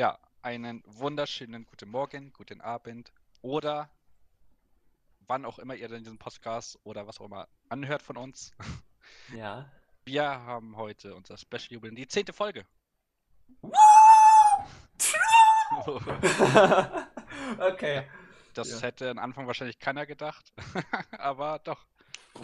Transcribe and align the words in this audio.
Ja, 0.00 0.18
einen 0.40 0.82
wunderschönen 0.86 1.66
guten 1.66 1.90
Morgen, 1.90 2.32
guten 2.32 2.62
Abend 2.62 3.12
oder 3.42 3.90
wann 5.26 5.44
auch 5.44 5.58
immer 5.58 5.74
ihr 5.74 5.88
denn 5.88 6.02
diesen 6.04 6.16
Podcast 6.16 6.78
oder 6.84 7.06
was 7.06 7.20
auch 7.20 7.26
immer 7.26 7.48
anhört 7.68 8.00
von 8.00 8.16
uns. 8.16 8.54
Ja. 9.36 9.70
Wir 10.06 10.24
haben 10.24 10.78
heute 10.78 11.14
unser 11.14 11.36
Special 11.36 11.66
Jubiläum, 11.72 11.96
die 11.96 12.08
zehnte 12.08 12.32
Folge. 12.32 12.64
okay. 17.58 18.08
Das 18.54 18.70
Ja. 18.70 18.80
hätte 18.80 19.10
am 19.10 19.18
Anfang 19.18 19.46
wahrscheinlich 19.46 19.80
keiner 19.80 20.06
gedacht, 20.06 20.50
aber 21.18 21.58
doch. 21.58 21.84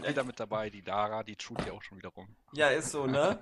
Wieder 0.06 0.24
mit 0.24 0.38
dabei, 0.38 0.68
die 0.68 0.82
Dara, 0.82 1.22
die 1.22 1.36
tut 1.36 1.64
ja 1.64 1.72
auch 1.72 1.82
schon 1.82 1.96
wieder 1.96 2.10
rum. 2.10 2.36
Ja, 2.52 2.68
ist 2.68 2.90
so, 2.90 3.06
ne? 3.06 3.38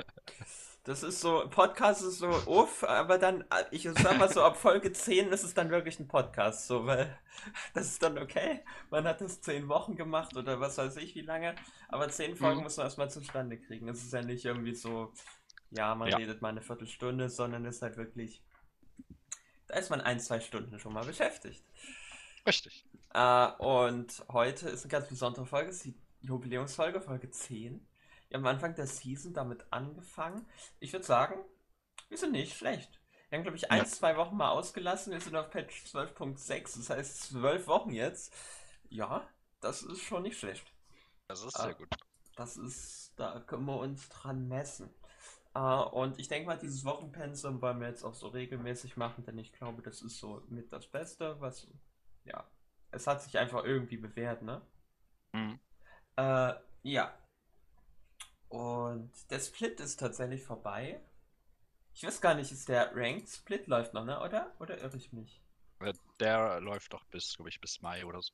Das 0.85 1.03
ist 1.03 1.21
so, 1.23 1.48
Podcast 1.48 2.03
ist 2.03 2.19
so, 2.19 2.29
uff, 2.46 2.85
aber 2.85 3.17
dann, 3.17 3.41
äh, 3.50 3.64
ich 3.71 3.85
sag 3.85 4.19
mal 4.19 4.30
so, 4.30 4.43
ab 4.43 4.57
Folge 4.59 4.93
10 4.93 5.29
ist 5.32 5.43
es 5.43 5.54
dann 5.54 5.71
wirklich 5.71 5.99
ein 5.99 6.08
Podcast, 6.08 6.67
so, 6.67 6.85
weil 6.85 7.18
das 7.75 7.86
ist 7.86 8.03
dann 8.03 8.18
okay. 8.18 8.63
Man 8.91 9.05
hat 9.08 9.22
das 9.22 9.41
10 9.41 9.68
Wochen 9.68 9.96
gemacht 9.96 10.36
oder 10.36 10.61
was 10.61 10.77
weiß 10.77 10.96
ich 10.99 11.14
wie 11.14 11.22
lange, 11.22 11.55
aber 11.89 12.11
10 12.11 12.36
Folgen 12.36 12.58
Mhm. 12.58 12.64
muss 12.64 12.77
man 12.77 12.85
erstmal 12.86 13.11
zustande 13.11 13.58
kriegen. 13.58 13.89
Es 13.89 14.03
ist 14.05 14.13
ja 14.13 14.21
nicht 14.22 14.44
irgendwie 14.44 14.75
so, 14.75 15.13
ja, 15.71 15.94
man 15.94 16.11
Ja. 16.11 16.18
redet 16.18 16.43
mal 16.43 16.50
eine 16.50 16.61
Viertelstunde, 16.61 17.30
sondern 17.30 17.64
es 17.64 17.77
ist 17.77 17.82
halt 17.82 17.96
wirklich, 17.96 18.43
da 19.69 19.77
ist 19.77 19.89
man 19.89 20.03
ein, 20.03 20.21
zwei 20.21 20.39
Stunden 20.41 20.79
schon 20.79 20.93
mal 20.93 21.07
beschäftigt. 21.07 21.64
Richtig. 22.46 22.85
Äh, 23.14 23.46
und 23.58 24.22
heute 24.30 24.69
ist 24.69 24.82
eine 24.85 24.91
ganz 24.91 25.08
besondere 25.08 25.46
Folge, 25.46 25.71
es 25.71 25.77
ist 25.77 25.85
die 25.86 25.96
Jubiläumsfolge, 26.21 27.00
Folge 27.00 27.30
10. 27.30 27.86
Am 28.34 28.46
Anfang 28.46 28.74
der 28.74 28.86
Season 28.86 29.32
damit 29.32 29.64
angefangen. 29.70 30.46
Ich 30.80 30.93
würde 30.93 31.04
sagen, 31.04 31.34
wir 32.08 32.19
sind 32.19 32.33
nicht 32.33 32.56
schlecht. 32.56 33.00
Wir 33.28 33.38
haben, 33.38 33.44
glaube 33.44 33.56
ich, 33.56 33.70
ein, 33.70 33.78
Ja. 33.78 33.84
zwei 33.84 34.16
Wochen 34.16 34.36
mal 34.36 34.50
ausgelassen. 34.50 35.12
Wir 35.12 35.20
sind 35.20 35.36
auf 35.36 35.50
Patch 35.50 35.84
12.6, 35.86 36.77
das 36.78 36.91
heißt 36.91 37.22
zwölf 37.22 37.66
Wochen 37.66 37.91
jetzt. 37.91 38.34
Ja, 38.91 39.26
das 39.60 39.82
ist 39.82 40.02
schon 40.02 40.22
nicht 40.22 40.38
schlecht. 40.38 40.72
Das 41.28 41.42
ist 41.42 41.56
Ah. 41.58 41.64
sehr 41.64 41.74
gut. 41.74 41.88
Das 42.36 42.56
ist, 42.56 43.12
da 43.16 43.41
können 43.41 43.64
wir 43.66 43.78
uns 43.78 44.08
dran 44.08 44.48
messen. 44.48 44.92
Äh, 45.54 45.60
und 45.60 46.19
ich 46.19 46.26
denke 46.28 46.46
mal, 46.48 46.58
dieses 46.58 46.84
Wochenpensum 46.84 47.62
wollen 47.62 47.80
wir 47.80 47.88
jetzt 47.88 48.02
auch 48.04 48.14
so 48.14 48.26
regelmäßig 48.28 48.96
machen, 48.96 49.24
denn 49.24 49.38
ich 49.38 49.52
glaube, 49.52 49.82
das 49.82 50.02
ist 50.02 50.19
so 50.19 50.42
mit 50.48 50.72
das 50.72 50.88
Beste, 50.88 51.41
was, 51.41 51.69
ja, 52.24 52.44
es 52.91 53.06
hat 53.06 53.22
sich 53.22 53.38
einfach 53.38 53.62
irgendwie 53.64 53.96
bewährt, 53.96 54.42
ne? 54.42 54.60
Mhm. 55.32 55.60
Äh, 56.16 56.54
ja. 56.82 57.16
Und 58.55 59.10
der 59.30 59.41
Split 59.41 59.80
ist 59.80 59.98
tatsächlich 59.98 60.42
vorbei. 60.44 61.00
Ich 61.92 62.05
weiß 62.05 62.20
gar 62.20 62.34
nicht, 62.34 62.52
ist 62.52 62.69
der 62.69 62.94
Ranked 62.94 63.28
Split 63.28 63.66
läuft 63.66 63.94
noch, 63.94 64.05
ne? 64.05 64.20
Oder? 64.20 64.52
Oder 64.60 64.78
irre 64.80 64.97
ich 64.97 65.12
mich? 65.12 65.42
Äh, 65.80 65.92
Der 66.20 66.60
läuft 66.60 66.92
doch 66.92 67.05
bis, 67.06 67.34
glaube 67.34 67.48
ich, 67.48 67.60
bis 67.60 67.80
Mai 67.82 68.05
oder 68.05 68.22
so. 68.22 68.32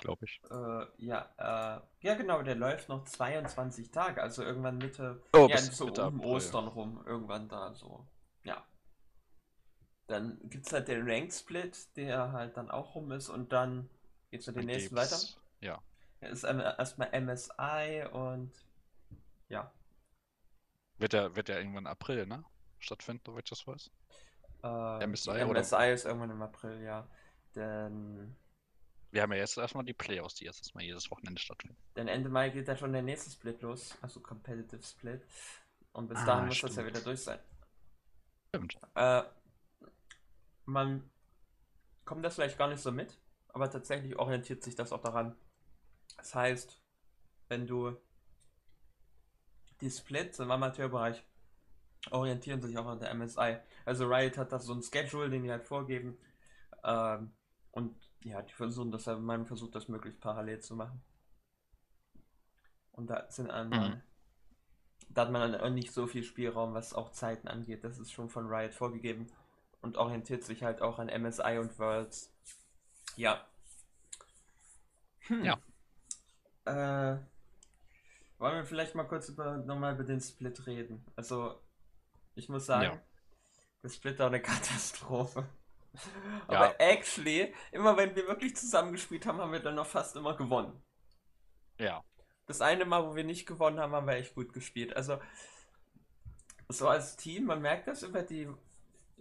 Glaube 0.00 0.24
ich. 0.24 0.40
Äh, 0.50 0.86
ja, 1.04 1.28
äh, 1.38 1.80
ja 2.06 2.14
genau, 2.14 2.42
der 2.42 2.54
läuft 2.54 2.88
noch 2.88 3.04
22 3.04 3.90
Tage, 3.90 4.22
also 4.22 4.42
irgendwann 4.44 4.78
Mitte, 4.78 5.20
Oh, 5.32 5.48
ja, 5.48 5.56
bis 5.56 5.76
so 5.76 5.86
Mitte 5.86 6.06
um 6.06 6.20
April. 6.20 6.30
Ostern 6.30 6.68
rum, 6.68 7.02
irgendwann 7.04 7.48
da 7.48 7.74
so. 7.74 8.06
Ja. 8.44 8.64
Dann 10.06 10.38
gibt's 10.44 10.72
halt 10.72 10.88
den 10.88 11.08
Ranked 11.08 11.34
Split, 11.34 11.96
der 11.96 12.32
halt 12.32 12.56
dann 12.56 12.70
auch 12.70 12.94
rum 12.94 13.10
ist 13.12 13.28
und 13.28 13.52
dann 13.52 13.90
geht's 14.30 14.46
mit 14.46 14.56
den 14.56 14.66
nächsten 14.66 14.96
weiter. 14.96 15.18
Ja. 15.60 15.82
Ja, 16.20 16.28
ist 16.28 16.44
erstmal 16.44 17.10
MSI 17.20 18.06
und 18.12 18.52
ja. 19.48 19.72
Wird 20.98 21.12
der, 21.12 21.36
wird 21.36 21.48
der 21.48 21.58
irgendwann 21.58 21.86
April, 21.86 22.26
ne? 22.26 22.44
Stattfinden, 22.80 23.22
soweit 23.24 23.44
ich 23.44 23.50
das 23.50 23.66
weiß. 23.66 23.90
Äh, 24.64 25.06
MSI 25.06 25.32
die 25.38 25.44
oder- 25.44 25.60
MSI 25.60 25.92
ist 25.92 26.04
irgendwann 26.04 26.30
im 26.30 26.42
April, 26.42 26.82
ja. 26.82 27.08
Denn, 27.54 28.36
Wir 29.10 29.22
haben 29.22 29.32
ja 29.32 29.38
jetzt 29.38 29.56
erstmal 29.56 29.84
die 29.84 29.94
Playoffs, 29.94 30.34
die 30.34 30.44
jetzt 30.44 30.74
mal 30.74 30.82
jedes 30.84 31.10
Wochenende 31.10 31.40
stattfinden. 31.40 31.76
denn 31.96 32.08
Ende 32.08 32.28
Mai 32.28 32.50
geht 32.50 32.68
ja 32.68 32.76
schon 32.76 32.92
der 32.92 33.02
nächste 33.02 33.30
Split 33.30 33.62
los, 33.62 33.96
also 34.02 34.20
Competitive 34.20 34.82
Split. 34.82 35.24
Und 35.92 36.08
bis 36.08 36.18
Ah, 36.18 36.26
dahin 36.26 36.46
muss 36.48 36.60
das 36.60 36.70
ja 36.76 36.82
stimmt. 36.82 36.88
wieder 36.88 37.00
durch 37.04 37.22
sein. 37.22 37.38
Stimmt. 38.48 38.78
Äh, 38.94 39.22
man 40.66 41.08
kommt 42.04 42.24
das 42.24 42.34
vielleicht 42.34 42.58
gar 42.58 42.68
nicht 42.68 42.80
so 42.82 42.92
mit, 42.92 43.18
aber 43.48 43.70
tatsächlich 43.70 44.16
orientiert 44.18 44.62
sich 44.62 44.74
das 44.74 44.92
auch 44.92 45.00
daran. 45.00 45.36
Das 46.16 46.34
heißt, 46.34 46.80
wenn 47.48 47.66
du 47.66 47.96
die 49.80 49.90
Splits 49.90 50.38
im 50.38 50.50
Amateurbereich 50.50 51.22
orientieren 52.10 52.60
sich 52.62 52.78
auch 52.78 52.86
an 52.86 53.00
der 53.00 53.14
MSI. 53.14 53.58
Also 53.84 54.06
Riot 54.06 54.38
hat 54.38 54.52
da 54.52 54.58
so 54.58 54.72
ein 54.74 54.82
Schedule, 54.82 55.30
den 55.30 55.42
die 55.42 55.50
halt 55.50 55.64
vorgeben. 55.64 56.18
Ähm, 56.84 57.32
und 57.72 57.96
ja, 58.24 58.42
die 58.42 58.52
versuchen 58.52 58.90
das 58.90 59.06
man 59.06 59.46
versucht 59.46 59.74
das 59.74 59.88
möglichst 59.88 60.20
parallel 60.20 60.60
zu 60.60 60.74
machen. 60.76 61.02
Und 62.92 63.08
da 63.10 63.26
sind 63.30 63.50
einmal, 63.50 63.90
Mhm. 63.90 64.02
da 65.10 65.22
hat 65.22 65.30
man 65.32 65.52
dann 65.52 65.60
auch 65.60 65.70
nicht 65.70 65.92
so 65.92 66.06
viel 66.06 66.24
Spielraum, 66.24 66.74
was 66.74 66.94
auch 66.94 67.12
Zeiten 67.12 67.48
angeht. 67.48 67.84
Das 67.84 67.98
ist 67.98 68.12
schon 68.12 68.28
von 68.28 68.46
Riot 68.48 68.74
vorgegeben 68.74 69.26
und 69.82 69.96
orientiert 69.96 70.44
sich 70.44 70.62
halt 70.64 70.82
auch 70.82 70.98
an 70.98 71.08
MSI 71.08 71.58
und 71.58 71.78
Worlds. 71.78 72.32
Ja. 73.16 73.46
Hm. 75.28 75.44
Ja. 75.44 75.58
Äh, 76.64 77.18
wollen 78.38 78.56
wir 78.56 78.64
vielleicht 78.64 78.94
mal 78.94 79.04
kurz 79.04 79.28
über, 79.28 79.56
nochmal 79.58 79.94
über 79.94 80.04
den 80.04 80.20
Split 80.20 80.66
reden? 80.66 81.04
Also, 81.16 81.60
ich 82.34 82.48
muss 82.48 82.66
sagen, 82.66 82.84
Ja. 82.96 83.02
der 83.82 83.88
Split 83.88 84.18
war 84.18 84.28
eine 84.28 84.40
Katastrophe. 84.42 85.48
Ja. 85.94 86.02
Aber 86.48 86.80
actually, 86.80 87.52
immer 87.72 87.96
wenn 87.96 88.14
wir 88.14 88.26
wirklich 88.28 88.54
zusammengespielt 88.56 89.26
haben, 89.26 89.38
haben 89.38 89.52
wir 89.52 89.60
dann 89.60 89.74
noch 89.74 89.86
fast 89.86 90.16
immer 90.16 90.36
gewonnen. 90.36 90.80
Ja. 91.78 92.04
Das 92.46 92.60
eine 92.60 92.84
Mal, 92.84 93.04
wo 93.06 93.14
wir 93.16 93.24
nicht 93.24 93.46
gewonnen 93.46 93.78
haben, 93.80 93.92
haben 93.92 94.06
wir 94.06 94.14
echt 94.14 94.34
gut 94.34 94.52
gespielt. 94.52 94.94
Also, 94.96 95.18
so 96.68 96.88
als 96.88 97.16
Team, 97.16 97.44
man 97.46 97.60
merkt 97.62 97.88
das 97.88 98.02
über 98.02 98.22
die, 98.22 98.48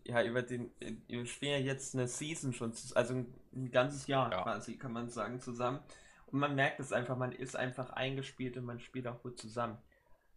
ja, 0.04 0.24
über 0.24 0.42
den, 0.42 0.72
wir 1.08 1.26
spielen 1.26 1.52
ja 1.54 1.66
jetzt 1.74 1.96
eine 1.96 2.08
Season 2.08 2.54
schon, 2.54 2.74
also 2.96 3.14
ein, 3.14 3.34
ein 3.54 3.72
ganzes 3.72 4.08
Jahr 4.08 4.32
Ja. 4.32 4.44
quasi, 4.44 4.78
kann 4.78 4.94
man 4.94 5.10
sagen, 5.10 5.40
zusammen. 5.40 5.80
Und 6.28 6.40
man 6.40 6.56
merkt 6.56 6.80
es 6.80 6.92
einfach, 6.92 7.16
man 7.18 7.32
ist 7.32 7.56
einfach 7.56 7.90
eingespielt 7.92 8.58
und 8.58 8.66
man 8.66 8.80
spielt 8.80 9.08
auch 9.08 9.22
gut 9.22 9.40
zusammen. 9.40 9.78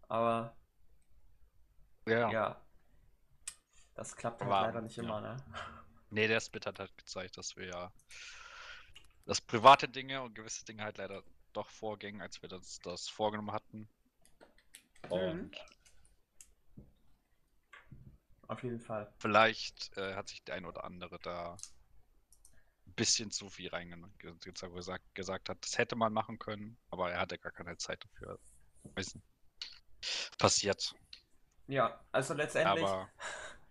Aber, 0.09 0.56
Ja. 2.06 2.31
ja, 2.31 2.61
das 3.95 4.17
klappt 4.17 4.41
halt 4.41 4.50
War- 4.50 4.62
leider 4.67 4.81
nicht 4.83 4.97
ja. 4.97 5.03
immer, 5.03 5.21
ne? 5.21 5.37
Nee, 6.11 6.27
der 6.27 6.41
Split 6.41 6.67
hat 6.67 6.79
halt 6.79 6.97
gezeigt, 6.99 7.37
dass 7.37 7.56
wir 7.56 7.67
ja 7.67 7.93
dass 9.27 9.41
private 9.41 9.89
Dinge 9.89 10.23
und 10.23 10.34
gewisse 10.34 10.65
Dinge 10.65 10.83
halt 10.83 10.99
leider 10.99 11.23
doch 11.53 11.69
vorgingen, 11.71 12.21
als 12.21 12.43
wir 12.43 12.49
das, 12.49 12.81
das 12.81 13.09
vorgenommen 13.09 13.53
hatten. 13.53 13.89
Und 15.09 15.53
Auf 18.49 18.62
jeden 18.65 18.81
Fall. 18.81 19.12
vielleicht 19.19 19.97
äh, 19.97 20.15
hat 20.15 20.29
sich 20.29 20.43
der 20.45 20.56
ein 20.56 20.65
oder 20.65 20.83
andere 20.84 21.19
da 21.21 21.56
ein 22.91 22.95
bisschen 22.95 23.31
zu 23.31 23.49
viel 23.49 23.69
reingenommen, 23.69 24.15
gesagt, 24.19 25.15
gesagt 25.15 25.49
hat, 25.49 25.59
das 25.62 25.78
hätte 25.78 25.97
man 25.97 26.12
machen 26.12 26.39
können, 26.39 26.77
aber 26.91 27.12
er 27.12 27.21
hatte 27.21 27.39
gar 27.39 27.53
keine 27.53 27.77
Zeit 27.77 28.05
dafür. 28.05 28.39
Weiß 28.95 29.15
nicht. 29.15 29.27
Passiert. 30.39 30.95
Ja, 31.67 32.00
also 32.12 32.34
letztendlich. 32.34 32.84
Aber 32.84 33.11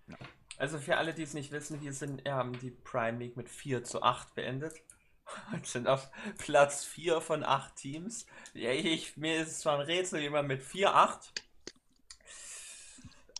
Also 0.59 0.77
für 0.77 0.97
alle, 0.97 1.13
die 1.13 1.23
es 1.23 1.33
nicht 1.33 1.53
wissen, 1.53 1.81
wir 1.81 1.93
sind, 1.93 2.25
wir 2.25 2.33
haben 2.33 2.59
die 2.59 2.71
Prime 2.71 3.17
League 3.17 3.37
mit 3.37 3.47
4 3.49 3.85
zu 3.85 4.03
8 4.03 4.35
beendet. 4.35 4.73
Und 5.53 5.65
sind 5.65 5.87
auf 5.87 6.09
Platz 6.37 6.83
4 6.83 7.21
von 7.21 7.45
8 7.45 7.75
Teams. 7.77 8.25
Ja, 8.53 8.71
ich, 8.71 9.15
mir 9.15 9.41
ist 9.41 9.51
es 9.51 9.59
zwar 9.59 9.79
ein 9.79 9.85
Rätsel, 9.85 10.21
wie 10.21 10.29
man 10.29 10.47
mit 10.47 10.61
4, 10.61 10.93
8 10.93 11.43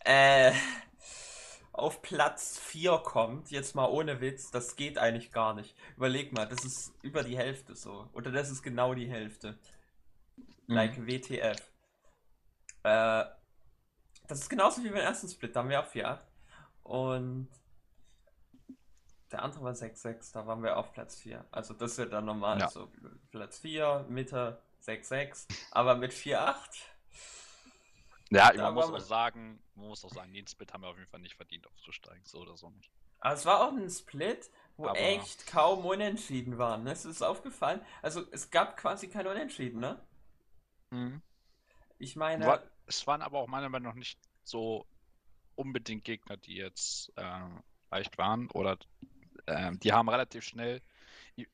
äh, 0.06 0.54
auf 1.80 2.02
Platz 2.02 2.60
4 2.60 2.98
kommt. 3.00 3.52
Jetzt 3.52 3.76
mal 3.76 3.86
ohne 3.90 4.22
Witz, 4.22 4.52
das 4.52 4.76
geht 4.76 4.98
eigentlich 4.98 5.32
gar 5.32 5.54
nicht. 5.54 5.76
Überleg 5.98 6.32
mal, 6.34 6.46
das 6.48 6.64
ist 6.66 6.94
über 7.02 7.24
die 7.24 7.38
Hälfte 7.38 7.76
so. 7.76 8.08
Oder 8.14 8.32
das 8.32 8.50
ist 8.50 8.62
genau 8.64 8.94
die 8.94 9.10
Hälfte. 9.10 9.58
Like 10.68 11.08
WTF. 11.08 11.58
Äh, 12.84 13.26
das 14.28 14.40
ist 14.42 14.50
genauso 14.50 14.84
wie 14.84 14.90
beim 14.90 14.98
ersten 15.00 15.28
Split, 15.28 15.56
da 15.56 15.62
haben 15.62 15.70
wir 15.70 15.82
auch 15.82 15.88
4, 15.88 16.08
8. 16.08 16.28
Und 16.84 17.50
der 19.32 19.44
andere 19.44 19.64
war 19.64 19.74
6-6, 19.74 20.34
da 20.34 20.46
waren 20.48 20.62
wir 20.64 20.78
auf 20.78 20.92
Platz 20.94 21.18
4. 21.18 21.46
Also 21.52 21.74
das 21.74 21.98
wird 21.98 22.14
dann 22.14 22.26
normal 22.26 22.60
Ja. 22.60 22.70
so 22.70 22.92
Platz 23.32 23.60
4, 23.60 24.06
Mitte 24.10 24.62
6-6, 24.84 25.48
aber 25.72 25.96
mit 25.96 26.12
4-8. 26.14 26.56
Ja, 28.30 28.54
man 28.54 28.74
muss 28.74 28.88
war- 28.92 28.96
auch 28.96 29.00
sagen, 29.00 29.62
man 29.76 29.88
muss 29.88 30.04
auch 30.06 30.12
sagen, 30.14 30.34
den 30.34 30.48
Split 30.48 30.74
haben 30.74 30.82
wir 30.84 30.90
auf 30.90 30.98
jeden 30.98 31.10
Fall 31.10 31.20
nicht 31.22 31.36
verdient 31.36 31.68
aufzusteigen, 31.68 32.24
so 32.26 32.40
oder 32.40 32.56
so 32.58 32.70
nicht. 32.70 32.92
Aber 33.20 33.34
es 33.34 33.46
war 33.46 33.62
auch 33.68 33.72
ein 33.74 33.90
Split, 33.90 34.50
wo 34.78 34.88
Aber- 34.88 34.98
echt 35.00 35.48
kaum 35.48 35.86
Unentschieden 35.86 36.58
waren. 36.58 36.84
Ne? 36.84 36.92
Es 36.92 37.06
ist 37.06 37.22
aufgefallen. 37.22 37.82
Also 38.02 38.24
es 38.32 38.50
gab 38.50 38.78
quasi 38.78 39.10
kein 39.10 39.28
Unentschieden, 39.28 39.80
ne? 39.80 40.00
Ich 41.98 42.16
meine, 42.16 42.46
Wa- 42.48 42.64
Es 42.86 43.06
waren 43.06 43.22
aber 43.22 43.40
auch 43.40 43.48
meiner 43.48 43.70
Meinung 43.70 43.90
nach 43.92 43.98
nicht 43.98 44.20
so 44.44 44.86
unbedingt 45.56 46.04
Gegner, 46.06 46.38
die 46.38 46.56
jetzt 46.56 47.12
äh, 47.18 47.42
leicht 47.92 48.18
waren 48.18 48.50
oder 48.52 48.78
ähm, 49.48 49.80
die 49.80 49.94
haben 49.94 50.10
relativ 50.10 50.44
schnell. 50.44 50.82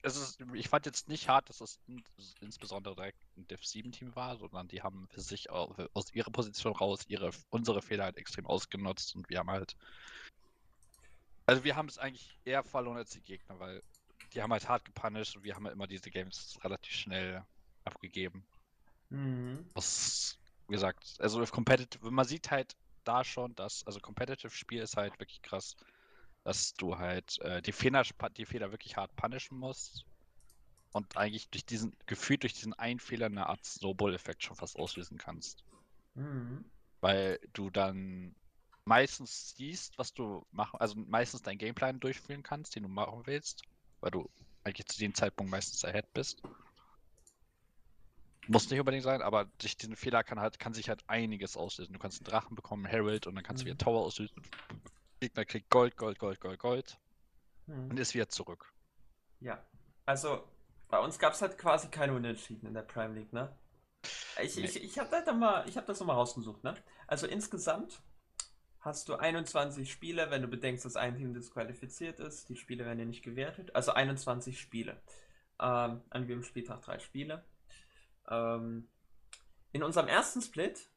Ist, 0.04 0.40
ich 0.54 0.70
fand 0.70 0.86
jetzt 0.86 1.08
nicht 1.08 1.28
hart, 1.28 1.50
dass 1.50 1.62
es 1.62 1.80
in, 1.88 2.04
insbesondere 2.42 2.96
direkt 2.96 3.24
ein 3.38 3.48
Div 3.48 3.66
7 3.66 3.92
Team 3.92 4.16
war, 4.16 4.38
sondern 4.38 4.68
die 4.68 4.82
haben 4.82 5.08
für 5.10 5.22
sich 5.22 5.50
aus 5.50 6.14
ihrer 6.14 6.32
Position 6.32 6.74
raus 6.74 7.02
ihre, 7.08 7.32
unsere 7.50 7.82
Fehler 7.82 8.06
halt 8.06 8.18
extrem 8.18 8.46
ausgenutzt 8.46 9.16
und 9.16 9.30
wir 9.30 9.40
haben 9.40 9.50
halt. 9.50 9.76
Also 11.46 11.64
wir 11.64 11.76
haben 11.76 11.88
es 11.88 11.98
eigentlich 11.98 12.38
eher 12.46 12.64
verloren 12.64 12.98
als 12.98 13.12
die 13.12 13.22
Gegner, 13.22 13.60
weil 13.60 13.84
die 14.34 14.42
haben 14.42 14.52
halt 14.52 14.68
hart 14.68 14.86
gepunished 14.86 15.36
und 15.36 15.44
wir 15.44 15.56
haben 15.56 15.66
halt 15.66 15.76
immer 15.76 15.88
diese 15.88 16.10
Games 16.10 16.58
relativ 16.64 16.94
schnell 16.94 17.46
abgegeben. 17.84 18.46
Mhm. 19.10 19.70
Was, 19.74 20.38
wie 20.68 20.74
gesagt, 20.74 21.16
also 21.20 21.44
Competitive, 21.46 22.10
man 22.10 22.26
sieht 22.26 22.50
halt 22.50 22.76
da 23.04 23.24
schon, 23.24 23.56
dass, 23.56 23.86
also 23.86 24.00
Competitive 24.00 24.52
Spiel 24.52 24.82
ist 24.82 24.98
halt 24.98 25.20
wirklich 25.20 25.42
krass, 25.42 25.76
dass 26.46 26.74
du 26.76 26.98
halt 26.98 27.42
äh, 27.42 27.62
die, 27.62 27.72
Fehler, 27.72 28.04
die 28.38 28.46
Fehler 28.46 28.72
wirklich 28.72 28.96
hart 28.96 29.14
punishen 29.16 29.58
musst 29.58 30.06
und 30.92 31.18
eigentlich 31.18 31.50
durch 31.50 31.66
diesen, 31.66 31.98
gefühlt 32.06 32.44
durch 32.44 32.54
diesen 32.54 32.74
einen 32.76 33.00
Fehler 33.00 33.26
eine 33.26 33.48
Art 33.48 33.66
Snowball-Effekt 33.66 34.44
schon 34.44 34.56
fast 34.56 34.78
auslösen 34.78 35.18
kannst. 35.18 35.66
Mhm. 36.14 36.64
Weil 37.02 37.40
du 37.54 37.72
dann 37.72 38.36
meistens 38.86 39.56
siehst, 39.56 39.98
was 39.98 40.14
du 40.14 40.46
machen, 40.52 40.80
also 40.80 40.96
meistens 40.96 41.42
deinen 41.42 41.58
Gameplan 41.58 42.00
durchführen 42.00 42.44
kannst, 42.44 42.76
den 42.76 42.84
du 42.84 42.90
machen 42.90 43.24
willst, 43.26 43.64
weil 44.00 44.12
du 44.12 44.30
eigentlich 44.64 44.86
zu 44.86 45.00
dem 45.00 45.16
Zeitpunkt 45.16 45.52
meistens 45.52 45.84
ahead 45.84 46.14
bist. 46.14 46.44
Muss 48.48 48.70
nicht 48.70 48.80
unbedingt 48.80 49.04
sein, 49.04 49.24
aber 49.24 49.46
durch 49.58 49.76
diesen 49.78 49.96
Fehler 49.96 50.24
kann 50.24 50.40
halt, 50.40 50.60
kann 50.60 50.76
sich 50.76 50.90
halt 50.90 51.02
einiges 51.08 51.58
auslösen. 51.58 51.94
Du 51.94 52.00
kannst 52.00 52.20
einen 52.20 52.26
Drachen 52.26 52.56
bekommen, 52.56 52.86
Herald, 52.86 53.26
und 53.26 53.34
dann 53.34 53.44
kannst 53.44 53.64
du 53.64 53.66
wieder 53.66 53.74
Mhm. 53.74 53.80
Tower 53.80 54.06
auslösen. 54.06 54.44
Gegner 55.26 55.46
kriegt 55.46 55.70
Gold, 55.72 55.98
Gold, 55.98 56.20
Gold, 56.20 56.40
Gold, 56.40 56.60
Gold 56.60 57.00
Mhm. 57.68 57.90
und 57.90 58.00
ist 58.00 58.14
wieder 58.14 58.30
zurück. 58.30 58.72
Ja, 59.40 59.64
also 60.06 60.44
bei 60.88 61.00
uns 61.00 61.18
gab 61.18 61.34
es 61.34 61.42
halt 61.42 61.58
quasi 61.58 61.88
keine 61.88 62.14
Unentschieden 62.14 62.68
in 62.68 62.76
der 62.76 62.84
Prime 62.84 63.16
League, 63.16 63.34
ne? 63.34 63.52
Ich, 64.42 64.56
Nee. 64.56 64.66
ich, 64.66 64.84
ich 64.84 65.00
habe 65.00 65.10
das 65.10 65.26
nochmal 66.00 66.16
rausgesucht, 66.16 66.64
ne? 66.64 66.76
Also 67.08 67.26
insgesamt 67.26 68.04
hast 68.82 69.10
du 69.10 69.16
21 69.16 69.92
Spiele, 69.92 70.30
wenn 70.30 70.44
du 70.44 70.48
bedenkst, 70.48 70.86
dass 70.86 70.96
ein 70.96 71.18
Team 71.18 71.34
disqualifiziert 71.34 72.20
ist. 72.20 72.50
Die 72.50 72.56
Spiele 72.56 72.86
werden 72.86 73.00
ja 73.00 73.06
nicht 73.06 73.24
gewertet. 73.24 73.74
Also 73.76 73.94
21 73.94 74.60
Spiele. 74.60 75.02
Ähm, 75.60 76.02
an 76.12 76.28
jedem 76.28 76.44
Spieltag 76.44 76.82
drei 76.84 77.00
Spiele. 77.00 77.44
Ähm, 78.30 78.88
in 79.72 79.82
unserem 79.82 80.08
ersten 80.08 80.42
Split 80.44 80.88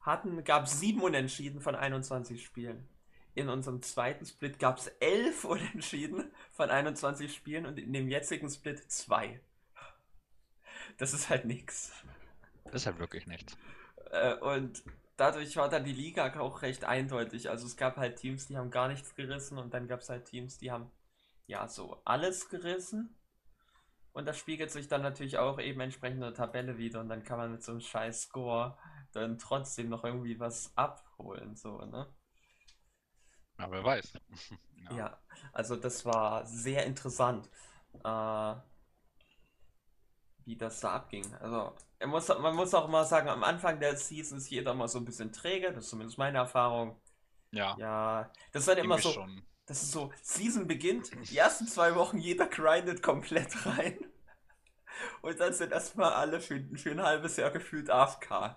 hatten, 0.00 0.44
gab 0.44 0.64
es 0.64 0.78
sieben 0.78 1.02
Unentschieden 1.02 1.60
von 1.60 1.74
21 1.74 2.44
Spielen. 2.44 2.88
In 3.34 3.48
unserem 3.48 3.82
zweiten 3.82 4.24
Split 4.24 4.58
gab 4.58 4.78
es 4.78 4.88
elf 5.00 5.44
Unentschieden 5.44 6.32
von 6.52 6.70
21 6.70 7.34
Spielen 7.34 7.66
und 7.66 7.78
in 7.78 7.92
dem 7.92 8.08
jetzigen 8.08 8.48
Split 8.48 8.90
zwei. 8.90 9.40
Das 10.98 11.12
ist 11.12 11.28
halt 11.28 11.44
nix. 11.44 11.92
Ist 12.72 12.86
halt 12.86 12.98
wirklich 12.98 13.26
nichts. 13.26 13.56
Äh, 14.10 14.34
und 14.36 14.82
dadurch 15.16 15.56
war 15.56 15.68
dann 15.68 15.84
die 15.84 15.92
Liga 15.92 16.38
auch 16.38 16.62
recht 16.62 16.84
eindeutig. 16.84 17.50
Also 17.50 17.66
es 17.66 17.76
gab 17.76 17.96
halt 17.96 18.16
Teams, 18.16 18.46
die 18.46 18.56
haben 18.56 18.70
gar 18.70 18.88
nichts 18.88 19.14
gerissen 19.14 19.58
und 19.58 19.74
dann 19.74 19.88
gab 19.88 20.00
es 20.00 20.08
halt 20.08 20.26
Teams, 20.26 20.58
die 20.58 20.70
haben 20.70 20.90
ja 21.46 21.66
so 21.68 22.00
alles 22.04 22.48
gerissen. 22.48 23.16
Und 24.12 24.26
das 24.26 24.38
spiegelt 24.38 24.70
sich 24.70 24.86
dann 24.86 25.02
natürlich 25.02 25.38
auch 25.38 25.58
eben 25.58 25.80
entsprechend 25.80 26.18
in 26.18 26.22
der 26.22 26.34
Tabelle 26.34 26.78
wieder 26.78 27.00
und 27.00 27.08
dann 27.08 27.24
kann 27.24 27.38
man 27.38 27.50
mit 27.50 27.64
so 27.64 27.72
einem 27.72 27.80
scheiß 27.80 28.22
Score 28.22 28.78
dann 29.12 29.38
trotzdem 29.38 29.88
noch 29.88 30.04
irgendwie 30.04 30.38
was 30.38 30.72
abholen, 30.76 31.56
so, 31.56 31.84
ne? 31.84 32.06
Ja, 33.64 33.70
wer 33.70 33.84
weiß. 33.84 34.12
ja. 34.90 34.96
Ja, 34.96 35.18
also 35.52 35.76
das 35.76 36.04
war 36.04 36.44
sehr 36.46 36.84
interessant, 36.84 37.48
äh, 38.04 38.54
wie 40.44 40.56
das 40.56 40.80
da 40.80 40.96
abging. 40.96 41.24
Also 41.40 41.74
muss, 42.04 42.28
man 42.28 42.54
muss 42.54 42.74
auch 42.74 42.88
mal 42.88 43.04
sagen, 43.04 43.30
am 43.30 43.42
Anfang 43.42 43.80
der 43.80 43.96
Season 43.96 44.36
ist 44.36 44.50
jeder 44.50 44.74
mal 44.74 44.88
so 44.88 44.98
ein 44.98 45.06
bisschen 45.06 45.32
träge, 45.32 45.72
das 45.72 45.84
ist 45.84 45.90
zumindest 45.90 46.18
meine 46.18 46.38
Erfahrung. 46.38 47.00
Ja, 47.52 47.74
Ja, 47.78 48.30
das 48.52 48.62
ist 48.62 48.68
dann 48.68 48.84
immer 48.84 48.98
so, 48.98 49.12
schon. 49.12 49.42
das 49.64 49.82
ist 49.82 49.92
so, 49.92 50.12
Season 50.20 50.66
beginnt, 50.66 51.10
die 51.30 51.38
ersten 51.38 51.66
zwei 51.66 51.94
Wochen 51.94 52.18
jeder 52.18 52.46
grindet 52.46 53.02
komplett 53.02 53.54
rein. 53.66 53.98
Und 55.22 55.40
dann 55.40 55.54
sind 55.54 55.72
erstmal 55.72 56.12
alle 56.12 56.38
für, 56.40 56.62
für 56.74 56.90
ein 56.90 57.02
halbes 57.02 57.38
Jahr 57.38 57.50
gefühlt 57.50 57.88
AFK. 57.88 58.56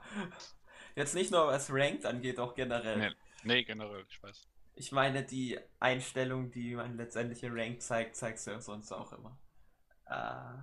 Jetzt 0.96 1.16
nicht 1.16 1.32
nur 1.32 1.48
was 1.48 1.72
Ranked 1.72 2.06
angeht, 2.06 2.40
auch 2.40 2.56
generell. 2.56 2.98
Nee, 2.98 3.16
nee, 3.44 3.64
generell, 3.64 4.06
ich 4.10 4.22
weiß. 4.22 4.48
Ich 4.78 4.92
meine, 4.92 5.24
die 5.26 5.60
Einstellung, 5.80 6.52
die 6.52 6.76
man 6.76 6.98
letztendlich 6.98 7.44
in 7.44 7.58
Rank 7.58 7.82
zeigt, 7.82 8.16
zeigst 8.16 8.48
du 8.48 8.52
ja 8.52 8.62
sonst 8.62 8.92
auch 8.92 9.12
immer. 9.14 9.38
Äh, 10.06 10.62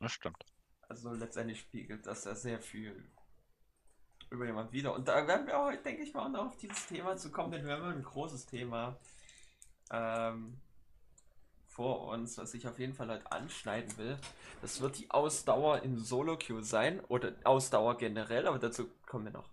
Das 0.00 0.12
stimmt. 0.12 0.44
also 0.88 1.12
letztendlich 1.12 1.60
spiegelt 1.60 2.06
das 2.06 2.24
ja 2.24 2.34
sehr 2.34 2.60
viel 2.60 3.10
über 4.30 4.46
jemand 4.46 4.72
wieder. 4.72 4.94
Und 4.94 5.08
da 5.08 5.26
werden 5.26 5.46
wir 5.46 5.58
auch, 5.58 5.70
denke 5.82 6.02
ich 6.02 6.14
mal, 6.14 6.26
auch 6.26 6.30
noch 6.30 6.46
auf 6.46 6.56
dieses 6.56 6.86
Thema 6.86 7.16
zu 7.16 7.30
kommen, 7.30 7.52
denn 7.52 7.66
wir 7.66 7.74
haben 7.74 7.84
ein 7.84 8.02
großes 8.02 8.46
Thema 8.46 8.98
ähm, 9.90 10.60
vor 11.68 12.08
uns, 12.08 12.38
was 12.38 12.54
ich 12.54 12.66
auf 12.68 12.78
jeden 12.78 12.94
Fall 12.94 13.08
heute 13.10 13.30
anschneiden 13.32 13.96
will. 13.98 14.18
Das 14.62 14.80
wird 14.80 14.98
die 14.98 15.10
Ausdauer 15.10 15.82
in 15.82 15.98
Solo-Queue 15.98 16.62
sein 16.62 17.00
oder 17.06 17.34
Ausdauer 17.44 17.98
generell, 17.98 18.46
aber 18.46 18.58
dazu 18.58 18.90
kommen 19.06 19.26
wir 19.26 19.32
noch. 19.32 19.50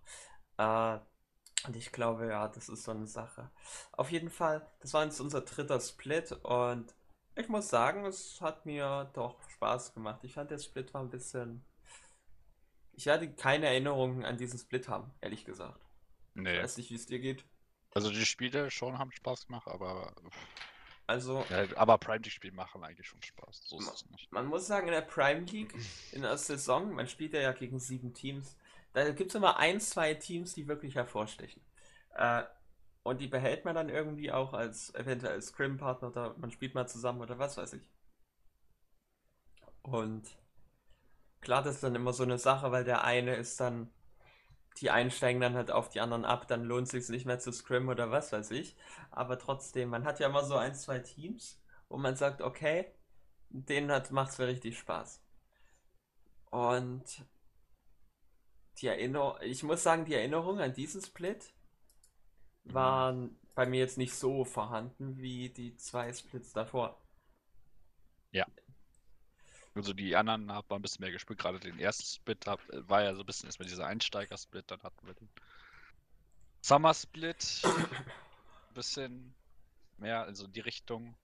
Äh, 0.57 0.99
und 1.65 1.75
ich 1.75 1.91
glaube, 1.91 2.27
ja, 2.27 2.47
das 2.47 2.69
ist 2.69 2.83
so 2.83 2.91
eine 2.91 3.07
Sache. 3.07 3.49
Auf 3.91 4.11
jeden 4.11 4.29
Fall, 4.29 4.65
das 4.79 4.93
war 4.93 5.03
jetzt 5.05 5.19
unser 5.19 5.41
dritter 5.41 5.79
Split 5.79 6.31
und 6.43 6.93
ich 7.35 7.49
muss 7.49 7.69
sagen, 7.69 8.05
es 8.05 8.39
hat 8.41 8.65
mir 8.65 9.09
doch 9.13 9.37
Spaß 9.49 9.93
gemacht. 9.93 10.23
Ich 10.23 10.33
fand 10.33 10.49
der 10.51 10.59
Split 10.59 10.93
war 10.93 11.01
ein 11.01 11.09
bisschen. 11.09 11.63
Ich 12.93 13.05
werde 13.05 13.31
keine 13.31 13.67
Erinnerungen 13.67 14.25
an 14.25 14.37
diesen 14.37 14.57
Split 14.59 14.87
haben, 14.89 15.11
ehrlich 15.21 15.45
gesagt. 15.45 15.79
Ich 16.35 16.41
Nee. 16.41 16.59
weiß 16.61 16.77
nicht, 16.77 16.89
wie 16.89 16.95
es 16.95 17.05
dir 17.05 17.19
geht. 17.19 17.45
Also 17.93 18.09
die 18.09 18.25
Spiele 18.25 18.69
schon 18.71 18.97
haben 18.97 19.11
Spaß 19.11 19.47
gemacht, 19.47 19.67
aber 19.67 20.13
Also, 21.07 21.45
ja, 21.49 21.65
aber 21.77 21.97
Prime 21.97 22.17
League 22.17 22.31
Spiele 22.31 22.53
machen 22.53 22.83
eigentlich 22.83 23.07
schon 23.07 23.21
Spaß. 23.21 23.63
So 23.67 23.79
nicht. 24.11 24.31
man 24.31 24.45
muss 24.47 24.67
sagen, 24.67 24.87
in 24.87 24.93
der 24.93 25.01
Prime 25.01 25.41
League, 25.45 25.73
in 26.11 26.21
der 26.21 26.37
Saison, 26.37 26.93
man 26.93 27.07
spielt 27.07 27.33
ja 27.33 27.51
gegen 27.53 27.79
sieben 27.79 28.13
Teams, 28.13 28.57
da 28.93 29.11
gibt 29.11 29.31
es 29.31 29.35
immer 29.35 29.57
ein, 29.57 29.79
zwei 29.79 30.13
Teams, 30.13 30.53
die 30.53 30.67
wirklich 30.67 30.95
hervorstechen. 30.95 31.61
Äh, 32.15 32.43
und 33.03 33.21
die 33.21 33.27
behält 33.27 33.63
man 33.65 33.75
dann 33.75 33.89
irgendwie 33.89 34.31
auch 34.31 34.53
als 34.53 34.93
eventuell 34.95 35.41
Scrim-Partner 35.41 36.09
oder 36.09 36.35
man 36.37 36.51
spielt 36.51 36.75
mal 36.75 36.87
zusammen 36.87 37.21
oder 37.21 37.39
was 37.39 37.57
weiß 37.57 37.73
ich. 37.73 37.89
Und 39.81 40.37
klar, 41.41 41.63
das 41.63 41.75
ist 41.75 41.83
dann 41.83 41.95
immer 41.95 42.13
so 42.13 42.23
eine 42.23 42.37
Sache, 42.37 42.71
weil 42.71 42.83
der 42.83 43.03
eine 43.03 43.35
ist 43.35 43.59
dann, 43.59 43.89
die 44.77 44.91
einen 44.91 45.11
steigen 45.11 45.39
dann 45.41 45.55
halt 45.55 45.71
auf 45.71 45.89
die 45.89 46.01
anderen 46.01 46.25
ab, 46.25 46.47
dann 46.47 46.63
lohnt 46.63 46.87
es 46.87 46.91
sich 46.91 47.09
nicht 47.09 47.25
mehr 47.25 47.39
zu 47.39 47.51
Scrim 47.51 47.87
oder 47.89 48.11
was 48.11 48.31
weiß 48.31 48.51
ich. 48.51 48.75
Aber 49.11 49.39
trotzdem, 49.39 49.89
man 49.89 50.05
hat 50.05 50.19
ja 50.19 50.27
immer 50.27 50.43
so 50.43 50.55
ein, 50.57 50.75
zwei 50.75 50.99
Teams, 50.99 51.61
wo 51.89 51.97
man 51.97 52.15
sagt, 52.15 52.41
okay, 52.41 52.91
denen 53.49 53.91
hat, 53.91 54.11
macht's 54.11 54.37
mir 54.37 54.47
richtig 54.47 54.77
Spaß. 54.77 55.21
Und 56.49 57.25
die 58.81 58.87
Erinnerung, 58.87 59.37
ich 59.41 59.63
muss 59.63 59.83
sagen, 59.83 60.05
die 60.05 60.13
Erinnerung 60.13 60.59
an 60.59 60.73
diesen 60.73 61.01
Split 61.01 61.53
waren 62.65 63.37
bei 63.55 63.65
mir 63.65 63.79
jetzt 63.79 63.97
nicht 63.97 64.13
so 64.13 64.45
vorhanden 64.45 65.17
wie 65.17 65.49
die 65.49 65.75
zwei 65.77 66.11
Splits 66.13 66.53
davor. 66.53 67.01
Also 69.77 69.93
die 69.93 70.15
anderen 70.15 70.51
haben 70.51 70.67
ein 70.69 70.81
bisschen 70.81 71.03
mehr 71.03 71.11
gespielt. 71.11 71.39
Gerade 71.39 71.59
den 71.59 71.79
ersten 71.79 72.03
Split 72.03 72.47
hab, 72.47 72.59
war 72.89 73.03
ja 73.03 73.13
so 73.13 73.21
ein 73.21 73.25
bisschen 73.25 73.47
erstmal 73.47 73.67
dieser 73.69 73.85
Einsteiger-Split, 73.85 74.71
dann 74.71 74.81
hatten 74.81 75.05
wir 75.05 75.13
den 75.13 75.29
Summer-Split. 76.61 77.61
Ein 77.63 78.73
bisschen 78.73 79.35
mehr, 79.97 80.23
also 80.23 80.47
die 80.47 80.61
Richtung. 80.61 81.15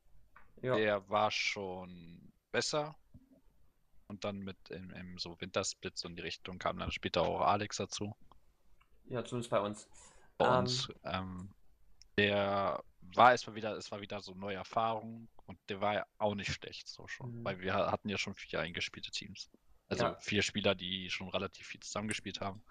Ja, 0.62 0.76
Der 0.76 1.10
war 1.10 1.32
schon 1.32 2.32
besser. 2.52 2.96
Und 4.14 4.24
dann 4.24 4.40
mit 4.40 4.58
im, 4.70 4.92
im 4.92 5.18
so 5.18 5.40
Wintersplit 5.42 5.98
so 5.98 6.08
in 6.08 6.16
die 6.16 6.22
Richtung 6.22 6.60
kam 6.60 6.78
dann 6.78 6.92
später 6.92 7.24
auch 7.24 7.42
Alex 7.42 7.78
dazu. 7.78 8.16
ja, 9.06 9.26
zumindest 9.26 9.50
bei 9.50 9.60
uns. 9.60 9.88
Bei 10.38 10.46
Ähm. 10.48 10.60
uns. 10.60 10.88
Ähm, 11.04 11.50
der 12.18 12.84
war 13.02 13.32
erstmal 13.32 13.56
wieder, 13.56 13.76
es 13.76 13.90
war 13.92 14.02
wieder 14.02 14.22
so 14.22 14.36
neue 14.36 14.56
Erfahrung 14.58 15.28
und 15.48 15.58
der 15.68 15.82
war 15.82 15.94
ja 15.96 16.06
auch 16.20 16.36
nicht 16.36 16.54
schlecht 16.54 16.88
so 16.88 17.08
schon, 17.08 17.40
Mhm. 17.40 17.44
weil 17.44 17.60
wir 17.60 17.74
hatten 17.74 18.08
ja 18.08 18.20
schon 18.20 18.36
vier 18.36 18.60
eingespielte 18.60 19.10
Teams. 19.10 19.50
Also 19.90 20.06
Ja. 20.06 20.20
vier 20.20 20.44
Spieler, 20.44 20.76
die 20.76 21.10
schon 21.10 21.30
relativ 21.30 21.66
viel 21.68 21.82
zusammengespielt 21.82 22.40
haben. 22.40 22.64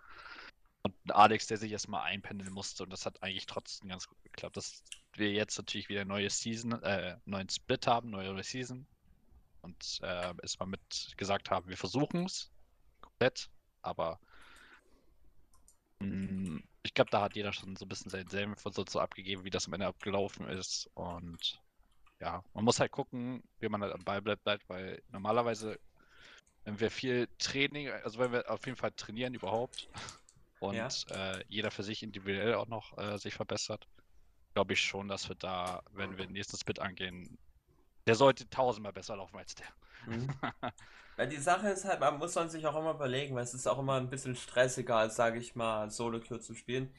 Und 0.85 0.95
Alex, 1.11 1.49
der 1.49 1.57
sich 1.59 1.73
erstmal 1.73 2.03
einpendeln 2.05 2.53
musste 2.53 2.85
und 2.85 2.91
das 2.91 3.05
hat 3.05 3.21
eigentlich 3.23 3.47
trotzdem 3.47 3.89
ganz 3.89 4.07
gut 4.07 4.21
geklappt. 4.23 4.57
Dass 4.57 4.83
wir 5.17 5.33
jetzt 5.33 5.59
natürlich 5.59 5.89
wieder 5.89 6.05
neue 6.05 6.31
Season, 6.31 6.81
äh, 6.83 7.19
neuen 7.25 7.49
Split 7.49 7.87
haben, 7.89 8.11
neue 8.11 8.43
Season. 8.45 8.87
Und 9.63 10.01
äh, 10.03 10.35
erstmal 10.43 10.69
mit 10.69 11.15
gesagt 11.17 11.51
haben, 11.51 11.69
wir 11.69 11.77
versuchen 11.79 12.27
es 12.27 12.53
komplett, 13.01 13.51
aber 13.83 14.21
mh, 16.01 16.61
ich 16.83 16.95
glaube, 16.95 17.11
da 17.11 17.23
hat 17.23 17.37
jeder 17.37 17.53
schon 17.53 17.77
so 17.77 17.85
ein 17.85 17.89
bisschen 17.89 18.11
seinen 18.11 18.29
Senf 18.29 18.61
so, 18.65 18.85
so 18.89 19.01
abgegeben, 19.01 19.45
wie 19.45 19.51
das 19.51 19.67
am 19.67 19.73
Ende 19.75 19.87
abgelaufen 19.87 20.49
ist. 20.49 20.91
Und 20.95 21.63
ja, 22.21 22.45
man 22.55 22.65
muss 22.65 22.81
halt 22.81 22.93
gucken, 22.93 23.43
wie 23.61 23.69
man 23.71 23.83
halt 23.83 23.95
am 23.95 24.05
Ball 24.05 24.23
bleibt, 24.23 24.45
bleibt 24.45 24.69
weil 24.71 25.03
normalerweise, 25.09 25.79
wenn 26.65 26.81
wir 26.81 26.91
viel 26.91 27.29
Training, 27.39 27.91
also 27.91 28.21
wenn 28.21 28.33
wir 28.33 28.51
auf 28.51 28.67
jeden 28.67 28.79
Fall 28.79 28.93
trainieren 28.93 29.35
überhaupt 29.35 29.91
und 30.59 31.05
Ja. 31.09 31.39
äh, 31.39 31.45
jeder 31.49 31.71
für 31.73 31.85
sich 31.85 32.03
individuell 32.03 32.55
auch 32.57 32.69
noch 32.69 32.97
äh, 32.99 33.19
sich 33.19 33.35
verbessert, 33.35 33.89
glaube 34.55 34.75
ich 34.75 34.81
schon, 34.83 35.09
dass 35.09 35.29
wir 35.29 35.37
da, 35.37 35.83
wenn 35.93 36.17
wir 36.19 36.27
den 36.27 36.33
nächsten 36.35 36.59
Split 36.59 36.81
angehen, 36.81 37.39
der 38.07 38.15
sollte 38.15 38.49
tausendmal 38.49 38.93
besser 38.93 39.17
laufen 39.17 39.37
als 39.39 39.55
der. 39.55 39.67
Mhm. 40.07 40.29
Weil 41.17 41.29
die 41.29 41.37
Sache 41.37 41.69
ist 41.69 41.85
halt, 41.85 42.01
man 42.01 42.19
muss 42.19 42.35
man 42.35 42.49
sich 42.49 42.67
auch 42.67 42.77
immer 42.77 42.93
überlegen, 42.95 43.35
weil 43.35 43.45
es 43.45 43.55
ist 43.55 43.67
auch 43.67 43.79
immer 43.79 43.95
ein 44.01 44.09
bisschen 44.09 44.35
stressiger, 44.35 44.97
als 44.97 45.17
sage 45.17 45.39
ich 45.39 45.55
mal, 45.55 45.91
Solo-Queue 45.91 46.41
zu 46.41 46.55
spielen. 46.55 46.93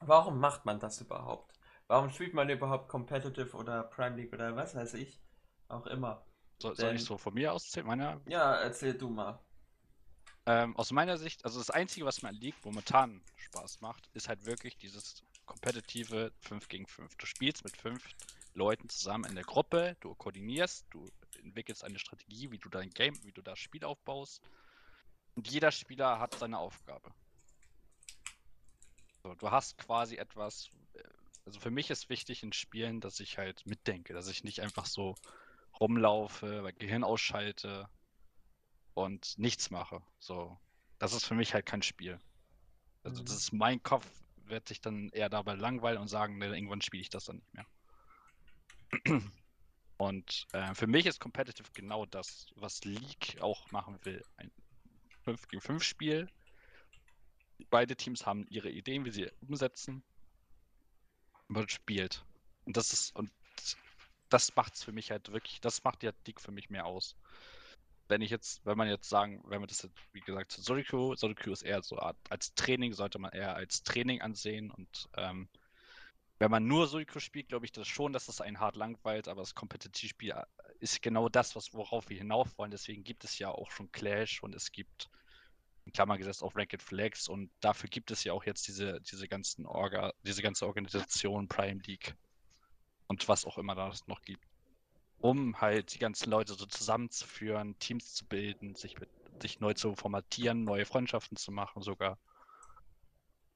Warum 0.00 0.38
macht 0.40 0.64
man 0.64 0.78
das 0.80 1.00
überhaupt? 1.00 1.52
Warum 1.86 2.10
spielt 2.10 2.34
man 2.34 2.48
überhaupt 2.48 2.88
Competitive 2.88 3.56
oder 3.56 3.82
Prime 3.84 4.16
League 4.16 4.32
oder 4.32 4.54
was 4.56 4.74
weiß 4.74 4.94
ich? 4.94 5.20
Auch 5.68 5.86
immer. 5.86 6.24
So, 6.60 6.74
soll 6.74 6.88
Denn- 6.88 6.96
ich 6.96 7.04
so 7.04 7.16
von 7.18 7.34
mir 7.34 7.52
aus 7.52 7.70
zählen? 7.70 7.86
Meiner, 7.86 8.20
Ja, 8.26 8.56
erzähl 8.56 8.94
du 8.94 9.08
mal. 9.08 9.38
Ähm, 10.46 10.76
aus 10.76 10.92
meiner 10.92 11.18
Sicht, 11.18 11.44
also 11.44 11.58
das 11.58 11.70
Einzige, 11.70 12.06
was 12.06 12.22
mir 12.22 12.28
an 12.28 12.36
League 12.36 12.54
momentan 12.64 13.20
Spaß 13.36 13.80
macht, 13.80 14.08
ist 14.14 14.28
halt 14.28 14.46
wirklich 14.46 14.76
dieses 14.76 15.22
kompetitive 15.44 16.32
5 16.40 16.68
gegen 16.68 16.86
5. 16.86 17.14
Du 17.16 17.26
spielst 17.26 17.64
mit 17.64 17.76
fünf 17.76 18.02
Leuten 18.56 18.88
zusammen 18.88 19.26
in 19.26 19.34
der 19.34 19.44
Gruppe, 19.44 19.96
du 20.00 20.14
koordinierst, 20.14 20.86
du 20.90 21.10
entwickelst 21.42 21.84
eine 21.84 21.98
Strategie, 21.98 22.50
wie 22.50 22.58
du 22.58 22.68
dein 22.68 22.90
Game, 22.90 23.14
wie 23.22 23.32
du 23.32 23.42
das 23.42 23.58
Spiel 23.58 23.84
aufbaust. 23.84 24.42
Und 25.34 25.48
jeder 25.48 25.70
Spieler 25.70 26.18
hat 26.18 26.34
seine 26.34 26.58
Aufgabe. 26.58 27.12
So, 29.22 29.34
du 29.34 29.50
hast 29.50 29.76
quasi 29.76 30.16
etwas, 30.16 30.70
äh, 30.94 31.02
also 31.44 31.60
für 31.60 31.70
mich 31.70 31.90
ist 31.90 32.08
wichtig 32.08 32.42
in 32.42 32.52
Spielen, 32.52 33.00
dass 33.00 33.20
ich 33.20 33.36
halt 33.38 33.66
mitdenke, 33.66 34.14
dass 34.14 34.28
ich 34.28 34.42
nicht 34.42 34.60
einfach 34.60 34.86
so 34.86 35.14
rumlaufe, 35.78 36.62
mein 36.62 36.78
Gehirn 36.78 37.04
ausschalte 37.04 37.88
und 38.94 39.36
nichts 39.36 39.70
mache. 39.70 40.02
So, 40.18 40.58
das 40.98 41.12
ist 41.12 41.26
für 41.26 41.34
mich 41.34 41.52
halt 41.52 41.66
kein 41.66 41.82
Spiel. 41.82 42.18
Also 43.02 43.22
das 43.22 43.34
Mhm. 43.34 43.38
ist 43.38 43.52
mein 43.52 43.82
Kopf, 43.82 44.06
wird 44.36 44.66
sich 44.68 44.80
dann 44.80 45.10
eher 45.10 45.28
dabei 45.28 45.54
langweilen 45.54 46.00
und 46.00 46.08
sagen, 46.08 46.38
ne, 46.38 46.46
irgendwann 46.54 46.80
spiele 46.80 47.02
ich 47.02 47.10
das 47.10 47.26
dann 47.26 47.36
nicht 47.36 47.52
mehr. 47.54 47.66
Und 49.98 50.46
äh, 50.52 50.74
für 50.74 50.86
mich 50.86 51.06
ist 51.06 51.20
Competitive 51.20 51.70
genau 51.72 52.04
das, 52.06 52.46
was 52.56 52.84
League 52.84 53.40
auch 53.40 53.70
machen 53.70 53.98
will. 54.04 54.22
Ein 54.36 54.50
5 55.24 55.48
gegen 55.48 55.62
5 55.62 55.82
Spiel. 55.82 56.28
Beide 57.70 57.96
Teams 57.96 58.26
haben 58.26 58.46
ihre 58.48 58.70
Ideen, 58.70 59.04
wie 59.06 59.10
sie 59.10 59.30
umsetzen. 59.40 60.02
Man 61.48 61.68
spielt. 61.68 62.24
Und 62.64 62.76
das 62.76 62.92
ist, 62.92 63.16
und 63.16 63.30
das 64.28 64.54
macht 64.54 64.74
es 64.74 64.84
für 64.84 64.92
mich 64.92 65.10
halt 65.10 65.32
wirklich, 65.32 65.60
das 65.60 65.82
macht 65.82 66.02
ja 66.02 66.12
League 66.26 66.40
für 66.40 66.52
mich 66.52 66.68
mehr 66.68 66.84
aus 66.84 67.16
wenn 68.08 68.22
ich 68.22 68.30
jetzt, 68.30 68.64
wenn 68.64 68.78
man 68.78 68.88
jetzt 68.88 69.08
sagen, 69.08 69.42
wenn 69.46 69.60
man 69.60 69.68
das 69.68 69.82
jetzt, 69.82 69.96
wie 70.12 70.20
gesagt, 70.20 70.52
zu 70.52 70.62
Soriku, 70.62 71.14
Soriku 71.14 71.50
ist 71.50 71.62
eher 71.62 71.82
so 71.82 71.96
als 71.96 72.54
Training, 72.54 72.92
sollte 72.92 73.18
man 73.18 73.32
eher 73.32 73.54
als 73.56 73.82
Training 73.82 74.20
ansehen 74.20 74.70
und 74.70 75.08
ähm, 75.16 75.48
wenn 76.38 76.50
man 76.50 76.66
nur 76.66 76.86
Soriku 76.86 77.18
spielt, 77.20 77.48
glaube 77.48 77.64
ich 77.64 77.72
das 77.72 77.88
schon, 77.88 78.12
dass 78.12 78.26
das 78.26 78.40
einen 78.40 78.60
hart 78.60 78.76
langweilt, 78.76 79.28
aber 79.28 79.42
das 79.42 79.54
Kompetitivspiel 79.54 80.30
äh, 80.30 80.44
ist 80.80 81.02
genau 81.02 81.28
das, 81.28 81.56
was, 81.56 81.72
worauf 81.72 82.08
wir 82.08 82.18
hinauf 82.18 82.58
wollen. 82.58 82.70
Deswegen 82.70 83.04
gibt 83.04 83.24
es 83.24 83.38
ja 83.38 83.50
auch 83.50 83.70
schon 83.70 83.90
Clash 83.92 84.42
und 84.42 84.54
es 84.54 84.72
gibt, 84.72 85.08
in 85.84 85.92
Klammer 85.92 86.18
gesetzt, 86.18 86.42
auch 86.42 86.54
Ranked 86.56 86.82
Flags 86.82 87.28
und 87.28 87.50
dafür 87.60 87.88
gibt 87.88 88.10
es 88.10 88.24
ja 88.24 88.32
auch 88.32 88.44
jetzt 88.44 88.66
diese, 88.68 89.00
diese 89.00 89.28
ganzen 89.28 89.66
Orga, 89.66 90.12
diese 90.22 90.42
ganze 90.42 90.66
Organisation, 90.66 91.48
Prime 91.48 91.80
League 91.86 92.14
und 93.06 93.26
was 93.28 93.44
auch 93.44 93.56
immer 93.58 93.74
da 93.74 93.88
es 93.88 94.06
noch 94.06 94.22
gibt 94.22 94.44
um 95.18 95.60
halt 95.60 95.94
die 95.94 95.98
ganzen 95.98 96.30
Leute 96.30 96.54
so 96.54 96.66
zusammenzuführen, 96.66 97.78
Teams 97.78 98.14
zu 98.14 98.26
bilden, 98.26 98.74
sich, 98.74 98.98
mit, 98.98 99.08
sich 99.40 99.60
neu 99.60 99.74
zu 99.74 99.94
formatieren, 99.94 100.64
neue 100.64 100.84
Freundschaften 100.84 101.36
zu 101.36 101.52
machen 101.52 101.82
sogar. 101.82 102.18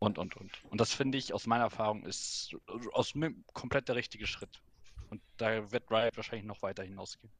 Und, 0.01 0.19
und, 0.19 0.37
und. 0.37 0.65
Und 0.65 0.81
das 0.81 0.95
finde 0.95 1.19
ich 1.19 1.33
aus 1.35 1.47
meiner 1.47 1.65
Erfahrung 1.65 2.05
ist 2.05 2.57
aus 2.93 3.15
mir 3.15 3.33
komplett 3.53 3.89
der 3.89 3.97
richtige 3.97 4.27
Schritt. 4.27 4.61
Und 5.11 5.21
da 5.37 5.71
wird 5.71 5.91
Riot 5.91 6.17
wahrscheinlich 6.17 6.47
noch 6.47 6.63
weiter 6.63 6.83
hinausgehen. 6.83 7.33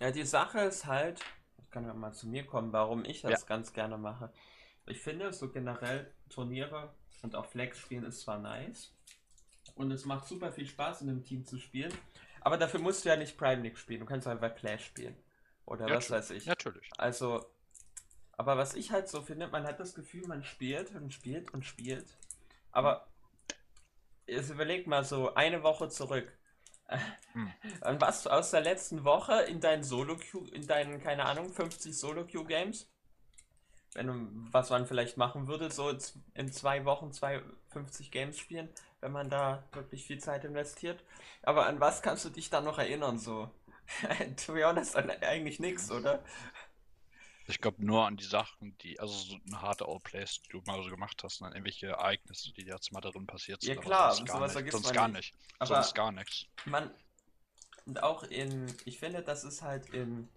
Ja, 0.00 0.10
die 0.10 0.24
Sache 0.24 0.60
ist 0.60 0.86
halt, 0.86 1.20
ich 1.58 1.70
kann 1.70 1.84
ja 1.84 1.94
mal 1.94 2.12
zu 2.12 2.26
mir 2.26 2.46
kommen, 2.46 2.72
warum 2.72 3.04
ich 3.04 3.20
das 3.20 3.42
Ja. 3.42 3.46
ganz 3.46 3.72
gerne 3.72 3.98
mache. 3.98 4.32
Ich 4.86 5.00
finde, 5.00 5.32
so 5.32 5.50
generell 5.50 6.10
Turniere 6.30 6.94
und 7.22 7.36
auch 7.36 7.46
Flex 7.46 7.78
spielen 7.78 8.04
ist 8.04 8.20
zwar 8.22 8.38
nice 8.38 8.90
und 9.76 9.90
es 9.90 10.04
macht 10.04 10.26
super 10.26 10.52
viel 10.52 10.66
Spaß, 10.66 11.02
in 11.02 11.10
einem 11.10 11.24
Team 11.24 11.44
zu 11.46 11.58
spielen, 11.58 11.92
aber 12.40 12.58
dafür 12.58 12.80
musst 12.80 13.04
du 13.04 13.08
ja 13.10 13.16
nicht 13.16 13.36
Prime 13.38 13.62
League 13.62 13.78
spielen, 13.78 14.00
du 14.00 14.06
kannst 14.06 14.26
einfach 14.26 14.54
Clash 14.54 14.84
spielen. 14.86 15.16
Oder 15.66 15.88
Ja, 15.88 15.96
was 15.96 16.10
weiß 16.10 16.30
ich. 16.30 16.46
Natürlich. 16.46 16.90
Also, 16.98 17.44
aber 18.36 18.56
was 18.56 18.74
ich 18.74 18.90
halt 18.90 19.08
so 19.08 19.22
finde, 19.22 19.48
man 19.48 19.64
hat 19.64 19.80
das 19.80 19.94
Gefühl, 19.94 20.26
man 20.26 20.44
spielt 20.44 20.94
und 20.94 21.12
spielt 21.12 21.52
und 21.52 21.64
spielt. 21.64 22.16
Aber 22.72 23.06
jetzt 24.26 24.50
überleg 24.50 24.86
mal 24.86 25.04
so 25.04 25.34
eine 25.34 25.62
Woche 25.62 25.88
zurück. 25.88 26.32
Hm. 27.32 27.52
An 27.80 28.00
was 28.00 28.26
aus 28.26 28.50
der 28.50 28.60
letzten 28.60 29.04
Woche 29.04 29.42
in 29.42 29.60
deinen 29.60 29.84
Solo-Queue, 29.84 30.48
in 30.52 30.66
deinen, 30.66 31.02
keine 31.02 31.24
Ahnung, 31.24 31.52
50 31.52 31.96
Solo-Queue-Games? 31.96 32.90
Wenn 33.94 34.06
du, 34.08 34.28
was 34.52 34.70
man 34.70 34.86
vielleicht 34.86 35.16
machen 35.16 35.46
würde, 35.46 35.70
so 35.70 35.96
in 36.34 36.50
zwei 36.50 36.84
Wochen 36.84 37.12
zwei 37.12 37.42
50 37.68 38.10
Games 38.10 38.38
spielen, 38.38 38.68
wenn 39.00 39.12
man 39.12 39.30
da 39.30 39.62
wirklich 39.72 40.04
viel 40.04 40.18
Zeit 40.18 40.44
investiert. 40.44 41.04
Aber 41.42 41.66
an 41.66 41.78
was 41.78 42.02
kannst 42.02 42.24
du 42.24 42.30
dich 42.30 42.50
da 42.50 42.60
noch 42.60 42.78
erinnern, 42.78 43.18
so? 43.18 43.50
to 44.44 44.54
be 44.54 44.66
honest, 44.66 44.96
eigentlich 44.96 45.60
nichts, 45.60 45.92
oder? 45.92 46.24
Ich 47.46 47.60
glaube 47.60 47.84
nur 47.84 48.06
an 48.06 48.16
die 48.16 48.24
Sachen, 48.24 48.76
die, 48.78 48.98
also 49.00 49.12
so 49.12 49.36
eine 49.46 49.60
harte 49.60 49.86
Outplays, 49.86 50.40
die 50.42 50.48
du 50.50 50.62
mal 50.66 50.82
so 50.82 50.88
gemacht 50.90 51.22
hast, 51.22 51.42
an 51.42 51.52
irgendwelche 51.52 51.88
Ereignisse, 51.88 52.52
die 52.54 52.62
jetzt 52.62 52.90
mal 52.92 53.00
darin 53.02 53.26
passiert 53.26 53.62
Ja, 53.62 53.74
sind. 53.74 53.78
aber 53.78 53.86
klar, 53.86 54.12
sonst 54.14 54.32
gar 54.32 54.48
nicht. 54.48 54.72
Sonst 54.72 54.92
gar 54.94 55.08
nicht. 55.08 55.34
Aber- 55.58 55.74
Sonst 55.74 55.94
gar 55.94 56.12
nichts. 56.12 56.46
Man, 56.64 56.90
und 57.86 58.02
auch 58.02 58.22
in, 58.24 58.74
ich 58.86 58.98
finde, 58.98 59.22
das 59.22 59.44
ist 59.44 59.60
halt 59.62 59.90
in 59.90 60.28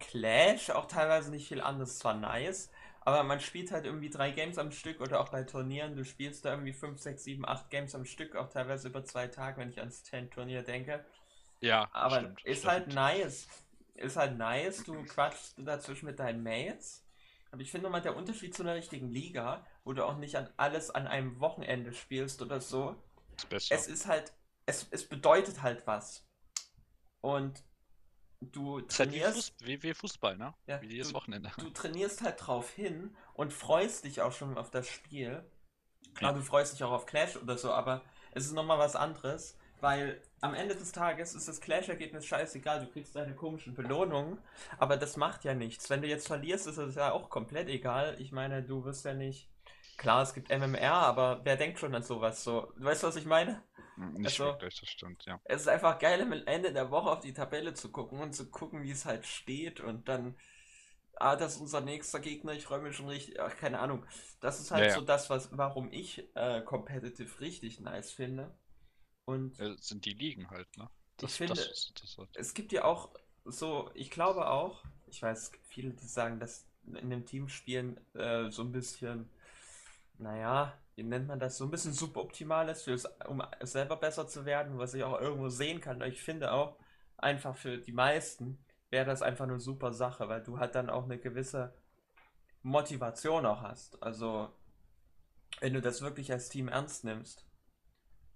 Clash 0.00 0.70
auch 0.70 0.86
teilweise 0.86 1.30
nicht 1.30 1.46
viel 1.48 1.60
anders, 1.60 1.98
zwar 1.98 2.14
nice, 2.14 2.70
aber 3.02 3.22
man 3.24 3.40
spielt 3.40 3.70
halt 3.70 3.84
irgendwie 3.84 4.08
drei 4.08 4.30
Games 4.30 4.56
am 4.56 4.72
Stück 4.72 5.00
oder 5.02 5.20
auch 5.20 5.28
bei 5.28 5.42
Turnieren, 5.44 5.94
du 5.96 6.04
spielst 6.04 6.46
da 6.46 6.50
irgendwie 6.52 6.72
5, 6.72 6.98
6, 6.98 7.24
7, 7.24 7.46
8 7.46 7.68
Games 7.68 7.94
am 7.94 8.06
Stück, 8.06 8.34
auch 8.36 8.48
teilweise 8.48 8.88
über 8.88 9.04
zwei 9.04 9.26
Tage, 9.28 9.58
wenn 9.60 9.68
ich 9.68 9.78
ans 9.80 10.02
10-Turnier 10.04 10.62
denke. 10.62 11.04
Ja, 11.60 11.88
Aber 11.92 12.20
stimmt, 12.20 12.44
ist 12.44 12.58
stimmt. 12.60 12.72
halt 12.72 12.94
nice. 12.94 13.46
Ist 13.94 14.16
halt 14.16 14.36
nice, 14.38 14.82
du 14.84 15.04
quatschst 15.04 15.54
dazwischen 15.58 16.06
mit 16.06 16.18
deinen 16.18 16.42
Mates. 16.42 17.04
Aber 17.50 17.62
ich 17.62 17.70
finde 17.70 17.88
mal 17.88 18.00
der 18.02 18.16
Unterschied 18.16 18.54
zu 18.54 18.62
einer 18.64 18.74
richtigen 18.74 19.08
Liga, 19.08 19.64
wo 19.84 19.92
du 19.92 20.04
auch 20.04 20.16
nicht 20.16 20.36
an 20.36 20.48
alles 20.56 20.90
an 20.90 21.06
einem 21.06 21.38
Wochenende 21.38 21.92
spielst 21.92 22.42
oder 22.42 22.60
so, 22.60 23.00
Beste. 23.48 23.72
es 23.74 23.86
ist 23.86 24.06
halt, 24.08 24.32
es, 24.66 24.88
es 24.90 25.08
bedeutet 25.08 25.62
halt 25.62 25.86
was. 25.86 26.26
Und 27.20 27.62
du 28.40 28.78
ist 28.78 28.98
halt 28.98 29.12
wie, 29.12 29.20
trainierst, 29.20 29.50
Fuß, 29.58 29.66
wie, 29.66 29.82
wie 29.84 29.94
Fußball, 29.94 30.36
ne? 30.36 30.54
Ja, 30.66 30.82
wie 30.82 30.88
jedes 30.88 31.08
du- 31.10 31.14
Wochenende. 31.14 31.52
du 31.58 31.70
trainierst 31.70 32.22
halt 32.22 32.44
drauf 32.44 32.70
hin 32.70 33.16
und 33.34 33.52
freust 33.52 34.04
dich 34.04 34.20
auch 34.20 34.32
schon 34.32 34.58
auf 34.58 34.70
das 34.70 34.88
Spiel. 34.88 35.44
Klar, 36.14 36.32
Ja. 36.32 36.38
du 36.38 36.44
freust 36.44 36.74
dich 36.74 36.82
auch 36.82 36.90
auf 36.92 37.06
Clash 37.06 37.36
oder 37.36 37.56
so, 37.56 37.72
aber 37.72 38.02
es 38.32 38.44
ist 38.46 38.52
nochmal 38.52 38.78
was 38.78 38.96
anderes, 38.96 39.56
weil 39.84 40.18
am 40.40 40.54
Ende 40.54 40.74
des 40.74 40.92
Tages 40.92 41.34
ist 41.34 41.46
das 41.46 41.60
Clash-Ergebnis 41.60 42.24
scheißegal, 42.24 42.80
du 42.80 42.90
kriegst 42.90 43.14
deine 43.14 43.34
komischen 43.34 43.74
Belohnungen, 43.74 44.38
aber 44.78 44.96
das 44.96 45.18
macht 45.18 45.44
ja 45.44 45.52
nichts. 45.52 45.90
Wenn 45.90 46.00
du 46.00 46.08
jetzt 46.08 46.26
verlierst, 46.26 46.66
ist 46.66 46.78
es 46.78 46.94
ja 46.94 47.12
auch 47.12 47.28
komplett 47.28 47.68
egal. 47.68 48.16
Ich 48.18 48.32
meine, 48.32 48.62
du 48.62 48.86
wirst 48.86 49.04
ja 49.04 49.12
nicht. 49.12 49.50
Klar, 49.98 50.22
es 50.22 50.32
gibt 50.32 50.48
MMR, 50.48 50.90
aber 50.90 51.42
wer 51.44 51.56
denkt 51.56 51.78
schon 51.78 51.94
an 51.94 52.02
sowas 52.02 52.42
so? 52.42 52.72
Du 52.78 52.84
weißt, 52.84 53.02
was 53.02 53.16
ich 53.16 53.26
meine? 53.26 53.62
Nicht 53.96 54.40
also- 54.40 54.46
wirklich, 54.46 54.80
das 54.80 54.88
stimmt, 54.88 55.26
ja. 55.26 55.38
Es 55.44 55.60
ist 55.60 55.68
einfach 55.68 55.98
geil, 55.98 56.22
am 56.22 56.32
Ende 56.32 56.72
der 56.72 56.90
Woche 56.90 57.10
auf 57.10 57.20
die 57.20 57.34
Tabelle 57.34 57.74
zu 57.74 57.92
gucken 57.92 58.20
und 58.20 58.34
zu 58.34 58.50
gucken, 58.50 58.82
wie 58.84 58.90
es 58.90 59.04
halt 59.04 59.26
steht 59.26 59.80
und 59.80 60.08
dann, 60.08 60.34
ah, 61.16 61.36
das 61.36 61.56
ist 61.56 61.60
unser 61.60 61.82
nächster 61.82 62.20
Gegner, 62.20 62.52
ich 62.52 62.64
freue 62.64 62.80
mich 62.80 62.96
schon 62.96 63.08
richtig, 63.08 63.38
ach, 63.38 63.54
keine 63.54 63.80
Ahnung. 63.80 64.06
Das 64.40 64.60
ist 64.60 64.70
halt 64.70 64.84
Ja, 64.84 64.88
ja. 64.88 64.94
so 64.94 65.02
das, 65.02 65.28
was, 65.28 65.50
warum 65.52 65.92
ich 65.92 66.26
äh, 66.34 66.62
Competitive 66.62 67.38
richtig 67.40 67.80
nice 67.80 68.10
finde. 68.10 68.50
Und 69.26 69.58
Äh, 69.58 69.74
sind 69.80 70.04
die 70.04 70.12
Ligen 70.14 70.50
halt, 70.50 70.68
ne? 70.76 70.88
Das, 71.18 71.36
finde- 71.36 71.54
das, 71.60 71.92
das, 72.00 72.16
es 72.34 72.54
gibt 72.54 72.72
ja 72.72 72.84
auch 72.84 73.10
so, 73.44 73.90
ich 73.94 74.10
glaube 74.10 74.48
auch, 74.48 74.84
ich 75.06 75.22
weiß, 75.22 75.38
es 75.44 75.52
gibt 75.52 75.66
viele, 75.68 75.90
die 75.92 76.06
sagen, 76.06 76.40
dass 76.40 76.66
in 76.86 76.96
einem 76.98 77.24
Teamspielen 77.26 77.98
äh, 78.14 78.50
so 78.50 78.62
ein 78.62 78.72
bisschen, 78.72 79.28
naja, 80.18 80.74
wie 80.96 81.02
nennt 81.04 81.28
man 81.28 81.40
das, 81.40 81.58
so 81.58 81.64
ein 81.64 81.70
bisschen 81.70 81.92
suboptimal 81.92 82.68
ist, 82.68 82.82
fürs, 82.84 83.06
um 83.28 83.42
selber 83.62 83.96
besser 83.96 84.28
zu 84.28 84.44
werden, 84.46 84.78
was 84.78 84.94
ich 84.94 85.04
auch 85.04 85.20
irgendwo 85.20 85.48
sehen 85.48 85.80
kann. 85.80 86.02
Ich 86.02 86.22
finde 86.22 86.52
auch, 86.52 86.76
einfach 87.18 87.56
für 87.56 87.78
die 87.78 87.92
meisten 87.92 88.58
wäre 88.90 89.06
das 89.06 89.22
einfach 89.22 89.44
eine 89.46 89.60
super 89.60 89.92
Sache, 89.92 90.28
weil 90.28 90.42
du 90.42 90.58
halt 90.58 90.74
dann 90.74 90.90
auch 90.90 91.04
eine 91.04 91.18
gewisse 91.18 91.74
Motivation 92.62 93.46
auch 93.46 93.62
hast. 93.62 94.02
Also 94.02 94.50
wenn 95.60 95.74
du 95.74 95.80
das 95.80 96.00
wirklich 96.00 96.30
als 96.30 96.48
Team 96.48 96.68
ernst 96.68 97.02
nimmst, 97.04 97.44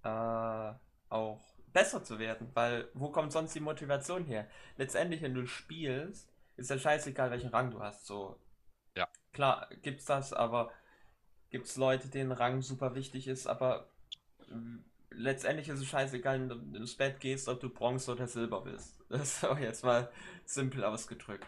äh, 0.03 0.73
auch 1.09 1.41
besser 1.73 2.03
zu 2.05 2.19
werden. 2.19 2.51
Weil 2.55 2.89
wo 2.95 3.11
kommt 3.11 3.33
sonst 3.33 3.55
die 3.55 3.61
Motivation 3.61 4.25
her? 4.25 4.49
Letztendlich, 4.77 5.23
wenn 5.23 5.35
du 5.35 5.47
spielst, 5.47 6.31
ist 6.57 6.71
ja 6.71 6.79
scheißegal, 6.79 7.31
welchen 7.31 7.51
Rang 7.51 7.71
du 7.71 7.81
hast. 7.81 8.07
So. 8.07 8.39
Ja. 8.97 9.09
Klar, 9.33 9.69
gibt's 9.83 10.05
das, 10.05 10.33
aber 10.33 10.73
gibt's 11.51 11.77
Leute, 11.77 12.09
denen 12.09 12.33
Rang 12.33 12.63
super 12.63 12.95
wichtig 12.95 13.29
ist, 13.29 13.47
aber 13.47 13.91
äh, 14.41 14.55
letztendlich 15.11 15.69
ist 15.69 15.81
es 15.81 15.87
scheißegal, 15.87 16.41
wenn 16.41 16.49
du 16.49 16.79
ins 16.79 16.97
Bett 16.97 17.21
gehst, 17.21 17.49
ob 17.49 17.61
du 17.61 17.71
Bronze 17.71 18.13
oder 18.13 18.27
Silber 18.27 18.63
bist. 18.63 18.97
Das 19.09 19.39
ist 19.39 19.45
auch 19.45 19.59
jetzt 19.59 19.85
mal 19.85 20.11
simpel 20.45 20.85
ausgedrückt. 20.85 21.47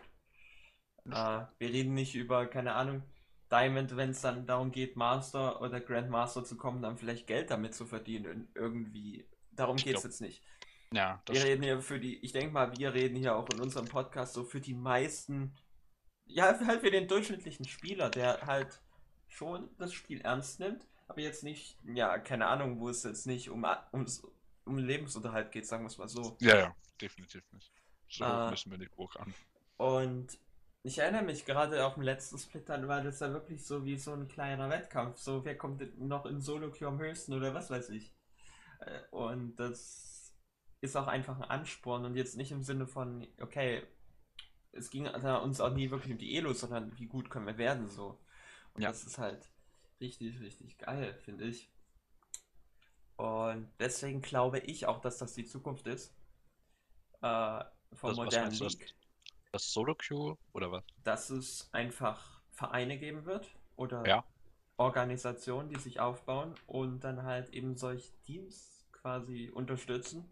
Äh, 1.05 1.11
wir 1.11 1.69
reden 1.69 1.93
nicht 1.93 2.15
über, 2.15 2.47
keine 2.47 2.73
Ahnung, 2.73 3.03
Diamond, 3.51 3.97
wenn 3.97 4.11
es 4.11 4.21
dann 4.21 4.47
darum 4.47 4.71
geht, 4.71 4.97
Master 4.97 5.61
oder 5.61 5.81
Grandmaster 5.81 6.45
zu 6.45 6.57
kommen, 6.57 6.83
dann 6.83 6.97
vielleicht 6.97 7.27
Geld 7.27 7.51
damit 7.51 7.75
zu 7.75 7.85
verdienen. 7.85 8.49
Irgendwie. 8.55 9.27
Darum 9.53 9.77
geht 9.77 9.97
es 9.97 10.05
jetzt 10.05 10.21
nicht. 10.21 10.43
Ja, 10.93 11.23
wir 11.29 11.45
reden 11.45 11.63
hier 11.63 11.81
für 11.81 12.01
die, 12.01 12.19
ich 12.19 12.33
denke 12.33 12.53
mal, 12.53 12.77
wir 12.77 12.95
reden 12.95 13.17
hier 13.17 13.37
auch 13.37 13.49
in 13.51 13.61
unserem 13.61 13.87
Podcast 13.87 14.35
so 14.35 14.45
für 14.45 14.61
die 14.61 14.75
meisten, 14.75 15.55
ja, 16.27 16.59
halt 16.67 16.81
für 16.81 16.91
den 16.91 17.07
durchschnittlichen 17.07 17.65
Spieler, 17.67 18.11
der 18.11 18.41
halt 18.47 18.81
schon 19.29 19.69
das 19.79 19.93
Spiel 19.93 20.21
ernst 20.23 20.59
nimmt, 20.59 20.87
aber 21.07 21.21
jetzt 21.21 21.45
nicht, 21.45 21.79
ja, 21.85 22.19
keine 22.19 22.47
Ahnung, 22.47 22.81
wo 22.81 22.89
es 22.89 23.05
jetzt 23.05 23.27
nicht 23.27 23.51
um, 23.51 23.65
ums, 23.93 24.27
um 24.65 24.79
Lebensunterhalt 24.79 25.53
geht, 25.53 25.67
sagen 25.67 25.85
wir 25.85 25.89
es 25.89 25.99
mal 25.99 26.09
so. 26.09 26.37
Ja, 26.41 26.57
ja, 26.57 26.77
definitiv 27.01 27.43
nicht. 27.53 27.73
So 28.09 28.25
äh, 28.25 28.51
müssen 28.51 28.73
wir 28.73 28.79
nicht 28.79 28.97
hoch 28.97 29.15
an. 29.15 29.33
Und 29.77 30.39
ich 30.83 30.99
erinnere 30.99 31.23
mich 31.23 31.45
gerade 31.45 31.85
auf 31.85 31.95
dem 31.95 32.03
letzten 32.03 32.39
Split, 32.39 32.69
dann 32.69 32.89
war 32.89 33.03
das 33.03 33.21
ja 33.21 33.33
wirklich 33.33 33.65
so 33.65 33.85
wie 33.85 33.99
so 33.99 34.13
ein 34.15 34.29
kleiner 34.29 34.71
Wettkampf. 34.71 35.19
So, 35.19 35.45
wer 35.45 35.57
kommt 35.57 35.99
noch 35.99 36.25
in 36.27 36.41
Solo-Queue 36.41 36.89
am 36.89 36.99
höchsten 36.99 37.35
oder 37.35 37.53
was 37.53 37.71
weiß 37.71 37.91
ich. 37.91 38.15
Äh, 38.81 39.01
und 39.11 39.57
das 39.57 40.35
ist 40.81 40.97
auch 40.97 41.07
einfach 41.07 41.37
ein 41.37 41.45
Ansporn 41.45 42.07
und 42.07 42.17
jetzt 42.17 42.37
nicht 42.37 42.53
im 42.53 42.63
Sinne 42.63 42.87
von, 42.87 43.27
okay, 43.41 43.83
es 44.73 44.91
ging 44.91 45.07
uns 45.07 45.61
auch 45.61 45.73
nie 45.73 45.91
wirklich 45.91 46.13
um 46.13 46.19
die 46.19 46.37
Elo, 46.37 46.55
sondern 46.55 46.97
wie 46.99 47.07
gut 47.07 47.29
können 47.29 47.47
wir 47.47 47.59
werden 47.59 47.89
so. 47.89 48.19
Und 48.73 48.83
ja. 48.83 48.89
das 48.89 49.05
ist 49.05 49.19
halt 49.19 49.51
richtig, 50.01 50.41
richtig 50.41 50.79
geil, 50.79 51.15
finde 51.25 51.45
ich. 51.45 51.71
Und 53.17 53.71
deswegen 53.79 54.23
glaube 54.23 54.61
ich 54.61 54.87
auch, 54.87 55.01
dass 55.01 55.19
das 55.19 55.35
die 55.35 55.45
Zukunft 55.45 55.87
ist. 55.87 56.15
Äh, 57.21 57.65
vom 57.93 58.15
modernen 58.15 58.53
League. 58.53 58.95
Das 59.53 59.73
Solo-Queue 59.73 60.37
oder 60.53 60.71
was? 60.71 60.85
Dass 61.05 61.31
es 61.31 61.69
einfach 61.73 62.41
Vereine 62.51 62.99
geben 62.99 63.25
wird 63.25 63.49
oder 63.77 64.07
ja. 64.07 64.25
Organisationen, 64.77 65.69
die 65.69 65.81
sich 65.81 66.01
aufbauen 66.01 66.55
und 66.67 67.01
dann 67.01 67.23
halt 67.25 67.51
eben 67.51 67.77
solche 67.77 68.13
Teams 68.23 68.87
quasi 68.93 69.51
unterstützen. 69.53 70.31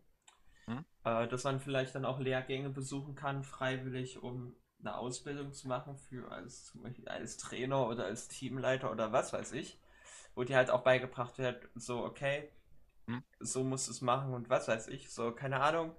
Hm? 0.67 0.85
Äh, 1.05 1.29
dass 1.29 1.45
man 1.45 1.61
vielleicht 1.61 1.95
dann 1.95 2.05
auch 2.05 2.21
Lehrgänge 2.21 2.71
besuchen 2.71 3.15
kann, 3.15 3.43
freiwillig, 3.43 4.23
um 4.23 4.55
eine 4.81 4.97
Ausbildung 4.97 5.53
zu 5.53 5.69
machen 5.69 5.97
für 5.97 6.31
als 6.31 6.67
zum 6.67 6.83
Beispiel 6.83 7.09
als 7.09 7.37
Trainer 7.37 7.89
oder 7.89 8.05
als 8.05 8.29
Teamleiter 8.29 8.93
oder 8.93 9.13
was 9.13 9.33
weiß 9.33 9.53
ich, 9.53 9.81
wo 10.35 10.45
dir 10.45 10.57
halt 10.57 10.71
auch 10.71 10.83
beigebracht 10.83 11.39
wird, 11.39 11.69
so 11.75 12.05
okay, 12.05 12.51
hm? 13.07 13.25
so 13.41 13.65
musst 13.65 13.89
du 13.89 13.93
es 13.93 14.01
machen 14.03 14.35
und 14.35 14.51
was 14.51 14.69
weiß 14.69 14.89
ich, 14.89 15.11
so 15.11 15.33
keine 15.33 15.61
Ahnung, 15.61 15.97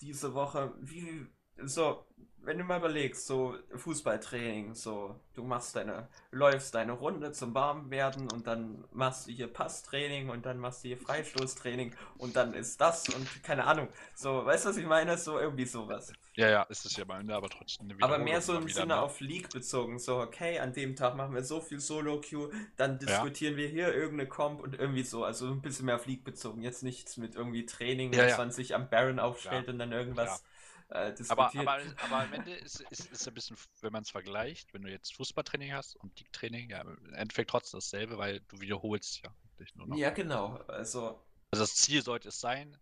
diese 0.00 0.34
Woche, 0.34 0.74
wie 0.80 1.26
so 1.64 2.04
wenn 2.48 2.56
du 2.56 2.64
mal 2.64 2.78
überlegst, 2.78 3.26
so 3.26 3.56
Fußballtraining, 3.74 4.74
so 4.74 5.20
du 5.34 5.44
machst 5.44 5.76
deine, 5.76 6.08
läufst 6.30 6.74
deine 6.74 6.92
Runde 6.92 7.30
zum 7.32 7.54
Warmwerden 7.54 8.32
und 8.32 8.46
dann 8.46 8.84
machst 8.90 9.26
du 9.26 9.32
hier 9.32 9.48
Passtraining 9.48 10.30
und 10.30 10.46
dann 10.46 10.58
machst 10.58 10.82
du 10.82 10.88
hier 10.88 10.96
Freistoßtraining 10.96 11.94
und 12.16 12.36
dann 12.36 12.54
ist 12.54 12.80
das 12.80 13.06
und 13.10 13.42
keine 13.42 13.66
Ahnung. 13.66 13.88
So, 14.14 14.46
weißt 14.46 14.64
du, 14.64 14.68
was 14.70 14.76
ich 14.78 14.86
meine? 14.86 15.18
So 15.18 15.38
irgendwie 15.38 15.66
sowas. 15.66 16.10
Ja, 16.36 16.48
ja, 16.48 16.62
ist 16.62 16.86
es 16.86 16.96
ja 16.96 17.04
mal, 17.04 17.28
aber 17.30 17.50
trotzdem. 17.50 17.94
aber 18.00 18.18
mehr 18.18 18.40
so 18.40 18.56
im 18.56 18.68
Sinne 18.68 18.94
ne? 18.94 19.00
auf 19.02 19.20
League 19.20 19.50
bezogen. 19.50 19.98
So, 19.98 20.18
okay, 20.18 20.58
an 20.58 20.72
dem 20.72 20.96
Tag 20.96 21.16
machen 21.16 21.34
wir 21.34 21.44
so 21.44 21.60
viel 21.60 21.80
Solo-Queue, 21.80 22.50
dann 22.78 22.98
diskutieren 22.98 23.54
ja. 23.54 23.58
wir 23.58 23.68
hier 23.68 23.94
irgendeine 23.94 24.26
Comp 24.26 24.60
und 24.60 24.78
irgendwie 24.78 25.02
so. 25.02 25.22
Also 25.22 25.48
ein 25.48 25.60
bisschen 25.60 25.84
mehr 25.84 25.96
auf 25.96 26.06
League 26.06 26.24
bezogen. 26.24 26.62
Jetzt 26.62 26.82
nichts 26.82 27.18
mit 27.18 27.34
irgendwie 27.34 27.66
Training, 27.66 28.14
ja, 28.14 28.22
dass 28.22 28.32
ja. 28.32 28.38
man 28.38 28.52
sich 28.52 28.74
am 28.74 28.88
Baron 28.88 29.18
aufstellt 29.18 29.68
und 29.68 29.78
dann 29.78 29.92
irgendwas 29.92 30.44
äh, 30.90 31.14
diskutiert. 31.14 31.68
Aber, 31.68 31.74
aber, 31.74 31.82
aber 32.02 32.16
am 32.22 32.32
Ende 32.32 32.54
ist 32.54 32.84
es 32.90 33.00
ist, 33.00 33.12
ist 33.12 33.28
ein 33.28 33.34
bisschen, 33.34 33.56
wenn 33.80 33.92
man 33.92 34.02
es 34.02 34.10
vergleicht, 34.10 34.72
wenn 34.72 34.82
du 34.82 34.90
jetzt 34.90 35.14
Fußballtraining 35.14 35.72
hast 35.72 35.96
und 35.96 36.18
League-Training, 36.18 36.70
ja, 36.70 36.80
im 36.80 37.14
Endeffekt 37.14 37.50
trotzdem 37.50 37.78
dasselbe, 37.78 38.18
weil 38.18 38.40
du 38.48 38.60
wiederholst 38.60 39.22
ja 39.22 39.30
nur 39.74 39.88
noch. 39.88 39.96
Ja, 39.96 40.10
genau. 40.10 40.56
Also, 40.68 41.22
also 41.50 41.62
das 41.62 41.74
Ziel 41.74 42.02
sollte 42.02 42.28
es 42.28 42.40
sein, 42.40 42.76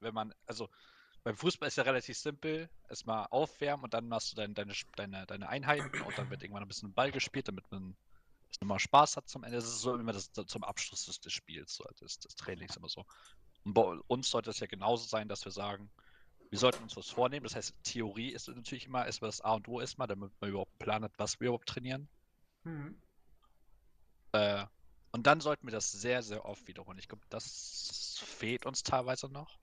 wenn 0.00 0.14
man, 0.14 0.34
also 0.46 0.68
beim 1.24 1.36
Fußball 1.36 1.68
ist 1.68 1.76
ja 1.76 1.82
relativ 1.82 2.16
simpel, 2.16 2.70
erstmal 2.88 3.26
aufwärmen 3.30 3.84
und 3.84 3.94
dann 3.94 4.08
machst 4.08 4.32
du 4.32 4.36
dein, 4.36 4.54
deine, 4.54 4.74
deine, 4.96 5.26
deine 5.26 5.48
Einheiten 5.48 6.00
und 6.02 6.16
dann 6.16 6.30
wird 6.30 6.42
irgendwann 6.42 6.62
ein 6.62 6.68
bisschen 6.68 6.92
Ball 6.92 7.10
gespielt, 7.10 7.48
damit 7.48 7.70
man 7.70 7.96
mal 8.60 8.78
Spaß 8.78 9.16
hat 9.16 9.28
zum 9.28 9.44
Ende. 9.44 9.56
Das 9.56 9.66
ist 9.66 9.80
so 9.80 9.94
immer 9.96 10.12
das, 10.12 10.30
zum 10.32 10.64
Abschluss 10.64 11.06
des, 11.06 11.20
des 11.20 11.32
Spiels, 11.32 11.74
so, 11.74 11.84
des, 12.00 12.18
des 12.18 12.36
Trainings 12.36 12.76
immer 12.76 12.88
so. 12.88 13.04
Und 13.64 13.74
bei 13.74 13.82
uns 14.06 14.30
sollte 14.30 14.50
es 14.50 14.60
ja 14.60 14.66
genauso 14.66 15.06
sein, 15.06 15.28
dass 15.28 15.44
wir 15.44 15.52
sagen, 15.52 15.90
wir 16.50 16.58
sollten 16.58 16.82
uns 16.82 16.96
was 16.96 17.10
vornehmen. 17.10 17.44
Das 17.44 17.56
heißt, 17.56 17.74
Theorie 17.82 18.30
ist 18.30 18.48
natürlich 18.48 18.86
immer 18.86 19.04
erstmal 19.04 19.28
das 19.28 19.40
A 19.40 19.54
und 19.54 19.68
O 19.68 19.80
erstmal, 19.80 20.06
damit 20.06 20.32
man 20.40 20.50
überhaupt 20.50 20.72
einen 20.72 20.78
Plan 20.78 21.04
hat, 21.04 21.12
was 21.18 21.40
wir 21.40 21.48
überhaupt 21.48 21.68
trainieren. 21.68 22.08
Mhm. 22.64 23.00
Äh, 24.32 24.66
und 25.12 25.26
dann 25.26 25.40
sollten 25.40 25.66
wir 25.66 25.72
das 25.72 25.90
sehr, 25.90 26.22
sehr 26.22 26.44
oft 26.44 26.66
wiederholen. 26.68 26.98
Ich 26.98 27.08
glaube, 27.08 27.24
das 27.30 28.20
fehlt 28.24 28.66
uns 28.66 28.82
teilweise 28.82 29.28
noch. 29.28 29.58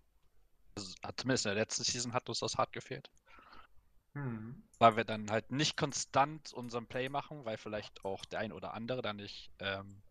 Also, 0.75 0.95
zumindest 1.17 1.45
in 1.45 1.49
der 1.49 1.61
letzten 1.61 1.83
Season 1.83 2.13
hat 2.13 2.27
uns 2.27 2.39
das 2.39 2.57
hart 2.57 2.73
gefehlt. 2.73 3.09
Mhm. 4.13 4.63
Weil 4.79 4.95
wir 4.97 5.03
dann 5.03 5.29
halt 5.29 5.51
nicht 5.51 5.77
konstant 5.77 6.53
unseren 6.53 6.87
Play 6.87 7.09
machen, 7.09 7.45
weil 7.45 7.57
vielleicht 7.57 8.03
auch 8.03 8.25
der 8.25 8.39
ein 8.39 8.51
oder 8.51 8.73
andere 8.73 9.01
dann 9.01 9.17
nicht 9.17 9.51
ähm, 9.59 10.01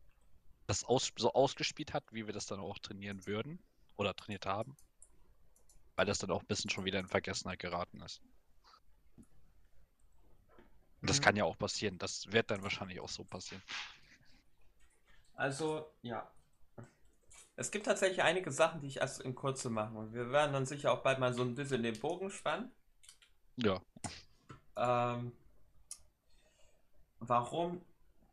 das 0.66 0.84
aus 0.84 1.12
so 1.16 1.32
ausgespielt 1.32 1.92
hat, 1.92 2.04
wie 2.12 2.26
wir 2.26 2.32
das 2.32 2.46
dann 2.46 2.60
auch 2.60 2.78
trainieren 2.78 3.26
würden 3.26 3.58
oder 3.96 4.14
trainiert 4.14 4.46
haben 4.46 4.76
weil 5.96 6.06
das 6.06 6.18
dann 6.18 6.30
auch 6.30 6.40
ein 6.40 6.46
bisschen 6.46 6.70
schon 6.70 6.84
wieder 6.84 6.98
in 6.98 7.08
Vergessenheit 7.08 7.58
geraten 7.58 8.00
ist. 8.00 8.20
Und 11.00 11.10
das 11.10 11.18
mhm. 11.18 11.24
kann 11.24 11.36
ja 11.36 11.44
auch 11.44 11.58
passieren. 11.58 11.98
Das 11.98 12.30
wird 12.32 12.50
dann 12.50 12.62
wahrscheinlich 12.62 13.00
auch 13.00 13.08
so 13.08 13.24
passieren. 13.24 13.62
Also, 15.34 15.92
ja. 16.02 16.30
Es 17.56 17.70
gibt 17.70 17.86
tatsächlich 17.86 18.22
einige 18.22 18.50
Sachen, 18.50 18.80
die 18.80 18.86
ich 18.86 18.98
erst 18.98 19.20
in 19.20 19.34
Kurze 19.34 19.68
mache. 19.68 19.94
Und 19.94 20.14
wir 20.14 20.30
werden 20.30 20.52
dann 20.52 20.64
sicher 20.64 20.92
auch 20.92 21.02
bald 21.02 21.18
mal 21.18 21.34
so 21.34 21.42
ein 21.42 21.54
bisschen 21.54 21.82
den 21.82 21.98
Bogen 21.98 22.30
spannen. 22.30 22.70
Ja. 23.56 23.80
Ähm, 24.76 25.32
warum? 27.18 27.84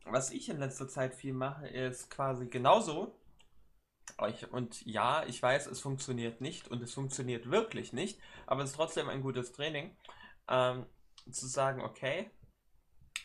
Was 0.06 0.32
ich 0.32 0.50
in 0.50 0.60
letzter 0.60 0.88
Zeit 0.88 1.14
viel 1.14 1.34
mache, 1.34 1.68
ist 1.68 2.10
quasi 2.10 2.48
genauso 2.48 3.19
und 4.52 4.86
ja, 4.86 5.26
ich 5.26 5.42
weiß, 5.42 5.68
es 5.68 5.80
funktioniert 5.80 6.42
nicht 6.42 6.68
und 6.68 6.82
es 6.82 6.94
funktioniert 6.94 7.50
wirklich 7.50 7.94
nicht, 7.94 8.20
aber 8.46 8.64
es 8.64 8.72
ist 8.72 8.76
trotzdem 8.76 9.10
ein 9.10 9.22
gutes 9.22 9.52
Training, 9.52 9.96
ähm, 10.48 10.86
zu 11.32 11.48
sagen, 11.48 11.82
okay, 11.82 12.32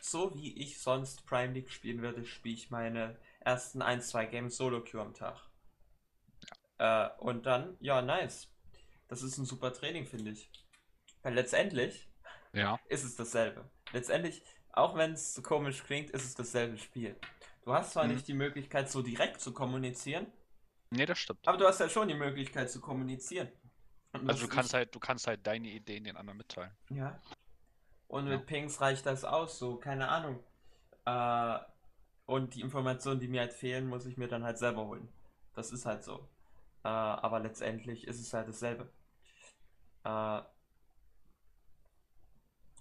so 0.01 0.35
wie 0.35 0.57
ich 0.61 0.81
sonst 0.81 1.27
Prime 1.27 1.55
League 1.55 1.71
spielen 1.71 2.03
würde, 2.03 2.25
spiele 2.25 2.55
ich 2.55 2.71
meine 2.71 3.19
ersten 3.41 3.83
1, 3.83 4.09
2 4.09 4.27
Games 4.27 4.57
Solo-Queue 4.57 5.01
am 5.01 5.15
Tag. 5.15 5.41
Äh, 6.79 7.09
und 7.19 7.47
dann, 7.47 7.77
ja, 7.81 8.03
nice. 8.03 8.51
Das 9.09 9.23
ist 9.23 9.39
ein 9.39 9.47
super 9.47 9.73
Training, 9.73 10.07
finde 10.07 10.33
ich. 10.33 10.51
Weil 11.23 11.35
letztendlich 11.35 12.09
ja. 12.53 12.79
ist 12.89 13.05
es 13.05 13.17
dasselbe. 13.17 13.71
Letztendlich, 13.93 14.43
auch 14.73 14.97
wenn 14.97 15.13
es 15.13 15.35
so 15.35 15.43
komisch 15.43 15.85
klingt, 15.85 16.11
ist 16.11 16.25
es 16.25 16.35
dasselbe 16.35 16.79
Spiel. 16.79 17.17
Du 17.65 17.73
hast 17.73 17.93
zwar 17.93 18.05
mhm. 18.05 18.15
nicht 18.15 18.29
die 18.29 18.35
Möglichkeit, 18.35 18.91
so 18.91 19.03
direkt 19.03 19.41
zu 19.41 19.53
kommunizieren, 19.53 20.27
Nee, 20.95 21.07
das 21.07 21.19
stimmt. 21.19 21.47
Aber 21.47 21.59
du 21.59 21.67
hast 21.67 21.81
ja 21.81 21.89
schon 21.89 22.09
die 22.09 22.15
Möglichkeit 22.15 22.71
zu 22.71 22.81
kommunizieren. 22.81 23.49
Also 24.13 24.47
du 24.47 24.49
kannst 24.49 24.71
ich... 24.71 24.75
halt, 24.75 24.95
du 24.95 25.01
kannst 25.01 25.27
halt 25.27 25.47
deine 25.47 25.69
Ideen 25.69 26.05
den 26.05 26.17
anderen 26.17 26.39
mitteilen. 26.39 26.71
Ja. 26.91 27.21
Und 28.07 28.29
ja. 28.29 28.37
mit 28.37 28.47
Pings 28.47 28.81
reicht 28.81 29.07
das 29.07 29.25
aus, 29.25 29.59
so, 29.59 29.77
keine 29.77 30.09
Ahnung. 30.09 30.43
Äh, 31.05 31.59
und 32.27 32.55
die 32.55 32.61
Informationen, 32.61 33.21
die 33.21 33.29
mir 33.29 33.41
halt 33.41 33.53
fehlen, 33.53 33.89
muss 33.89 34.07
ich 34.07 34.17
mir 34.17 34.29
dann 34.29 34.45
halt 34.45 34.59
selber 34.59 34.87
holen. 34.87 35.09
Das 35.55 35.73
ist 35.73 35.85
halt 35.85 36.05
so. 36.05 36.29
Äh, 36.85 36.89
aber 36.89 37.41
letztendlich 37.41 38.07
ist 38.07 38.21
es 38.21 38.33
halt 38.33 38.49
dasselbe. 38.49 38.91
Äh, 40.05 40.43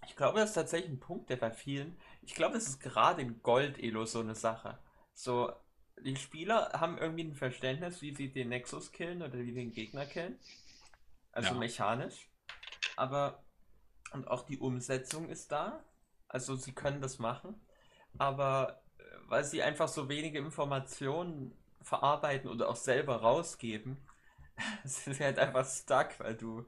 ich 0.05 0.15
glaube, 0.15 0.39
das 0.39 0.49
ist 0.49 0.55
tatsächlich 0.55 0.91
ein 0.91 0.99
Punkt, 0.99 1.29
der 1.29 1.37
bei 1.37 1.51
vielen. 1.51 1.97
Ich 2.21 2.35
glaube, 2.35 2.57
es 2.57 2.67
ist 2.67 2.79
gerade 2.79 3.21
in 3.21 3.41
Gold-Elo 3.41 4.05
so 4.05 4.19
eine 4.19 4.35
Sache. 4.35 4.77
So, 5.13 5.51
die 6.01 6.15
Spieler 6.15 6.71
haben 6.73 6.97
irgendwie 6.97 7.23
ein 7.23 7.35
Verständnis, 7.35 8.01
wie 8.01 8.13
sie 8.13 8.31
den 8.31 8.49
Nexus 8.49 8.91
killen 8.91 9.21
oder 9.21 9.37
wie 9.39 9.53
den 9.53 9.71
Gegner 9.71 10.05
killen. 10.05 10.37
Also 11.31 11.49
ja. 11.49 11.59
mechanisch. 11.59 12.29
Aber 12.95 13.43
und 14.13 14.27
auch 14.27 14.45
die 14.45 14.59
Umsetzung 14.59 15.29
ist 15.29 15.51
da. 15.51 15.83
Also 16.27 16.55
sie 16.55 16.73
können 16.73 17.01
das 17.01 17.19
machen. 17.19 17.59
Aber 18.17 18.81
weil 19.27 19.43
sie 19.43 19.63
einfach 19.63 19.87
so 19.87 20.09
wenige 20.09 20.37
Informationen 20.37 21.57
verarbeiten 21.81 22.49
oder 22.49 22.69
auch 22.69 22.75
selber 22.75 23.17
rausgeben, 23.17 23.97
sind 24.83 25.15
sie 25.15 25.23
halt 25.23 25.39
einfach 25.39 25.65
stuck, 25.67 26.19
weil 26.19 26.35
du, 26.35 26.65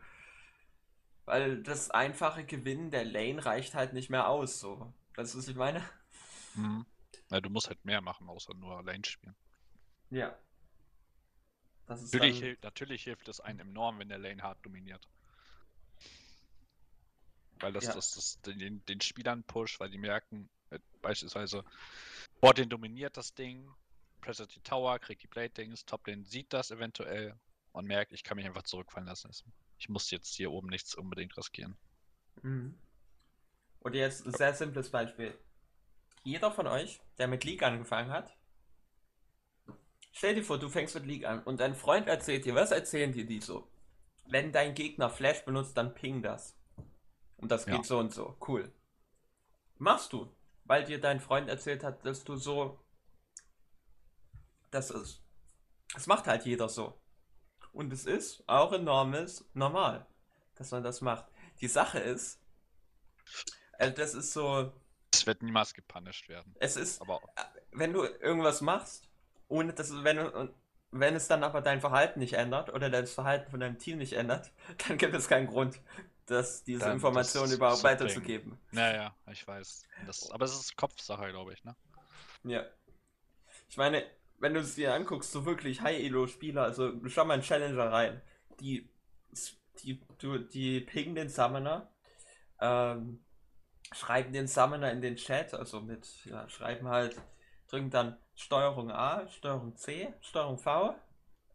weil 1.26 1.62
das 1.62 1.92
einfache 1.92 2.46
Gewinnen 2.46 2.90
der 2.90 3.06
Lane 3.06 3.46
reicht 3.46 3.76
halt 3.76 3.94
nicht 3.94 4.10
mehr 4.10 4.28
aus, 4.28 4.60
so. 4.60 4.92
Weißt 5.16 5.34
du, 5.34 5.38
was 5.38 5.48
ich 5.48 5.56
meine? 5.56 5.82
Mhm. 6.56 6.86
Ja, 7.32 7.42
du 7.42 7.50
musst 7.50 7.68
halt 7.68 7.84
mehr 7.86 8.02
machen, 8.02 8.30
außer 8.30 8.54
nur 8.54 8.84
Lane 8.84 9.04
spielen. 9.06 9.36
Ja. 10.12 10.38
Das 11.88 12.02
ist 12.02 12.14
Natürlich, 12.14 12.40
dann, 12.40 12.50
hil- 12.50 12.58
natürlich 12.62 13.04
hilft 13.04 13.28
es 13.28 13.40
einem 13.40 13.70
enorm, 13.70 14.00
wenn 14.00 14.10
der 14.10 14.18
Lane 14.18 14.42
hart 14.42 14.64
dominiert. 14.66 15.08
Weil 17.60 17.74
das, 17.74 17.86
Ja. 17.86 17.94
das, 17.94 18.14
das 18.16 18.42
den, 18.42 18.84
den 18.86 19.02
Spielern 19.02 19.44
pusht, 19.44 19.80
weil 19.80 19.90
die 19.90 19.98
merken, 19.98 20.50
äh, 20.72 20.80
beispielsweise, 21.02 21.64
Bot 22.42 22.58
den 22.58 22.70
dominiert 22.70 23.18
das 23.18 23.34
Ding, 23.34 23.70
presset 24.22 24.54
die 24.56 24.62
Tower, 24.62 25.00
kriegt 25.00 25.24
die 25.24 25.28
Plate-Dings, 25.28 25.86
Top-Lane 25.86 26.26
sieht 26.26 26.52
das 26.54 26.72
eventuell 26.72 27.40
und 27.72 27.86
merkt, 27.86 28.12
ich 28.12 28.24
kann 28.24 28.38
mich 28.38 28.46
einfach 28.46 28.64
zurückfallen 28.64 29.08
lassen. 29.08 29.32
Ich 29.78 29.90
muss 29.90 30.12
jetzt 30.12 30.36
hier 30.36 30.52
oben 30.52 30.68
nichts 30.70 30.96
unbedingt 30.96 31.36
riskieren. 31.38 31.78
Mhm. 32.42 32.78
Und 33.80 33.94
jetzt 33.94 34.26
ein 34.26 34.34
sehr 34.34 34.54
simples 34.54 34.90
Beispiel. 34.90 35.38
Jeder 36.26 36.52
von 36.52 36.66
euch, 36.66 37.00
der 37.20 37.28
mit 37.28 37.44
League 37.44 37.62
angefangen 37.62 38.10
hat, 38.10 38.36
stell 40.12 40.34
dir 40.34 40.44
vor, 40.44 40.58
du 40.58 40.70
fängst 40.70 40.96
mit 40.96 41.06
League 41.06 41.24
an 41.24 41.44
und 41.44 41.60
dein 41.60 41.76
Freund 41.76 42.08
erzählt 42.08 42.46
dir, 42.46 42.56
was 42.56 42.72
erzählen 42.72 43.14
dir 43.14 43.28
die 43.28 43.40
so? 43.40 43.68
Wenn 44.26 44.52
dein 44.52 44.74
Gegner 44.74 45.12
Flash 45.12 45.46
benutzt, 45.46 45.78
dann 45.78 45.94
ping 45.94 46.24
das. 46.24 46.58
Und 47.38 47.52
das 47.52 47.68
geht 47.68 47.76
Ja. 47.76 47.84
so 47.84 48.00
und 48.00 48.12
so. 48.12 48.36
Cool. 48.48 48.74
Machst 49.78 50.14
du, 50.14 50.36
weil 50.64 50.84
dir 50.84 51.00
dein 51.00 51.20
Freund 51.20 51.48
erzählt 51.48 51.84
hat, 51.84 52.04
dass 52.04 52.24
du 52.24 52.38
so. 52.38 52.84
Das 54.72 54.90
ist. 54.90 55.22
Das 55.94 56.08
macht 56.08 56.26
halt 56.26 56.44
jeder 56.44 56.70
so. 56.70 57.00
Und 57.72 57.94
es 57.94 58.08
ist 58.08 58.44
auch 58.48 58.74
enormes 58.74 59.48
normal, 59.54 60.08
dass 60.56 60.72
man 60.72 60.82
das 60.82 61.02
macht. 61.02 61.28
Die 61.62 61.68
Sache 61.68 62.00
ist, 62.00 62.42
also 63.78 63.94
das 63.94 64.16
ist 64.16 64.34
so, 64.34 64.74
Es 65.19 65.28
wird 65.28 65.43
niemals 65.43 65.73
gepunished 65.73 66.30
werden. 66.30 66.56
es 66.60 66.75
ist, 66.75 67.01
Aber 67.01 67.21
wenn 67.71 67.93
du 67.93 68.04
irgendwas 68.04 68.62
machst, 68.62 69.10
ohne 69.47 69.73
dass 69.73 70.04
wenn 70.04 70.17
du, 70.17 70.54
wenn 70.91 71.15
es 71.15 71.28
dann 71.28 71.43
aber 71.43 71.62
dein 71.62 71.82
Verhalten 71.82 72.19
nicht 72.19 72.34
ändert 72.34 72.73
oder 72.73 72.89
das 72.89 73.13
Verhalten 73.13 73.51
von 73.51 73.60
deinem 73.60 73.78
Team 73.78 73.97
nicht 73.97 74.13
ändert, 74.13 74.51
dann 74.88 74.97
gibt 74.97 75.13
es 75.13 75.28
keinen 75.28 75.47
Grund, 75.47 75.80
dass 76.25 76.63
diese 76.63 76.80
Dann 76.80 76.93
Information 76.93 77.43
das 77.43 77.54
überhaupt 77.54 77.84
weiterzugeben. 77.84 78.58
naja, 78.71 79.15
ich 79.32 79.47
weiß. 79.47 79.84
Das, 80.06 80.32
aber 80.32 80.45
es 80.45 80.54
ist 80.56 80.75
Kopfsache, 80.75 81.30
glaube 81.30 81.54
ich, 81.54 81.63
ne? 81.63 81.75
Ja. 82.43 82.65
Ich 83.69 83.78
meine, 83.78 84.06
wenn 84.39 84.54
du 84.54 84.60
es 84.60 84.75
dir 84.75 84.93
anguckst, 84.93 85.32
so 85.32 85.45
wirklich 85.45 85.82
High-Elo-Spieler, 85.82 86.63
also 86.63 86.93
schau 87.08 87.25
mal 87.25 87.36
in 87.36 87.41
Challenger 87.41 87.91
rein, 87.91 88.21
die, 88.60 88.89
die, 89.84 90.01
du, 90.19 90.38
die 90.38 90.82
pingen 90.82 91.15
den 91.15 91.30
Summoner, 91.30 91.91
ähm, 92.60 93.25
schreiben 93.93 94.34
den 94.34 94.48
Summoner 94.48 94.91
in 94.91 95.02
den 95.02 95.15
Chat, 95.15 95.54
also 95.54 95.82
mit, 95.82 96.26
ja, 96.26 96.48
schreiben 96.50 96.88
halt, 96.88 97.21
drücken 97.67 97.89
dann 97.89 98.17
Steuerung 98.36 98.91
A, 98.91 99.28
Steuerung 99.30 99.76
C, 99.76 100.13
Steuerung 100.21 100.58
V, 100.58 100.95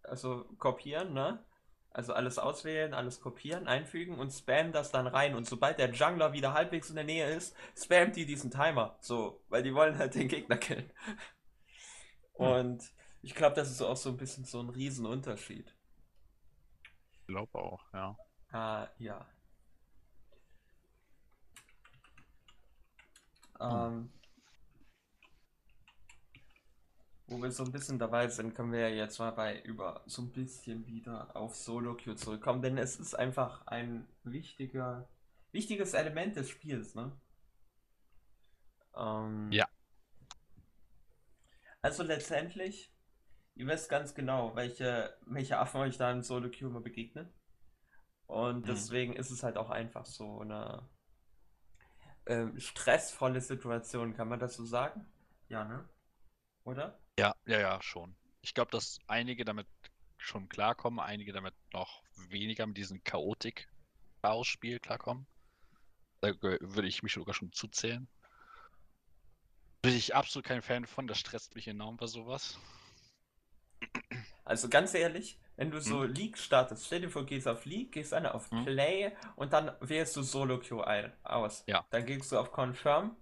also 0.02 0.44
kopieren, 0.58 1.12
ne? 1.12 1.44
Also 1.92 2.12
alles 2.12 2.38
auswählen, 2.38 2.94
alles 2.94 3.20
kopieren, 3.20 3.66
einfügen 3.66 4.18
und 4.18 4.30
spammen 4.30 4.72
das 4.72 4.92
dann 4.92 5.08
rein. 5.08 5.34
Und 5.34 5.48
sobald 5.48 5.78
der 5.80 5.90
Jungler 5.90 6.32
wieder 6.32 6.52
halbwegs 6.52 6.88
in 6.88 6.94
der 6.94 7.04
Nähe 7.04 7.28
ist, 7.34 7.56
spammt 7.76 8.14
die 8.14 8.26
diesen 8.26 8.50
Timer. 8.50 8.96
So, 9.00 9.42
weil 9.48 9.64
die 9.64 9.74
wollen 9.74 9.98
halt 9.98 10.14
den 10.14 10.28
Gegner 10.28 10.56
killen. 10.56 10.88
Und 12.32 12.92
ich 13.22 13.34
glaube, 13.34 13.56
das 13.56 13.70
ist 13.70 13.82
auch 13.82 13.96
so 13.96 14.10
ein 14.10 14.16
bisschen 14.16 14.44
so 14.44 14.60
ein 14.60 14.68
Riesenunterschied. 14.70 15.74
Ich 17.12 17.26
glaube 17.26 17.58
auch, 17.58 17.84
ja. 17.92 18.16
Ah, 18.52 18.88
ja. 18.98 19.26
Ähm, 23.60 24.10
wo 27.26 27.40
wir 27.40 27.50
so 27.52 27.64
ein 27.64 27.72
bisschen 27.72 27.98
dabei 27.98 28.28
sind, 28.28 28.54
können 28.54 28.72
wir 28.72 28.80
ja 28.80 28.88
jetzt 29.04 29.18
mal 29.18 29.30
bei 29.30 29.60
über 29.62 30.02
so 30.06 30.22
ein 30.22 30.32
bisschen 30.32 30.86
wieder 30.86 31.34
auf 31.36 31.54
Solo 31.54 31.94
Queue 31.96 32.16
zurückkommen, 32.16 32.60
denn 32.62 32.76
es 32.78 32.98
ist 32.98 33.14
einfach 33.14 33.66
ein 33.68 34.06
wichtiger, 34.24 35.08
wichtiges 35.52 35.94
Element 35.94 36.36
des 36.36 36.50
Spiels, 36.50 36.94
ne? 36.94 37.12
Ähm, 38.96 39.50
Ja. 39.52 39.66
Also 41.82 42.02
letztendlich, 42.02 42.92
ihr 43.54 43.66
wisst 43.66 43.88
ganz 43.90 44.14
genau, 44.14 44.56
welche, 44.56 45.16
welche 45.26 45.58
Affen 45.58 45.80
euch 45.82 45.98
da 45.98 46.10
in 46.12 46.22
Solo 46.22 46.50
Queue 46.50 46.68
immer 46.68 46.80
begegnen. 46.80 47.32
Und 48.26 48.62
Mhm. 48.62 48.66
deswegen 48.68 49.12
ist 49.14 49.30
es 49.30 49.42
halt 49.42 49.56
auch 49.56 49.70
einfach 49.70 50.06
so 50.06 50.40
eine 50.40 50.88
ähm, 52.26 52.58
stressvolle 52.58 53.40
Situation, 53.40 54.14
kann 54.14 54.28
man 54.28 54.38
das 54.38 54.54
so 54.54 54.64
sagen? 54.64 55.06
Ja, 55.48 55.64
ne? 55.64 55.88
Oder? 56.64 56.98
Ja, 57.18 57.34
ja, 57.46 57.60
ja, 57.60 57.82
schon. 57.82 58.16
Ich 58.42 58.54
glaube, 58.54 58.70
dass 58.70 58.98
einige 59.06 59.44
damit 59.44 59.66
schon 60.18 60.48
klarkommen, 60.48 61.00
einige 61.00 61.32
damit 61.32 61.54
noch 61.72 62.02
weniger 62.28 62.66
mit 62.66 62.76
diesem 62.76 63.02
Chaotik-Chaos-Spiel 63.02 64.78
klarkommen. 64.78 65.26
Da 66.20 66.34
würde 66.40 66.88
ich 66.88 67.02
mich 67.02 67.14
sogar 67.14 67.34
schon 67.34 67.52
zuzählen. 67.52 68.06
Bin 69.82 69.94
ich 69.94 70.14
absolut 70.14 70.46
kein 70.46 70.60
Fan 70.60 70.86
von, 70.86 71.06
das 71.06 71.18
stresst 71.18 71.54
mich 71.54 71.66
enorm 71.66 71.96
bei 71.96 72.06
sowas. 72.06 72.58
Also 74.44 74.68
ganz 74.68 74.92
ehrlich, 74.94 75.38
wenn 75.60 75.70
du 75.70 75.80
so 75.80 76.02
League 76.04 76.38
startest, 76.38 76.86
stell 76.86 77.00
dir 77.02 77.10
vor, 77.10 77.26
gehst 77.26 77.46
auf 77.46 77.66
League, 77.66 77.92
gehst 77.92 78.12
dann 78.12 78.26
auf 78.26 78.50
Hm. 78.50 78.64
Play 78.64 79.12
und 79.36 79.52
dann 79.52 79.70
wählst 79.80 80.16
du 80.16 80.22
Solo 80.22 80.58
Queue 80.58 80.86
ein, 80.86 81.12
aus. 81.22 81.64
Ja. 81.66 81.84
Dann 81.90 82.06
gehst 82.06 82.32
du 82.32 82.38
auf 82.38 82.50
Confirm 82.50 83.14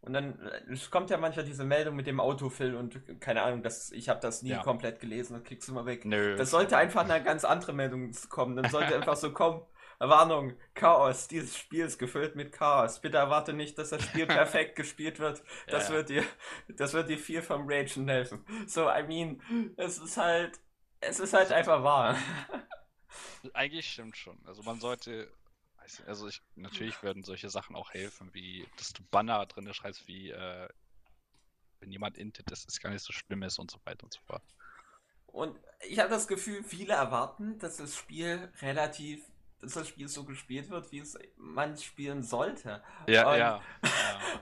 und 0.00 0.12
dann 0.12 0.38
äh, 0.68 0.76
kommt 0.90 1.10
ja 1.10 1.18
manchmal 1.18 1.44
diese 1.44 1.64
Meldung 1.64 1.94
mit 1.96 2.06
dem 2.06 2.18
Autofill 2.20 2.74
und 2.74 3.20
keine 3.20 3.42
Ahnung, 3.42 3.62
das, 3.62 3.92
ich 3.92 4.08
habe 4.08 4.20
das 4.20 4.42
nie 4.42 4.50
Ja. 4.50 4.62
komplett 4.62 5.00
gelesen, 5.00 5.34
das 5.34 5.44
klickst 5.44 5.68
du 5.68 5.72
mal 5.72 5.86
weg. 5.86 6.04
Nö. 6.04 6.36
Das 6.36 6.50
sollte 6.50 6.76
einfach 6.76 7.08
eine 7.08 7.22
ganz 7.22 7.44
andere 7.44 7.72
Meldung 7.72 8.10
kommen. 8.28 8.56
Dann 8.56 8.68
sollte 8.70 8.94
einfach 8.96 9.16
so 9.16 9.32
kommen. 9.32 9.62
Warnung, 10.00 10.54
Chaos, 10.74 11.28
dieses 11.28 11.56
Spiel 11.56 11.84
ist 11.84 11.98
gefüllt 11.98 12.34
mit 12.34 12.52
Chaos. 12.52 13.00
Bitte 13.00 13.16
erwarte 13.16 13.52
nicht, 13.52 13.78
dass 13.78 13.90
das 13.90 14.02
Spiel 14.02 14.26
perfekt 14.26 14.74
gespielt 14.76 15.20
wird. 15.20 15.42
Das 15.68 15.88
Ja. 15.88 15.94
wird 15.94 16.08
dir, 16.08 16.24
das 16.68 16.92
wird 16.92 17.08
dir 17.08 17.16
viel 17.18 17.40
vom 17.42 17.66
Ragen 17.70 18.08
helfen. 18.08 18.44
So, 18.66 18.90
I 18.90 19.04
mean, 19.06 19.40
es 19.76 19.98
ist 19.98 20.16
halt, 20.16 20.58
es 21.08 21.20
ist 21.20 21.32
halt 21.32 21.52
einfach 21.52 21.82
wahr. 21.82 22.16
Eigentlich 23.54 23.90
stimmt 23.90 24.16
schon. 24.16 24.38
Also 24.46 24.62
man 24.62 24.80
sollte, 24.80 25.30
also 26.06 26.28
ich, 26.28 26.42
natürlich 26.56 27.02
würden 27.02 27.22
solche 27.22 27.50
Sachen 27.50 27.76
auch 27.76 27.90
helfen, 27.90 28.30
wie, 28.32 28.66
dass 28.76 28.92
du 28.92 29.02
Banner 29.10 29.44
drin 29.46 29.72
schreibst, 29.72 30.06
wie, 30.08 30.30
äh, 30.30 30.68
wenn 31.80 31.92
jemand 31.92 32.16
intet, 32.16 32.50
dass 32.50 32.66
es 32.66 32.80
gar 32.80 32.90
nicht 32.90 33.04
so 33.04 33.12
schlimm 33.12 33.42
ist 33.42 33.58
und 33.58 33.70
so 33.70 33.78
weiter 33.84 34.04
und 34.04 34.12
so 34.12 34.20
fort. 34.26 34.42
Und 35.26 35.58
ich 35.88 35.98
habe 35.98 36.10
das 36.10 36.28
Gefühl, 36.28 36.62
viele 36.62 36.94
erwarten, 36.94 37.58
dass 37.58 37.76
das 37.76 37.96
Spiel 37.96 38.52
relativ, 38.62 39.24
das 39.60 39.88
Spiel 39.88 40.08
so 40.08 40.24
gespielt 40.24 40.68
wird, 40.70 40.92
wie 40.92 40.98
es 40.98 41.16
man 41.36 41.76
spielen 41.76 42.22
sollte. 42.22 42.82
Ja, 43.08 43.30
Und- 43.30 43.38
ja. 43.38 43.62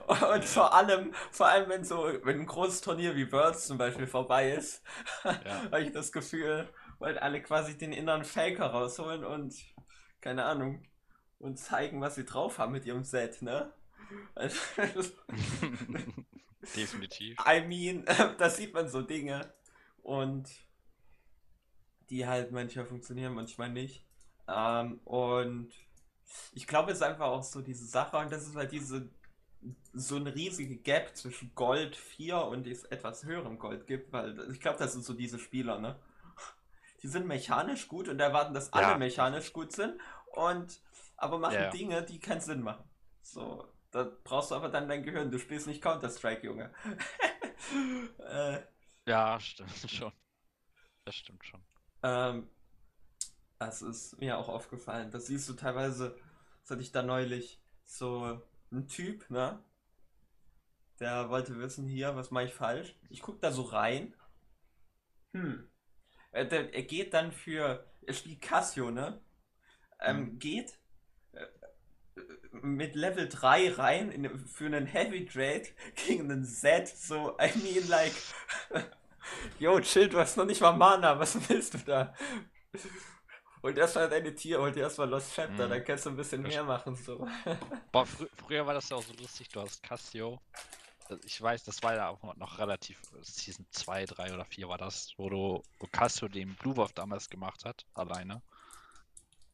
ja. 0.07 0.33
Und 0.33 0.43
vor 0.43 0.73
allem, 0.73 1.13
vor 1.31 1.47
allem 1.47 1.69
wenn 1.69 1.85
so, 1.85 2.03
wenn 2.23 2.41
ein 2.41 2.45
großes 2.45 2.81
Turnier 2.81 3.15
wie 3.15 3.31
Worlds 3.31 3.67
zum 3.67 3.77
Beispiel 3.77 4.07
vorbei 4.07 4.51
ist, 4.51 4.83
Ja. 5.23 5.63
habe 5.71 5.81
ich 5.81 5.91
das 5.91 6.11
Gefühl, 6.11 6.67
wollen 6.99 7.17
alle 7.17 7.41
quasi 7.41 7.77
den 7.77 7.93
inneren 7.93 8.25
Faker 8.25 8.67
rausholen 8.67 9.23
und, 9.23 9.55
keine 10.21 10.43
Ahnung, 10.45 10.83
und 11.39 11.57
zeigen, 11.57 12.01
was 12.01 12.15
sie 12.15 12.25
drauf 12.25 12.57
haben 12.59 12.71
mit 12.73 12.85
ihrem 12.85 13.03
Set, 13.03 13.41
ne? 13.41 13.73
Also, 14.35 14.57
Definitiv. 16.75 17.37
I 17.45 17.61
mean, 17.61 18.05
da 18.37 18.49
sieht 18.49 18.73
man 18.73 18.87
so 18.87 19.01
Dinge 19.01 19.53
und 20.01 20.49
die 22.09 22.25
halt 22.27 22.51
manchmal 22.51 22.85
funktionieren, 22.85 23.33
manchmal 23.33 23.69
nicht. 23.69 24.05
Ähm, 24.47 24.99
und 25.05 25.71
ich 26.53 26.67
glaube, 26.67 26.91
es 26.91 26.97
ist 26.99 27.03
einfach 27.03 27.27
auch 27.27 27.43
so 27.43 27.61
diese 27.61 27.85
Sache 27.85 28.17
und 28.17 28.31
das 28.31 28.47
ist 28.47 28.55
halt 28.55 28.71
diese 28.71 29.09
so 29.93 30.17
eine 30.17 30.35
riesige 30.35 30.77
Gap 30.77 31.15
zwischen 31.15 31.53
Gold 31.55 31.95
4 31.95 32.37
und 32.45 32.67
etwas 32.67 33.25
höherem 33.25 33.59
Gold 33.59 33.87
gibt, 33.87 34.11
weil 34.13 34.51
ich 34.51 34.59
glaube, 34.61 34.79
das 34.79 34.93
sind 34.93 35.05
so 35.05 35.13
diese 35.13 35.39
Spieler, 35.39 35.79
ne? 35.79 35.97
Die 37.03 37.07
sind 37.07 37.27
mechanisch 37.27 37.87
gut 37.87 38.07
und 38.07 38.19
erwarten, 38.19 38.53
dass 38.53 38.73
alle 38.73 38.95
Ja. 38.95 38.97
mechanisch 38.97 39.53
gut 39.53 39.71
sind 39.73 39.99
und 40.33 40.79
aber 41.17 41.37
machen 41.37 41.55
ja. 41.55 41.69
Dinge, 41.69 42.03
die 42.03 42.19
keinen 42.19 42.41
Sinn 42.41 42.61
machen. 42.61 42.83
So, 43.21 43.67
da 43.91 44.09
brauchst 44.23 44.51
du 44.51 44.55
aber 44.55 44.69
dann 44.69 44.87
dein 44.87 45.03
Gehirn. 45.03 45.31
Du 45.31 45.39
spielst 45.39 45.67
nicht 45.67 45.81
Counter-Strike, 45.81 46.45
Junge. 46.45 46.71
äh, 48.19 48.59
Ja, 49.05 49.39
stimmt 49.39 49.71
schon. 49.89 50.11
Das 51.05 51.15
stimmt 51.15 51.45
schon. 51.45 51.65
ähm, 52.03 52.47
das 53.65 53.81
ist 53.81 54.19
mir 54.19 54.37
auch 54.37 54.49
aufgefallen. 54.49 55.11
Das 55.11 55.27
siehst 55.27 55.47
du 55.49 55.53
teilweise, 55.53 56.15
das 56.61 56.71
hatte 56.71 56.81
ich 56.81 56.91
da 56.91 57.03
neulich, 57.03 57.61
so 57.85 58.41
ein 58.71 58.87
Typ, 58.87 59.29
ne? 59.29 59.63
Der 60.99 61.29
wollte 61.29 61.59
wissen, 61.59 61.87
hier, 61.87 62.15
was 62.15 62.31
mache 62.31 62.45
ich 62.45 62.53
falsch? 62.55 62.95
Ich 63.11 63.21
gucke 63.21 63.37
da 63.39 63.51
so 63.51 63.61
rein. 63.61 64.15
Hm. 65.33 65.67
Er, 66.31 66.45
der, 66.45 66.73
er 66.73 66.83
geht 66.83 67.13
dann 67.13 67.31
für. 67.31 67.85
Er 68.05 68.13
spielt 68.13 68.41
Casio, 68.41 68.91
ne? 68.91 69.21
Ähm, 70.01 70.31
Mhm. 70.31 70.39
geht 70.39 70.79
äh, 71.33 71.45
mit 72.51 72.95
Level 72.95 73.27
3 73.27 73.71
rein 73.73 74.11
in, 74.11 74.37
für 74.47 74.65
einen 74.65 74.85
Heavy 74.85 75.25
Trade 75.25 75.65
gegen 76.07 76.31
einen 76.31 76.45
Z. 76.45 76.87
So, 76.87 77.37
I 77.39 77.51
mean, 77.63 77.87
like. 77.89 78.13
Yo, 79.59 79.79
chill, 79.79 80.09
du 80.09 80.19
hast 80.19 80.37
noch 80.37 80.45
nicht 80.45 80.61
mal 80.61 80.73
Mana, 80.73 81.17
was 81.19 81.37
willst 81.49 81.73
du 81.75 81.77
da? 81.79 82.13
Und 83.63 83.77
erstmal 83.77 84.09
deine 84.09 84.35
Tier, 84.35 84.59
hol 84.59 84.73
dir 84.73 84.81
erstmal 84.81 85.09
Lost 85.09 85.33
Chapter, 85.33 85.65
Mhm. 85.67 85.69
dann 85.71 85.83
kannst 85.85 86.05
du 86.05 86.09
ein 86.09 86.17
bisschen 86.17 86.41
mehr 86.41 86.63
machen. 86.65 86.95
So. 86.97 87.25
Boah, 87.93 88.05
frü 88.05 88.27
früher 88.35 88.65
war 88.67 88.73
das 88.73 88.89
ja 88.89 88.97
auch 88.97 89.03
so 89.03 89.13
lustig, 89.13 89.47
du 89.49 89.61
hast 89.61 89.81
Casio. 89.81 90.41
Also 91.09 91.23
Ich 91.25 91.41
weiß, 91.41 91.63
das 91.63 91.81
war 91.81 91.95
ja 91.95 92.09
auch 92.09 92.21
noch 92.35 92.59
relativ, 92.59 92.99
Season 93.21 93.65
2, 93.71 94.05
3 94.05 94.33
oder 94.33 94.43
4 94.45 94.67
war 94.67 94.77
das, 94.77 95.13
wo 95.17 95.29
du 95.29 95.63
wo 95.79 95.87
Casio 95.87 96.27
den 96.27 96.55
Blue 96.55 96.75
Wolf 96.75 96.91
damals 96.91 97.29
gemacht 97.29 97.63
hat, 97.63 97.85
alleine. 97.93 98.41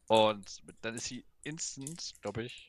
Und 0.08 0.60
dann 0.82 0.96
ist 0.96 1.04
sie 1.04 1.24
instant, 1.44 2.12
glaube 2.20 2.42
ich, 2.42 2.66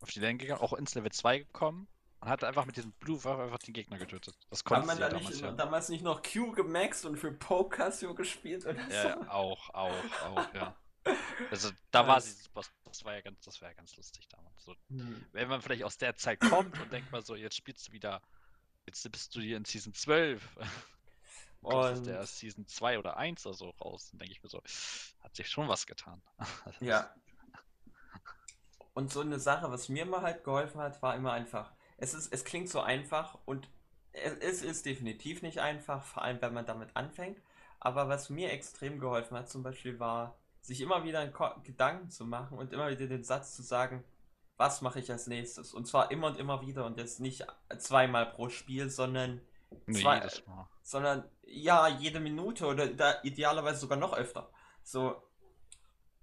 auf 0.00 0.10
die 0.10 0.20
Lane 0.20 0.38
gegangen, 0.38 0.62
auch 0.62 0.72
ins 0.72 0.94
Level 0.94 1.12
2 1.12 1.40
gekommen 1.40 1.86
und 2.26 2.32
hat 2.32 2.44
einfach 2.44 2.66
mit 2.66 2.76
diesem 2.76 2.92
Blue 2.94 3.22
Wolf 3.24 3.38
einfach 3.38 3.58
den 3.60 3.72
Gegner 3.74 3.98
getötet. 3.98 4.36
Das 4.50 4.64
Hat 4.70 4.84
konnte 4.84 4.86
man 4.86 4.98
da 4.98 5.08
ja 5.08 5.10
nicht, 5.10 5.30
damals 5.30 5.40
ja. 5.40 5.52
damals 5.52 5.88
nicht 5.88 6.02
noch 6.02 6.22
Q 6.22 6.52
gemaxt 6.52 7.04
und 7.04 7.16
für 7.18 7.32
Poke 7.32 7.76
Casio 7.78 8.14
gespielt 8.14 8.66
oder 8.66 8.82
Ja, 8.88 9.02
so? 9.02 9.08
ja, 9.08 9.28
auch, 9.28 9.70
auch, 9.70 10.16
auch, 10.20 10.54
ja. 10.54 10.76
Also 11.50 11.70
da 11.92 12.06
war 12.06 12.20
sie 12.20 12.32
super, 12.32 12.62
das 12.84 13.04
war 13.04 13.14
ja 13.14 13.20
ganz, 13.20 13.40
das 13.44 13.60
war 13.62 13.68
ja 13.68 13.74
ganz 13.74 13.96
lustig 13.96 14.28
damals. 14.28 14.64
So, 14.64 14.74
Hm. 14.90 15.24
wenn 15.32 15.48
man 15.48 15.62
vielleicht 15.62 15.84
aus 15.84 15.98
der 15.98 16.16
Zeit 16.16 16.40
kommt 16.40 16.78
und 16.80 16.92
denkt 16.92 17.12
mal 17.12 17.22
so, 17.24 17.36
jetzt 17.36 17.56
spielst 17.56 17.88
du 17.88 17.92
wieder, 17.92 18.20
jetzt 18.86 19.10
bist 19.12 19.34
du 19.36 19.40
hier 19.40 19.56
in 19.56 19.64
Season 19.64 19.94
12. 19.94 20.42
Und 21.62 21.74
aus 21.74 21.98
Und 21.98 22.06
der 22.06 22.24
Season 22.26 22.66
2 22.66 22.98
oder 22.98 23.16
1 23.16 23.44
oder 23.46 23.54
so 23.56 23.70
raus, 23.70 24.10
dann 24.10 24.20
denke 24.20 24.32
ich 24.32 24.42
mir 24.42 24.48
so, 24.48 24.62
hat 25.20 25.34
sich 25.34 25.48
schon 25.48 25.68
was 25.68 25.86
getan. 25.86 26.22
Ja. 26.80 27.10
Und 28.94 29.12
so 29.12 29.20
eine 29.20 29.38
Sache, 29.38 29.70
was 29.70 29.88
mir 29.88 30.02
immer 30.02 30.22
halt 30.22 30.42
geholfen 30.44 30.80
hat, 30.80 31.02
war 31.02 31.14
immer 31.16 31.32
einfach. 31.32 31.72
Es 31.96 32.14
ist, 32.14 32.32
es 32.32 32.44
klingt 32.44 32.68
so 32.68 32.80
einfach 32.80 33.38
und 33.44 33.68
es, 34.12 34.62
ist 34.62 34.86
definitiv 34.86 35.42
nicht 35.42 35.58
einfach, 35.58 36.02
vor 36.04 36.22
allem 36.22 36.40
wenn 36.40 36.54
man 36.54 36.66
damit 36.66 36.90
anfängt. 36.94 37.40
Aber 37.80 38.08
was 38.08 38.30
mir 38.30 38.50
extrem 38.52 38.98
geholfen 38.98 39.36
hat, 39.36 39.48
zum 39.48 39.62
Beispiel, 39.62 39.98
war, 39.98 40.36
sich 40.60 40.80
immer 40.80 41.04
wieder 41.04 41.26
Gedanken 41.62 42.10
zu 42.10 42.24
machen 42.24 42.58
und 42.58 42.72
immer 42.72 42.90
wieder 42.90 43.06
den 43.06 43.24
Satz 43.24 43.54
zu 43.54 43.62
sagen, 43.62 44.04
was 44.56 44.80
mache 44.80 45.00
ich 45.00 45.10
als 45.12 45.26
nächstes? 45.26 45.74
Und 45.74 45.86
zwar 45.86 46.10
immer 46.10 46.28
und 46.28 46.38
immer 46.38 46.62
wieder 46.62 46.86
und 46.86 46.98
jetzt 46.98 47.20
nicht 47.20 47.46
zweimal 47.78 48.26
pro 48.26 48.48
Spiel, 48.48 48.88
sondern 48.88 49.42
Nur 49.86 49.98
zwei, 49.98 50.26
sondern 50.82 51.28
ja, 51.42 51.88
jede 51.88 52.20
Minute 52.20 52.66
oder 52.66 52.88
da 52.88 53.22
idealerweise 53.22 53.80
sogar 53.80 53.98
noch 53.98 54.14
öfter. 54.14 54.50
So. 54.82 55.22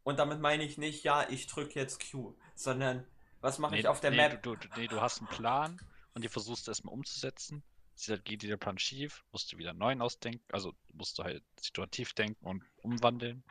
Und 0.04 0.20
damit 0.20 0.40
meine 0.40 0.64
ich 0.64 0.78
nicht, 0.78 1.04
ja, 1.04 1.30
ich 1.30 1.48
drücke 1.48 1.80
jetzt 1.80 2.12
Q, 2.12 2.36
sondern 2.56 3.06
was 3.44 3.60
mache 3.60 3.76
ich 3.78 3.84
Nee, 3.84 3.88
auf 3.88 4.02
der 4.02 4.10
nee, 4.10 4.18
Map? 4.18 4.42
Du, 4.42 4.56
du, 4.56 4.68
nee, 4.74 4.88
du 4.88 5.02
hast 5.02 5.20
einen 5.20 5.28
Plan 5.30 5.82
und 6.14 6.24
die 6.24 6.30
versuchst 6.30 6.68
erstmal 6.68 6.94
umzusetzen. 6.94 7.64
Sie- 7.96 8.18
Geht 8.20 8.42
dir 8.42 8.48
der 8.50 8.58
Plan 8.58 8.78
schief, 8.80 9.24
musst 9.32 9.52
du 9.52 9.58
wieder 9.58 9.72
einen 9.72 9.80
neuen 9.80 10.02
ausdenken, 10.02 10.44
also 10.52 10.74
musst 10.94 11.18
du 11.20 11.24
halt 11.24 11.44
situativ 11.60 12.14
denken 12.14 12.46
und 12.46 12.64
umwandeln. 12.78 13.44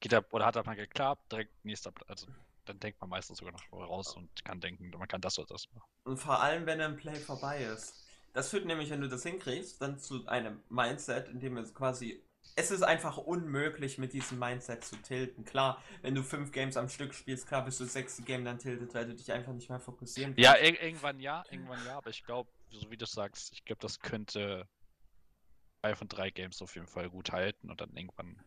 Geht 0.00 0.12
er, 0.12 0.32
oder 0.34 0.46
hat 0.46 0.56
er 0.56 0.64
mal 0.64 0.76
geklappt, 0.76 1.30
direkt 1.32 1.64
nächster, 1.64 1.92
Pla- 1.92 2.06
also 2.08 2.26
dann 2.66 2.80
denkt 2.80 3.00
man 3.00 3.10
meistens 3.10 3.38
sogar 3.38 3.52
noch 3.54 3.72
raus 3.72 4.16
und 4.16 4.44
kann 4.44 4.60
denken, 4.60 4.90
man 4.90 5.08
kann 5.08 5.20
das 5.20 5.38
oder 5.38 5.48
das 5.48 5.70
machen. 5.72 5.88
Und 6.04 6.16
vor 6.18 6.40
allem, 6.42 6.64
wenn 6.66 6.80
ein 6.80 6.96
Play 6.96 7.20
vorbei 7.20 7.64
ist. 7.64 8.00
Das 8.32 8.48
führt 8.50 8.64
nämlich, 8.66 8.90
wenn 8.90 9.00
du 9.02 9.08
das 9.08 9.22
hinkriegst, 9.24 9.80
dann 9.82 9.98
zu 9.98 10.26
einem 10.26 10.62
Mindset, 10.70 11.28
in 11.28 11.40
dem 11.40 11.56
es 11.58 11.74
quasi. 11.74 12.22
Es 12.58 12.70
ist 12.70 12.82
einfach 12.82 13.18
unmöglich, 13.18 13.98
mit 13.98 14.14
diesem 14.14 14.38
Mindset 14.38 14.82
zu 14.82 14.96
tilten. 14.96 15.44
Klar, 15.44 15.82
wenn 16.00 16.14
du 16.14 16.22
fünf 16.22 16.52
Games 16.52 16.76
am 16.78 16.88
Stück 16.88 17.12
spielst, 17.14 17.46
klar 17.46 17.64
bist 17.64 17.80
du 17.80 17.84
das 17.84 17.92
sechste 17.92 18.22
Game 18.22 18.44
dann 18.44 18.58
tiltet, 18.58 18.94
weil 18.94 19.06
du 19.06 19.14
dich 19.14 19.30
einfach 19.30 19.52
nicht 19.52 19.68
mehr 19.68 19.78
fokussieren 19.78 20.34
Ja, 20.36 20.54
kannst. 20.54 20.64
ir 20.64 20.82
irgendwann 20.82 21.20
ja, 21.20 21.44
irgendwann 21.50 21.84
ja, 21.84 21.98
aber 21.98 22.10
ich 22.10 22.24
glaube, 22.24 22.50
so 22.70 22.90
wie 22.90 22.96
du 22.96 23.04
sagst, 23.06 23.52
ich 23.52 23.64
glaube, 23.64 23.80
das 23.82 24.00
könnte 24.00 24.66
zwei 25.82 25.94
von 25.94 26.08
drei 26.08 26.30
Games 26.30 26.62
auf 26.62 26.74
jeden 26.74 26.86
Fall 26.86 27.10
gut 27.10 27.30
halten 27.30 27.70
und 27.70 27.80
dann 27.80 27.94
irgendwann. 27.94 28.42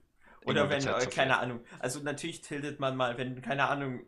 Oder 0.46 0.70
wenn, 0.70 0.86
halt 0.86 1.08
äh, 1.08 1.10
keine. 1.10 1.38
Ahnung, 1.38 1.64
also 1.80 2.00
natürlich 2.00 2.42
tiltet 2.42 2.80
man 2.80 2.96
mal, 2.98 3.18
wenn, 3.18 3.42
keine 3.42 3.70
Ahnung, 3.70 4.02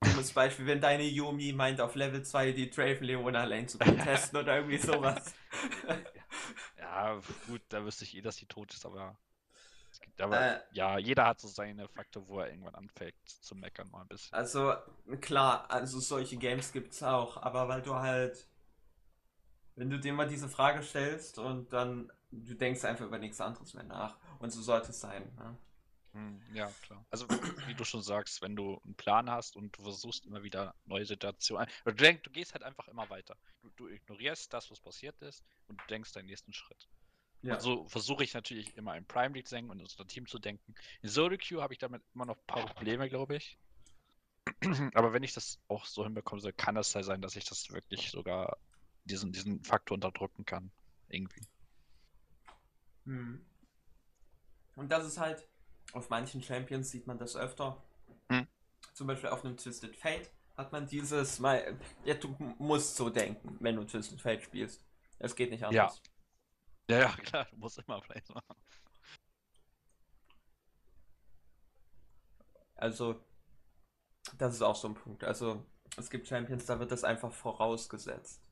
dummes 0.00 0.32
Beispiel, 0.32 0.66
wenn 0.66 0.80
deine 0.80 1.04
Yumi 1.04 1.52
meint, 1.52 1.80
auf 1.80 1.94
Level 1.94 2.22
2 2.22 2.52
die 2.52 2.70
Draven 2.70 3.04
Leona 3.04 3.44
Lane 3.44 3.66
zu 3.66 3.78
testen 4.04 4.38
oder 4.38 4.56
irgendwie 4.56 4.78
sowas. 4.78 5.34
Ja, 6.78 7.20
gut, 7.46 7.62
da 7.68 7.84
wüsste 7.84 8.04
ich 8.04 8.16
eh, 8.16 8.20
dass 8.20 8.36
sie 8.36 8.46
tot 8.46 8.72
ist, 8.74 8.86
aber. 8.86 9.16
Es 9.96 10.00
gibt, 10.02 10.20
aber 10.20 10.38
Äh. 10.38 10.60
ja, 10.72 10.98
jeder 10.98 11.24
hat 11.26 11.40
so 11.40 11.48
seine 11.48 11.88
Faktor, 11.88 12.28
wo 12.28 12.40
er 12.40 12.50
irgendwann 12.50 12.74
anfängt 12.74 13.16
zu 13.26 13.54
meckern 13.54 13.90
mal 13.90 14.02
ein 14.02 14.08
bisschen. 14.08 14.36
Also, 14.36 14.74
klar, 15.22 15.70
also 15.70 15.98
solche 16.00 16.36
Games 16.36 16.70
gibt's 16.72 17.02
auch, 17.02 17.38
aber 17.38 17.66
weil 17.68 17.80
du 17.82 17.94
halt, 17.94 18.46
wenn 19.74 19.88
du 19.90 19.98
dir 19.98 20.12
mal 20.12 20.28
diese 20.28 20.48
Frage 20.48 20.82
stellst 20.82 21.38
und 21.38 21.72
dann, 21.72 22.12
du 22.30 22.54
denkst 22.54 22.84
einfach 22.84 23.06
über 23.06 23.18
nichts 23.18 23.40
anderes 23.40 23.72
mehr 23.74 23.84
nach. 23.84 24.18
Und 24.38 24.50
so 24.50 24.60
sollte 24.60 24.90
es 24.90 25.00
sein. 25.00 25.34
Ne? 25.36 25.56
Hm, 26.12 26.42
ja, 26.54 26.70
klar. 26.82 27.04
Also, 27.10 27.26
wie 27.66 27.74
du 27.74 27.84
schon 27.84 28.02
sagst, 28.02 28.42
wenn 28.42 28.56
du 28.56 28.80
einen 28.84 28.94
Plan 28.96 29.30
hast 29.30 29.56
und 29.56 29.76
du 29.78 29.82
versuchst 29.82 30.26
immer 30.26 30.42
wieder 30.42 30.74
neue 30.84 31.06
Situationen. 31.06 31.68
Du 31.84 31.92
denkst, 31.92 32.22
du 32.22 32.30
gehst 32.30 32.52
halt 32.54 32.62
einfach 32.64 32.88
immer 32.88 33.08
weiter. 33.10 33.36
Du, 33.62 33.70
du 33.76 33.88
ignorierst 33.88 34.52
das, 34.52 34.70
was 34.70 34.80
passiert 34.80 35.20
ist 35.22 35.42
und 35.68 35.80
du 35.80 35.84
denkst 35.88 36.12
deinen 36.12 36.26
nächsten 36.26 36.52
Schritt. 36.52 36.88
Ja. 37.46 37.54
Und 37.54 37.60
so 37.60 37.84
versuche 37.86 38.24
ich 38.24 38.34
natürlich 38.34 38.76
immer 38.76 38.96
in 38.96 39.04
Prime 39.06 39.32
League 39.32 39.46
zu 39.46 39.54
denken 39.54 39.70
und 39.70 39.80
unser 39.80 40.06
Team 40.06 40.26
zu 40.26 40.40
denken. 40.40 40.74
In 41.02 41.08
Solo 41.08 41.36
Queue 41.38 41.62
habe 41.62 41.72
ich 41.72 41.78
damit 41.78 42.02
immer 42.12 42.26
noch 42.26 42.36
ein 42.36 42.46
paar 42.46 42.66
Probleme, 42.66 43.08
glaube 43.08 43.36
ich. 43.36 43.56
Aber 44.94 45.12
wenn 45.12 45.22
ich 45.22 45.32
das 45.32 45.60
auch 45.68 45.84
so 45.84 46.02
hinbekomme, 46.02 46.40
so 46.40 46.50
kann 46.56 46.76
es 46.76 46.90
sein, 46.90 47.22
dass 47.22 47.36
ich 47.36 47.44
das 47.44 47.70
wirklich 47.70 48.10
sogar 48.10 48.58
diesen, 49.04 49.30
diesen 49.30 49.62
Faktor 49.62 49.94
unterdrücken 49.94 50.44
kann. 50.44 50.72
Irgendwie. 51.08 51.42
Hm. 53.04 53.46
Und 54.74 54.90
das 54.90 55.06
ist 55.06 55.18
halt, 55.18 55.46
auf 55.92 56.10
manchen 56.10 56.42
Champions 56.42 56.90
sieht 56.90 57.06
man 57.06 57.16
das 57.16 57.36
öfter. 57.36 57.80
Hm. 58.28 58.48
Zum 58.92 59.06
Beispiel 59.06 59.30
auf 59.30 59.44
einem 59.44 59.56
Twisted 59.56 59.94
Fate 59.94 60.32
hat 60.56 60.72
man 60.72 60.88
dieses 60.88 61.38
mal, 61.38 61.78
ja, 62.04 62.14
du 62.14 62.34
musst 62.58 62.96
so 62.96 63.08
denken, 63.08 63.56
wenn 63.60 63.76
du 63.76 63.84
Twisted 63.84 64.20
Fate 64.20 64.42
spielst. 64.42 64.82
Es 65.20 65.36
geht 65.36 65.50
nicht 65.50 65.64
anders. 65.64 66.02
Ja, 66.04 66.12
ja, 66.90 67.08
klar, 67.16 67.46
du 67.50 67.56
musst 67.56 67.78
immer 67.78 68.00
Plays 68.00 68.28
machen. 68.28 68.56
Also, 72.76 73.24
das 74.38 74.54
ist 74.54 74.62
auch 74.62 74.76
so 74.76 74.88
ein 74.88 74.94
Punkt. 74.94 75.24
Also, 75.24 75.64
es 75.96 76.10
gibt 76.10 76.28
Champions, 76.28 76.66
da 76.66 76.78
wird 76.78 76.92
das 76.92 77.04
einfach 77.04 77.32
vorausgesetzt. 77.32 78.42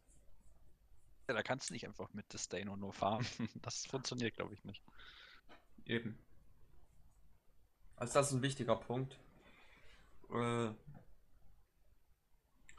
Ja, 1.28 1.34
da 1.34 1.42
kannst 1.42 1.70
du 1.70 1.74
nicht 1.74 1.86
einfach 1.86 2.12
mit 2.12 2.32
Disdain 2.32 2.66
nur 2.66 2.92
farmen. 2.92 3.26
Das 3.62 3.86
funktioniert, 3.86 4.34
glaube 4.34 4.54
ich, 4.54 4.64
nicht. 4.64 4.82
Eben. 5.86 6.18
Also, 7.96 8.14
das 8.14 8.28
ist 8.28 8.32
ein 8.32 8.42
wichtiger 8.42 8.76
Punkt. 8.76 9.18
Äh, 10.30 10.70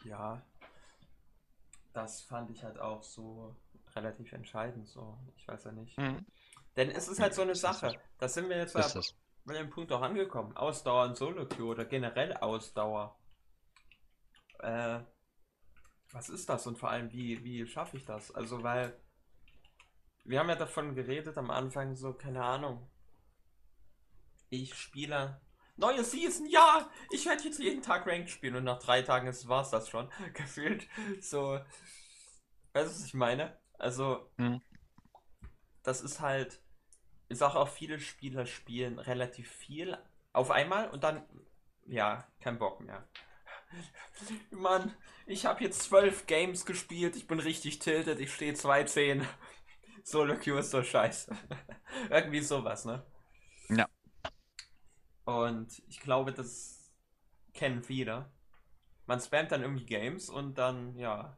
ja, 0.04 0.42
das 1.94 2.22
fand 2.22 2.50
ich 2.52 2.64
halt 2.64 2.78
auch 2.80 3.04
so 3.04 3.56
relativ 3.96 4.32
entscheidend. 4.34 4.88
So, 4.88 5.18
ich 5.36 5.48
weiß 5.48 5.66
ja 5.66 5.72
nicht. 5.72 5.98
Mhm. 5.98 6.26
Denn 6.76 6.92
es 6.92 7.08
ist 7.08 7.20
halt 7.20 7.34
so 7.34 7.42
eine 7.42 7.52
Ist 7.52 7.62
Sache. 7.62 8.00
Da 8.18 8.28
sind 8.28 8.50
wir 8.50 8.58
jetzt 8.58 8.76
Ist 8.76 8.96
ja 8.96 9.02
bei 9.46 9.54
dem 9.54 9.70
Punkt 9.70 9.92
auch 9.92 10.02
angekommen. 10.02 10.56
Ausdauer 10.58 11.06
in 11.06 11.16
Solo-Queue 11.16 11.68
oder 11.68 11.86
generell 11.86 12.34
Ausdauer. 12.34 13.18
Äh, 14.60 15.00
was 16.12 16.30
ist 16.30 16.50
das 16.50 16.66
und 16.66 16.78
vor 16.78 16.90
allem, 16.90 17.12
wie, 17.12 17.44
wie 17.44 17.66
schaffe 17.68 17.98
ich 17.98 18.06
das? 18.06 18.34
Also, 18.34 18.64
weil 18.64 19.00
wir 20.24 20.40
haben 20.40 20.50
ja 20.50 20.56
davon 20.56 20.96
geredet 20.96 21.38
am 21.38 21.52
Anfang, 21.52 21.96
so, 21.96 22.14
keine 22.14 22.44
Ahnung. 22.44 22.90
Ich 24.50 24.74
spiele. 24.74 25.42
Neue 25.78 26.04
Season, 26.04 26.48
ja! 26.48 26.90
Ich 27.12 27.26
werde 27.26 27.44
jetzt 27.44 27.60
jeden 27.60 27.82
Tag 27.82 28.08
Ranked 28.08 28.30
spielen 28.30 28.56
und 28.56 28.64
nach 28.64 28.80
drei 28.80 29.02
Tagen 29.02 29.28
war 29.48 29.62
es 29.62 29.70
das 29.70 29.90
schon. 29.90 30.10
Gefühlt. 30.34 30.88
So. 31.20 31.60
Weißt 32.74 32.88
du, 32.88 32.92
was 32.92 33.06
ich 33.06 33.14
meine? 33.14 33.58
Also, 33.80 34.30
Mhm. 34.38 34.60
das 35.84 36.02
ist 36.02 36.20
halt. 36.22 36.62
Ich 37.30 37.40
sage 37.40 37.56
auch, 37.60 37.70
viele 37.70 38.00
Spieler 38.00 38.46
spielen 38.46 39.00
relativ 39.00 39.52
viel 39.52 39.98
auf 40.34 40.52
einmal 40.52 40.90
und 40.92 41.04
dann, 41.04 41.24
ja, 41.88 42.28
kein 42.42 42.60
Bock 42.60 42.82
mehr. 42.82 43.08
Mann, 44.52 44.94
ich 45.26 45.46
habe 45.46 45.64
jetzt 45.64 45.84
zwölf 45.84 46.28
Games 46.28 46.66
gespielt, 46.66 47.16
ich 47.16 47.28
bin 47.28 47.40
richtig 47.40 47.80
tilted, 47.80 48.20
ich 48.20 48.34
stehe 48.34 48.54
2-10. 48.54 49.26
Solo 50.04 50.38
Queue 50.38 50.60
ist 50.60 50.72
so 50.72 50.84
scheiße. 50.84 51.36
Irgendwie 52.12 52.42
sowas, 52.42 52.86
ne? 52.86 53.06
Ja. 53.70 53.88
Und 55.26 55.82
ich 55.88 56.00
glaube, 56.00 56.32
das 56.34 56.92
kennen 57.54 57.84
viele. 57.84 58.32
Man 59.08 59.22
spammt 59.22 59.52
dann 59.52 59.62
irgendwie 59.64 59.86
Games 59.86 60.30
und 60.30 60.58
dann, 60.58 60.98
ja, 60.98 61.38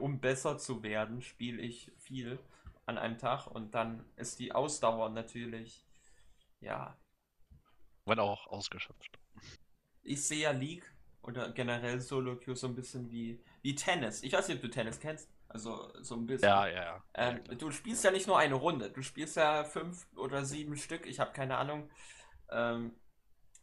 um 0.00 0.20
besser 0.20 0.58
zu 0.58 0.82
werden, 0.82 1.20
spiele 1.22 1.60
ich 1.60 1.92
viel 1.98 2.38
an 2.86 2.98
einem 2.98 3.18
Tag 3.18 3.46
und 3.46 3.74
dann 3.74 4.04
ist 4.16 4.38
die 4.38 4.52
Ausdauer 4.52 5.10
natürlich, 5.10 5.84
ja. 6.60 6.96
Wenn 8.04 8.18
auch 8.18 8.46
ausgeschöpft. 8.48 9.18
Ich 10.02 10.26
sehe 10.26 10.40
ja 10.40 10.50
League 10.50 10.92
oder 11.22 11.50
generell 11.52 12.00
Solo 12.00 12.36
Queue 12.36 12.56
so 12.56 12.66
ein 12.66 12.74
bisschen 12.74 13.10
wie, 13.10 13.42
wie 13.62 13.74
Tennis. 13.74 14.22
Ich 14.22 14.32
weiß 14.32 14.48
nicht, 14.48 14.56
ob 14.56 14.62
du 14.62 14.70
Tennis 14.70 15.00
kennst. 15.00 15.30
Also 15.48 15.90
so 16.02 16.16
ein 16.16 16.26
bisschen. 16.26 16.48
Ja, 16.48 16.66
ja, 16.66 16.82
ja. 16.82 17.04
Ähm, 17.14 17.40
ja 17.48 17.54
du 17.54 17.70
spielst 17.70 18.04
ja 18.04 18.10
nicht 18.10 18.26
nur 18.26 18.38
eine 18.38 18.54
Runde, 18.54 18.90
du 18.90 19.02
spielst 19.02 19.36
ja 19.36 19.64
fünf 19.64 20.06
oder 20.16 20.44
sieben 20.44 20.76
Stück, 20.76 21.06
ich 21.06 21.20
habe 21.20 21.32
keine 21.32 21.56
Ahnung. 21.56 21.88
Ähm, 22.50 22.94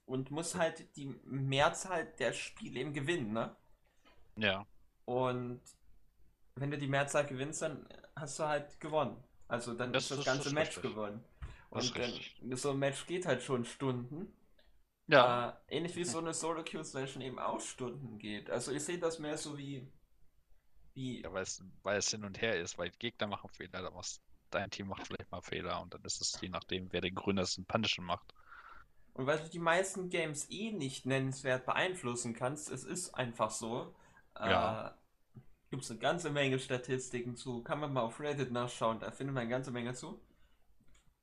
und 0.05 0.31
musst 0.31 0.57
halt 0.57 0.95
die 0.95 1.05
Mehrzahl 1.23 2.05
der 2.19 2.33
Spiele 2.33 2.79
eben 2.79 2.93
gewinnen, 2.93 3.31
ne? 3.33 3.55
Ja. 4.35 4.65
Und 5.05 5.61
wenn 6.55 6.71
du 6.71 6.77
die 6.77 6.87
Mehrzahl 6.87 7.25
gewinnst, 7.25 7.61
dann 7.61 7.87
hast 8.15 8.39
du 8.39 8.43
halt 8.43 8.79
gewonnen. 8.79 9.21
Also 9.47 9.73
dann 9.73 9.91
Das- 9.93 10.03
ist 10.03 10.11
das, 10.11 10.17
das 10.19 10.25
ganze 10.25 10.47
ist 10.49 10.53
Match 10.53 10.77
richtig. 10.77 10.91
gewonnen. 10.91 11.23
Und 11.69 11.97
dann, 11.97 12.57
so 12.57 12.71
ein 12.71 12.79
Match 12.79 13.05
geht 13.05 13.25
halt 13.25 13.41
schon 13.43 13.65
Stunden. 13.65 14.33
Ja. 15.07 15.57
Äh, 15.67 15.77
ähnlich 15.77 15.95
wie 15.95 16.03
so 16.05 16.19
eine 16.19 16.33
Solo 16.33 16.63
Queue 16.63 16.83
Session 16.83 17.21
eben 17.21 17.39
auch 17.39 17.59
Stunden 17.59 18.17
geht. 18.19 18.49
Also 18.49 18.71
ich 18.71 18.83
sehe 18.83 18.99
das 18.99 19.19
mehr 19.19 19.37
so 19.37 19.57
wie 19.57 19.87
wie 20.93 21.21
Ja, 21.21 21.31
weil 21.33 21.43
es, 21.43 21.63
weil 21.83 21.97
es 21.97 22.09
hin 22.11 22.23
und 22.25 22.41
her 22.41 22.59
ist, 22.59 22.77
weil 22.77 22.91
Gegner 22.91 23.27
machen 23.27 23.49
Fehler, 23.49 23.81
dann 23.81 23.93
machst, 23.93 24.21
dein 24.49 24.69
Team 24.69 24.87
macht 24.87 25.07
vielleicht 25.07 25.31
mal 25.31 25.41
Fehler 25.41 25.81
und 25.81 25.93
dann 25.93 26.03
ist 26.03 26.21
es 26.21 26.39
je 26.41 26.49
nachdem, 26.49 26.91
wer 26.91 27.01
den 27.01 27.15
grünersten 27.15 27.65
Punishen 27.65 28.03
macht. 28.05 28.33
Und 29.13 29.25
weil 29.25 29.39
du 29.39 29.49
die 29.49 29.59
meisten 29.59 30.09
Games 30.09 30.49
eh 30.49 30.71
nicht 30.71 31.05
nennenswert 31.05 31.65
beeinflussen 31.65 32.33
kannst, 32.33 32.69
es 32.69 32.83
ist 32.83 33.13
einfach 33.15 33.51
so. 33.51 33.93
Ja. 34.37 34.97
Gibt 35.71 35.83
es 35.83 35.89
eine 35.89 35.99
ganze 35.99 36.29
Menge 36.29 36.59
Statistiken 36.59 37.37
zu. 37.37 37.63
Kann 37.63 37.79
man 37.79 37.93
mal 37.93 38.01
auf 38.01 38.19
Reddit 38.19 38.51
nachschauen, 38.51 38.99
da 38.99 39.09
findet 39.09 39.33
man 39.33 39.43
eine 39.43 39.49
ganze 39.49 39.71
Menge 39.71 39.93
zu. 39.93 40.21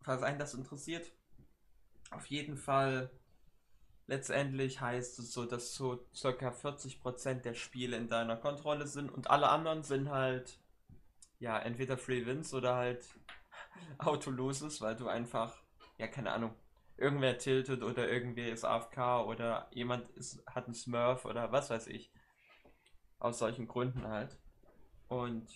Falls 0.00 0.22
einen 0.22 0.38
das 0.38 0.54
interessiert. 0.54 1.12
Auf 2.10 2.24
jeden 2.26 2.56
Fall, 2.56 3.10
letztendlich 4.06 4.80
heißt 4.80 5.18
es 5.18 5.34
so, 5.34 5.44
dass 5.44 5.74
so 5.74 6.02
circa 6.14 6.48
40% 6.48 7.42
der 7.42 7.52
Spiele 7.52 7.98
in 7.98 8.08
deiner 8.08 8.38
Kontrolle 8.38 8.86
sind 8.86 9.12
und 9.12 9.28
alle 9.28 9.50
anderen 9.50 9.82
sind 9.82 10.08
halt, 10.08 10.58
ja, 11.40 11.58
entweder 11.58 11.98
Free 11.98 12.24
Wins 12.24 12.54
oder 12.54 12.74
halt 12.74 13.04
Auto-Loses, 13.98 14.80
weil 14.80 14.96
du 14.96 15.08
einfach, 15.08 15.62
ja, 15.98 16.06
keine 16.06 16.32
Ahnung, 16.32 16.54
irgendwer 16.96 17.36
tiltet 17.36 17.82
oder 17.82 18.08
irgendwer 18.10 18.50
ist 18.50 18.64
AFK 18.64 19.26
oder 19.26 19.68
jemand 19.72 20.08
ist, 20.12 20.42
hat 20.46 20.64
einen 20.64 20.74
Smurf 20.74 21.26
oder 21.26 21.52
was 21.52 21.68
weiß 21.68 21.88
ich. 21.88 22.10
Aus 23.18 23.38
solchen 23.38 23.66
Gründen 23.66 24.06
halt. 24.06 24.38
Und 25.08 25.48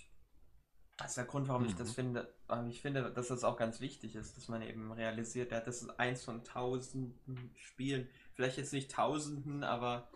das 0.96 1.11
ist 1.12 1.16
der 1.16 1.25
Grund, 1.25 1.48
warum 1.48 1.64
ich 1.64 1.75
das 1.75 1.90
Mhm. 1.90 1.94
finde, 1.94 2.35
ich 2.68 2.81
finde, 2.81 3.11
dass 3.12 3.29
das 3.29 3.44
auch 3.44 3.57
ganz 3.57 3.81
wichtig 3.81 4.14
ist, 4.14 4.37
dass 4.37 4.48
man 4.48 4.62
eben 4.62 4.92
realisiert, 4.92 5.51
ja, 5.53 5.61
das 5.61 5.83
ist 5.83 5.90
eins 5.98 6.25
von 6.25 6.44
tausenden 6.44 7.55
Spielen. 7.57 8.09
Vielleicht 8.35 8.59
jetzt 8.59 8.72
nicht 8.72 8.90
tausenden, 8.90 9.64
aber 9.64 10.09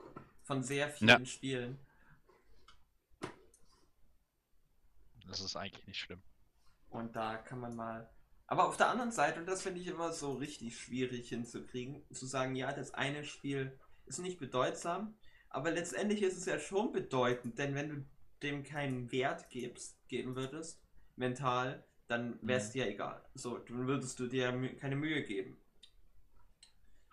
von 0.44 0.62
sehr 0.62 0.88
vielen 0.90 1.26
Spielen. 1.26 1.78
Das 5.26 5.40
ist 5.40 5.56
eigentlich 5.56 5.86
nicht 5.86 5.98
schlimm. 5.98 6.22
Und 6.90 7.16
da 7.16 7.36
kann 7.36 7.60
man 7.60 7.74
mal. 7.74 8.08
Aber 8.46 8.68
auf 8.68 8.76
der 8.76 8.88
anderen 8.88 9.10
Seite, 9.10 9.40
und 9.40 9.46
das 9.46 9.62
finde 9.62 9.80
ich 9.80 9.88
immer 9.88 10.12
so 10.12 10.34
richtig 10.34 10.78
schwierig 10.78 11.28
hinzukriegen, 11.28 12.04
zu 12.12 12.26
sagen, 12.26 12.54
ja, 12.54 12.72
das 12.72 12.94
eine 12.94 13.24
Spiel 13.24 13.76
ist 14.06 14.20
nicht 14.20 14.38
bedeutsam, 14.38 15.14
aber 15.56 15.70
letztendlich 15.72 16.22
ist 16.22 16.36
es 16.36 16.46
ja 16.46 16.58
schon 16.58 16.92
bedeutend, 16.92 17.58
denn 17.58 17.74
wenn 17.74 17.88
du 17.88 18.04
dem 18.42 18.62
keinen 18.64 19.10
Wert 19.12 19.50
gibst, 19.50 19.98
geben 20.08 20.36
würdest, 20.36 20.82
mental, 21.16 21.84
dann 22.08 22.38
wäre 22.46 22.60
es 22.60 22.70
Mhm. 22.70 22.72
dir 22.72 22.86
egal. 22.88 23.22
So, 23.34 23.58
dann 23.58 23.86
würdest 23.88 24.18
du 24.20 24.26
dir 24.28 24.52
keine 24.76 24.96
Mühe 24.96 25.22
geben. 25.24 25.58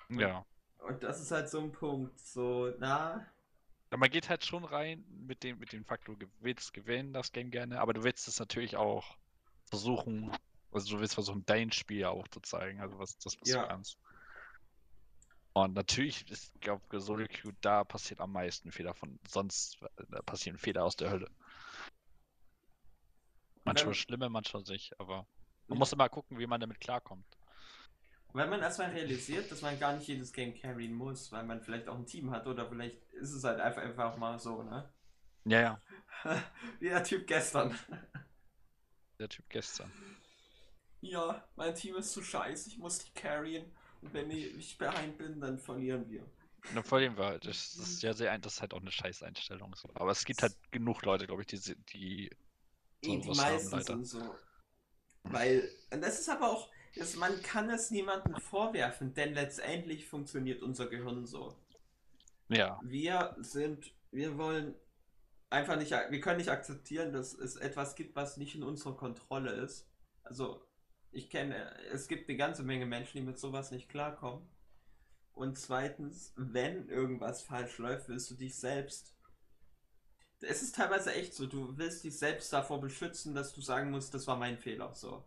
Ja. 0.10 0.46
Und 0.78 1.02
das 1.04 1.20
ist 1.20 1.32
halt 1.32 1.50
so 1.50 1.60
ein 1.62 1.72
Punkt, 1.72 2.20
so, 2.20 2.72
na, 2.80 3.26
Aber 3.90 4.00
man 4.00 4.10
geht 4.12 4.30
halt 4.30 4.44
schon 4.46 4.66
rein 4.66 5.06
mit 5.08 5.44
dem, 5.44 5.60
mit 5.60 5.72
dem 5.72 5.86
Faktor, 5.86 6.18
du 6.18 6.28
willst 6.40 6.74
gewinnen 6.74 7.14
das 7.14 7.32
Game 7.32 7.52
gerne, 7.52 7.80
aber 7.80 7.94
du 7.94 8.04
willst 8.04 8.28
es 8.28 8.40
natürlich 8.40 8.76
auch 8.76 9.18
versuchen, 9.70 10.32
also 10.72 10.96
du 10.96 11.00
willst 11.02 11.14
versuchen, 11.14 11.46
dein 11.46 11.72
Spiel 11.72 12.00
ja 12.00 12.10
auch 12.10 12.28
zu 12.30 12.42
zeigen, 12.42 12.82
also 12.82 12.98
was 13.00 13.18
das, 13.20 13.40
was 13.40 13.52
Ja. 13.52 13.62
du 13.62 13.62
kannst. 13.62 13.98
Und 15.54 15.76
natürlich, 15.76 16.30
ist, 16.32 16.52
ich 16.56 16.62
glaube, 16.62 17.00
Solo 17.00 17.28
Queue, 17.28 17.54
da 17.62 17.84
passiert 17.84 18.20
am 18.20 18.32
meisten 18.32 18.72
Fehler 18.72 18.94
von, 18.96 19.20
sonst 19.28 19.82
äh, 19.84 20.04
da 20.10 20.22
passieren 20.24 20.58
Fehler 20.58 20.84
aus 20.84 20.96
der 20.96 21.12
Hölle. 21.12 21.30
Manchmal 23.64 23.88
Wenn- 23.90 23.94
schlimme, 23.96 24.30
manchmal 24.30 24.64
nicht, 24.64 25.00
aber 25.00 25.16
Ja. 25.18 25.26
man 25.68 25.78
muss 25.80 25.94
immer 25.94 26.10
gucken, 26.10 26.38
wie 26.40 26.48
man 26.48 26.60
damit 26.60 26.80
klarkommt. 26.80 27.26
Wenn 28.34 28.50
man 28.50 28.62
erstmal 28.62 28.90
realisiert, 28.90 29.52
dass 29.52 29.62
man 29.62 29.80
gar 29.80 29.94
nicht 29.96 30.08
jedes 30.08 30.34
Game 30.34 30.56
carryen 30.60 30.94
muss, 30.94 31.32
weil 31.32 31.44
man 31.44 31.62
vielleicht 31.62 31.88
auch 31.88 31.96
ein 31.96 32.08
Team 32.08 32.32
hat 32.32 32.48
oder 32.48 32.68
vielleicht 32.68 33.00
ist 33.14 33.32
es 33.32 33.44
halt 33.44 33.60
einfach, 33.60 33.84
einfach 33.84 34.18
mal 34.18 34.40
so, 34.40 34.64
ne? 34.64 34.92
Ja, 35.46 35.62
ja, 35.62 35.82
Wie 36.80 36.90
der 36.90 37.04
Typ 37.04 37.28
gestern. 37.28 37.78
der 39.20 39.30
Typ 39.30 39.48
gestern. 39.50 39.92
Ja, 41.02 41.48
mein 41.56 41.76
Team 41.76 41.96
ist 41.96 42.12
zu 42.12 42.24
scheiße, 42.24 42.70
ich 42.70 42.78
muss 42.80 43.00
die 43.00 43.12
carryen. 43.12 43.72
Wenn 44.12 44.32
ich 44.32 44.78
behind 44.78 45.18
bin, 45.18 45.40
dann 45.40 45.58
verlieren 45.60 46.10
wir. 46.10 46.26
Dann 46.74 46.84
verlieren 46.84 47.18
wir 47.18 47.26
halt. 47.26 47.46
Das, 47.46 47.76
das 47.76 47.90
ist 47.90 48.04
ja 48.04 48.14
sehr, 48.14 48.32
ein- 48.32 48.42
das 48.42 48.56
ist 48.56 48.62
halt 48.62 48.74
auch 48.74 48.82
eine 48.82 48.92
Scheißeinstellung. 48.92 49.76
So. 49.76 49.90
Aber 49.96 50.12
es 50.12 50.24
gibt 50.26 50.42
halt 50.42 50.56
genug 50.72 51.04
Leute, 51.04 51.26
glaube 51.28 51.42
ich, 51.42 51.48
die, 51.48 51.76
die 51.94 52.30
So, 53.02 53.12
Eh, 53.12 53.22
die 53.22 53.28
was 53.28 53.46
haben 53.50 53.54
meisten 53.54 53.72
leider. 53.72 53.84
sind 53.84 54.06
so. 54.06 54.36
Weil, 55.24 55.70
und 55.92 56.02
das 56.02 56.20
ist 56.20 56.30
aber 56.30 56.50
auch, 56.52 56.70
das, 56.96 57.16
man 57.16 57.42
kann 57.42 57.70
es 57.70 57.92
niemandem 57.92 58.36
vorwerfen, 58.38 59.14
denn 59.14 59.34
letztendlich 59.34 60.08
funktioniert 60.08 60.62
unser 60.62 60.88
Gehirn 60.88 61.26
so. 61.26 61.58
ja, 62.50 62.80
Wir 62.82 63.36
sind, 63.40 63.94
wir 64.12 64.38
wollen 64.38 64.76
einfach 65.50 65.78
nicht, 65.78 65.92
wir 65.92 66.22
können 66.22 66.38
nicht 66.38 66.50
akzeptieren, 66.50 67.14
dass 67.14 67.34
es 67.34 67.56
etwas 67.56 67.96
gibt, 67.96 68.16
was 68.16 68.38
nicht 68.38 68.56
in 68.56 68.64
unserer 68.64 68.96
Kontrolle 68.96 69.52
ist. 69.52 69.88
Also, 70.24 70.62
ich 71.14 71.30
kenne, 71.30 71.76
es 71.92 72.08
gibt 72.08 72.30
eine 72.30 72.38
ganze 72.38 72.64
Menge 72.64 72.86
Menschen, 72.86 73.18
die 73.20 73.24
mit 73.24 73.40
sowas 73.40 73.72
nicht 73.72 73.90
klarkommen. 73.90 74.48
Und 75.34 75.58
zweitens, 75.58 76.34
wenn 76.38 76.90
irgendwas 76.90 77.44
falsch 77.44 77.78
läuft, 77.80 78.10
willst 78.10 78.30
du 78.32 78.36
dich 78.36 78.56
selbst. 78.56 79.16
Es 80.42 80.62
ist 80.62 80.76
teilweise 80.76 81.14
echt 81.14 81.34
so, 81.34 81.48
du 81.48 81.78
willst 81.78 82.04
dich 82.04 82.18
selbst 82.20 82.52
davor 82.54 82.80
beschützen, 82.82 83.34
dass 83.34 83.54
du 83.54 83.62
sagen 83.62 83.92
musst, 83.92 84.14
das 84.14 84.28
war 84.28 84.36
mein 84.36 84.58
Fehler. 84.60 84.94
So. 84.94 85.26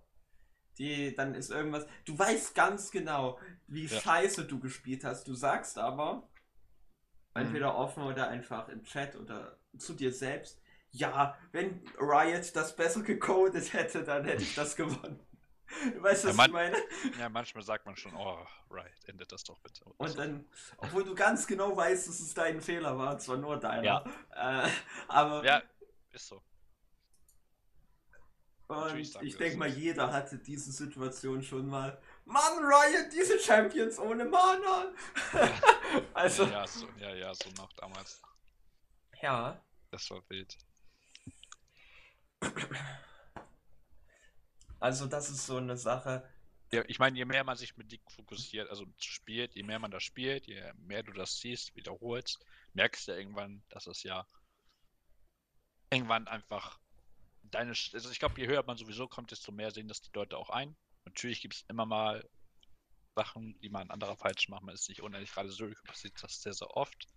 Die, 0.79 1.15
dann 1.15 1.35
ist 1.35 1.51
irgendwas. 1.51 1.87
Du 2.05 2.19
weißt 2.19 2.55
ganz 2.55 2.91
genau, 2.91 3.41
wie 3.67 3.87
Ja. 3.89 4.01
scheiße 4.01 4.47
du 4.47 4.61
gespielt 4.61 5.05
hast. 5.05 5.27
Du 5.29 5.35
sagst 5.35 5.79
aber, 5.79 6.29
Mhm. 7.35 7.43
entweder 7.43 7.77
offen 7.77 8.03
oder 8.03 8.29
einfach 8.29 8.69
im 8.69 8.83
Chat 8.85 9.17
oder 9.17 9.59
zu 9.79 9.95
dir 9.95 10.13
selbst, 10.13 10.61
ja, 10.91 11.37
wenn 11.53 11.83
Riot 11.99 12.57
das 12.57 12.75
besser 12.77 13.03
gecodet 13.03 13.73
hätte, 13.75 14.03
dann 14.05 14.25
hätte 14.25 14.43
ich 14.43 14.55
das 14.55 14.77
gewonnen. 14.77 15.21
Weißt 15.97 16.25
du, 16.25 16.29
Ja, 16.29 16.33
was 16.33 16.37
man- 16.37 16.47
ich 16.49 16.53
meine? 16.53 17.19
ja, 17.19 17.29
manchmal 17.29 17.63
sagt 17.65 17.87
man 17.87 17.97
schon, 17.97 18.15
oh, 18.15 18.47
right, 18.71 19.05
endet 19.07 19.31
das 19.33 19.45
doch 19.45 19.59
bitte. 19.61 19.85
Und 19.97 20.17
dann, 20.19 20.47
obwohl 20.79 21.05
du 21.05 21.15
ganz 21.15 21.47
genau 21.47 21.77
weißt, 21.77 22.09
dass 22.09 22.21
es 22.21 22.33
dein 22.35 22.61
Fehler 22.61 22.97
war, 22.99 23.19
zwar 23.19 23.37
nur 23.37 23.59
deiner. 23.59 23.83
Ja. 23.83 24.65
Äh, 24.65 24.71
aber 25.09 25.45
Ja, 25.45 25.63
ist 26.13 26.29
so. 26.29 26.43
und 28.69 28.97
ich 29.23 29.37
denke 29.37 29.57
mal, 29.59 29.69
jeder 29.69 30.13
hatte 30.13 30.39
diese 30.39 30.73
Situation 30.73 31.43
schon 31.43 31.67
mal. 31.69 32.01
Mann, 32.25 32.59
Riot, 32.59 33.13
diese 33.13 33.39
Champions 33.39 33.99
ohne 33.99 34.25
Mana! 34.25 34.93
also, 36.15 36.45
Ja, 36.45 36.51
ja, 36.51 36.67
so, 36.67 36.89
ja, 36.99 37.15
ja, 37.15 37.35
so 37.35 37.49
noch 37.51 37.73
damals. 37.75 38.21
ja. 39.23 39.61
Das 39.91 40.11
war 40.11 40.21
wild. 40.29 40.57
Also, 44.87 45.07
das 45.07 45.29
ist 45.31 45.45
so 45.45 45.57
eine 45.57 45.77
Sache. 45.77 46.23
Ja, 46.71 46.85
ich 46.87 47.01
meine, 47.01 47.19
je 47.19 47.25
mehr 47.25 47.43
man 47.43 47.57
sich 47.57 47.77
mit 47.77 47.91
League 47.91 48.09
fokussiert, 48.09 48.71
also 48.71 48.87
spielt, 49.01 49.57
je 49.57 49.65
mehr 49.65 49.81
man 49.81 49.91
das 49.91 50.05
spielt, 50.05 50.47
je 50.47 50.63
mehr 50.77 51.03
du 51.03 51.11
das 51.11 51.41
siehst, 51.41 51.75
wiederholst, 51.75 52.39
merkst 52.73 53.09
du 53.09 53.13
irgendwann, 53.13 53.65
dass 53.69 53.89
es 53.89 54.05
ja 54.05 54.25
irgendwann 55.91 56.29
einfach 56.29 56.79
deine, 57.43 57.71
also 57.71 58.11
ich 58.13 58.21
glaube, 58.21 58.41
je 58.41 58.47
höher 58.47 58.63
man 58.65 58.77
sowieso 58.77 59.09
kommt, 59.09 59.33
desto 59.33 59.51
mehr 59.51 59.73
sehen 59.73 59.89
das 59.89 60.03
die 60.03 60.13
Leute 60.15 60.39
auch 60.39 60.51
ein. 60.51 60.77
Natürlich 61.05 61.41
gibt 61.41 61.55
es 61.55 61.65
immer 61.67 61.85
mal 61.85 62.25
Sachen, 63.17 63.59
die 63.63 63.71
man 63.71 63.91
anderer 63.91 64.17
falsch 64.17 64.49
macht. 64.49 64.63
Man 64.63 64.77
ist 64.77 64.89
nicht 64.89 65.03
unendlich 65.03 65.33
gerade 65.33 65.51
so 65.51 65.69
passiert 65.83 66.15
das 66.23 66.41
sehr, 66.41 66.53
sehr 66.53 66.71
oft, 66.77 67.09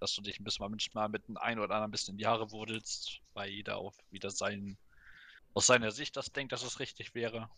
dass 0.00 0.14
du 0.14 0.20
dich 0.20 0.38
ein 0.38 0.44
bisschen 0.44 0.64
mal 0.64 0.68
manchmal 0.68 1.08
mit 1.08 1.26
dem 1.28 1.38
einen 1.38 1.60
oder 1.60 1.76
anderen 1.76 1.88
ein 1.88 1.92
bisschen 1.92 2.12
in 2.12 2.18
die 2.18 2.26
Haare 2.26 2.50
wurdelst, 2.50 3.22
weil 3.32 3.48
jeder 3.48 3.78
auf 3.78 3.96
wieder 4.10 4.30
sein, 4.30 4.76
aus 5.56 5.66
seiner 5.66 5.90
Sicht 5.90 6.16
das 6.16 6.30
denkt, 6.32 6.52
dass 6.52 6.62
es 6.62 6.80
richtig 6.80 7.14
wäre. 7.14 7.48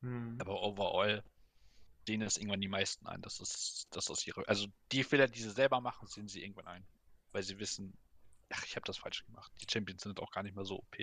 Hm. 0.00 0.36
Aber 0.40 0.60
overall 0.60 1.22
sehen 2.04 2.20
es 2.20 2.36
irgendwann 2.36 2.60
die 2.60 2.66
meisten 2.68 3.06
ein. 3.06 3.22
Das 3.22 3.38
ist, 3.38 3.86
das 3.92 4.10
ist 4.10 4.26
ihre. 4.26 4.46
Also 4.48 4.66
die 4.90 5.04
Fehler, 5.04 5.28
die 5.28 5.40
sie 5.40 5.50
selber 5.50 5.80
machen, 5.80 6.08
sehen 6.08 6.26
sie 6.26 6.42
irgendwann 6.42 6.66
ein. 6.66 6.86
Weil 7.30 7.44
sie 7.44 7.60
wissen, 7.60 7.96
ach, 8.50 8.64
ich 8.64 8.74
habe 8.74 8.84
das 8.86 8.98
falsch 8.98 9.24
gemacht. 9.24 9.52
Die 9.60 9.66
Champions 9.70 10.02
sind 10.02 10.18
auch 10.18 10.32
gar 10.32 10.42
nicht 10.42 10.56
mehr 10.56 10.64
so 10.64 10.78
OP. 10.78 10.96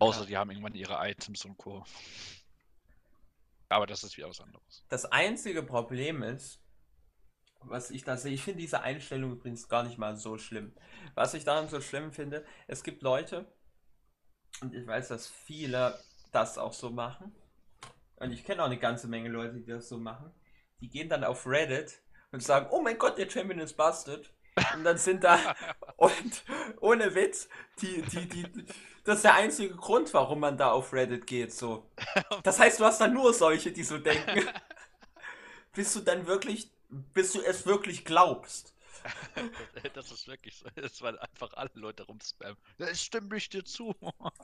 Außer 0.00 0.22
Ja. 0.22 0.26
die 0.26 0.36
haben 0.36 0.50
irgendwann 0.50 0.74
ihre 0.74 0.98
Items 1.08 1.44
und 1.44 1.56
Co. 1.56 1.84
Aber 3.68 3.86
das 3.86 4.02
ist 4.02 4.16
wieder 4.16 4.28
was 4.28 4.40
anderes. 4.40 4.84
Das 4.88 5.04
einzige 5.04 5.62
Problem 5.62 6.24
ist, 6.24 6.60
was 7.60 7.92
ich 7.92 8.02
da 8.02 8.16
sehe, 8.16 8.32
ich 8.32 8.42
finde 8.42 8.62
diese 8.62 8.80
Einstellung 8.80 9.30
übrigens 9.30 9.68
gar 9.68 9.84
nicht 9.84 9.96
mal 9.96 10.16
so 10.16 10.38
schlimm. 10.38 10.74
Was 11.14 11.34
ich 11.34 11.44
daran 11.44 11.68
so 11.68 11.80
schlimm 11.80 12.10
finde, 12.12 12.44
es 12.66 12.82
gibt 12.82 13.02
Leute, 13.02 13.46
und 14.60 14.74
ich 14.74 14.86
weiß, 14.86 15.08
dass 15.08 15.26
viele 15.26 15.98
das 16.32 16.58
auch 16.58 16.72
so 16.72 16.90
machen, 16.90 17.34
und 18.20 18.32
ich 18.32 18.44
kenne 18.44 18.62
auch 18.62 18.66
eine 18.66 18.78
ganze 18.78 19.08
Menge 19.08 19.30
Leute, 19.30 19.54
die 19.54 19.66
das 19.66 19.88
so 19.88 19.96
machen, 19.96 20.30
die 20.80 20.88
gehen 20.88 21.08
dann 21.08 21.24
auf 21.24 21.46
Reddit 21.46 22.00
und 22.32 22.42
sagen, 22.42 22.68
oh 22.70 22.80
mein 22.80 22.98
Gott, 22.98 23.18
der 23.18 23.28
Champion 23.28 23.60
ist 23.60 23.76
busted. 23.76 24.30
Und 24.74 24.84
dann 24.84 24.98
sind 24.98 25.24
da, 25.24 25.38
und 25.96 26.44
ohne 26.80 27.14
Witz, 27.14 27.48
die, 27.80 28.02
die, 28.02 28.28
die, 28.28 28.46
das 29.04 29.16
ist 29.16 29.24
der 29.24 29.34
einzige 29.34 29.74
Grund, 29.74 30.12
warum 30.12 30.40
man 30.40 30.58
da 30.58 30.70
auf 30.70 30.92
Reddit 30.92 31.26
geht, 31.26 31.52
so. 31.52 31.90
Das 32.42 32.58
heißt, 32.58 32.78
du 32.78 32.84
hast 32.84 33.00
dann 33.00 33.14
nur 33.14 33.32
solche, 33.32 33.72
die 33.72 33.82
so 33.82 33.96
denken. 33.96 34.46
Bis 35.72 35.94
du 35.94 36.00
dann 36.00 36.26
wirklich, 36.26 36.70
bis 36.88 37.32
du 37.32 37.40
es 37.40 37.64
wirklich 37.64 38.04
glaubst. 38.04 38.74
Das 39.94 40.10
ist 40.10 40.26
wirklich 40.26 40.56
so. 40.58 40.68
Es 40.76 41.00
waren 41.02 41.18
einfach 41.18 41.52
alle 41.54 41.70
Leute 41.74 42.04
rumspammen. 42.04 42.56
Es 42.78 43.02
stimmt 43.02 43.32
ich 43.34 43.48
dir 43.48 43.64
zu. 43.64 43.94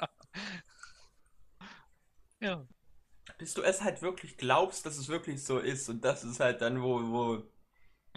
ja. 2.41 2.67
Bis 3.39 3.55
du 3.55 3.63
es 3.63 3.81
halt 3.83 4.03
wirklich 4.03 4.37
glaubst, 4.37 4.85
dass 4.87 4.97
es 4.99 5.09
wirklich 5.09 5.43
so 5.45 5.59
ist. 5.59 5.89
Und 5.89 6.05
das 6.05 6.23
ist 6.25 6.39
halt 6.41 6.61
dann, 6.63 6.83
wo, 6.83 7.01
wo, 7.11 7.51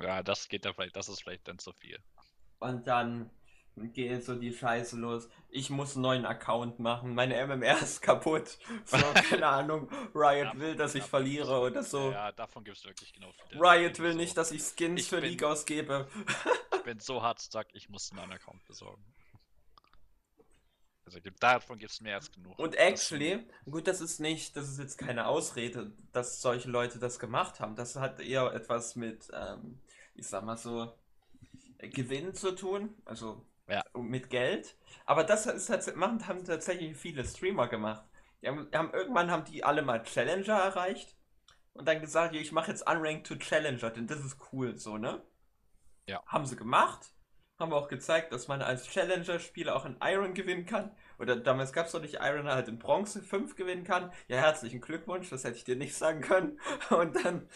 Ja, 0.02 0.24
das 0.24 0.48
geht 0.50 0.66
da 0.66 0.74
vielleicht, 0.74 0.96
das 0.96 1.10
ist 1.10 1.22
vielleicht 1.22 1.48
dann 1.48 1.60
zu 1.60 1.74
viel. 1.74 2.00
und 2.60 2.88
dann 2.88 3.30
geht 3.88 4.24
so 4.26 4.36
die 4.36 4.54
Scheiße 4.54 4.98
los. 4.98 5.30
Ich 5.50 5.70
muss 5.70 5.96
einen 5.96 6.04
neuen 6.04 6.26
Account 6.26 6.80
machen. 6.80 7.16
Meine 7.16 7.36
MMR 7.48 7.82
ist 7.82 8.02
kaputt. 8.02 8.58
So, 8.86 8.98
keine 9.30 9.48
Ahnung. 9.48 9.90
Riot 10.14 10.48
Davon- 10.48 10.60
will, 10.60 10.76
dass 10.76 10.96
ich 10.96 11.04
verliere 11.04 11.60
oder 11.60 11.82
so. 11.84 12.12
Ja, 12.12 12.32
davon 12.32 12.64
gibt 12.64 12.78
es 12.78 12.86
wirklich 12.86 13.14
genau 13.14 13.32
viele. 13.48 13.62
Riot 13.62 14.00
will 14.00 14.12
so- 14.12 14.18
nicht, 14.18 14.38
dass 14.38 14.52
ich 14.52 14.62
Skins 14.62 15.02
Ich 15.02 15.10
für 15.10 15.22
bin- 15.22 15.30
League 15.32 15.44
ausgebe. 15.44 16.08
Ich 16.76 16.84
bin 16.84 17.00
so 17.02 17.22
hart 17.22 17.40
stuck, 17.42 17.68
ich 17.74 17.90
muss 17.90 18.10
einen 18.12 18.22
neuen 18.22 18.32
Account 18.32 18.66
besorgen. 18.66 19.04
Also 21.06 21.20
davon 21.40 21.78
gibt 21.80 21.92
es 21.92 22.02
mehr 22.02 22.16
als 22.16 22.32
genug. 22.32 22.58
Und 22.60 22.76
actually, 22.76 23.46
gut, 23.70 23.88
das 23.88 24.00
ist 24.00 24.20
nicht, 24.20 24.56
das 24.56 24.70
ist 24.70 24.80
jetzt 24.80 24.98
keine 24.98 25.28
Ausrede, 25.28 25.92
dass 26.14 26.42
solche 26.42 26.70
Leute 26.70 27.00
das 27.00 27.18
gemacht 27.20 27.60
haben. 27.60 27.76
Das 27.76 27.96
hat 27.96 28.20
eher 28.20 28.54
etwas 28.54 28.96
mit, 28.96 29.28
ähm, 29.34 29.80
ich 30.16 30.28
sag 30.28 30.44
mal 30.46 30.56
so, 30.58 30.94
äh, 31.80 31.90
Gewinn 31.90 32.34
zu 32.36 32.56
tun, 32.56 32.96
also 33.06 33.44
Ja. 33.70 33.84
mit 33.96 34.30
Geld. 34.30 34.76
Aber 35.06 35.24
das 35.24 35.46
ist 35.46 35.96
machen, 35.96 36.28
haben 36.28 36.44
tatsächlich 36.44 36.98
viele 36.98 37.24
Streamer 37.24 37.68
gemacht. 37.68 38.04
Die 38.42 38.48
haben, 38.48 38.68
haben, 38.74 38.94
irgendwann 38.94 39.32
haben 39.32 39.46
die 39.46 39.64
alle 39.64 39.82
mal 39.82 40.04
Challenger 40.04 40.58
erreicht 40.58 41.16
und 41.74 41.88
dann 41.88 42.02
gesagt, 42.02 42.34
ja, 42.34 42.42
ich 42.42 42.52
mache 42.52 42.72
jetzt 42.72 42.90
Unranked 42.90 43.28
to 43.28 43.36
Challenger, 43.36 43.90
denn 43.92 44.08
das 44.08 44.20
ist 44.20 44.38
cool, 44.52 44.76
so, 44.78 44.98
ne? 44.98 45.24
Ja. 46.08 46.24
Haben 46.26 46.46
sie 46.46 46.56
gemacht. 46.56 47.14
Haben 47.58 47.74
auch 47.74 47.90
gezeigt, 47.90 48.32
dass 48.32 48.48
man 48.48 48.62
als 48.62 48.88
Challenger-Spieler 48.88 49.76
auch 49.76 49.86
in 49.86 49.98
Iron 50.02 50.34
gewinnen 50.34 50.66
kann. 50.66 50.96
Oder 51.20 51.36
damals 51.36 51.74
gab 51.74 51.88
es 51.88 51.92
doch 51.92 52.02
nicht 52.02 52.20
Iron, 52.22 52.48
halt 52.48 52.70
in 52.70 52.80
Bronze 52.80 53.22
5 53.22 53.56
gewinnen 53.56 53.84
kann. 53.84 54.14
Ja, 54.30 54.38
herzlichen 54.38 54.80
Glückwunsch, 54.80 55.30
das 55.30 55.44
hätte 55.44 55.58
ich 55.58 55.66
dir 55.66 55.76
nicht 55.76 55.96
sagen 55.96 56.22
können. 56.22 56.60
Und 56.90 57.24
dann 57.24 57.50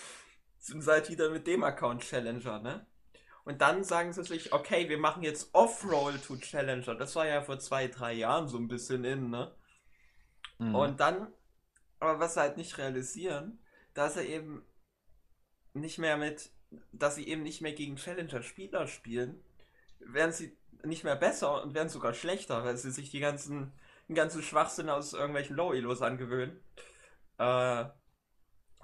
sind 0.59 0.81
sie 0.81 0.91
halt 0.91 1.09
wieder 1.09 1.29
mit 1.29 1.47
dem 1.47 1.63
Account 1.63 2.03
Challenger, 2.03 2.59
ne? 2.59 2.85
Und 3.45 3.61
dann 3.61 3.83
sagen 3.83 4.13
sie 4.13 4.23
sich, 4.23 4.53
okay, 4.53 4.87
wir 4.87 4.97
machen 4.97 5.23
jetzt 5.23 5.53
Off-Roll 5.53 6.17
to 6.19 6.37
Challenger. 6.37 6.95
Das 6.95 7.15
war 7.15 7.27
ja 7.27 7.41
vor 7.41 7.59
zwei, 7.59 7.87
drei 7.87 8.13
Jahren 8.13 8.47
so 8.47 8.57
ein 8.57 8.69
bisschen 8.69 9.03
in, 9.03 9.29
ne? 9.29 9.53
Mhm. 10.59 10.75
Und 10.75 10.99
dann, 10.99 11.27
aber 11.99 12.19
was 12.19 12.35
sie 12.35 12.39
halt 12.39 12.57
nicht 12.57 12.77
realisieren, 12.77 13.59
dass 13.93 14.13
sie 14.13 14.25
eben 14.25 14.65
nicht 15.73 15.97
mehr 15.97 16.17
mit, 16.17 16.51
dass 16.91 17.15
sie 17.15 17.27
eben 17.27 17.43
nicht 17.43 17.61
mehr 17.61 17.73
gegen 17.73 17.97
Challenger-Spieler 17.97 18.87
spielen, 18.87 19.43
werden 19.99 20.31
sie 20.31 20.57
nicht 20.83 21.03
mehr 21.03 21.15
besser 21.15 21.63
und 21.63 21.73
werden 21.73 21.89
sogar 21.89 22.13
schlechter, 22.13 22.63
weil 22.63 22.77
sie 22.77 22.91
sich 22.91 23.09
die 23.09 23.19
ganzen, 23.19 23.73
den 24.07 24.15
ganzen 24.15 24.41
Schwachsinn 24.41 24.89
aus 24.89 25.13
irgendwelchen 25.13 25.55
Low-Elos 25.55 26.01
angewöhnen. 26.01 26.61
Äh, 27.37 27.85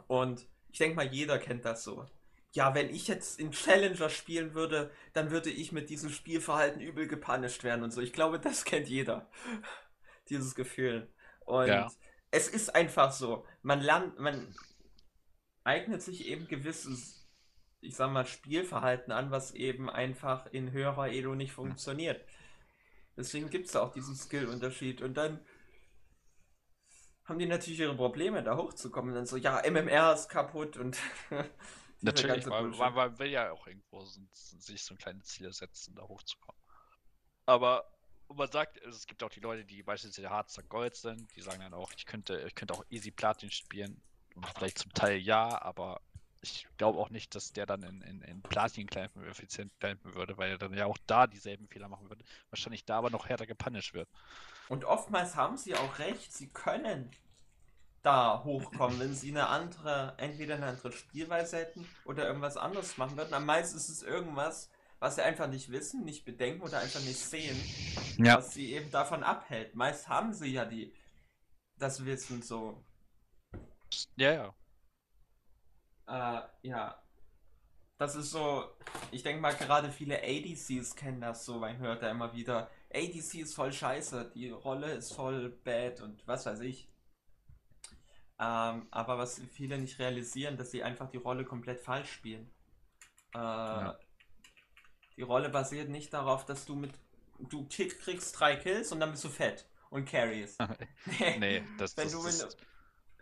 und 0.07 0.47
ich 0.71 0.79
denke 0.79 0.95
mal, 0.95 1.07
jeder 1.07 1.39
kennt 1.39 1.65
das 1.65 1.83
so. 1.83 2.07
Ja, 2.51 2.73
wenn 2.73 2.89
ich 2.89 3.07
jetzt 3.07 3.39
in 3.39 3.51
Challenger 3.51 4.09
spielen 4.09 4.53
würde, 4.55 4.91
dann 5.13 5.29
würde 5.31 5.49
ich 5.51 5.71
mit 5.71 5.89
diesem 5.89 6.09
Spielverhalten 6.09 6.81
übel 6.81 7.07
gepunished 7.07 7.63
werden 7.63 7.83
und 7.83 7.91
so. 7.91 8.01
Ich 8.01 8.13
glaube, 8.13 8.39
das 8.39 8.65
kennt 8.65 8.87
jeder. 8.87 9.29
Dieses 10.29 10.55
Gefühl. 10.55 11.09
Und 11.45 11.67
Ja. 11.67 11.89
es 12.31 12.47
ist 12.47 12.75
einfach 12.75 13.11
so. 13.11 13.45
Man 13.61 13.81
lernt, 13.81 14.19
man 14.19 14.55
eignet 15.63 16.01
sich 16.01 16.27
eben 16.27 16.47
gewisses, 16.47 17.27
ich 17.81 17.95
sag 17.95 18.11
mal, 18.11 18.25
Spielverhalten 18.25 19.11
an, 19.13 19.31
was 19.31 19.53
eben 19.53 19.89
einfach 19.89 20.47
in 20.47 20.71
höherer 20.71 21.09
Elo 21.09 21.35
nicht 21.35 21.53
funktioniert. 21.53 22.25
Deswegen 23.17 23.49
gibt 23.49 23.67
es 23.67 23.75
auch 23.75 23.93
diesen 23.93 24.15
Skill-Unterschied. 24.15 25.01
Und 25.01 25.15
dann 25.15 25.45
haben 27.25 27.39
die 27.39 27.45
natürlich 27.45 27.79
ihre 27.79 27.95
Probleme, 27.95 28.43
da 28.43 28.57
hochzukommen. 28.57 29.11
Und 29.11 29.15
dann 29.15 29.25
so, 29.25 29.37
ja, 29.37 29.61
MMR 29.65 30.13
ist 30.13 30.29
kaputt 30.29 30.77
und 30.77 30.97
Natürlich, 32.01 32.45
Bullshit. 32.45 32.79
weil 32.79 32.91
man 32.91 33.19
will 33.19 33.29
ja 33.29 33.51
auch 33.51 33.67
irgendwo 33.67 34.03
so, 34.05 34.21
sich 34.31 34.83
so 34.83 34.93
ein 34.93 34.97
kleines 34.97 35.25
Ziel 35.25 35.51
setzen, 35.51 35.95
da 35.95 36.03
hochzukommen. 36.03 36.59
Aber 37.45 37.85
man 38.33 38.49
sagt, 38.51 38.77
es 38.77 39.07
gibt 39.07 39.23
auch 39.23 39.29
die 39.29 39.39
Leute, 39.39 39.65
die 39.65 39.83
beispielsweise 39.83 40.29
Harzer 40.29 40.63
Gold 40.63 40.95
sind, 40.95 41.35
die 41.35 41.41
sagen 41.41 41.61
dann 41.61 41.73
auch, 41.73 41.91
ich 41.95 42.05
könnte, 42.05 42.39
ich 42.47 42.55
könnte 42.55 42.73
auch 42.73 42.85
easy 42.89 43.11
Platin 43.11 43.51
spielen. 43.51 44.01
Vielleicht 44.55 44.77
zum 44.77 44.93
Teil 44.93 45.17
ja, 45.17 45.61
aber 45.61 46.01
ich 46.41 46.67
glaube 46.77 46.99
auch 46.99 47.09
nicht, 47.09 47.35
dass 47.35 47.51
der 47.51 47.65
dann 47.65 47.83
in, 47.83 48.01
in, 48.01 48.21
in 48.21 48.41
Platin 48.41 48.87
clampen 48.87 49.25
effizient 49.25 49.77
clampen 49.79 50.15
würde, 50.15 50.37
weil 50.37 50.51
er 50.51 50.57
dann 50.57 50.73
ja 50.73 50.85
auch 50.85 50.97
da 51.07 51.27
dieselben 51.27 51.67
Fehler 51.67 51.89
machen 51.89 52.09
würde. 52.09 52.23
Wahrscheinlich 52.49 52.85
da 52.85 52.97
aber 52.97 53.09
noch 53.09 53.27
härter 53.27 53.45
gepunished 53.45 53.93
wird. 53.93 54.07
Und 54.69 54.85
oftmals 54.85 55.35
haben 55.35 55.57
sie 55.57 55.75
auch 55.75 55.99
recht, 55.99 56.31
sie 56.31 56.47
können 56.47 57.11
da 58.01 58.43
hochkommen, 58.43 58.99
wenn 58.99 59.13
sie 59.13 59.31
eine 59.31 59.47
andere, 59.47 60.13
entweder 60.17 60.55
eine 60.55 60.67
andere 60.67 60.91
Spielweise 60.91 61.57
hätten 61.57 61.87
oder 62.05 62.27
irgendwas 62.27 62.57
anderes 62.57 62.97
machen 62.97 63.17
würden. 63.17 63.33
Am 63.33 63.45
meisten 63.45 63.77
ist 63.77 63.89
es 63.89 64.03
irgendwas, 64.03 64.69
was 64.99 65.15
sie 65.15 65.23
einfach 65.23 65.47
nicht 65.47 65.71
wissen, 65.71 66.03
nicht 66.03 66.25
bedenken 66.25 66.61
oder 66.61 66.79
einfach 66.79 67.01
nicht 67.01 67.19
sehen, 67.19 67.57
was 68.17 68.53
sie 68.53 68.73
eben 68.73 68.91
davon 68.91 69.23
abhält. 69.23 69.75
Meist 69.75 70.07
haben 70.07 70.33
sie 70.33 70.53
ja 70.53 70.65
die 70.65 70.93
das 71.77 72.05
Wissen 72.05 72.41
so. 72.41 72.83
Ja, 74.17 74.31
ja. 74.33 74.55
Äh, 76.07 76.67
ja. 76.67 77.01
Das 77.97 78.15
ist 78.15 78.31
so, 78.31 78.63
ich 79.11 79.23
denke 79.23 79.41
mal, 79.41 79.53
gerade 79.53 79.91
viele 79.91 80.21
ADCs 80.23 80.95
kennen 80.95 81.19
das 81.19 81.43
so, 81.43 81.59
man 81.59 81.77
hört 81.79 82.01
da 82.01 82.09
immer 82.09 82.33
wieder, 82.33 82.69
ADC 82.93 83.35
ist 83.35 83.55
voll 83.55 83.73
scheiße, 83.73 84.31
die 84.33 84.51
Rolle 84.51 84.93
ist 84.93 85.13
voll 85.13 85.49
bad 85.49 85.99
und 85.99 86.25
was 86.25 86.45
weiß 86.45 86.61
ich. 86.61 86.87
Ähm, 88.39 88.87
aber 88.91 89.17
was 89.17 89.41
viele 89.51 89.77
nicht 89.77 89.99
realisieren, 89.99 90.55
dass 90.57 90.71
sie 90.71 90.81
einfach 90.83 91.09
die 91.09 91.17
Rolle 91.17 91.43
komplett 91.43 91.81
falsch 91.81 92.11
spielen. 92.11 92.49
Äh, 93.33 93.91
Die 95.17 95.23
Rolle 95.23 95.49
basiert 95.49 95.89
nicht 95.89 96.13
darauf, 96.13 96.45
dass 96.45 96.65
du 96.65 96.75
mit, 96.75 96.93
du 97.39 97.65
kick, 97.67 97.99
kriegst 97.99 98.39
drei 98.39 98.55
Kills 98.55 98.91
und 98.93 99.01
dann 99.01 99.11
bist 99.11 99.23
du 99.25 99.29
fett 99.29 99.65
und 99.89 100.05
carries. 100.07 100.57
nee, 101.39 101.63
das, 101.77 101.97
Wenn 101.97 102.05
das, 102.05 102.13
du 102.13 102.23
das, 102.23 102.57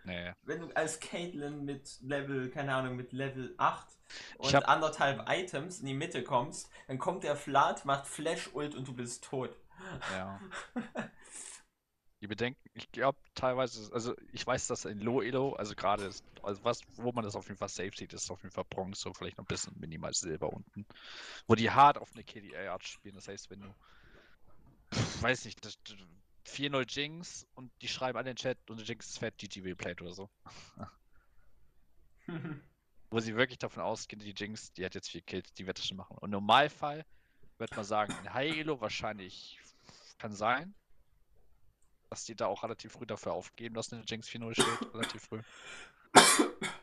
nee. 0.04 0.32
wenn 0.44 0.60
du 0.62 0.68
als 0.76 1.00
Caitlyn 1.00 1.66
mit 1.66 1.98
Level, 2.02 2.50
keine 2.52 2.76
Ahnung, 2.76 2.96
mit 2.96 3.12
Level 3.14 3.56
8 3.58 3.88
Ich 4.40 4.40
und 4.40 4.54
hab- 4.54 4.68
anderthalb 4.70 5.28
Items 5.30 5.80
in 5.80 5.88
die 5.88 5.94
Mitte 5.96 6.24
kommst, 6.24 6.70
dann 6.88 7.00
kommt 7.00 7.24
der 7.24 7.36
Flat, 7.36 7.86
macht 7.86 8.06
Flash-Ult 8.06 8.76
und 8.76 8.88
du 8.88 8.94
bist 8.94 9.24
tot. 9.24 9.58
Ja. 10.12 10.40
Die 12.22 12.28
Bedenken, 12.28 12.60
ich 12.74 12.92
glaube 12.92 13.20
teilweise, 13.36 13.94
also 13.94 14.16
ich 14.32 14.46
weiß, 14.46 14.68
dass 14.68 14.86
in 14.86 15.00
Low 15.00 15.22
Elo, 15.22 15.54
also 15.54 15.76
gerade, 15.76 16.10
also 16.42 16.64
was, 16.64 16.82
wo 16.96 17.12
man 17.12 17.24
das 17.24 17.36
auf 17.36 17.48
jeden 17.48 17.60
Fall 17.60 17.70
safe 17.70 17.92
sieht, 17.96 18.12
ist 18.14 18.32
auf 18.32 18.42
jeden 18.42 18.54
Fall 18.54 18.66
Bronze 18.70 19.08
und 19.08 19.16
vielleicht 19.16 19.38
noch 19.38 19.44
ein 19.44 19.48
bisschen 19.48 19.80
minimal 19.80 20.14
Silber 20.14 20.52
unten. 20.52 20.86
Wo 21.46 21.54
die 21.54 21.70
hart 21.70 22.00
auf 22.00 22.12
eine 22.14 22.24
KDA-Art 22.24 22.88
spielen. 22.88 23.16
Das 23.16 23.28
heißt, 23.28 23.52
wenn 23.52 23.62
du, 23.62 23.76
weiß 25.22 25.46
nicht, 25.46 25.64
das, 25.64 25.78
4-0 26.48 26.86
Jinx 26.90 27.48
und 27.56 27.72
die 27.82 27.88
schreiben 27.88 28.20
in 28.20 28.26
den 28.26 28.36
Chat 28.36 28.58
und 28.70 28.82
Jinx 28.88 29.10
ist 29.10 29.20
fett, 29.20 29.38
GG 29.38 29.62
replayed 29.62 30.02
oder 30.02 30.14
so. 30.14 30.30
Wo 33.10 33.20
sie 33.20 33.36
wirklich 33.36 33.60
davon 33.60 33.84
ausgehen, 33.84 34.20
die 34.20 34.34
Jinx, 34.36 34.74
die 34.74 34.84
hat 34.86 34.96
jetzt 34.96 35.10
vier 35.10 35.22
Kills, 35.22 35.54
die 35.54 35.68
wird 35.68 35.78
das 35.78 35.86
schon 35.86 35.98
machen. 35.98 36.18
Und 36.18 36.26
im 36.26 36.32
Normalfall 36.32 37.06
wird 37.58 37.76
man 37.76 37.86
sagen, 37.86 38.14
in 38.24 38.34
High 38.34 38.58
Elo 38.58 38.82
wahrscheinlich 38.82 39.60
kann 40.18 40.34
sein, 40.34 40.74
dass 42.10 42.26
die 42.26 42.36
da 42.36 42.48
auch 42.48 42.64
relativ 42.64 42.94
früh 42.94 43.06
dafür 43.06 43.34
aufgeben, 43.34 43.76
dass 43.76 43.92
eine 43.92 44.04
Jinx 44.04 44.28
4-0 44.30 44.54
steht, 44.54 44.94
relativ 44.94 45.24
früh. 45.24 45.42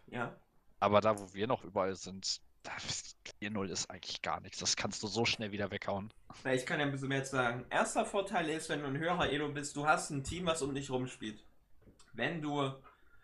ja. 0.09 0.35
Aber 0.81 1.01
da, 1.01 1.19
wo 1.19 1.33
wir 1.33 1.47
noch 1.47 1.65
überall 1.65 1.95
sind, 1.95 2.41
4-0 3.43 3.69
ist 3.69 3.91
eigentlich 3.91 4.23
gar 4.23 4.41
nichts. 4.41 4.59
Das 4.59 4.77
kannst 4.77 5.03
du 5.03 5.07
so 5.07 5.25
schnell 5.25 5.53
wieder 5.53 5.71
weghauen. 5.71 6.13
Na, 6.45 6.55
ich 6.55 6.65
kann 6.67 6.81
ja 6.81 6.87
ein 6.87 6.93
bisschen 6.93 7.09
mehr 7.09 7.25
sagen. 7.25 7.67
Erster 7.71 8.05
Vorteil 8.05 8.49
ist, 8.49 8.69
wenn 8.69 8.81
du 8.81 8.87
ein 8.87 8.99
höherer 8.99 9.31
Elo 9.31 9.49
bist, 9.51 9.77
du 9.77 9.87
hast 9.87 10.11
ein 10.11 10.25
Team, 10.25 10.47
was 10.47 10.63
um 10.63 10.75
dich 10.75 10.91
rumspielt. 10.91 11.45
Wenn 12.13 12.41
du. 12.41 12.73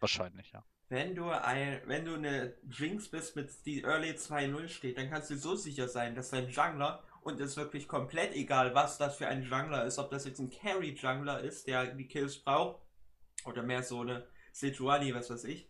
Wahrscheinlich, 0.00 0.52
ja. 0.52 0.64
Wenn 0.88 1.14
du 1.14 1.30
ein, 1.30 1.80
wenn 1.86 2.04
du 2.04 2.14
eine 2.14 2.54
Jinx 2.68 3.08
bist, 3.08 3.36
mit 3.36 3.50
die 3.64 3.82
Early 3.82 4.10
2-0 4.10 4.68
steht, 4.68 4.98
dann 4.98 5.08
kannst 5.08 5.30
du 5.30 5.36
so 5.36 5.54
sicher 5.54 5.88
sein, 5.88 6.16
dass 6.16 6.30
dein 6.30 6.48
Jungler 6.48 7.02
und 7.22 7.40
es 7.40 7.52
ist 7.52 7.56
wirklich 7.56 7.86
komplett 7.86 8.34
egal, 8.34 8.74
was 8.74 8.98
das 8.98 9.16
für 9.16 9.28
ein 9.28 9.42
Jungler 9.42 9.84
ist, 9.84 9.98
ob 9.98 10.10
das 10.10 10.24
jetzt 10.24 10.38
ein 10.38 10.50
Carry-Jungler 10.50 11.40
ist, 11.40 11.66
der 11.66 11.94
die 11.94 12.06
Kills 12.06 12.38
braucht, 12.38 12.80
oder 13.44 13.62
mehr 13.62 13.82
so 13.82 14.00
eine 14.00 14.26
Sejuani, 14.52 15.14
was 15.14 15.30
weiß 15.30 15.44
ich, 15.44 15.68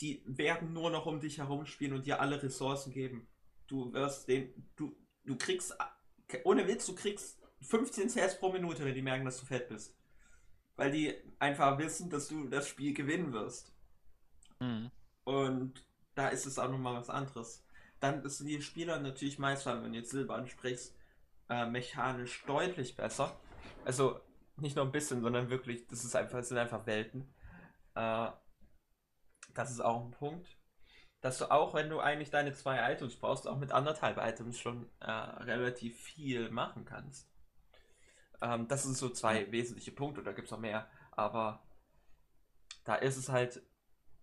die 0.00 0.22
werden 0.26 0.72
nur 0.72 0.90
noch 0.90 1.06
um 1.06 1.20
dich 1.20 1.38
herum 1.38 1.66
spielen 1.66 1.92
und 1.92 2.06
dir 2.06 2.20
alle 2.20 2.42
Ressourcen 2.42 2.92
geben. 2.92 3.28
Du 3.66 3.92
wirst 3.92 4.28
den, 4.28 4.70
du, 4.76 4.96
du 5.24 5.36
kriegst, 5.36 5.76
ohne 6.44 6.66
Witz, 6.66 6.86
du 6.86 6.94
kriegst 6.94 7.38
15 7.62 8.08
CS 8.08 8.38
pro 8.38 8.52
Minute, 8.52 8.84
wenn 8.84 8.94
die 8.94 9.02
merken, 9.02 9.24
dass 9.24 9.38
du 9.38 9.46
fett 9.46 9.68
bist. 9.68 9.96
Weil 10.76 10.90
die 10.90 11.14
einfach 11.38 11.78
wissen, 11.78 12.08
dass 12.08 12.28
du 12.28 12.48
das 12.48 12.68
Spiel 12.68 12.94
gewinnen 12.94 13.32
wirst. 13.32 13.74
Mhm. 14.60 14.90
Und 15.24 15.84
da 16.14 16.28
ist 16.28 16.46
es 16.46 16.58
auch 16.58 16.70
nochmal 16.70 16.94
was 16.94 17.10
anderes. 17.10 17.62
Dann 18.00 18.26
sind 18.28 18.46
die 18.46 18.62
Spieler 18.62 18.98
natürlich 18.98 19.38
meist, 19.38 19.66
wenn 19.66 19.92
du 19.92 19.98
jetzt 19.98 20.10
Silber 20.10 20.34
ansprichst, 20.34 20.96
äh, 21.48 21.66
mechanisch 21.66 22.44
deutlich 22.46 22.96
besser. 22.96 23.38
Also 23.84 24.20
nicht 24.56 24.76
nur 24.76 24.84
ein 24.84 24.92
bisschen, 24.92 25.20
sondern 25.20 25.50
wirklich, 25.50 25.86
das 25.86 26.04
ist 26.04 26.16
einfach, 26.16 26.38
das 26.38 26.48
sind 26.48 26.58
einfach 26.58 26.86
Welten. 26.86 27.32
Äh, 27.94 28.28
das 29.54 29.70
ist 29.70 29.80
auch 29.80 30.04
ein 30.04 30.10
Punkt. 30.12 30.56
Dass 31.20 31.38
du 31.38 31.50
auch, 31.50 31.74
wenn 31.74 31.90
du 31.90 32.00
eigentlich 32.00 32.30
deine 32.30 32.54
zwei 32.54 32.92
Items 32.92 33.16
brauchst, 33.16 33.46
auch 33.46 33.58
mit 33.58 33.72
anderthalb 33.72 34.16
Items 34.16 34.58
schon 34.58 34.88
äh, 35.00 35.10
relativ 35.10 36.00
viel 36.00 36.50
machen 36.50 36.86
kannst. 36.86 37.30
Ähm, 38.40 38.68
das 38.68 38.84
sind 38.84 38.96
so 38.96 39.10
zwei 39.10 39.50
wesentliche 39.52 39.92
Punkte, 39.92 40.22
da 40.22 40.32
gibt 40.32 40.46
es 40.46 40.52
noch 40.52 40.60
mehr. 40.60 40.88
Aber 41.12 41.62
da 42.84 42.94
ist 42.94 43.18
es 43.18 43.28
halt, 43.28 43.62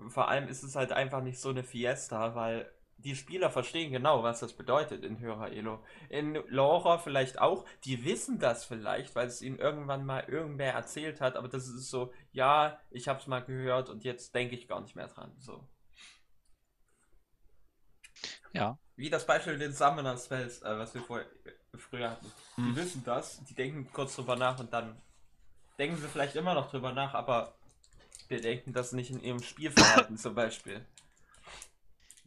vor 0.07 0.29
allem 0.29 0.47
ist 0.47 0.63
es 0.63 0.75
halt 0.75 0.91
einfach 0.91 1.21
nicht 1.21 1.39
so 1.39 1.49
eine 1.49 1.63
Fiesta, 1.63 2.33
weil 2.33 2.71
die 2.97 3.15
Spieler 3.15 3.51
verstehen 3.51 3.91
genau, 3.91 4.23
was 4.23 4.39
das 4.39 4.53
bedeutet 4.53 5.03
in 5.03 5.19
höherer 5.19 5.51
Elo. 5.51 5.83
In 6.09 6.33
Laura 6.47 6.97
vielleicht 6.97 7.39
auch, 7.39 7.65
die 7.85 8.03
wissen 8.03 8.39
das 8.39 8.65
vielleicht, 8.65 9.15
weil 9.15 9.27
es 9.27 9.41
ihnen 9.41 9.59
irgendwann 9.59 10.05
mal 10.05 10.23
irgendwer 10.27 10.73
erzählt 10.73 11.21
hat, 11.21 11.35
aber 11.35 11.47
das 11.47 11.67
ist 11.67 11.89
so, 11.89 12.11
ja, 12.31 12.79
ich 12.89 13.07
habe 13.07 13.19
es 13.19 13.27
mal 13.27 13.43
gehört 13.43 13.89
und 13.89 14.03
jetzt 14.03 14.33
denke 14.33 14.55
ich 14.55 14.67
gar 14.67 14.81
nicht 14.81 14.95
mehr 14.95 15.07
dran. 15.07 15.31
So. 15.37 15.67
Ja. 18.53 18.77
Wie 18.95 19.09
das 19.09 19.27
Beispiel 19.27 19.59
den 19.59 19.73
Summoner 19.73 20.17
Spells, 20.17 20.61
äh, 20.63 20.77
was 20.77 20.93
wir 20.95 21.01
vorher, 21.01 21.27
früher 21.75 22.09
hatten. 22.09 22.31
Die 22.57 22.61
hm. 22.63 22.75
wissen 22.75 23.03
das, 23.05 23.43
die 23.43 23.53
denken 23.53 23.87
kurz 23.93 24.15
drüber 24.15 24.35
nach 24.35 24.59
und 24.59 24.73
dann 24.73 24.99
denken 25.77 25.97
sie 25.97 26.07
vielleicht 26.07 26.35
immer 26.35 26.55
noch 26.55 26.71
drüber 26.71 26.91
nach, 26.91 27.13
aber 27.13 27.53
bedenken 28.27 28.73
das 28.73 28.91
nicht 28.91 29.11
in 29.11 29.21
ihrem 29.21 29.43
Spielverhalten 29.43 30.17
zum 30.17 30.33
Beispiel. 30.33 30.83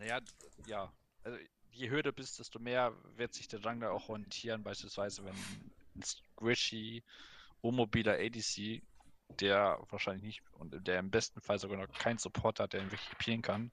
Naja, 0.00 0.18
ja. 0.66 0.90
Also 1.22 1.38
je 1.72 1.90
höher 1.90 2.02
du 2.02 2.12
bist, 2.12 2.38
desto 2.38 2.58
mehr 2.58 2.94
wird 3.16 3.34
sich 3.34 3.48
der 3.48 3.60
Jungler 3.60 3.92
auch 3.92 4.08
orientieren, 4.08 4.62
beispielsweise 4.62 5.22
wenn 5.26 5.34
ein 5.94 6.02
Squishy, 6.02 7.04
Omobiler 7.60 8.14
ADC, 8.14 8.82
der 9.40 9.78
wahrscheinlich 9.90 10.22
nicht 10.22 10.42
und 10.54 10.86
der 10.86 10.98
im 10.98 11.10
besten 11.10 11.42
Fall 11.42 11.58
sogar 11.58 11.76
noch 11.76 11.98
keinen 11.98 12.16
Support 12.16 12.60
hat, 12.60 12.72
der 12.72 12.80
ihn 12.80 12.90
wirklich 12.90 13.10
equipieren 13.12 13.42
kann, 13.42 13.70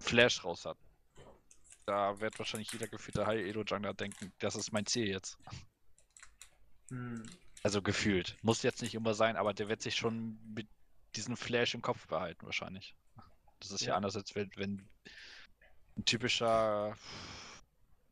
Flash 0.00 0.44
raus 0.44 0.64
hat. 0.64 0.76
Da 1.86 2.18
wird 2.18 2.36
wahrscheinlich 2.40 2.72
jeder 2.72 2.88
gefühlte 2.88 3.24
High 3.24 3.46
Elo 3.46 3.62
Jungler 3.62 3.94
denken, 3.94 4.32
das 4.40 4.56
ist 4.56 4.72
mein 4.72 4.86
Ziel 4.86 5.08
jetzt. 5.08 5.38
Hm. 6.88 7.24
Also 7.62 7.82
gefühlt. 7.82 8.36
Muss 8.42 8.64
jetzt 8.64 8.82
nicht 8.82 8.94
immer 8.94 9.14
sein, 9.14 9.36
aber 9.36 9.54
der 9.54 9.68
wird 9.68 9.80
sich 9.80 9.94
schon 9.94 10.40
mit 10.54 10.66
diesem 11.14 11.36
Flash 11.36 11.74
im 11.74 11.82
Kopf 11.82 12.08
behalten, 12.08 12.46
wahrscheinlich. 12.46 12.96
Das 13.60 13.70
ist 13.70 13.82
ja, 13.82 13.88
ja 13.88 13.96
anders, 13.96 14.16
als 14.16 14.34
wenn, 14.34 14.50
wenn 14.56 14.88
ein 15.96 16.04
typischer 16.04 16.96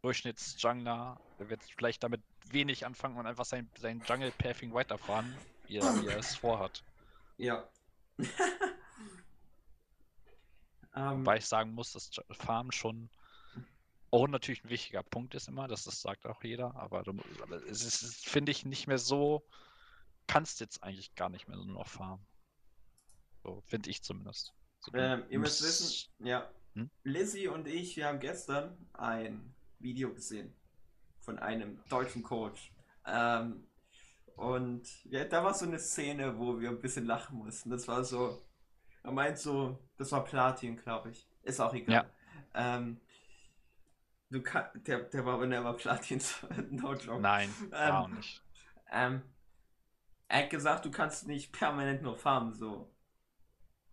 Durchschnittsjungler, 0.03 1.21
der 1.39 1.51
wird 1.51 1.63
vielleicht 1.65 2.03
damit 2.03 2.23
wenig 2.51 2.87
anfangen 2.87 3.17
und 3.17 3.27
einfach 3.27 3.45
sein, 3.45 3.71
sein 3.79 4.03
Jungle-Pathing 4.07 4.73
weiterfahren, 4.73 5.37
wie 5.67 5.79
er, 5.79 6.03
wie 6.03 6.07
er 6.07 6.19
es 6.19 6.37
vorhat. 6.37 6.83
Ja. 7.37 7.69
ähm. 10.95 11.21
Wobei 11.21 11.39
ich 11.39 11.47
sagen 11.47 11.73
muss, 11.73 11.93
dass 11.93 12.11
Farm 12.31 12.73
schon 12.73 13.11
auch 14.11 14.27
natürlich 14.27 14.65
ein 14.65 14.71
wichtiger 14.71 15.03
Punkt 15.03 15.35
ist 15.35 15.49
immer, 15.49 15.69
das, 15.69 15.85
das 15.85 16.01
sagt 16.01 16.27
auch 16.27 16.43
jeder, 16.43 16.75
aber, 16.77 17.03
du, 17.03 17.13
aber 17.43 17.57
es 17.67 17.83
ist, 17.85 18.27
finde 18.27 18.53
ich, 18.53 18.65
nicht 18.65 18.87
mehr 18.87 18.99
so, 18.99 19.47
kannst 20.27 20.61
jetzt 20.61 20.83
eigentlich 20.83 21.15
gar 21.15 21.29
nicht 21.29 21.47
mehr 21.49 21.59
so 21.59 21.65
noch 21.65 21.87
farmen. 21.87 22.27
So, 23.43 23.63
finde 23.67 23.91
ich 23.91 24.03
zumindest. 24.03 24.55
Ähm, 24.95 25.25
ihr 25.29 25.39
müsst 25.39 25.63
wissen, 25.63 26.09
ja, 26.21 26.49
hm? 26.75 26.91
Lizzie 27.03 27.49
und 27.49 27.67
ich, 27.67 27.97
wir 27.97 28.07
haben 28.07 28.21
gestern 28.21 28.77
ein 28.95 29.55
Video 29.79 30.13
gesehen 30.13 30.55
von 31.21 31.39
einem 31.39 31.81
deutschen 31.89 32.23
Coach. 32.23 32.73
Ähm, 33.07 33.65
und 34.37 35.05
ja, 35.07 35.25
da 35.25 35.43
war 35.43 35.53
so 35.53 35.67
eine 35.67 35.79
Szene, 35.79 36.39
wo 36.39 36.61
wir 36.61 36.71
ein 36.71 36.81
bisschen 36.81 37.07
lachen 37.07 37.39
mussten. 37.39 37.71
Das 37.71 37.89
war 37.89 38.05
so, 38.05 38.41
er 39.03 39.11
meint 39.11 39.39
so, 39.39 39.79
das 39.97 40.13
war 40.13 40.25
Platin, 40.25 40.77
glaube 40.77 41.11
ich. 41.11 41.29
Ist 41.43 41.61
auch 41.61 41.75
egal. 41.75 42.07
Ja. 42.55 42.77
Ähm, 42.77 43.01
du 44.31 44.43
kann, 44.43 44.67
der, 44.75 45.01
der 45.01 45.25
war 45.25 45.35
aber 45.35 45.47
never 45.47 45.73
Platin, 45.75 46.21
no 46.71 46.95
joke. 46.95 47.21
Nein, 47.21 47.53
ähm, 47.73 47.93
auch 47.93 48.09
nicht. 48.09 48.43
Ähm, 48.93 49.23
er 50.29 50.43
hat 50.43 50.51
gesagt, 50.51 50.85
du 50.85 50.91
kannst 50.91 51.27
nicht 51.27 51.53
permanent 51.53 52.03
nur 52.03 52.17
farmen, 52.17 52.55
so. 52.55 52.91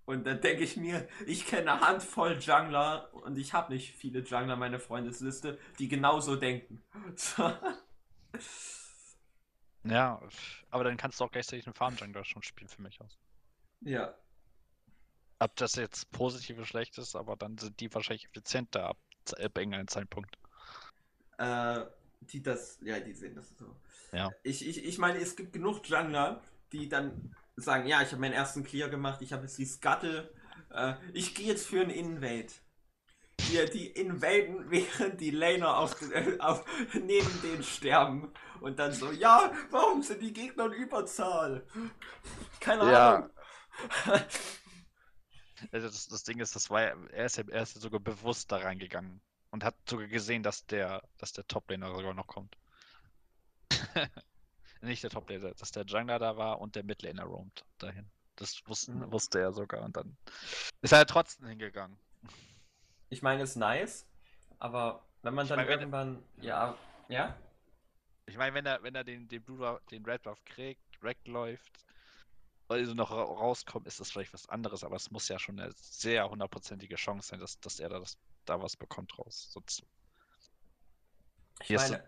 Und 0.06 0.26
dann 0.26 0.40
denke 0.40 0.64
ich 0.64 0.78
mir, 0.78 1.08
ich 1.26 1.48
kenne 1.48 1.72
eine 1.72 1.82
Handvoll 1.82 2.38
Jungler 2.40 3.12
und 3.14 3.38
ich 3.38 3.54
habe 3.54 3.74
nicht 3.74 3.96
viele 3.96 4.20
Jungler 4.20 4.54
in 4.54 4.60
meiner 4.60 4.80
Freundesliste, 4.80 5.58
die 5.80 5.88
genauso 5.88 6.36
denken. 6.36 6.84
ja, 9.84 10.22
aber 10.70 10.84
dann 10.84 10.98
kannst 10.98 11.20
du 11.20 11.24
auch 11.24 11.32
gleichzeitig 11.32 11.66
einen 11.66 11.74
Farm-Jungler 11.74 12.24
schon 12.24 12.44
spielen 12.44 12.70
für 12.70 12.84
mich 12.84 13.02
aus. 13.02 13.18
Ja. 13.82 14.16
Ob 15.40 15.56
das 15.56 15.76
jetzt 15.76 16.12
positiv 16.12 16.58
oder 16.58 16.68
schlecht 16.68 16.98
ist, 17.00 17.16
aber 17.16 17.36
dann 17.36 17.58
sind 17.58 17.80
die 17.80 17.92
wahrscheinlich 17.94 18.26
effizienter 18.26 18.84
ab, 18.90 18.98
ab 19.32 19.58
irgendeinem 19.58 19.88
Zeitpunkt. 19.88 20.38
Äh, 21.40 21.86
die 22.22 22.44
das, 22.44 22.80
ja, 22.82 23.00
die 23.00 23.14
sehen 23.14 23.36
das 23.36 23.58
so. 23.58 23.76
Ja. 24.12 24.32
Ich, 24.44 24.66
ich, 24.66 24.86
ich 24.86 24.98
meine, 25.00 25.18
es 25.18 25.36
gibt 25.36 25.52
genug 25.52 25.88
Jungler, 25.88 26.42
die 26.72 26.88
dann 26.88 27.36
sagen, 27.56 27.88
ja, 27.88 28.02
ich 28.02 28.12
habe 28.12 28.22
meinen 28.22 28.34
ersten 28.34 28.64
Clear 28.64 28.90
gemacht, 28.90 29.22
ich 29.22 29.34
habe 29.34 29.44
jetzt 29.44 29.58
die 29.58 29.66
Scuttle, 29.66 30.34
äh, 30.72 30.94
ich 31.14 31.36
gehe 31.36 31.48
jetzt 31.48 31.68
für 31.68 31.82
einen 31.82 31.90
Invade. 31.90 32.54
Die, 33.42 33.70
die 33.72 33.88
invaden, 33.88 34.66
während 34.72 35.20
die 35.20 35.32
Laner 35.32 35.78
auf, 35.78 36.02
äh, 36.12 36.38
auf, 36.40 36.64
neben 36.94 37.42
denen 37.42 37.64
sterben. 37.64 38.32
Und 38.62 38.80
dann 38.80 38.94
so, 38.94 39.12
ja, 39.12 39.52
warum 39.72 40.02
sind 40.02 40.22
die 40.22 40.34
Gegner 40.34 40.68
in 40.68 40.74
Überzahl? 40.74 41.66
Keine 42.60 42.92
ja. 42.92 43.16
Ahnung. 43.16 43.30
Also 45.72 45.88
das, 45.88 46.08
das 46.08 46.24
Ding 46.24 46.40
ist, 46.40 46.56
das 46.56 46.70
war 46.70 46.82
er 46.82 47.26
ist, 47.26 47.38
er 47.38 47.62
ist 47.64 47.82
sogar 47.82 48.00
bewusst 48.00 48.52
da 48.52 48.58
reingegangen 48.58 49.22
und 49.52 49.64
hat 49.64 49.76
sogar 49.90 50.08
gesehen, 50.08 50.44
dass 50.44 50.66
der, 50.66 51.02
dass 51.18 51.32
der 51.32 51.48
Top-Laner 51.48 51.96
sogar 51.96 52.14
noch 52.14 52.28
kommt. 52.28 52.58
nicht 54.82 55.04
der 55.04 55.10
Top-Laner, 55.10 55.54
dass 55.54 55.72
der 55.72 55.86
Jungler 55.86 56.20
da 56.20 56.38
war 56.38 56.62
und 56.62 56.76
der 56.76 56.84
Midlaner 56.84 57.24
roamt 57.24 57.64
dahin. 57.78 58.10
Das 58.36 58.62
wussten, 58.68 59.00
mhm. 59.00 59.12
wusste 59.12 59.40
er 59.40 59.54
sogar 59.54 59.84
und 59.84 59.96
dann 59.96 60.18
ist 60.82 60.92
er 60.92 61.06
trotzdem 61.06 61.48
hingegangen. 61.48 61.98
Ich 63.10 63.22
meine, 63.22 63.44
ist 63.44 63.56
nice, 63.56 64.06
aber 64.60 65.04
wenn 65.22 65.34
man 65.34 65.46
ich 65.46 65.50
dann 65.50 65.60
meine, 65.60 65.70
irgendwann, 65.70 66.24
ja, 66.42 66.78
ja? 67.08 67.36
Ich 68.26 68.38
meine, 68.38 68.54
wenn 68.56 68.66
er, 68.66 68.84
wenn 68.84 68.96
er 68.96 69.04
den, 69.04 69.28
den 69.28 69.42
Blue, 69.42 69.80
den 69.92 70.04
Red 70.06 70.24
Buff 70.24 70.44
kriegt, 70.44 70.82
wegläuft, 71.02 71.72
also 72.68 72.94
noch 72.94 73.12
rauskommt, 73.12 73.86
ist 73.88 74.00
das 74.00 74.12
vielleicht 74.12 74.34
was 74.34 74.50
anderes, 74.50 74.84
aber 74.84 74.96
es 74.96 75.12
muss 75.12 75.28
ja 75.28 75.38
schon 75.38 75.60
eine 75.60 75.72
sehr 75.74 76.30
hundertprozentige 76.30 76.96
Chance 76.96 77.30
sein, 77.30 77.40
dass, 77.40 77.60
dass 77.60 77.80
er 77.80 77.90
da, 77.90 78.00
das, 78.00 78.18
da 78.46 78.62
was 78.62 78.76
bekommt 78.76 79.18
raus. 79.20 79.50
Sonst 79.52 79.84
ich 81.64 81.76
meine, 81.76 82.04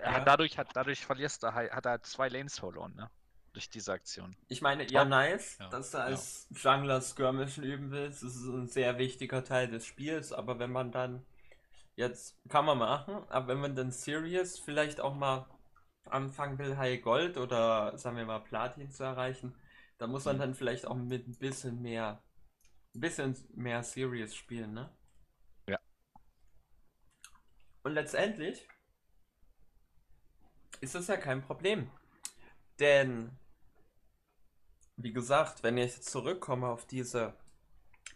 ja. 0.00 0.20
dadurch, 0.20 0.58
hat, 0.58 0.68
dadurch 0.74 1.04
verlierst 1.04 1.42
du, 1.42 1.52
hat 1.52 1.86
er 1.86 2.02
zwei 2.02 2.28
Lanes 2.28 2.58
verloren, 2.58 2.94
ne? 2.94 3.10
Durch 3.52 3.68
diese 3.68 3.92
Aktion. 3.92 4.34
Ich 4.48 4.62
meine, 4.62 4.90
ja, 4.90 5.04
nice, 5.04 5.58
ja. 5.60 5.68
dass 5.68 5.90
du 5.90 5.98
als 5.98 6.48
ja. 6.50 6.74
Jungler 6.74 7.02
Skirmishen 7.02 7.62
üben 7.62 7.90
willst. 7.90 8.22
Das 8.22 8.34
ist 8.34 8.46
ein 8.46 8.66
sehr 8.66 8.96
wichtiger 8.96 9.44
Teil 9.44 9.68
des 9.68 9.84
Spiels, 9.84 10.32
aber 10.32 10.58
wenn 10.58 10.72
man 10.72 10.90
dann 10.90 11.26
jetzt 11.94 12.38
kann 12.48 12.64
man 12.64 12.78
machen, 12.78 13.22
aber 13.28 13.48
wenn 13.48 13.60
man 13.60 13.74
dann 13.74 13.90
Serious 13.90 14.58
vielleicht 14.58 15.00
auch 15.00 15.14
mal 15.14 15.46
anfangen 16.06 16.58
will, 16.58 16.78
High 16.78 17.02
Gold 17.02 17.36
oder 17.36 17.98
sagen 17.98 18.16
wir 18.16 18.24
mal 18.24 18.38
Platin 18.38 18.90
zu 18.90 19.04
erreichen, 19.04 19.54
dann 19.98 20.10
muss 20.10 20.24
man 20.24 20.36
mhm. 20.36 20.40
dann 20.40 20.54
vielleicht 20.54 20.86
auch 20.86 20.94
mit 20.94 21.28
ein 21.28 21.36
bisschen 21.36 21.82
mehr, 21.82 22.22
ein 22.94 23.00
bisschen 23.00 23.36
mehr 23.54 23.82
Serious 23.82 24.34
spielen, 24.34 24.72
ne? 24.72 24.90
Und 27.82 27.94
letztendlich 27.94 28.66
ist 30.82 30.94
das 30.94 31.06
ja 31.06 31.16
kein 31.16 31.40
Problem. 31.40 31.90
Denn, 32.80 33.30
wie 34.96 35.12
gesagt, 35.12 35.62
wenn 35.62 35.78
ich 35.78 36.02
zurückkomme 36.02 36.66
auf 36.68 36.86
diese, 36.86 37.34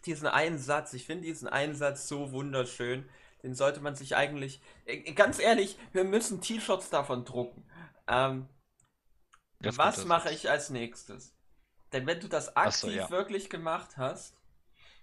diesen 0.05 0.27
einen 0.27 0.59
Satz, 0.59 0.93
ich 0.93 1.05
finde 1.05 1.25
diesen 1.25 1.47
einen 1.47 1.75
Satz 1.75 2.07
so 2.07 2.31
wunderschön, 2.31 3.09
den 3.41 3.55
sollte 3.55 3.79
man 3.79 3.95
sich 3.95 4.15
eigentlich, 4.15 4.61
äh, 4.85 5.13
ganz 5.13 5.39
ehrlich, 5.39 5.77
wir 5.93 6.03
müssen 6.03 6.41
T-Shirts 6.41 6.89
davon 6.89 7.23
drucken. 7.23 7.63
Ähm, 8.07 8.49
was 9.59 10.05
mache 10.05 10.31
ich 10.31 10.49
als 10.49 10.69
nächstes? 10.69 11.33
Denn 11.93 12.05
wenn 12.05 12.19
du 12.19 12.27
das 12.27 12.55
aktiv 12.57 12.79
so, 12.79 12.89
ja. 12.89 13.09
wirklich 13.09 13.49
gemacht 13.49 13.97
hast, 13.97 14.35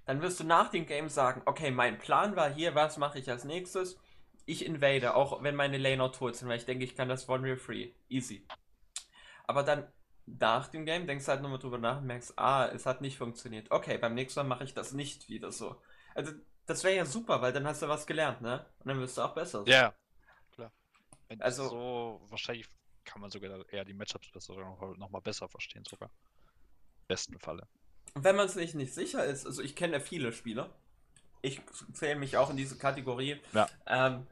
dann 0.05 0.21
wirst 0.21 0.39
du 0.39 0.45
nach 0.45 0.71
dem 0.71 0.85
Game 0.85 1.09
sagen, 1.09 1.41
okay, 1.47 1.71
mein 1.71 1.99
Plan 1.99 2.37
war 2.37 2.53
hier, 2.53 2.75
was 2.75 2.99
mache 2.99 3.19
ich 3.19 3.31
als 3.31 3.45
nächstes? 3.45 3.99
Ich 4.47 4.65
invade, 4.65 5.15
auch 5.15 5.43
wenn 5.43 5.57
meine 5.57 5.79
Laner 5.79 6.13
tot 6.13 6.37
sind, 6.37 6.49
weil 6.49 6.59
ich 6.59 6.67
denke, 6.67 6.85
ich 6.85 6.97
kann 6.97 7.09
das 7.09 7.29
One 7.29 7.45
Real 7.45 7.57
Free. 7.57 7.93
Easy. 8.09 8.47
Aber 9.47 9.63
dann 9.63 9.87
nach 10.27 10.69
dem 10.69 10.87
Game 10.87 11.07
denkst 11.07 11.27
du 11.27 11.33
halt 11.33 11.43
nochmal 11.43 11.59
drüber 11.59 11.79
nach 11.79 11.99
und 11.99 12.07
merkst, 12.07 12.39
ah, 12.39 12.67
es 12.69 12.87
hat 12.87 13.01
nicht 13.01 13.19
funktioniert. 13.19 13.71
Okay, 13.71 13.99
beim 13.99 14.15
nächsten 14.15 14.41
Mal 14.41 14.45
mache 14.45 14.65
ich 14.65 14.75
das 14.75 14.93
nicht 14.93 15.29
wieder 15.29 15.53
so. 15.53 15.81
Also, 16.15 16.33
das 16.67 16.83
wäre 16.85 16.97
ja 16.97 17.05
super, 17.05 17.43
weil 17.43 17.53
dann 17.53 17.67
hast 17.67 17.83
du 17.83 17.89
was 17.89 18.07
gelernt, 18.07 18.41
ne? 18.41 18.65
Und 18.81 18.89
dann 18.89 19.01
wirst 19.01 19.19
du 19.19 19.23
auch 19.23 19.35
besser. 19.35 19.65
Ja, 19.67 19.95
klar. 20.53 20.73
Wenn 21.29 21.43
also, 21.43 21.69
so, 21.69 22.21
wahrscheinlich 22.29 22.67
kann 23.05 23.21
man 23.21 23.31
sogar 23.31 23.69
eher 23.71 23.85
die 23.85 23.93
Matchups 23.93 24.31
besser 24.31 24.55
noch, 24.55 24.97
noch 24.97 25.11
mal 25.11 25.21
besser 25.21 25.49
verstehen, 25.49 25.85
sogar. 25.89 26.09
Im 26.09 27.07
besten 27.09 27.39
Falle. 27.39 27.69
Wenn 28.15 28.37
man 28.37 28.49
sich 28.49 28.75
nicht 28.75 28.95
sicher 28.95 29.25
ist, 29.25 29.45
also 29.45 29.61
ich 29.63 29.77
kenne 29.77 30.01
viele 30.01 30.33
Spieler. 30.33 30.71
Ich 31.43 31.61
zähle 31.93 32.17
mich 32.17 32.39
auch 32.39 32.49
in 32.49 32.57
diese 32.57 32.79
Kategorie. 32.79 33.39
Ja. 33.53 33.69
Ähm, 33.87 34.27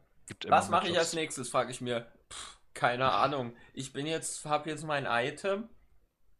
was 0.48 0.68
mache 0.68 0.88
ich 0.88 0.98
als 0.98 1.12
nächstes, 1.12 1.48
frage 1.48 1.70
ich 1.70 1.80
mir. 1.80 2.10
Pff, 2.30 2.58
keine 2.74 3.12
Ahnung. 3.12 3.56
Ich 3.72 3.92
bin 3.92 4.06
jetzt, 4.06 4.44
habe 4.44 4.70
jetzt 4.70 4.84
mein 4.84 5.06
Item, 5.06 5.68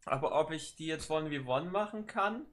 aber 0.05 0.39
ob 0.39 0.51
ich 0.51 0.75
die 0.75 0.87
jetzt 0.87 1.09
One 1.09 1.29
wie 1.29 1.39
One 1.39 1.69
machen 1.69 2.05
kann, 2.05 2.45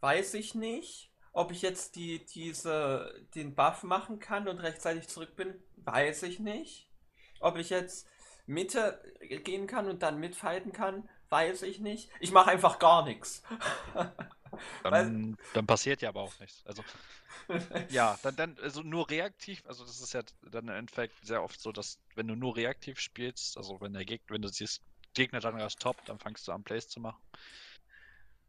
weiß 0.00 0.34
ich 0.34 0.54
nicht. 0.54 1.10
Ob 1.34 1.50
ich 1.50 1.62
jetzt 1.62 1.96
die, 1.96 2.24
diese, 2.26 3.26
den 3.34 3.54
Buff 3.54 3.84
machen 3.84 4.18
kann 4.18 4.48
und 4.48 4.58
rechtzeitig 4.58 5.08
zurück 5.08 5.34
bin, 5.34 5.54
weiß 5.76 6.24
ich 6.24 6.40
nicht. 6.40 6.90
Ob 7.40 7.56
ich 7.56 7.70
jetzt 7.70 8.06
Mitte 8.44 9.02
gehen 9.20 9.66
kann 9.66 9.88
und 9.88 10.02
dann 10.02 10.20
mitfighten 10.20 10.72
kann, 10.72 11.08
weiß 11.32 11.62
ich 11.62 11.80
nicht. 11.80 12.10
Ich 12.20 12.30
mache 12.30 12.50
einfach 12.50 12.78
gar 12.78 13.04
nichts. 13.04 13.42
Dann, 14.82 15.38
dann, 15.54 15.66
passiert 15.66 16.02
ja 16.02 16.10
aber 16.10 16.20
auch 16.20 16.38
nichts. 16.38 16.62
Also, 16.66 16.84
ja, 17.88 18.18
dann, 18.22 18.36
dann, 18.36 18.58
also 18.60 18.82
nur 18.82 19.08
reaktiv, 19.08 19.62
also 19.66 19.82
das 19.82 19.98
ist 20.00 20.12
ja 20.12 20.20
dann 20.42 20.68
im 20.68 20.74
Endeffekt 20.74 21.14
sehr 21.24 21.42
oft 21.42 21.58
so, 21.58 21.72
dass 21.72 21.98
wenn 22.16 22.28
du 22.28 22.36
nur 22.36 22.54
reaktiv 22.54 23.00
spielst, 23.00 23.56
also 23.56 23.80
wenn 23.80 23.94
der 23.94 24.04
Gegner, 24.04 24.34
wenn 24.34 24.42
du 24.42 24.48
siehst, 24.48 24.82
Gegner 25.14 25.40
dann 25.40 25.58
erst 25.58 25.80
top, 25.80 26.04
dann 26.04 26.18
fangst 26.18 26.46
du 26.46 26.52
an 26.52 26.64
Plays 26.64 26.86
zu 26.86 27.00
machen. 27.00 27.20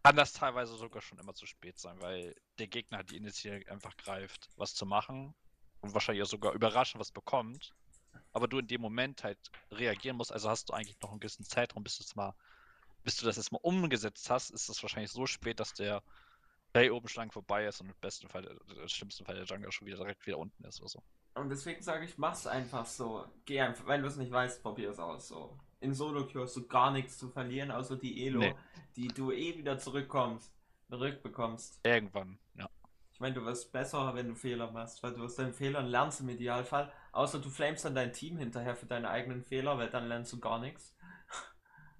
Kann 0.03 0.17
das 0.17 0.33
teilweise 0.33 0.75
sogar 0.75 1.01
schon 1.01 1.19
immer 1.19 1.33
zu 1.33 1.45
spät 1.45 1.79
sein, 1.79 1.95
weil 2.01 2.35
der 2.59 2.67
Gegner 2.67 3.03
die 3.05 3.15
Initiative 3.15 3.71
einfach 3.71 3.95
greift, 3.95 4.49
was 4.57 4.75
zu 4.75 4.85
machen 4.85 5.33
und 5.79 5.93
wahrscheinlich 5.93 6.23
auch 6.23 6.29
sogar 6.29 6.51
überraschend 6.51 6.99
was 6.99 7.13
bekommt 7.13 7.73
aber 8.33 8.47
du 8.47 8.59
in 8.59 8.67
dem 8.67 8.81
Moment 8.81 9.23
halt 9.23 9.39
reagieren 9.71 10.17
musst, 10.17 10.31
also 10.31 10.49
hast 10.49 10.69
du 10.69 10.73
eigentlich 10.73 10.99
noch 11.01 11.11
einen 11.11 11.19
gewissen 11.19 11.45
Zeitraum, 11.45 11.83
bis 11.83 11.97
du 11.97 12.03
es 12.03 12.15
mal, 12.15 12.33
bis 13.03 13.17
du 13.17 13.25
das 13.25 13.37
erstmal 13.37 13.61
umgesetzt 13.61 14.29
hast, 14.29 14.51
ist 14.51 14.69
es 14.69 14.81
wahrscheinlich 14.81 15.11
so 15.11 15.25
spät, 15.25 15.59
dass 15.59 15.73
der 15.73 16.01
Play 16.73 16.89
oben 16.89 17.07
schlank 17.07 17.33
vorbei 17.33 17.65
ist 17.67 17.81
und 17.81 17.87
im 17.87 17.95
besten 18.01 18.27
Fall, 18.27 18.45
im 18.45 18.87
schlimmsten 18.87 19.25
Fall 19.25 19.35
der 19.35 19.45
Jungle 19.45 19.71
schon 19.71 19.87
wieder 19.87 19.97
direkt 19.97 20.25
wieder 20.25 20.39
unten 20.39 20.63
ist 20.63 20.79
oder 20.81 20.89
so. 20.89 21.03
Und 21.35 21.49
deswegen 21.49 21.81
sage 21.81 22.05
ich, 22.05 22.17
mach's 22.17 22.47
einfach 22.47 22.85
so. 22.85 23.25
Geh 23.45 23.61
einfach, 23.61 23.87
wenn 23.87 24.01
du 24.01 24.07
es 24.07 24.17
nicht 24.17 24.31
weißt, 24.31 24.61
probier 24.61 24.89
es 24.91 24.99
aus 24.99 25.27
so. 25.27 25.57
In 25.79 25.93
Solo 25.93 26.27
hast 26.35 26.55
du 26.55 26.67
gar 26.67 26.91
nichts 26.91 27.17
zu 27.17 27.29
verlieren, 27.29 27.71
außer 27.71 27.97
die 27.97 28.25
Elo, 28.25 28.39
nee. 28.39 28.55
die 28.95 29.07
du 29.07 29.31
eh 29.31 29.57
wieder 29.57 29.77
zurückkommst, 29.77 30.51
zurückbekommst. 30.89 31.79
Irgendwann, 31.83 32.39
ja. 32.55 32.69
Ich 33.11 33.19
meine, 33.19 33.35
du 33.35 33.45
wirst 33.45 33.71
besser, 33.71 34.15
wenn 34.15 34.29
du 34.29 34.35
Fehler 34.35 34.71
machst, 34.71 35.03
weil 35.03 35.13
du 35.13 35.23
aus 35.23 35.35
deinen 35.35 35.53
Fehlern 35.53 35.87
lernst 35.87 36.21
im 36.21 36.29
Idealfall. 36.29 36.91
Außer 37.11 37.39
du 37.39 37.49
flamest 37.49 37.85
dann 37.85 37.95
dein 37.95 38.13
Team 38.13 38.37
hinterher 38.37 38.75
für 38.75 38.85
deine 38.85 39.09
eigenen 39.09 39.43
Fehler, 39.43 39.77
weil 39.77 39.89
dann 39.89 40.07
lernst 40.07 40.33
du 40.33 40.39
gar 40.39 40.59
nichts. 40.59 40.92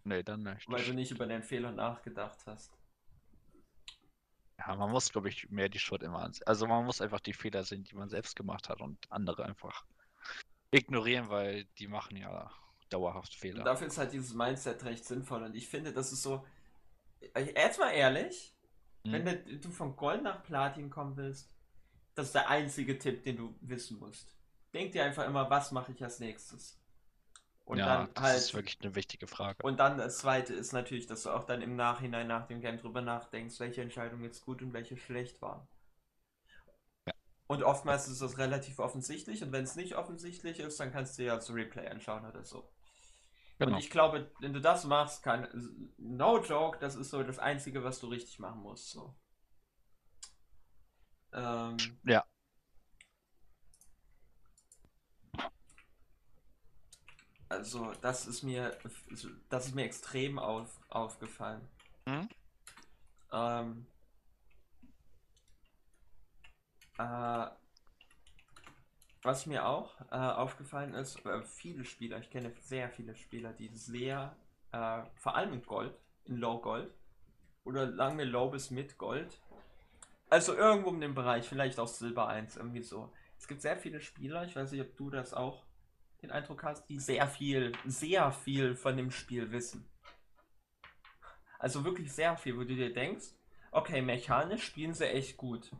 Nee, 0.03 0.23
dann 0.23 0.43
nicht. 0.43 0.69
Weil 0.69 0.83
du 0.83 0.93
nicht 0.93 1.11
über 1.11 1.25
den 1.25 1.43
Fehler 1.43 1.71
nachgedacht 1.71 2.39
hast. 2.45 2.71
Ja, 4.59 4.75
man 4.75 4.91
muss, 4.91 5.11
glaube 5.11 5.29
ich, 5.29 5.49
mehr 5.49 5.69
die 5.69 5.79
Schuld 5.79 6.03
immer 6.03 6.19
ansehen. 6.19 6.47
Also 6.47 6.67
man 6.67 6.85
muss 6.85 7.01
einfach 7.01 7.19
die 7.19 7.33
Fehler 7.33 7.63
sehen, 7.63 7.83
die 7.83 7.95
man 7.95 8.09
selbst 8.09 8.35
gemacht 8.35 8.69
hat 8.69 8.81
und 8.81 8.97
andere 9.09 9.45
einfach 9.45 9.85
ignorieren, 10.71 11.29
weil 11.29 11.65
die 11.77 11.87
machen 11.87 12.17
ja 12.17 12.51
dauerhaft 12.89 13.33
Fehler. 13.33 13.59
Und 13.59 13.65
dafür 13.65 13.87
ist 13.87 13.97
halt 13.97 14.13
dieses 14.13 14.33
Mindset 14.33 14.83
recht 14.85 15.05
sinnvoll 15.05 15.43
und 15.43 15.55
ich 15.55 15.67
finde, 15.67 15.93
das 15.93 16.11
ist 16.11 16.23
so. 16.23 16.45
Jetzt 17.35 17.79
mal 17.79 17.91
ehrlich, 17.91 18.53
hm. 19.05 19.25
Wenn 19.25 19.61
du 19.61 19.69
von 19.69 19.95
Gold 19.95 20.23
nach 20.23 20.43
Platin 20.43 20.89
kommen 20.89 21.15
willst, 21.17 21.53
das 22.15 22.27
ist 22.27 22.35
der 22.35 22.49
einzige 22.49 22.97
Tipp, 22.97 23.23
den 23.23 23.37
du 23.37 23.55
wissen 23.61 23.99
musst. 23.99 24.35
Denk 24.73 24.91
dir 24.91 25.03
einfach 25.03 25.25
immer, 25.27 25.49
was 25.49 25.71
mache 25.71 25.91
ich 25.91 26.03
als 26.03 26.19
nächstes? 26.19 26.79
Und 27.65 27.77
ja, 27.77 27.85
dann 27.85 28.13
das 28.13 28.23
halt, 28.23 28.37
ist 28.37 28.53
wirklich 28.53 28.77
eine 28.81 28.95
wichtige 28.95 29.27
Frage. 29.27 29.63
Und 29.63 29.79
dann 29.79 29.97
das 29.97 30.17
zweite 30.17 30.53
ist 30.53 30.73
natürlich, 30.73 31.07
dass 31.07 31.23
du 31.23 31.29
auch 31.29 31.45
dann 31.45 31.61
im 31.61 31.75
Nachhinein 31.75 32.27
nach 32.27 32.45
dem 32.47 32.59
Game 32.59 32.77
drüber 32.77 33.01
nachdenkst, 33.01 33.59
welche 33.59 33.81
Entscheidung 33.81 34.21
jetzt 34.21 34.43
gut 34.43 34.61
und 34.61 34.73
welche 34.73 34.97
schlecht 34.97 35.41
war. 35.41 35.67
Ja. 37.05 37.13
Und 37.47 37.63
oftmals 37.63 38.09
ist 38.09 38.21
das 38.21 38.37
relativ 38.37 38.79
offensichtlich 38.79 39.43
und 39.43 39.53
wenn 39.53 39.63
es 39.63 39.75
nicht 39.75 39.95
offensichtlich 39.95 40.59
ist, 40.59 40.79
dann 40.79 40.91
kannst 40.91 41.17
du 41.17 41.23
ja 41.23 41.35
das 41.35 41.53
Replay 41.53 41.87
anschauen 41.87 42.25
oder 42.25 42.43
so. 42.43 42.69
Genau. 43.59 43.73
Und 43.73 43.79
ich 43.79 43.89
glaube, 43.89 44.29
wenn 44.39 44.51
du 44.51 44.59
das 44.59 44.83
machst, 44.83 45.23
kann. 45.23 45.47
No 45.97 46.43
joke, 46.43 46.79
das 46.79 46.95
ist 46.95 47.11
so 47.11 47.23
das 47.23 47.39
Einzige, 47.39 47.83
was 47.83 47.99
du 47.99 48.07
richtig 48.07 48.39
machen 48.39 48.61
musst. 48.61 48.89
So. 48.89 49.15
Ähm, 51.31 51.77
ja. 52.03 52.25
Also, 57.53 57.93
das 58.01 58.25
ist 58.25 58.41
mir. 58.41 58.75
Das 59.49 59.67
ist 59.67 59.75
mir 59.75 59.85
extrem 59.85 60.39
auf, 60.39 60.79
aufgefallen. 60.89 61.61
Hm? 62.07 62.27
Ähm, 63.31 63.85
äh, 66.97 67.45
was 69.21 69.45
mir 69.45 69.67
auch 69.67 69.99
äh, 70.11 70.15
aufgefallen 70.15 70.95
ist, 70.95 71.23
äh, 71.25 71.43
viele 71.43 71.85
Spieler, 71.85 72.19
ich 72.19 72.29
kenne 72.29 72.53
sehr 72.59 72.89
viele 72.89 73.15
Spieler, 73.15 73.53
die 73.53 73.69
sehr, 73.69 74.35
äh, 74.71 75.03
vor 75.15 75.35
allem 75.35 75.53
in 75.53 75.63
Gold, 75.63 75.95
in 76.25 76.37
Low 76.37 76.59
Gold 76.59 76.91
oder 77.63 77.85
lange 77.85 78.25
Low 78.25 78.49
bis 78.49 78.71
mit 78.71 78.97
Gold, 78.97 79.39
also 80.29 80.55
irgendwo 80.55 80.89
in 80.89 81.01
dem 81.01 81.15
Bereich, 81.15 81.47
vielleicht 81.47 81.79
auch 81.79 81.87
Silber 81.87 82.27
1, 82.27 82.57
irgendwie 82.57 82.83
so. 82.83 83.13
Es 83.37 83.47
gibt 83.47 83.61
sehr 83.61 83.77
viele 83.77 84.01
Spieler, 84.01 84.43
ich 84.43 84.55
weiß 84.55 84.71
nicht, 84.71 84.81
ob 84.81 84.97
du 84.97 85.09
das 85.09 85.33
auch 85.33 85.63
den 86.23 86.31
Eindruck 86.31 86.63
hast, 86.63 86.87
die 86.89 86.99
sehr 86.99 87.27
viel, 87.27 87.73
sehr 87.85 88.31
viel 88.31 88.75
von 88.75 88.97
dem 88.97 89.11
Spiel 89.11 89.51
wissen. 89.51 89.87
Also 91.59 91.83
wirklich 91.83 92.11
sehr 92.11 92.35
viel, 92.37 92.57
wo 92.57 92.61
du 92.61 92.75
dir 92.75 92.93
denkst, 92.93 93.27
okay, 93.71 94.01
mechanisch 94.01 94.63
spielen 94.63 94.93
sie 94.93 95.07
echt 95.07 95.37
gut. 95.37 95.71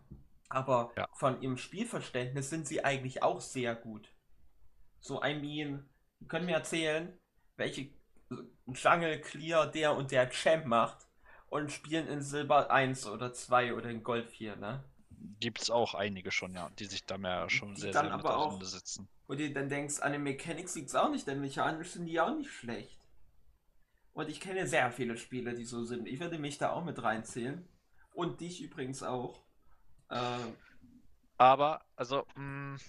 Aber 0.50 0.92
ja. 0.96 1.08
von 1.14 1.42
ihrem 1.42 1.58
Spielverständnis 1.58 2.50
sind 2.50 2.68
sie 2.68 2.84
eigentlich 2.84 3.24
auch 3.24 3.42
sehr 3.42 3.76
gut. 3.76 4.10
So, 5.00 5.24
I 5.24 5.34
mean, 5.34 5.90
können 6.28 6.46
mir 6.46 6.56
erzählen, 6.56 7.18
welche 7.56 7.90
Jungle 8.68 9.20
Clear 9.22 9.68
der 9.68 9.96
und 9.96 10.12
der 10.12 10.30
Champ 10.30 10.66
macht 10.66 11.08
und 11.48 11.72
spielen 11.72 12.08
in 12.08 12.22
Silber 12.22 12.72
1 12.72 13.08
oder 13.08 13.34
2 13.34 13.74
oder 13.74 13.90
in 13.90 14.04
Gold 14.04 14.30
4, 14.30 14.56
ne? 14.58 14.84
Gibt 15.40 15.62
es 15.62 15.70
auch 15.70 15.94
einige 15.94 16.32
schon, 16.32 16.54
ja, 16.54 16.70
die 16.80 16.86
sich 16.86 17.06
da 17.06 17.18
mehr 17.18 17.50
schon 17.50 17.76
die 17.76 17.82
sehr, 17.82 17.94
sehr 17.94 18.04
mit 18.04 18.26
auseinandersetzen. 18.26 19.08
Wo 19.28 19.36
du 19.36 19.50
dann 19.52 19.70
denkst, 19.70 20.00
an 20.00 20.12
den 20.12 20.24
Mechanics 20.24 20.76
liegt 20.76 20.90
es 20.90 20.96
auch 20.96 21.10
nicht, 21.10 21.28
denn 21.28 21.40
mechanisch 21.40 21.92
sind 21.92 22.06
die 22.06 22.20
auch 22.20 22.36
nicht 22.36 22.52
schlecht. 22.52 23.00
Und 24.14 24.30
ich 24.30 24.40
kenne 24.40 24.68
sehr 24.68 24.92
viele 24.92 25.18
Spiele, 25.18 25.56
die 25.56 25.66
so 25.66 25.84
sind. 25.86 26.08
Ich 26.08 26.20
würde 26.20 26.38
mich 26.38 26.58
da 26.58 26.72
auch 26.72 26.84
mit 26.84 27.02
reinzählen. 27.02 27.68
Und 28.14 28.42
dich 28.42 28.62
übrigens 28.62 29.02
auch. 29.02 29.42
Ähm, 30.12 30.56
aber, 31.38 31.84
also, 31.96 32.28
mh, 32.36 32.76
mm, 32.76 32.80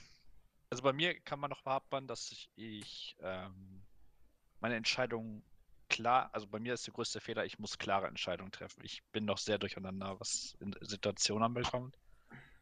also 0.70 0.82
bei 0.82 0.92
mir 0.92 1.18
kann 1.20 1.40
man 1.40 1.50
noch 1.50 1.62
behaupten, 1.62 2.06
dass 2.06 2.30
ich, 2.30 2.50
ich 2.56 3.16
ähm, 3.20 3.82
meine 4.60 4.74
Entscheidung 4.74 5.42
klar, 5.88 6.30
also 6.32 6.46
bei 6.46 6.58
mir 6.58 6.74
ist 6.74 6.86
der 6.86 6.94
größte 6.94 7.20
Fehler, 7.20 7.44
ich 7.44 7.58
muss 7.58 7.78
klare 7.78 8.08
Entscheidungen 8.08 8.50
treffen. 8.50 8.84
Ich 8.84 9.02
bin 9.12 9.24
noch 9.24 9.38
sehr 9.38 9.58
durcheinander, 9.58 10.18
was 10.18 10.56
in 10.60 10.74
Situationen 10.80 11.44
anbekommt. 11.44 11.96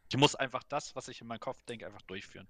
Ich 0.09 0.17
muss 0.17 0.35
einfach 0.35 0.63
das, 0.63 0.95
was 0.95 1.07
ich 1.07 1.21
in 1.21 1.27
meinem 1.27 1.39
Kopf 1.39 1.63
denke, 1.63 1.87
einfach 1.87 2.01
durchführen. 2.03 2.47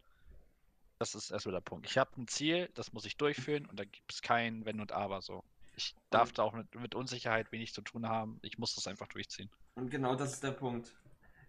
Das 1.04 1.16
ist 1.16 1.32
erstmal 1.32 1.51
der 1.54 1.60
Punkt. 1.60 1.86
Ich 1.86 1.97
habe 1.97 2.12
ein 2.18 2.30
Ziel, 2.30 2.70
das 2.76 2.93
muss 2.93 3.04
ich 3.04 3.18
durchführen 3.18 3.66
und 3.66 3.78
da 3.78 3.84
gibt 3.84 4.14
es 4.14 4.22
kein 4.22 4.64
Wenn 4.66 4.80
und 4.80 4.93
Aber 4.93 5.22
so. 5.22 5.43
Ich 5.76 5.95
darf 6.10 6.32
da 6.32 6.43
auch 6.43 6.54
mit, 6.54 6.74
mit 6.76 6.95
Unsicherheit 6.95 7.51
wenig 7.51 7.74
zu 7.74 7.82
tun 7.82 8.08
haben. 8.08 8.39
Ich 8.41 8.58
muss 8.58 8.74
das 8.76 8.88
einfach 8.88 9.08
durchziehen. 9.08 9.49
Und 9.76 9.89
genau 9.89 10.16
das 10.16 10.32
ist 10.34 10.43
der 10.43 10.51
Punkt. 10.51 10.95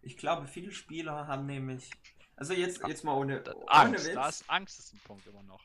Ich 0.02 0.16
glaube, 0.16 0.48
viele 0.48 0.72
Spieler 0.72 1.28
haben 1.28 1.46
nämlich 1.46 1.88
Also 2.34 2.52
jetzt, 2.52 2.82
jetzt 2.88 3.05
mal 3.05 3.14
ohne, 3.14 3.44
ohne 3.55 3.68
Angst, 3.70 4.07
Witz. 4.07 4.14
da 4.14 4.28
ist 4.28 4.50
Angst 4.50 4.78
ist 4.80 4.92
ein 4.92 5.00
Punkt 5.05 5.24
immer 5.28 5.42
noch. 5.44 5.62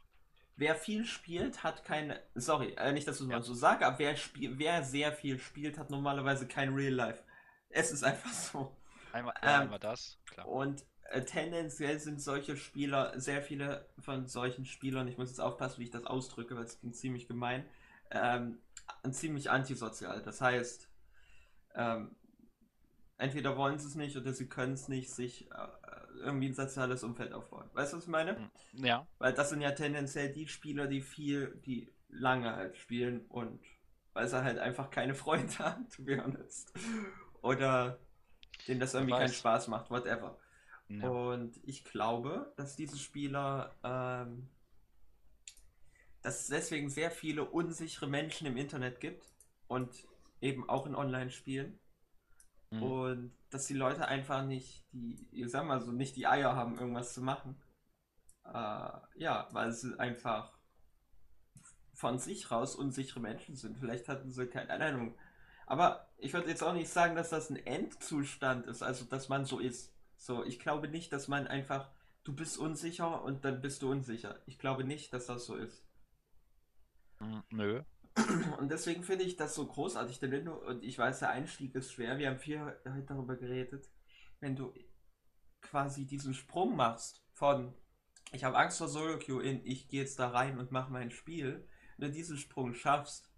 Wer 0.55 0.75
viel 0.75 1.05
spielt, 1.05 1.63
hat 1.63 1.83
keine. 1.83 2.21
Sorry, 2.35 2.73
äh, 2.73 2.91
nicht, 2.91 3.07
dass 3.07 3.15
ich 3.15 3.21
es 3.21 3.27
mal 3.27 3.41
so 3.41 3.55
sage, 3.55 3.87
aber 3.87 3.97
wer, 3.97 4.15
spiel, 4.17 4.59
wer 4.59 4.83
sehr 4.83 5.13
viel 5.13 5.39
spielt, 5.39 5.79
hat 5.79 5.89
normalerweise 5.89 6.47
kein 6.47 6.75
Real 6.75 6.93
Life. 6.93 7.23
Es 7.69 7.91
ist 7.91 8.03
einfach 8.03 8.31
so. 8.33 8.75
Einmal, 9.13 9.33
ja, 9.41 9.55
Ähm, 9.55 9.61
einmal 9.61 9.79
das, 9.79 10.19
klar. 10.25 10.47
Und 10.47 10.85
tendenziell 11.26 11.99
sind 11.99 12.22
solche 12.22 12.57
Spieler, 12.57 13.20
sehr 13.20 13.41
viele 13.41 13.86
von 13.99 14.28
solchen 14.28 14.66
Spielern, 14.66 15.07
ich 15.07 15.18
muss 15.18 15.30
jetzt 15.30 15.41
aufpassen, 15.41 15.80
wie 15.80 15.86
ich 15.86 15.91
das 15.91 16.05
ausdrücke, 16.05 16.55
weil 16.55 16.66
es 16.66 16.80
klingt 16.80 16.95
ziemlich 16.95 17.28
gemein, 17.28 17.66
ähm, 18.12 18.60
ziemlich 19.12 19.49
antisozial. 19.49 20.22
Das 20.24 20.41
heißt, 20.41 20.89
ähm, 21.76 22.16
entweder 23.18 23.57
wollen 23.57 23.80
sie 23.80 23.88
es 23.88 23.95
nicht 23.95 24.18
oder 24.18 24.34
sie 24.34 24.47
können 24.47 24.74
es 24.74 24.88
nicht, 24.88 25.12
sich 25.12 25.49
äh, 25.51 25.55
irgendwie 26.22 26.49
ein 26.49 26.53
soziales 26.53 27.03
Umfeld 27.03 27.34
aufbauen. 27.34 27.70
Weißt 27.74 27.93
du, 27.93 27.97
was 27.97 28.03
ich 28.05 28.10
meine? 28.10 28.38
Hm, 28.38 28.49
Ja, 28.74 29.07
Weil 29.18 29.34
das 29.34 29.49
sind 29.49 29.62
ja 29.62 29.72
tendenziell 29.72 30.32
die 30.34 30.47
Spieler, 30.47 30.88
die 30.88 31.01
viel, 31.01 31.62
die 31.66 31.91
lange 32.10 32.55
halt 32.55 32.78
spielen 32.78 33.26
und 33.28 33.60
weil 34.14 34.28
sie 34.28 34.43
halt 34.43 34.60
einfach 34.60 34.89
keine 34.89 35.16
Freunde 35.16 35.57
haben, 35.60 35.89
to 35.89 36.03
be 36.03 36.22
honest. 36.24 36.74
Oder 37.41 37.99
denen 38.68 38.82
das 38.82 38.95
irgendwie 38.95 39.16
keinen. 39.16 39.34
Spaß 39.34 39.70
macht, 39.70 39.91
whatever. 39.91 40.38
Ja. 40.89 41.07
Und 41.07 41.59
ich 41.63 41.83
glaube, 41.83 42.51
dass 42.57 42.75
diese 42.75 42.97
Spieler, 42.97 43.75
ähm, 43.83 44.49
dass 46.21 46.41
es 46.41 46.47
deswegen 46.47 46.89
sehr 46.89 47.11
viele 47.11 47.45
unsichere 47.45 48.07
Menschen 48.07 48.47
im 48.47 48.57
Internet 48.57 48.99
gibt 48.99 49.31
und 49.67 49.89
eben 50.41 50.67
auch 50.67 50.85
in 50.85 50.95
Online-Spielen. 50.95 51.79
Mhm. 52.71 52.83
Und 52.83 53.31
dass 53.49 53.67
die 53.67 53.75
Leute 53.75 54.07
einfach 54.07 54.43
nicht 54.43 54.83
die, 54.91 55.27
ich 55.31 55.49
sag 55.49 55.65
mal 55.65 55.81
so, 55.81 55.91
nicht 55.91 56.15
die 56.15 56.27
Eier 56.27 56.55
haben, 56.55 56.77
irgendwas 56.77 57.13
zu 57.13 57.21
machen. 57.21 57.55
Äh, 58.45 58.89
ja, 59.15 59.47
weil 59.51 59.71
sie 59.71 59.99
einfach 59.99 60.57
von 61.93 62.17
sich 62.17 62.49
raus 62.49 62.75
unsichere 62.75 63.19
Menschen 63.19 63.55
sind. 63.55 63.77
Vielleicht 63.77 64.07
hatten 64.07 64.31
sie 64.31 64.47
keine 64.47 64.71
Ahnung. 64.71 65.15
Aber 65.67 66.09
ich 66.17 66.33
würde 66.33 66.49
jetzt 66.49 66.63
auch 66.63 66.73
nicht 66.73 66.89
sagen, 66.89 67.15
dass 67.15 67.29
das 67.29 67.49
ein 67.49 67.57
Endzustand 67.57 68.65
ist, 68.65 68.81
also 68.81 69.05
dass 69.05 69.29
man 69.29 69.45
so 69.45 69.59
ist. 69.59 69.93
So, 70.20 70.43
ich 70.45 70.59
glaube 70.59 70.88
nicht, 70.88 71.11
dass 71.13 71.28
man 71.28 71.47
einfach, 71.47 71.89
du 72.24 72.36
bist 72.36 72.59
unsicher 72.59 73.24
und 73.24 73.43
dann 73.43 73.59
bist 73.61 73.82
du 73.82 73.89
unsicher. 73.89 74.39
Ich 74.45 74.59
glaube 74.59 74.84
nicht, 74.84 75.13
dass 75.13 75.26
das 75.26 75.45
so 75.47 75.55
ist. 75.55 75.84
Hm, 77.20 77.43
Nö. 77.51 77.84
Und 78.59 78.70
deswegen 78.70 79.03
finde 79.03 79.24
ich 79.24 79.38
das 79.38 79.55
so 79.55 79.65
großartig, 79.65 80.20
denn 80.20 80.32
wenn 80.32 80.45
du, 80.45 80.53
und 80.53 80.84
ich 80.84 80.97
weiß, 80.97 81.20
der 81.20 81.30
Einstieg 81.30 81.74
ist 81.76 81.91
schwer, 81.93 82.17
wir 82.17 82.30
haben 82.30 82.39
viel 82.39 82.59
heute 82.59 83.05
darüber 83.07 83.36
geredet, 83.38 83.89
wenn 84.41 84.55
du 84.55 84.74
quasi 85.61 86.05
diesen 86.05 86.34
Sprung 86.34 86.76
machst 86.76 87.24
von, 87.34 87.74
ich 88.32 88.43
habe 88.43 88.57
Angst 88.57 88.78
vor 88.78 88.88
Solo 88.89 89.17
Queue 89.20 89.43
in, 89.43 89.65
ich 89.65 89.88
gehe 89.88 90.01
jetzt 90.01 90.20
da 90.20 90.30
rein 90.30 90.59
und 90.59 90.72
mache 90.72 90.91
mein 90.91 91.11
Spiel, 91.11 91.67
wenn 91.97 92.09
du 92.09 92.13
diesen 92.13 92.38
Sprung 92.38 92.74
schaffst, 92.74 93.32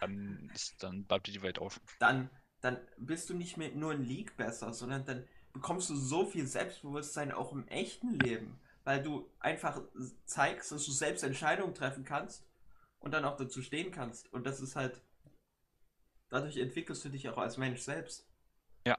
Dann, 0.00 0.50
ist, 0.54 0.82
dann 0.82 1.04
bleibt 1.04 1.26
dir 1.26 1.32
die 1.32 1.42
Welt 1.42 1.58
offen. 1.58 1.82
dann, 1.98 2.30
dann 2.60 2.78
bist 2.98 3.28
du 3.30 3.34
nicht 3.34 3.56
mehr 3.56 3.74
nur 3.74 3.92
in 3.92 4.02
League 4.02 4.36
besser, 4.36 4.72
sondern 4.72 5.04
dann 5.04 5.26
bekommst 5.52 5.90
du 5.90 5.96
so 5.96 6.26
viel 6.26 6.46
Selbstbewusstsein 6.46 7.32
auch 7.32 7.52
im 7.52 7.66
echten 7.68 8.18
Leben, 8.18 8.60
weil 8.84 9.02
du 9.02 9.28
einfach 9.40 9.82
zeigst, 10.24 10.72
dass 10.72 10.84
du 10.84 10.92
selbst 10.92 11.22
Entscheidungen 11.22 11.74
treffen 11.74 12.04
kannst 12.04 12.46
und 13.00 13.12
dann 13.12 13.24
auch 13.24 13.36
dazu 13.36 13.62
stehen 13.62 13.90
kannst. 13.90 14.32
Und 14.32 14.46
das 14.46 14.60
ist 14.60 14.76
halt, 14.76 15.00
dadurch 16.28 16.56
entwickelst 16.56 17.04
du 17.04 17.08
dich 17.08 17.28
auch 17.28 17.38
als 17.38 17.56
Mensch 17.56 17.80
selbst. 17.80 18.28
Ja. 18.86 18.98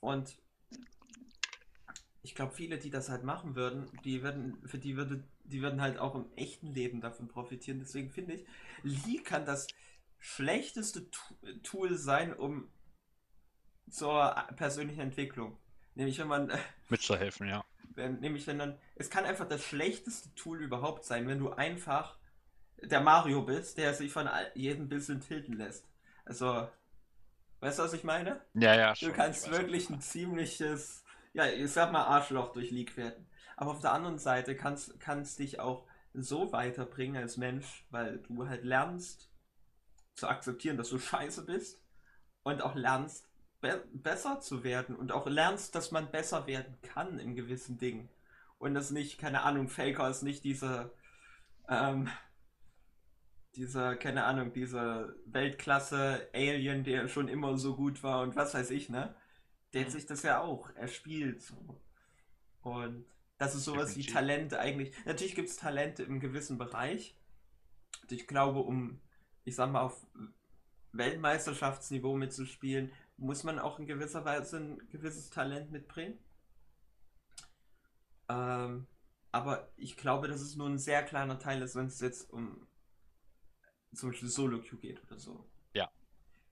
Und 0.00 0.36
ich 2.22 2.34
glaube, 2.34 2.52
viele, 2.54 2.78
die 2.78 2.90
das 2.90 3.08
halt 3.08 3.22
machen 3.22 3.54
würden, 3.54 3.88
die 4.04 4.22
würden, 4.22 4.60
für 4.66 4.78
die 4.78 4.96
würde, 4.96 5.22
die 5.44 5.62
würden 5.62 5.80
halt 5.80 5.98
auch 5.98 6.14
im 6.14 6.26
echten 6.34 6.74
Leben 6.74 7.00
davon 7.00 7.28
profitieren. 7.28 7.78
Deswegen 7.78 8.10
finde 8.10 8.34
ich, 8.34 8.46
League 8.82 9.26
kann 9.26 9.46
das 9.46 9.68
schlechteste 10.18 11.08
Tool 11.62 11.96
sein, 11.96 12.34
um 12.34 12.68
zur 13.88 14.34
persönlichen 14.56 15.00
Entwicklung. 15.00 15.56
Nämlich 15.96 16.18
wenn 16.18 16.28
man, 16.28 16.52
Mitzuhelfen, 16.88 17.48
ja. 17.48 17.64
wenn, 17.94 18.20
nämlich 18.20 18.46
wenn 18.46 18.58
dann, 18.58 18.78
es 18.94 19.10
kann 19.10 19.24
einfach 19.24 19.48
das 19.48 19.64
schlechteste 19.64 20.34
Tool 20.34 20.62
überhaupt 20.62 21.04
sein, 21.04 21.26
wenn 21.26 21.38
du 21.40 21.50
einfach 21.52 22.18
der 22.82 23.00
Mario 23.00 23.42
bist, 23.42 23.78
der 23.78 23.94
sich 23.94 24.12
von 24.12 24.28
jedem 24.54 24.88
bisschen 24.88 25.20
tilten 25.20 25.54
lässt. 25.54 25.88
Also, 26.24 26.68
weißt 27.60 27.78
du, 27.78 27.82
was 27.84 27.94
ich 27.94 28.04
meine? 28.04 28.44
Ja, 28.54 28.74
ja, 28.76 28.94
Du 29.00 29.06
schon. 29.06 29.12
kannst 29.12 29.46
Ich 29.46 29.52
weiß, 29.52 29.58
wirklich 29.60 29.90
ein 29.90 30.00
ziemliches, 30.00 31.04
ja, 31.32 31.46
ich 31.46 31.72
sag 31.72 31.92
mal 31.92 32.04
Arschloch 32.04 32.52
durch 32.52 32.70
League 32.70 32.96
werden. 32.96 33.26
Aber 33.56 33.70
auf 33.72 33.80
der 33.80 33.92
anderen 33.92 34.18
Seite 34.18 34.54
kannst 34.56 35.00
kannst 35.00 35.38
dich 35.38 35.60
auch 35.60 35.86
so 36.12 36.52
weiterbringen 36.52 37.16
als 37.16 37.38
Mensch, 37.38 37.86
weil 37.90 38.18
du 38.18 38.48
halt 38.48 38.64
lernst 38.64 39.30
zu 40.14 40.28
akzeptieren, 40.28 40.76
dass 40.76 40.90
du 40.90 40.98
scheiße 40.98 41.44
bist 41.46 41.82
und 42.42 42.62
auch 42.62 42.74
lernst 42.74 43.25
be 43.60 43.84
besser 43.92 44.40
zu 44.40 44.64
werden 44.64 44.96
und 44.96 45.12
auch 45.12 45.26
lernst, 45.26 45.74
dass 45.74 45.90
man 45.92 46.10
besser 46.10 46.46
werden 46.46 46.78
kann 46.82 47.18
in 47.18 47.34
gewissen 47.34 47.78
Dingen. 47.78 48.08
Und 48.58 48.74
das 48.74 48.90
nicht, 48.90 49.18
keine 49.18 49.42
Ahnung, 49.42 49.68
Faker 49.68 50.08
ist 50.10 50.22
nicht 50.22 50.44
dieser, 50.44 50.92
ähm, 51.68 52.08
dieser, 53.54 53.96
keine 53.96 54.24
Ahnung, 54.24 54.52
dieser 54.52 55.14
Weltklasse-Alien, 55.26 56.84
der 56.84 57.08
schon 57.08 57.28
immer 57.28 57.56
so 57.58 57.76
gut 57.76 58.02
war 58.02 58.22
und 58.22 58.36
was 58.36 58.54
weiß 58.54 58.70
ich, 58.70 58.88
ne? 58.90 59.14
Der 59.72 59.82
hat 59.82 59.88
Mhm. 59.88 59.92
sich 59.92 60.06
das 60.06 60.22
ja 60.22 60.40
auch 60.40 60.70
erspielt. 60.76 61.42
So. 61.42 61.80
Und 62.62 63.06
das 63.38 63.54
ist 63.54 63.64
sowas 63.64 63.96
wie. 63.96 64.06
Talente 64.06 64.58
eigentlich. 64.60 64.94
Natürlich 65.06 65.34
gibt 65.34 65.48
es 65.48 65.56
Talente 65.56 66.02
im 66.02 66.20
gewissen 66.20 66.58
Bereich. 66.58 67.16
Und 68.02 68.12
ich 68.12 68.26
glaube, 68.26 68.60
um, 68.60 69.00
ich 69.44 69.54
sag 69.56 69.70
mal, 69.72 69.82
auf 69.82 70.06
Weltmeisterschaftsniveau 70.92 72.16
mitzuspielen, 72.16 72.92
muss 73.16 73.44
man 73.44 73.58
auch 73.58 73.78
in 73.78 73.86
gewisser 73.86 74.24
Weise 74.24 74.58
ein 74.58 74.88
gewisses 74.88 75.30
Talent 75.30 75.70
mitbringen. 75.70 76.18
Ähm, 78.28 78.86
aber 79.32 79.70
ich 79.76 79.96
glaube, 79.96 80.28
dass 80.28 80.40
es 80.40 80.56
nur 80.56 80.68
ein 80.68 80.78
sehr 80.78 81.02
kleiner 81.02 81.38
Teil 81.38 81.62
ist, 81.62 81.76
wenn 81.76 81.86
es 81.86 82.00
jetzt 82.00 82.30
um 82.30 82.66
zum 83.94 84.10
Beispiel 84.10 84.28
Solo-Queue 84.28 84.78
geht 84.78 85.02
oder 85.04 85.18
so. 85.18 85.48
Ja. 85.72 85.90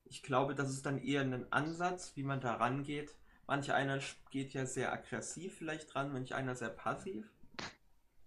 Ich 0.04 0.22
glaube, 0.22 0.54
das 0.54 0.70
ist 0.70 0.86
dann 0.86 0.98
eher 0.98 1.22
ein 1.22 1.52
Ansatz, 1.52 2.16
wie 2.16 2.22
man 2.22 2.40
da 2.40 2.54
rangeht. 2.54 3.14
Manch 3.46 3.72
einer 3.72 4.00
geht 4.30 4.54
ja 4.54 4.64
sehr 4.64 4.92
aggressiv 4.92 5.56
vielleicht 5.56 5.94
ran, 5.94 6.12
manch 6.12 6.34
einer 6.34 6.54
sehr 6.54 6.70
passiv. 6.70 7.30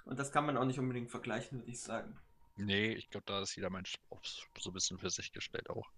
Und 0.06 0.20
das 0.20 0.32
kann 0.32 0.46
man 0.46 0.58
auch 0.58 0.66
nicht 0.66 0.80
unbedingt 0.80 1.10
vergleichen, 1.10 1.60
würde 1.60 1.72
ich 1.72 1.82
sagen. 1.82 2.18
Nee, 2.56 2.94
ich 2.94 3.10
glaube, 3.10 3.26
da 3.26 3.42
ist 3.42 3.56
jeder 3.56 3.70
Mensch 3.70 3.96
so 4.58 4.70
ein 4.70 4.74
bisschen 4.74 4.98
für 4.98 5.10
sich 5.10 5.32
gestellt 5.32 5.70
auch. 5.70 5.90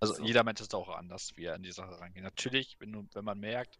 Also 0.00 0.14
So. 0.14 0.24
jeder 0.24 0.44
Mensch 0.44 0.60
ist 0.60 0.74
auch 0.74 0.88
anders, 0.88 1.36
wie 1.36 1.44
er 1.44 1.54
an 1.54 1.62
die 1.62 1.72
Sache 1.72 1.98
rangeht. 1.98 2.22
Natürlich, 2.22 2.76
wenn 2.80 2.92
du, 2.92 3.08
wenn 3.14 3.24
man 3.24 3.38
merkt, 3.38 3.78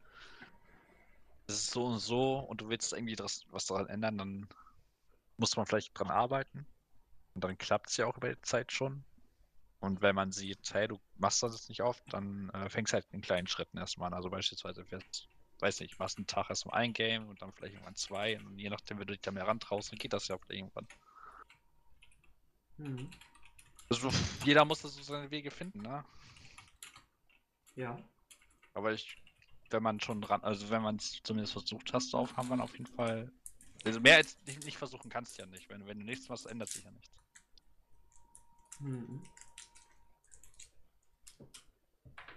es 1.47 1.57
ist 1.57 1.71
so 1.71 1.87
und 1.87 1.99
so 1.99 2.39
und 2.39 2.61
du 2.61 2.69
willst 2.69 2.93
irgendwie 2.93 3.17
das, 3.17 3.45
was 3.51 3.67
daran 3.67 3.89
ändern, 3.89 4.19
dann 4.19 4.49
muss 5.37 5.57
man 5.57 5.67
vielleicht 5.67 5.99
dran 5.99 6.11
arbeiten. 6.11 6.67
Und 7.35 7.45
dann 7.45 7.59
klappt 7.59 7.91
es 7.91 7.97
ja 7.97 8.07
auch 8.07 8.17
über 8.17 8.35
die 8.35 8.41
Zeit 8.43 8.73
schon. 8.73 9.05
Und 9.81 10.01
wenn 10.01 10.15
man 10.15 10.33
sieht, 10.33 10.73
hey, 10.73 10.89
du 10.89 10.99
machst 11.17 11.43
das 11.43 11.55
jetzt 11.55 11.69
nicht 11.69 11.83
oft, 11.83 12.03
dann 12.11 12.49
äh, 12.51 12.71
fängst 12.71 12.95
halt 12.95 13.07
in 13.11 13.21
kleinen 13.21 13.47
Schritten 13.47 13.77
erstmal 13.77 14.07
an. 14.07 14.15
Also 14.15 14.31
beispielsweise, 14.31 14.87
jetzt, 14.89 15.29
weiß 15.59 15.81
nicht, 15.81 15.99
machst 15.99 16.17
einen 16.17 16.27
Tag 16.27 16.49
erstmal 16.49 16.81
ein 16.81 16.95
Game 16.95 17.29
und 17.29 17.43
dann 17.43 17.53
vielleicht 17.53 17.75
irgendwann 17.75 17.97
zwei. 17.97 18.39
Und 18.39 18.59
je 18.59 18.71
nachdem, 18.71 18.99
wie 18.99 19.05
du 19.05 19.13
dich 19.13 19.21
da 19.21 19.31
mehr 19.31 19.47
rantraust, 19.47 19.93
dann 19.93 19.99
geht 19.99 20.15
das 20.15 20.29
ja 20.29 20.39
vielleicht 20.39 20.61
irgendwann. 20.61 20.87
Hm. 22.79 23.11
Also 23.91 24.11
jeder 24.45 24.65
muss 24.65 24.83
das 24.83 24.95
so 24.95 25.03
seine 25.03 25.31
Wege 25.31 25.51
finden, 25.51 25.83
ne? 25.83 26.05
Ja. 27.77 27.99
Aber 28.73 28.93
ich, 28.93 29.17
wenn 29.71 29.83
man 29.83 30.01
schon 30.01 30.21
dran, 30.21 30.43
also 30.43 30.71
wenn 30.71 30.83
man 30.83 30.97
es 30.97 31.21
zumindest 31.23 31.53
versucht 31.53 31.93
hast, 31.93 32.15
auf, 32.15 32.37
haben 32.37 32.49
wir 32.49 32.63
auf 32.63 32.73
jeden 32.73 32.87
Fall. 32.87 33.31
Also 33.85 34.01
mehr 34.01 34.17
als 34.17 34.39
nicht, 34.47 34.65
nicht 34.65 34.79
versuchen 34.79 35.11
kannst 35.11 35.37
du 35.37 35.43
ja 35.43 35.49
nicht. 35.49 35.69
Wenn, 35.69 35.87
wenn 35.87 35.99
du 35.99 36.05
nichts 36.05 36.29
machst, 36.29 36.47
ändert 36.47 36.71
sich 36.71 36.85
ja 36.85 36.91
nichts. 36.91 37.11
Hm. 38.79 39.23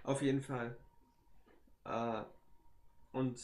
Auf 0.02 0.22
jeden 0.22 0.42
Fall. 0.42 0.76
Äh, 1.84 2.24
und 3.12 3.40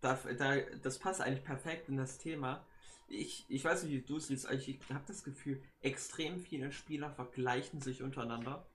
da, 0.00 0.14
da, 0.14 0.56
das 0.56 0.98
passt 0.98 1.20
eigentlich 1.20 1.44
perfekt 1.44 1.88
in 1.88 1.96
das 1.96 2.18
Thema. 2.18 2.64
Ich, 3.08 3.44
ich 3.48 3.64
weiß 3.64 3.82
nicht, 3.84 3.92
wie 3.92 4.02
du 4.06 4.18
es 4.18 4.28
siehst, 4.28 4.46
aber 4.46 4.54
ich 4.54 4.78
habe 4.92 5.04
das 5.06 5.24
Gefühl, 5.24 5.62
extrem 5.80 6.38
viele 6.40 6.70
Spieler 6.72 7.10
vergleichen 7.10 7.80
sich 7.80 8.02
untereinander. 8.02 8.66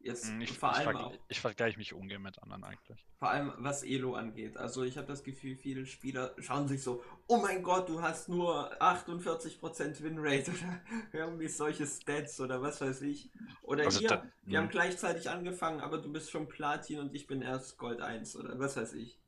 Jetzt 0.00 0.24
Hm, 0.24 0.40
Ich, 0.42 0.58
vor, 0.58 0.70
ich, 0.70 0.76
allem 0.76 0.82
verg- 0.82 0.96
auch, 0.96 1.18
ich 1.28 1.40
vergleiche 1.40 1.78
mich 1.78 1.94
ungern 1.94 2.20
mit 2.22 2.42
anderen 2.42 2.64
eigentlich. 2.64 3.06
vor 3.18 3.30
allem 3.30 3.52
was 3.58 3.82
Elo 3.82 4.14
angeht. 4.14 4.56
Also 4.56 4.82
ich 4.84 4.96
habe 4.98 5.06
das 5.06 5.22
Gefühl, 5.24 5.56
viele 5.56 5.86
Spieler 5.86 6.34
schauen 6.38 6.68
sich 6.68 6.82
so, 6.82 7.02
oh 7.26 7.38
mein 7.38 7.62
Gott, 7.62 7.88
du 7.88 8.02
hast 8.02 8.28
nur 8.28 8.80
48% 8.82 10.02
Winrate 10.02 10.50
oder 10.50 10.80
irgendwie 11.12 11.48
solche 11.48 11.86
Stats 11.86 12.40
oder 12.40 12.60
was 12.62 12.80
weiß 12.80 13.02
ich. 13.02 13.30
Oder 13.62 13.84
Also 13.84 14.00
hier, 14.00 14.08
da- 14.08 14.30
wir 14.48 14.58
haben 14.58 14.68
hm. 14.68 14.70
gleichzeitig 14.70 15.28
angefangen, 15.30 15.80
aber 15.80 15.98
du 15.98 16.12
bist 16.12 16.30
schon 16.30 16.48
Platin 16.48 17.00
und 17.00 17.14
ich 17.14 17.26
bin 17.26 17.42
erst 17.42 17.78
Gold 17.78 18.00
1 18.00 18.36
oder 18.36 18.58
was 18.58 18.76
weiß 18.76 18.92
ich. 18.94 19.18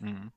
Mhm. 0.00 0.30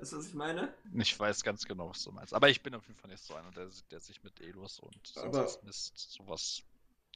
Weißt 0.00 0.12
du, 0.12 0.18
was 0.18 0.26
ich 0.28 0.34
meine? 0.34 0.72
Ich 0.94 1.18
weiß 1.18 1.42
ganz 1.42 1.64
genau, 1.64 1.90
was 1.90 2.02
du 2.04 2.12
meinst. 2.12 2.34
Aber 2.34 2.48
ich 2.48 2.62
bin 2.62 2.74
auf 2.74 2.86
jeden 2.86 2.98
Fall 2.98 3.10
nicht 3.10 3.22
so 3.24 3.34
einer, 3.34 3.50
der, 3.52 3.68
der 3.90 4.00
sich 4.00 4.22
mit 4.22 4.40
Elos 4.40 4.78
und 4.80 5.12
Aber- 5.16 5.32
sowas 5.32 5.62
misst. 5.62 5.98
Sowas 6.12 6.62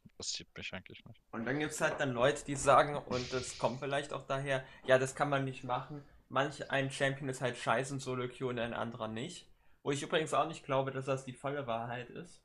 interessiert 0.04 0.48
mich 0.56 0.72
eigentlich 0.72 1.04
nicht. 1.04 1.20
Und 1.32 1.44
dann 1.44 1.58
gibt 1.58 1.72
es 1.72 1.80
halt 1.80 2.00
dann 2.00 2.12
Leute, 2.12 2.44
die 2.44 2.56
sagen, 2.56 2.96
und 2.96 3.32
das 3.32 3.58
kommt 3.58 3.80
vielleicht 3.80 4.12
auch 4.12 4.26
daher, 4.26 4.64
ja, 4.86 4.98
das 4.98 5.14
kann 5.14 5.28
man 5.28 5.44
nicht 5.44 5.64
machen. 5.64 6.02
Manch 6.28 6.70
ein 6.70 6.90
Champion 6.90 7.28
ist 7.28 7.40
halt 7.40 7.56
scheiße 7.56 7.94
in 7.94 8.00
Solo 8.00 8.28
Queue 8.28 8.48
und 8.48 8.58
ein 8.58 8.72
anderer 8.74 9.08
nicht. 9.08 9.46
Wo 9.82 9.90
ich 9.90 10.02
übrigens 10.02 10.34
auch 10.34 10.46
nicht 10.46 10.64
glaube, 10.64 10.90
dass 10.90 11.06
das 11.06 11.24
die 11.24 11.32
volle 11.32 11.66
Wahrheit 11.66 12.10
ist. 12.10 12.40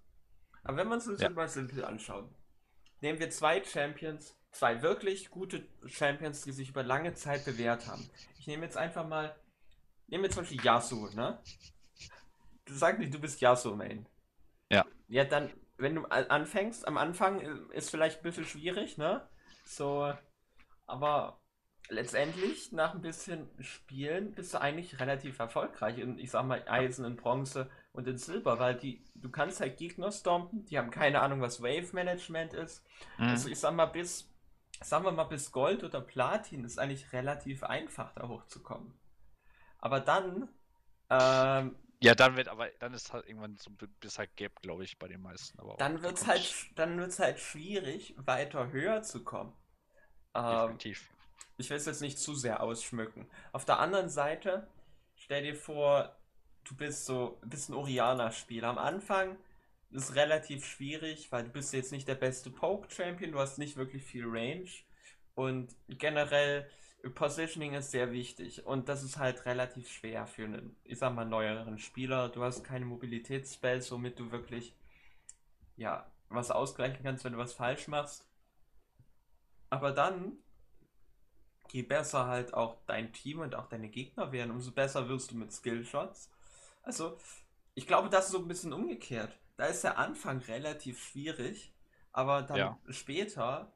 Aber 0.64 0.78
wenn 0.78 0.88
man 0.88 1.00
es 1.00 1.20
Ja. 1.22 1.30
mal 1.30 1.48
simpel 1.48 1.84
anschaut, 1.86 2.28
nehmen 3.02 3.20
wir 3.20 3.30
zwei 3.30 3.64
Champions, 3.64 4.36
zwei 4.52 4.82
wirklich 4.82 5.30
gute 5.30 5.68
Champions, 5.86 6.42
die 6.44 6.52
sich 6.54 6.70
über 6.70 6.82
lange 6.82 7.14
Zeit 7.14 7.46
bewährt 7.46 7.88
haben. 7.88 8.10
Ich 8.40 8.48
nehme 8.48 8.64
jetzt 8.66 8.78
einfach 8.78 9.06
mal, 9.08 9.36
nehmen 10.08 10.24
wir 10.24 10.32
zum 10.32 10.44
Beispiel 10.44 10.64
Yasuo, 10.64 11.10
ne? 11.14 11.40
Du 12.66 12.74
sagst 12.74 13.00
nicht, 13.00 13.14
du 13.14 13.20
bist 13.20 13.42
Yasuo-Main. 13.42 14.08
Ja. 14.72 14.86
Ja, 15.08 15.24
dann, 15.24 15.52
wenn 15.78 15.96
du 15.96 16.06
anfängst, 16.06 16.88
am 16.88 16.98
Anfang 16.98 17.40
äh, 17.40 17.78
ist 17.78 17.90
vielleicht 17.90 18.20
ein 18.20 18.24
bisschen 18.24 18.46
schwierig, 18.46 18.98
ne? 18.98 19.28
So, 19.66 20.14
aber 20.88 21.40
letztendlich, 21.90 22.72
nach 22.72 22.94
ein 22.94 23.02
bisschen 23.02 23.50
Spielen, 23.60 24.34
bist 24.34 24.54
du 24.54 24.62
eigentlich 24.62 25.00
relativ 25.00 25.40
erfolgreich 25.40 26.00
in, 26.00 26.18
ich 26.18 26.32
sag 26.32 26.46
mal, 26.46 26.64
Eisen, 26.68 27.06
in 27.06 27.16
Bronze 27.16 27.70
und 27.94 28.08
in 28.08 28.18
Silber, 28.18 28.60
weil 28.60 28.76
die, 28.76 29.04
du 29.16 29.30
kannst 29.30 29.60
halt 29.60 29.78
Gegner 29.78 30.12
stompen, 30.12 30.66
die 30.66 30.78
haben 30.78 30.92
keine 30.92 31.22
Ahnung, 31.22 31.42
was 31.42 31.62
Wave 31.62 31.94
Management 31.94 32.54
ist. 32.54 32.84
Mhm. 33.18 33.30
Also 33.30 33.50
ich 33.50 33.60
sag 33.60 33.76
mal, 33.76 33.86
bis, 33.86 34.32
sagen 34.82 35.06
wir 35.06 35.12
mal, 35.12 35.26
bis 35.26 35.52
Gold 35.52 35.84
oder 35.84 36.02
Platin 36.02 36.64
ist 36.64 36.80
eigentlich 36.80 37.14
relativ 37.14 37.64
einfach, 37.64 38.14
da 38.14 38.28
hochzukommen. 38.28 38.94
Aber 39.86 40.00
dann, 40.02 40.50
ähm, 41.10 41.76
Ja, 42.02 42.16
dann 42.16 42.36
wird 42.38 42.48
aber, 42.48 42.70
dann 42.80 42.94
ist 42.94 43.12
halt 43.14 43.28
irgendwann 43.28 43.58
so 43.58 43.70
ein 43.72 43.76
bisschen 44.00 44.20
halt 44.20 44.36
Gap, 44.38 44.62
glaube 44.62 44.84
ich, 44.86 44.98
bei 45.00 45.08
den 45.10 45.22
meisten. 45.22 45.60
Aber 45.60 45.78
dann 45.78 46.02
da 46.02 46.02
wird's 46.02 46.28
kommt 46.28 46.28
halt, 46.28 46.54
dann 46.76 46.98
wird's 47.00 47.20
halt 47.20 47.40
schwierig, 47.40 48.16
weiter 48.18 48.72
höher 48.72 49.02
zu 49.04 49.24
kommen. 49.24 49.54
Ähm, 50.36 50.80
Definitiv. 50.80 51.10
ich 51.58 51.70
will 51.70 51.78
es 51.78 51.86
jetzt 51.88 52.02
nicht 52.02 52.20
zu 52.20 52.36
sehr 52.36 52.62
ausschmücken. 52.64 53.28
Auf 53.54 53.66
der 53.66 53.80
anderen 53.80 54.10
Seite, 54.10 54.68
stell 55.16 55.44
dir 55.44 55.56
vor, 55.56 56.16
du 56.66 56.76
bist 56.76 57.06
so, 57.06 57.40
bist 57.46 57.70
ein 57.70 57.76
Oriana-Spieler. 57.76 58.70
Am 58.70 58.78
Anfang 58.80 59.38
ist 59.92 60.10
es 60.12 60.16
relativ 60.16 60.66
schwierig, 60.66 61.32
weil 61.32 61.46
du 61.46 61.52
bist 61.52 61.74
jetzt 61.74 61.92
nicht 61.92 62.08
der 62.08 62.16
beste 62.16 62.50
Poke-Champion, 62.52 63.32
du 63.34 63.40
hast 63.40 63.58
nicht 63.60 63.78
wirklich 63.78 64.04
viel 64.04 64.26
Range 64.28 64.70
und 65.36 65.76
generell 65.90 66.70
Positioning 67.10 67.74
ist 67.74 67.92
sehr 67.92 68.12
wichtig 68.12 68.66
und 68.66 68.90
das 68.90 69.04
ist 69.04 69.18
halt 69.18 69.46
relativ 69.46 69.90
schwer 69.90 70.28
für 70.28 70.46
einen, 70.46 70.76
ich 70.84 71.00
sag 71.00 71.14
mal, 71.14 71.26
neueren 71.26 71.78
Spieler. 71.80 72.30
Du 72.30 72.44
hast 72.44 72.64
keine 72.64 72.86
Mobilitätsspells, 72.86 73.92
womit 73.92 74.20
du 74.20 74.32
wirklich, 74.32 74.76
ja, 75.78 76.06
was 76.30 76.52
ausgleichen 76.52 77.04
kannst, 77.04 77.24
wenn 77.24 77.34
du 77.34 77.40
was 77.40 77.54
falsch 77.54 77.88
machst. 77.88 78.28
Aber 79.70 79.92
dann 79.92 80.40
je 81.72 81.82
besser 81.84 82.28
halt 82.28 82.54
auch 82.54 82.78
dein 82.88 83.12
Team 83.14 83.40
und 83.40 83.56
auch 83.56 83.68
deine 83.68 83.90
Gegner 83.90 84.32
werden, 84.32 84.52
umso 84.52 84.72
besser 84.72 85.10
wirst 85.10 85.32
du 85.32 85.36
mit 85.36 85.52
Skillshots. 85.52 86.30
Also, 86.84 87.18
ich 87.76 87.88
glaube, 87.88 88.10
das 88.10 88.26
ist 88.28 88.32
so 88.34 88.40
ein 88.40 88.48
bisschen 88.48 88.74
umgekehrt. 88.74 89.38
Da 89.58 89.66
ist 89.68 89.84
der 89.84 89.98
Anfang 89.98 90.40
relativ 90.40 91.04
schwierig, 91.04 91.74
aber 92.12 92.44
dann 92.44 92.60
Ja. 92.60 92.80
später 92.90 93.72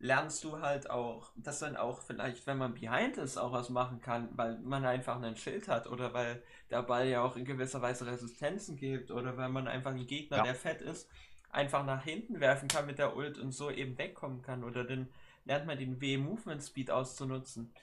lernst 0.00 0.44
du 0.44 0.60
halt 0.60 0.90
auch, 0.90 1.32
dass 1.36 1.60
dann 1.60 1.76
auch 1.76 2.00
vielleicht, 2.02 2.46
wenn 2.48 2.58
man 2.58 2.74
behind 2.74 3.18
ist, 3.18 3.38
auch 3.38 3.52
was 3.52 3.70
machen 3.70 4.00
kann, 4.02 4.30
weil 4.36 4.58
man 4.60 4.84
einfach 4.86 5.16
einen 5.16 5.36
Schild 5.36 5.68
hat 5.68 5.88
oder 5.88 6.14
weil 6.14 6.42
der 6.70 6.82
Ball 6.82 7.08
ja 7.08 7.22
auch 7.22 7.36
in 7.36 7.46
gewisser 7.46 7.82
Weise 7.82 8.06
Resistenzen 8.06 8.76
gibt 8.76 9.12
oder 9.12 9.36
weil 9.38 9.50
man 9.50 9.68
einfach 9.68 9.92
einen 9.92 10.06
Gegner, 10.08 10.40
Ja. 10.40 10.42
der 10.42 10.56
fett 10.56 10.82
ist, 10.82 11.08
einfach 11.50 11.84
nach 11.86 12.04
hinten 12.04 12.40
werfen 12.40 12.68
kann 12.68 12.86
mit 12.86 12.98
der 12.98 13.16
Ult 13.16 13.38
und 13.38 13.52
so 13.52 13.70
eben 13.70 13.98
wegkommen 13.98 14.42
kann 14.42 14.64
oder 14.64 14.84
dann 14.84 15.10
lernt 15.46 15.66
man 15.66 15.78
den 15.78 16.00
W-Movement 16.00 16.62
Speed 16.64 16.90
auszunutzen. 16.90 17.74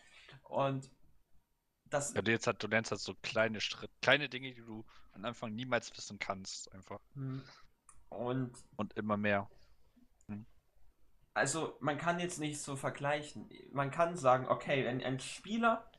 Und 0.43 0.89
das, 1.89 2.15
Ja, 2.15 2.21
du, 2.21 2.31
jetzt 2.31 2.47
halt, 2.47 2.61
du 2.61 2.67
lernst 2.67 2.91
halt 2.91 2.99
so 3.01 3.15
kleine 3.15 3.61
Schritte, 3.61 3.93
kleine 4.01 4.27
Dinge, 4.29 4.53
die 4.53 4.59
du 4.61 4.85
am 5.13 5.23
Anfang 5.25 5.55
niemals 5.55 5.95
wissen 5.97 6.19
kannst, 6.19 6.69
einfach. 6.73 6.99
Hm. 7.15 7.41
und 8.09 8.57
Und 8.75 8.93
immer 8.97 9.17
mehr. 9.17 9.49
Also 11.37 11.77
man 11.79 11.97
kann 11.97 12.19
jetzt 12.19 12.39
nicht 12.39 12.59
so 12.59 12.75
vergleichen. 12.75 13.49
Man 13.71 13.91
kann 13.91 14.17
sagen, 14.17 14.47
okay, 14.47 14.87
ein, 14.87 15.03
ein 15.03 15.19
Spieler, 15.19 15.89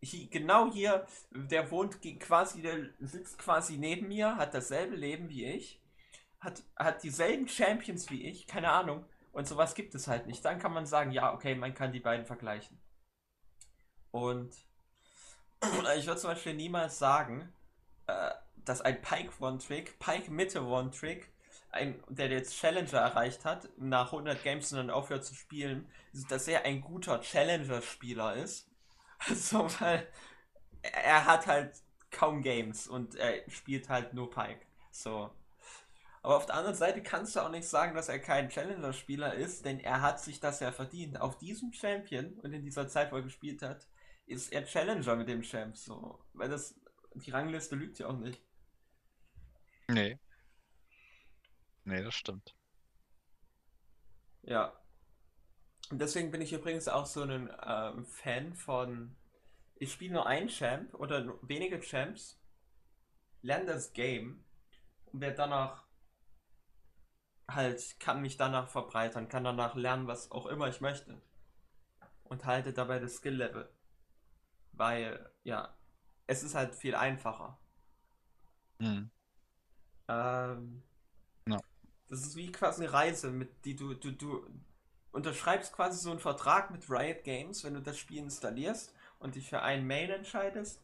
hier, 0.00 0.28
genau 0.28 0.70
hier, 0.70 1.06
der 1.30 1.70
wohnt 1.70 2.00
quasi, 2.20 2.62
der 2.62 2.90
sitzt 3.00 3.38
quasi 3.38 3.78
neben 3.78 4.08
mir, 4.08 4.36
hat 4.36 4.54
dasselbe 4.54 4.94
Leben 4.94 5.28
wie 5.30 5.46
ich, 5.46 5.80
hat, 6.38 6.62
hat 6.76 7.02
dieselben 7.02 7.48
Champions 7.48 8.10
wie 8.10 8.28
ich, 8.28 8.46
keine 8.46 8.70
Ahnung. 8.70 9.04
Und 9.32 9.48
sowas 9.48 9.74
gibt 9.74 9.94
es 9.94 10.06
halt 10.06 10.26
nicht. 10.26 10.44
Dann 10.44 10.60
kann 10.60 10.72
man 10.72 10.86
sagen, 10.86 11.10
ja, 11.10 11.32
okay, 11.32 11.54
man 11.54 11.74
kann 11.74 11.92
die 11.92 12.00
beiden 12.00 12.26
vergleichen. 12.26 12.78
Und 14.12 14.54
ich 15.96 16.06
würde 16.06 16.20
zum 16.20 16.30
Beispiel 16.30 16.54
niemals 16.54 16.98
sagen, 16.98 17.52
äh, 18.06 18.30
dass 18.56 18.80
ein 18.80 19.00
Pike 19.02 19.32
One-Trick, 19.40 19.98
Pike 19.98 20.30
Mitte 20.30 20.62
One-Trick, 20.64 21.33
ein, 21.74 22.02
der 22.08 22.28
jetzt 22.28 22.56
Challenger 22.56 22.98
erreicht 22.98 23.44
hat, 23.44 23.68
nach 23.76 24.12
100 24.12 24.42
Games 24.42 24.72
und 24.72 24.78
dann 24.78 24.90
aufhört 24.90 25.24
zu 25.24 25.34
spielen, 25.34 25.88
dass 26.28 26.48
er 26.48 26.64
ein 26.64 26.80
guter 26.80 27.20
Challenger-Spieler 27.20 28.34
ist. 28.34 28.70
Also, 29.26 29.66
weil 29.80 30.06
er 30.82 31.24
hat 31.24 31.46
halt 31.46 31.72
kaum 32.10 32.42
Games 32.42 32.88
und 32.88 33.14
er 33.14 33.48
spielt 33.48 33.88
halt 33.88 34.12
nur 34.12 34.28
Pike. 34.28 34.60
So. 34.90 35.30
Aber 36.20 36.36
auf 36.36 36.44
der 36.44 36.56
anderen 36.56 36.76
Seite 36.76 37.02
kannst 37.02 37.34
du 37.34 37.40
auch 37.40 37.50
nicht 37.50 37.66
sagen, 37.66 37.94
dass 37.94 38.10
er 38.10 38.18
kein 38.18 38.50
Challenger-Spieler 38.50 39.32
ist, 39.34 39.64
denn 39.64 39.80
er 39.80 40.02
hat 40.02 40.20
sich 40.20 40.40
das 40.40 40.60
ja 40.60 40.72
verdient. 40.72 41.20
Auf 41.20 41.38
diesem 41.38 41.72
Champion 41.72 42.34
und 42.40 42.52
in 42.52 42.62
dieser 42.62 42.86
Zeit, 42.88 43.12
wo 43.12 43.16
er 43.16 43.22
gespielt 43.22 43.62
hat, 43.62 43.86
ist 44.26 44.52
er 44.52 44.66
Challenger 44.66 45.16
mit 45.16 45.28
dem 45.28 45.42
Champ. 45.42 45.76
So. 45.76 46.18
Weil 46.34 46.50
das, 46.50 46.74
die 47.14 47.30
Rangliste 47.30 47.76
lügt 47.76 47.98
ja 47.98 48.08
auch 48.08 48.18
nicht. 48.18 48.42
Nee. 49.88 50.18
Nee, 51.84 52.02
das 52.02 52.14
stimmt. 52.14 52.54
Ja. 54.42 54.72
Und 55.90 55.98
deswegen 55.98 56.30
bin 56.30 56.40
ich 56.40 56.52
übrigens 56.52 56.88
auch 56.88 57.06
so 57.06 57.22
ein 57.22 57.50
ähm, 57.66 58.04
Fan 58.06 58.54
von. 58.54 59.16
Ich 59.76 59.92
spiele 59.92 60.14
nur 60.14 60.26
einen 60.26 60.48
Champ 60.48 60.94
oder 60.94 61.38
wenige 61.42 61.80
Champs, 61.80 62.40
lerne 63.42 63.66
das 63.66 63.92
Game 63.92 64.44
und 65.06 65.20
werde 65.20 65.36
danach 65.36 65.84
halt, 67.48 68.00
kann 68.00 68.22
mich 68.22 68.36
danach 68.36 68.68
verbreitern, 68.68 69.28
kann 69.28 69.44
danach 69.44 69.74
lernen, 69.74 70.06
was 70.06 70.30
auch 70.30 70.46
immer 70.46 70.68
ich 70.68 70.80
möchte. 70.80 71.20
Und 72.22 72.46
halte 72.46 72.72
dabei 72.72 72.98
das 72.98 73.16
Skill-Level. 73.16 73.68
Weil, 74.72 75.30
ja, 75.42 75.76
es 76.26 76.42
ist 76.42 76.54
halt 76.54 76.74
viel 76.74 76.94
einfacher. 76.94 77.58
Mhm. 78.78 79.10
Ähm. 80.08 80.82
Das 82.14 82.22
ist 82.22 82.36
wie 82.36 82.52
quasi 82.52 82.84
eine 82.84 82.92
Reise, 82.92 83.32
mit 83.32 83.64
die 83.64 83.74
du, 83.74 83.92
du, 83.94 84.12
du 84.12 84.46
unterschreibst 85.10 85.72
quasi 85.72 85.98
so 85.98 86.12
einen 86.12 86.20
Vertrag 86.20 86.70
mit 86.70 86.88
Riot 86.88 87.24
Games, 87.24 87.64
wenn 87.64 87.74
du 87.74 87.82
das 87.82 87.98
Spiel 87.98 88.18
installierst 88.18 88.94
und 89.18 89.34
dich 89.34 89.48
für 89.48 89.62
einen 89.62 89.84
Main 89.84 90.10
entscheidest, 90.10 90.80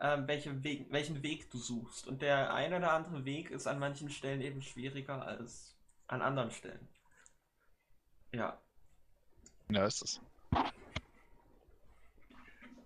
ähm, 0.00 0.26
welche 0.26 0.64
Weg, 0.64 0.88
welchen 0.90 1.22
Weg 1.22 1.48
du 1.52 1.58
suchst. 1.58 2.08
Und 2.08 2.22
der 2.22 2.52
ein 2.52 2.74
oder 2.74 2.90
andere 2.90 3.24
Weg 3.24 3.52
ist 3.52 3.68
an 3.68 3.78
manchen 3.78 4.10
Stellen 4.10 4.40
eben 4.40 4.62
schwieriger 4.62 5.24
als 5.24 5.76
an 6.08 6.22
anderen 6.22 6.50
Stellen. 6.50 6.88
Ja. 8.32 8.60
Ja, 9.68 9.86
ist 9.86 10.02
es. 10.02 10.20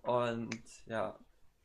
Und 0.03 0.85
ja. 0.85 1.17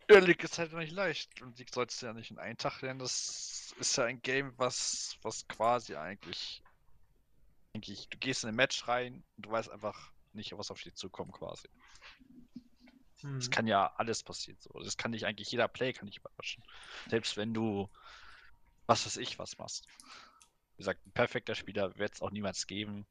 Ja, 0.09 0.19
League 0.21 0.43
ist 0.43 0.59
halt 0.59 0.73
nicht 0.73 0.93
leicht. 0.93 1.43
Und 1.43 1.59
League 1.59 1.75
sollst 1.75 2.01
du 2.01 2.07
ja 2.07 2.15
nicht 2.15 2.31
in 2.31 2.39
einen 2.39 2.57
Tag 2.57 2.81
lernen. 2.81 3.01
Das 3.01 3.64
ist 3.79 3.97
ja 3.97 4.05
ein 4.05 4.23
Game, 4.23 4.53
was, 4.57 5.19
was 5.23 5.47
quasi 5.49 5.97
eigentlich, 5.97 6.63
eigentlich. 7.75 8.09
Du 8.09 8.19
gehst 8.19 8.45
in 8.45 8.51
ein 8.51 8.57
Match 8.57 8.87
rein 8.89 9.25
und 9.37 9.47
du 9.47 9.51
weißt 9.51 9.71
einfach 9.71 10.13
nicht, 10.33 10.57
was 10.57 10.71
auf 10.71 10.83
dich 10.83 10.95
zukommt, 10.95 11.33
quasi. 11.33 11.69
Hm. 13.21 13.37
Es 13.37 13.51
kann 13.51 13.67
ja 13.67 13.93
alles 13.97 14.23
passieren. 14.23 14.59
So. 14.61 14.79
Das 14.81 14.97
kann 14.97 15.13
dich 15.13 15.27
eigentlich 15.27 15.51
jeder 15.51 15.69
Play 15.69 15.93
kann 15.93 16.07
dich 16.07 16.19
überraschen. 16.19 16.63
Selbst 17.09 17.37
wenn 17.37 17.55
du 17.55 17.89
was 18.87 19.07
weiß 19.07 19.17
ich 19.17 19.39
was 19.39 19.59
machst. 19.59 19.87
Wie 20.75 20.79
gesagt, 20.79 21.07
ein 21.07 21.13
perfekter 21.13 21.55
Spieler 21.55 21.97
wird 21.97 22.15
es 22.15 22.23
auch 22.23 22.31
niemals 22.31 22.67
geben. 22.67 23.07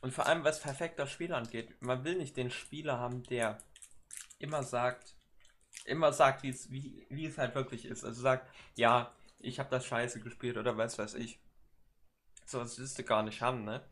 Und 0.00 0.12
vor 0.12 0.26
allem, 0.26 0.44
was 0.44 0.60
perfekter 0.60 1.06
Spiel 1.06 1.32
angeht, 1.32 1.80
man 1.80 2.04
will 2.04 2.16
nicht 2.16 2.36
den 2.36 2.50
Spieler 2.50 2.98
haben, 2.98 3.22
der 3.24 3.58
immer 4.38 4.62
sagt, 4.62 5.14
immer 5.84 6.12
sagt, 6.12 6.42
wie 6.42 6.50
es, 6.50 6.70
wie, 6.70 7.06
wie 7.08 7.26
es 7.26 7.38
halt 7.38 7.54
wirklich 7.54 7.84
ist. 7.84 8.04
Also 8.04 8.20
sagt, 8.20 8.52
ja, 8.76 9.12
ich 9.38 9.58
habe 9.58 9.70
das 9.70 9.86
scheiße 9.86 10.20
gespielt 10.20 10.56
oder 10.56 10.76
was 10.76 10.98
weiß 10.98 11.14
ich. 11.14 11.40
So 12.46 12.60
was 12.60 12.78
willst 12.78 12.98
du 12.98 13.04
gar 13.04 13.22
nicht 13.22 13.40
haben, 13.40 13.64
ne? 13.64 13.84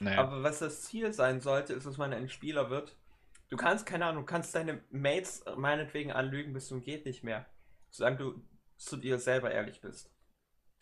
Nee. 0.00 0.16
Aber 0.16 0.42
was 0.42 0.58
das 0.58 0.82
Ziel 0.82 1.12
sein 1.12 1.40
sollte, 1.40 1.72
ist, 1.72 1.86
dass 1.86 1.98
man 1.98 2.12
ein 2.12 2.28
Spieler 2.28 2.70
wird, 2.70 2.96
Du 3.54 3.56
kannst, 3.56 3.86
keine 3.86 4.06
Ahnung, 4.06 4.22
du 4.22 4.26
kannst 4.26 4.54
deine 4.54 4.82
Mates 4.90 5.44
meinetwegen 5.56 6.12
anlügen 6.12 6.52
bis 6.52 6.66
zum 6.66 6.82
geht 6.82 7.06
nicht 7.06 7.22
mehr. 7.22 7.46
Solange 7.90 8.16
du 8.16 8.44
zu 8.76 8.96
dir 8.96 9.18
selber 9.18 9.52
ehrlich 9.52 9.80
bist. 9.80 10.12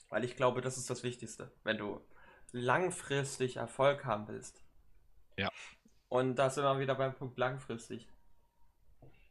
Weil 0.09 0.25
ich 0.25 0.37
glaube, 0.37 0.61
das 0.61 0.79
ist 0.79 0.89
das 0.89 1.03
Wichtigste. 1.03 1.53
Wenn 1.65 1.79
du 1.79 2.01
langfristig 2.53 3.57
Erfolg 3.57 4.05
haben 4.05 4.29
willst. 4.29 4.65
Ja. 5.37 5.51
Und 6.09 6.37
da 6.37 6.51
sind 6.51 6.65
wir 6.65 6.79
wieder 6.79 6.95
beim 6.95 7.15
Punkt 7.15 7.39
langfristig. 7.39 8.09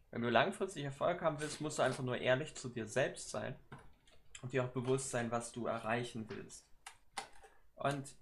Wenn 0.10 0.22
du 0.22 0.30
langfristig 0.30 0.84
Erfolg 0.84 1.22
haben 1.22 1.40
willst, 1.40 1.62
musst 1.62 1.80
du 1.80 1.84
einfach 1.84 2.04
nur 2.04 2.18
ehrlich 2.18 2.56
zu 2.56 2.70
dir 2.70 2.86
selbst 2.86 3.30
sein 3.30 3.56
und 4.42 4.54
dir 4.54 4.64
auch 4.64 4.70
bewusst 4.70 5.10
sein, 5.12 5.32
was 5.32 5.52
du 5.52 5.68
erreichen 5.68 6.26
willst. 6.30 6.66
Und 7.76 8.16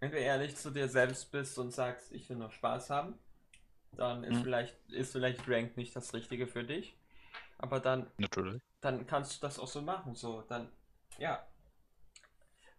wenn 0.00 0.10
du 0.10 0.18
ehrlich 0.18 0.56
zu 0.56 0.70
dir 0.70 0.88
selbst 0.88 1.30
bist 1.32 1.58
und 1.58 1.72
sagst, 1.72 2.12
ich 2.12 2.28
will 2.28 2.36
nur 2.36 2.50
Spaß 2.50 2.90
haben, 2.90 3.18
dann 3.92 4.24
ist, 4.24 4.38
mhm. 4.38 4.42
vielleicht, 4.42 4.76
ist 4.90 5.12
vielleicht 5.12 5.48
Rank 5.48 5.76
nicht 5.76 5.94
das 5.94 6.12
Richtige 6.12 6.46
für 6.46 6.64
dich. 6.64 6.96
Aber 7.58 7.80
dann, 7.80 8.10
Natürlich. 8.18 8.62
dann 8.80 9.06
kannst 9.06 9.36
du 9.36 9.46
das 9.46 9.58
auch 9.58 9.68
so 9.68 9.80
machen. 9.80 10.14
So, 10.14 10.42
dann, 10.42 10.70
ja. 11.18 11.46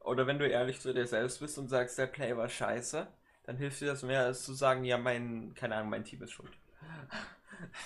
Oder 0.01 0.27
wenn 0.27 0.37
du 0.37 0.47
ehrlich 0.47 0.79
zu 0.79 0.93
dir 0.93 1.07
selbst 1.07 1.39
bist 1.39 1.57
und 1.57 1.69
sagst, 1.69 1.97
der 1.97 2.07
Play 2.07 2.35
war 2.37 2.49
scheiße, 2.49 3.07
dann 3.43 3.57
hilft 3.57 3.81
dir 3.81 3.87
das 3.87 4.03
mehr, 4.03 4.25
als 4.25 4.43
zu 4.43 4.53
sagen, 4.53 4.83
ja, 4.83 4.97
mein, 4.97 5.53
keine 5.55 5.75
Ahnung, 5.75 5.89
mein 5.89 6.03
Team 6.03 6.21
ist 6.21 6.31
schuld. 6.31 6.51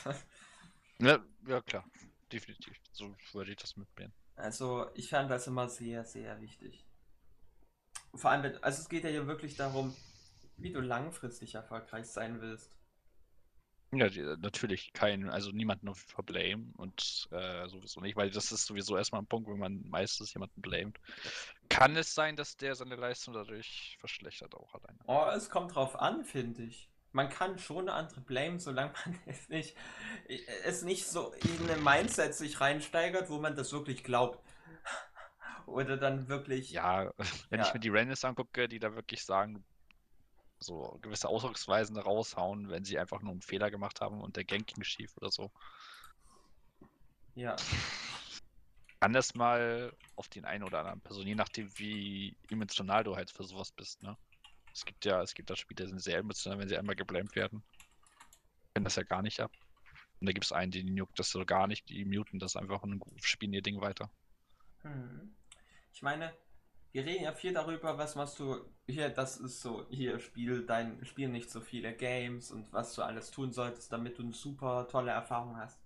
ja, 0.99 1.19
ja, 1.47 1.61
klar. 1.61 1.85
Definitiv. 2.31 2.75
So 2.91 3.15
würde 3.33 3.51
ich 3.51 3.57
das 3.57 3.77
mitnehmen. 3.77 4.13
Also, 4.39 4.87
ich 4.95 5.09
fand 5.09 5.29
das 5.29 5.47
immer 5.47 5.67
sehr, 5.67 6.05
sehr 6.05 6.39
wichtig. 6.41 6.85
Vor 8.15 8.31
allem, 8.31 8.57
also 8.61 8.81
es 8.81 8.89
geht 8.89 9.03
ja 9.03 9.09
hier 9.09 9.27
wirklich 9.27 9.55
darum, 9.55 9.95
wie 10.57 10.71
du 10.71 10.79
langfristig 10.79 11.55
erfolgreich 11.55 12.07
sein 12.07 12.41
willst. 12.41 12.71
Ja, 13.91 14.07
natürlich 14.37 14.93
kein, 14.93 15.29
also 15.29 15.51
niemanden 15.51 15.89
auf 15.89 15.97
verblame 15.97 16.71
und 16.77 17.27
äh, 17.31 17.67
sowieso 17.67 18.01
nicht, 18.01 18.15
weil 18.15 18.29
das 18.29 18.51
ist 18.51 18.67
sowieso 18.67 18.95
erstmal 18.95 19.21
ein 19.21 19.27
Punkt, 19.27 19.49
wenn 19.49 19.57
man 19.57 19.81
meistens 19.89 20.31
jemanden 20.33 20.61
blamet. 20.61 20.99
Kann 21.69 21.95
es 21.95 22.13
sein, 22.13 22.35
dass 22.35 22.55
der 22.55 22.75
seine 22.75 22.95
Leistung 22.95 23.33
dadurch 23.33 23.97
verschlechtert 23.99 24.53
auch 24.53 24.75
alleine? 24.75 24.99
Oh, 25.07 25.25
es 25.35 25.49
kommt 25.49 25.73
drauf 25.73 25.99
an, 25.99 26.23
finde 26.23 26.63
ich. 26.63 26.87
Man 27.11 27.29
kann 27.29 27.57
schon 27.57 27.89
andere 27.89 28.21
blamen, 28.21 28.59
solange 28.59 28.93
man 29.05 29.19
es 29.25 29.49
nicht, 29.49 29.75
es 30.63 30.83
nicht 30.83 31.07
so 31.07 31.33
in 31.33 31.69
ein 31.69 31.83
Mindset 31.83 32.35
sich 32.35 32.61
reinsteigert, 32.61 33.29
wo 33.29 33.39
man 33.39 33.55
das 33.55 33.71
wirklich 33.71 34.03
glaubt. 34.03 34.39
Oder 35.65 35.97
dann 35.97 36.27
wirklich. 36.27 36.71
Ja, 36.71 37.11
wenn 37.49 37.59
ja. 37.59 37.67
ich 37.67 37.73
mir 37.73 37.79
die 37.79 37.89
Rennes 37.89 38.23
angucke, 38.23 38.67
die 38.67 38.79
da 38.79 38.95
wirklich 38.95 39.23
sagen, 39.23 39.63
so 40.59 40.99
gewisse 41.01 41.29
Ausdrucksweisen 41.29 41.97
raushauen, 41.97 42.69
wenn 42.69 42.83
sie 42.83 42.99
einfach 42.99 43.21
nur 43.21 43.31
einen 43.31 43.41
Fehler 43.41 43.71
gemacht 43.71 44.01
haben 44.01 44.21
und 44.21 44.35
der 44.35 44.43
Gang 44.43 44.67
ging 44.67 44.83
schief 44.83 45.15
oder 45.17 45.31
so. 45.31 45.51
Ja. 47.35 47.55
Das 48.99 49.33
mal 49.33 49.93
auf 50.17 50.27
den 50.27 50.43
einen 50.43 50.65
oder 50.65 50.79
anderen 50.79 50.99
Person, 50.99 51.25
je 51.25 51.35
nachdem, 51.35 51.69
wie 51.79 52.35
emotional 52.49 53.05
du 53.05 53.15
halt 53.15 53.31
für 53.31 53.45
sowas 53.45 53.71
bist, 53.71 54.03
ne? 54.03 54.17
Es 54.73 54.85
gibt 54.85 55.05
ja, 55.05 55.21
es 55.21 55.33
gibt 55.33 55.49
da 55.49 55.55
Spieler, 55.55 55.85
die 55.85 55.89
sind 55.89 56.01
sehr 56.01 56.19
emotional, 56.19 56.59
wenn 56.59 56.69
sie 56.69 56.77
einmal 56.77 56.95
geblamed 56.95 57.35
werden. 57.35 57.63
Können 58.73 58.85
das 58.85 58.95
ja 58.95 59.03
gar 59.03 59.21
nicht 59.21 59.39
ab. 59.39 59.51
Und 60.19 60.27
da 60.27 60.33
gibt 60.33 60.45
es 60.45 60.51
einen, 60.51 60.71
die 60.71 60.81
juckt 60.81 61.17
das 61.17 61.29
so 61.29 61.45
gar 61.45 61.67
nicht, 61.67 61.89
die 61.89 62.05
muten 62.05 62.39
das 62.39 62.55
einfach 62.55 62.83
und 62.83 63.01
spielen 63.21 63.53
ihr 63.53 63.61
Ding 63.61 63.81
weiter. 63.81 64.11
Hm. 64.81 65.35
Ich 65.93 66.01
meine, 66.01 66.33
wir 66.91 67.05
reden 67.05 67.23
ja 67.23 67.33
viel 67.33 67.53
darüber, 67.53 67.97
was 67.97 68.15
machst 68.15 68.39
du 68.39 68.65
hier, 68.87 69.09
das 69.09 69.37
ist 69.37 69.61
so, 69.61 69.87
hier 69.89 70.19
spiel 70.19 70.65
dein, 70.65 71.03
spiel 71.05 71.29
nicht 71.29 71.49
so 71.49 71.61
viele 71.61 71.93
Games 71.93 72.51
und 72.51 72.71
was 72.73 72.95
du 72.95 73.03
alles 73.03 73.31
tun 73.31 73.51
solltest, 73.51 73.91
damit 73.91 74.17
du 74.17 74.23
eine 74.23 74.33
super 74.33 74.87
tolle 74.89 75.11
Erfahrung 75.11 75.57
hast. 75.57 75.78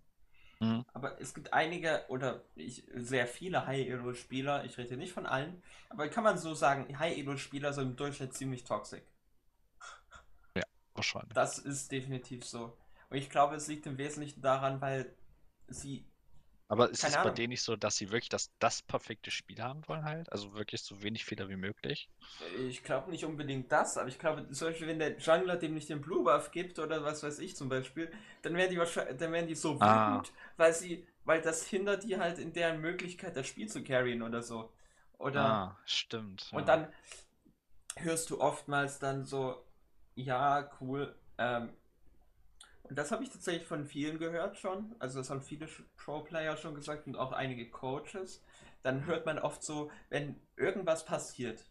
Mhm. 0.64 0.86
Aber 0.94 1.20
es 1.22 1.34
gibt 1.34 1.54
einige 1.54 2.06
oder 2.10 2.44
ich, 2.56 2.84
sehr 2.96 3.28
viele 3.28 3.66
High-Elo-Spieler, 3.66 4.66
ich 4.66 4.78
rede 4.78 4.98
nicht 4.98 5.14
von 5.14 5.26
allen, 5.26 5.62
aber 5.90 6.08
kann 6.08 6.24
man 6.24 6.38
so 6.38 6.54
sagen, 6.54 6.98
High-Elo-Spieler 6.98 7.74
sind 7.74 7.90
im 7.90 7.96
Durchschnitt 7.96 8.34
ziemlich 8.34 8.64
toxisch. 8.64 9.04
Ja, 10.56 10.64
wahrscheinlich. 10.94 11.34
Das 11.34 11.60
ist 11.60 11.92
definitiv 11.92 12.46
so. 12.46 12.78
Und 13.10 13.18
ich 13.18 13.30
glaube, 13.30 13.56
es 13.56 13.68
liegt 13.68 13.86
im 13.86 13.98
Wesentlichen 13.98 14.42
daran, 14.42 14.82
weil 14.82 15.14
sie 15.68 16.06
aber 16.74 16.90
ist 16.90 17.04
es 17.04 17.14
bei 17.14 17.30
denen 17.30 17.50
nicht 17.50 17.62
so, 17.62 17.76
dass 17.76 17.96
sie 17.96 18.12
wirklich 18.12 18.30
das, 18.30 18.52
das 18.60 18.82
perfekte 18.82 19.32
Spiel 19.32 19.62
haben 19.62 19.88
wollen 19.88 20.04
halt? 20.04 20.32
Also 20.32 20.54
wirklich 20.54 20.82
so 20.82 21.02
wenig 21.04 21.24
Fehler 21.24 21.48
wie 21.48 21.56
möglich? 21.56 22.10
Ich 22.68 22.84
glaube 22.84 23.12
nicht 23.12 23.26
unbedingt 23.26 23.72
das, 23.72 23.98
aber 23.98 24.10
ich 24.10 24.18
glaube, 24.18 24.50
zum 24.50 24.68
Beispiel, 24.68 24.88
wenn 24.88 25.00
der 25.00 25.18
Jungler 25.18 25.56
dem 25.56 25.76
nicht 25.76 25.90
den 25.90 26.02
Blue 26.02 26.24
Buff 26.24 26.52
gibt 26.52 26.80
oder 26.80 27.04
was 27.04 27.24
weiß 27.24 27.40
ich 27.40 27.56
zum 27.56 27.70
Beispiel, 27.70 28.12
dann 28.42 28.56
werden 28.56 28.72
die 28.72 28.78
wahrscheinlich, 28.78 29.18
dann 29.18 29.32
werden 29.32 29.48
die 29.48 29.56
so 29.56 29.78
ah. 29.80 30.16
wütend, 30.16 30.34
weil 30.58 30.74
sie, 30.74 31.08
weil 31.26 31.42
das 31.42 31.66
hindert 31.66 32.04
die 32.04 32.18
halt 32.18 32.40
in 32.40 32.54
deren 32.54 32.82
Möglichkeit, 32.82 33.38
das 33.38 33.48
Spiel 33.48 33.70
zu 33.70 33.84
carryen 33.84 34.24
oder 34.24 34.42
so. 34.42 34.74
Oder. 35.20 35.42
Ah, 35.42 35.78
stimmt. 35.86 36.50
Und 36.52 36.68
ja. 36.68 36.78
dann 36.78 36.94
hörst 37.98 38.30
du 38.30 38.42
oftmals 38.42 39.00
dann 39.00 39.24
so, 39.26 39.64
ja, 40.16 40.70
cool, 40.82 41.16
ähm, 41.38 41.70
und 42.84 42.98
das 42.98 43.12
habe 43.12 43.24
ich 43.24 43.30
tatsächlich 43.30 43.68
von 43.68 43.86
vielen 43.86 44.20
gehört 44.20 44.58
schon. 44.58 44.96
Also 45.00 45.20
das 45.20 45.30
haben 45.30 45.42
viele 45.42 45.68
Pro-Player 45.96 46.58
schon 46.58 46.76
gesagt 46.76 47.08
und 47.08 47.16
auch 47.16 47.32
einige 47.32 47.70
Coaches. 47.70 48.44
Dann 48.82 49.06
hört 49.06 49.26
man 49.26 49.40
oft 49.40 49.64
so, 49.64 49.90
wenn 50.10 50.40
irgendwas 50.58 51.06
passiert, 51.06 51.64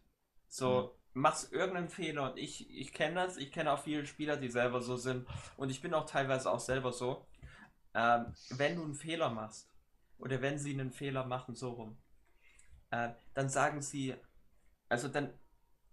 so 0.49 0.95
mhm. 1.15 1.21
machst 1.21 1.53
irgendeinen 1.53 1.91
Fehler 1.91 2.31
und 2.31 2.39
ich, 2.39 2.71
ich 2.71 2.95
kenne 2.95 3.17
das, 3.17 3.37
ich 3.37 3.53
kenne 3.53 3.73
auch 3.73 3.83
viele 3.83 4.07
Spieler, 4.07 4.39
die 4.39 4.49
selber 4.49 4.81
so 4.81 4.97
sind 4.97 5.29
und 5.59 5.69
ich 5.71 5.83
bin 5.83 5.93
auch 5.93 6.07
teilweise 6.07 6.51
auch 6.51 6.61
selber 6.61 6.93
so. 6.93 7.27
Ähm, 7.95 8.35
wenn 8.51 8.77
du 8.77 8.85
einen 8.85 8.95
Fehler 8.95 9.29
machst 9.29 9.71
oder 10.19 10.41
wenn 10.41 10.59
sie 10.59 10.73
einen 10.73 10.93
Fehler 10.93 11.27
machen, 11.27 11.55
so 11.55 11.73
rum, 11.73 11.99
äh, 12.91 13.11
dann 13.35 13.51
sagen 13.51 13.83
sie, 13.83 14.15
also 14.89 15.09
dann, 15.09 15.39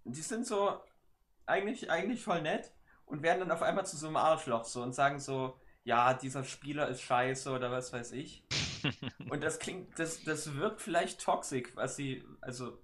die 0.06 0.22
sind 0.22 0.48
so 0.48 0.82
eigentlich, 1.46 1.92
eigentlich 1.92 2.24
voll 2.24 2.42
nett, 2.42 2.72
und 3.10 3.24
werden 3.24 3.40
dann 3.40 3.52
auf 3.52 3.62
einmal 3.62 3.86
zu 3.86 3.98
so 3.98 4.08
einem 4.08 4.18
Arschloch 4.18 4.64
so 4.64 4.82
und 4.82 4.94
sagen 4.94 5.20
so, 5.20 5.60
ja, 5.84 6.14
dieser 6.14 6.44
Spieler 6.44 6.88
ist 6.88 7.02
scheiße 7.02 7.52
oder 7.52 7.72
was 7.72 7.92
weiß 7.92 8.12
ich. 8.12 8.44
und 9.30 9.44
das 9.44 9.60
klingt, 9.60 9.98
das, 9.98 10.24
das 10.24 10.56
wirkt 10.56 10.82
vielleicht 10.82 11.22
toxisch, 11.22 11.68
was 11.76 11.96
sie, 11.96 12.24
also, 12.42 12.80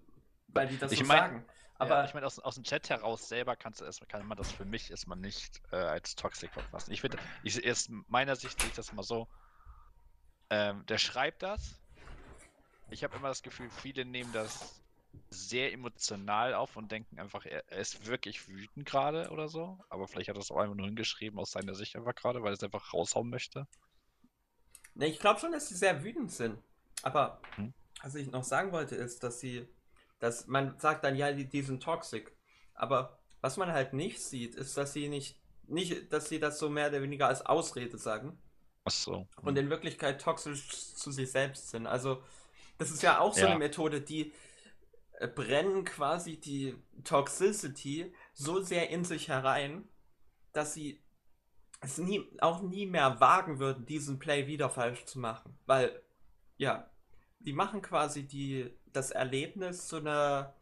weil 0.48 0.68
die 0.68 0.78
das 0.78 0.92
ich 0.92 1.00
so 1.00 1.06
mein, 1.06 1.18
sagen. 1.18 1.46
Aber 1.78 2.00
ja, 2.00 2.06
ich 2.06 2.14
meine, 2.14 2.26
aus, 2.26 2.40
aus 2.40 2.56
dem 2.56 2.64
Chat 2.64 2.90
heraus 2.90 3.28
selber 3.28 3.56
kannst 3.56 3.82
du 3.82 3.86
erstmal, 3.86 4.08
kann 4.08 4.26
man 4.26 4.38
das 4.38 4.52
für 4.52 4.66
mich 4.66 4.90
erstmal 4.90 5.18
nicht 5.18 5.62
äh, 5.72 5.76
als 5.76 6.16
toxisch 6.16 6.50
auffassen. 6.56 6.92
Ich 6.92 7.02
finde, 7.02 7.18
ich, 7.44 7.64
erst 7.64 7.90
meiner 8.08 8.36
Sicht 8.36 8.60
sehe 8.60 8.70
ich 8.70 8.76
das 8.76 8.94
mal 8.94 9.04
so, 9.04 9.28
ähm, 10.50 10.86
der 10.88 10.98
schreibt 10.98 11.44
das. 11.44 11.80
Ich 12.90 13.04
habe 13.04 13.16
immer 13.18 13.28
das 13.28 13.44
Gefühl, 13.44 13.70
viele 13.70 14.06
nehmen 14.06 14.32
das 14.32 14.82
sehr 15.30 15.74
emotional 15.74 16.54
auf 16.54 16.76
und 16.76 16.92
denken 16.92 17.20
einfach, 17.20 17.46
er, 17.46 17.64
er 17.70 17.80
ist 17.80 18.06
wirklich 18.08 18.48
wütend 18.48 18.86
gerade 18.86 19.30
oder 19.30 19.48
so. 19.48 19.80
Aber 19.90 20.08
vielleicht 20.08 20.30
hat 20.30 20.38
er 20.38 20.42
es 20.42 20.52
auch 20.52 20.58
einfach 20.58 20.76
nur 20.76 20.86
hingeschrieben 20.86 21.40
aus 21.40 21.52
seiner 21.52 21.76
Sicht 21.76 21.96
einfach 21.96 22.16
gerade, 22.16 22.42
weil 22.42 22.52
er 22.52 22.56
es 22.56 22.64
einfach 22.64 22.94
raushauen 22.94 23.30
möchte. 23.30 23.68
Ne, 24.96 25.08
ich 25.08 25.20
glaube 25.20 25.40
schon, 25.40 25.52
dass 25.52 25.68
sie 25.68 25.76
sehr 25.76 26.04
wütend 26.04 26.32
sind. 26.32 26.58
Aber 27.04 27.40
hm? 27.56 27.74
was 28.02 28.16
ich 28.16 28.32
noch 28.32 28.44
sagen 28.44 28.72
wollte, 28.72 28.96
ist, 28.96 29.24
dass 29.24 29.40
sie, 29.40 29.68
dass 30.20 30.48
man 30.48 30.80
sagt 30.80 31.04
dann, 31.04 31.16
ja, 31.16 31.32
die, 31.32 31.46
die 31.46 31.62
sind 31.62 31.84
toxic. 31.84 32.36
Aber 32.74 33.20
was 33.42 33.58
man 33.58 33.72
halt 33.72 33.94
nicht 33.94 34.22
sieht, 34.22 34.56
ist, 34.56 34.78
dass 34.78 34.94
sie 34.94 35.10
nicht, 35.10 35.38
nicht, 35.68 36.12
dass 36.12 36.30
sie 36.30 36.40
das 36.40 36.60
so 36.60 36.70
mehr 36.70 36.90
oder 36.90 37.02
weniger 37.02 37.28
als 37.28 37.46
Ausrede 37.46 37.98
sagen. 37.98 38.38
Ach 38.86 38.92
so. 38.92 39.28
Hm. 39.38 39.48
Und 39.48 39.58
in 39.58 39.70
Wirklichkeit 39.70 40.22
toxisch 40.22 40.68
zu 40.68 41.12
sich 41.12 41.30
selbst 41.30 41.70
sind. 41.70 41.88
Also, 41.88 42.24
das 42.78 42.92
ist 42.92 43.04
ja 43.04 43.20
auch 43.20 43.34
so 43.34 43.42
ja. 43.42 43.48
eine 43.48 43.60
Methode, 43.60 44.02
die, 44.02 44.34
brennen 45.36 45.86
quasi 45.86 46.40
die 46.40 46.76
Toxicity 47.04 48.14
so 48.34 48.62
sehr 48.62 48.90
in 48.90 49.04
sich 49.04 49.30
herein, 49.30 49.88
dass 50.54 50.74
sie 50.74 51.02
es 51.82 51.98
nie, 51.98 52.26
auch 52.40 52.62
nie 52.62 52.86
mehr 52.86 53.20
wagen 53.20 53.60
würden, 53.60 53.86
diesen 53.86 54.20
Play 54.20 54.48
wieder 54.48 54.70
falsch 54.70 55.06
zu 55.06 55.20
machen. 55.20 55.58
Weil, 55.66 56.02
ja, 56.58 56.90
die 57.40 57.54
machen 57.54 57.82
quasi 57.82 58.28
die, 58.28 58.74
das 58.88 59.12
Erlebnis 59.12 59.88
zu 59.88 59.98
einer 59.98 60.56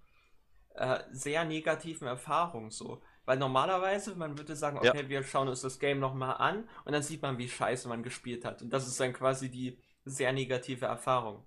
äh, 0.76 0.99
sehr 1.12 1.45
negativen 1.45 2.08
Erfahrung 2.08 2.72
so. 2.72 3.01
Weil 3.26 3.38
normalerweise, 3.38 4.16
man 4.16 4.38
würde 4.38 4.56
sagen, 4.56 4.78
okay, 4.78 5.04
ja. 5.04 5.10
wir 5.10 5.24
schauen 5.24 5.47
uns 5.47 5.62
das 5.62 5.80
Game 5.80 5.99
nochmal 5.99 6.36
an 6.38 6.68
und 6.84 6.91
dann 6.91 7.04
sieht 7.04 7.22
man, 7.22 7.38
wie 7.38 7.47
scheiße 7.47 7.88
man 7.88 8.04
gespielt 8.04 8.43
hat. 8.43 8.62
Und 8.62 8.72
das 8.72 8.88
ist 8.88 8.99
dann 8.99 9.14
quasi 9.14 9.49
die 9.49 9.80
sehr 10.04 10.34
negative 10.34 10.86
Erfahrung. 10.86 11.45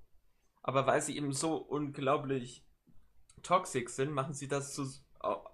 Aber 0.62 0.86
weil 0.86 1.02
sie 1.02 1.16
eben 1.16 1.32
so 1.32 1.56
unglaublich 1.56 2.65
toxisch 3.46 3.88
sind, 3.90 4.12
machen 4.12 4.34
sie 4.34 4.48
das 4.48 4.74
zu, 4.74 4.86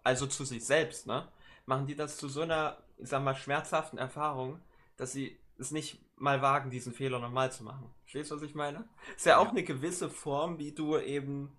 also 0.03 0.27
zu 0.27 0.45
sich 0.45 0.65
selbst, 0.65 1.07
ne? 1.07 1.29
Machen 1.67 1.87
die 1.87 1.95
das 1.95 2.17
zu 2.17 2.29
so 2.29 2.43
einer, 2.43 2.83
ich 2.99 3.09
sag 3.09 3.23
mal, 3.23 3.37
schmerzhaften 3.37 3.99
Erfahrung, 3.99 4.61
dass 4.97 5.13
sie 5.13 5.39
es 5.59 5.71
nicht 5.71 6.01
mal 6.17 6.43
wagen, 6.43 6.71
diesen 6.71 6.93
Fehler 6.93 7.19
nochmal 7.19 7.53
zu 7.53 7.63
machen. 7.63 7.93
Verstehst 8.03 8.31
du, 8.31 8.37
was 8.37 8.43
ich 8.43 8.55
meine? 8.55 8.89
Ist 9.17 9.27
ja 9.27 9.39
auch 9.39 9.49
eine 9.49 9.63
gewisse 9.63 10.11
Form, 10.11 10.59
wie 10.59 10.73
du 10.73 10.99
eben 10.99 11.57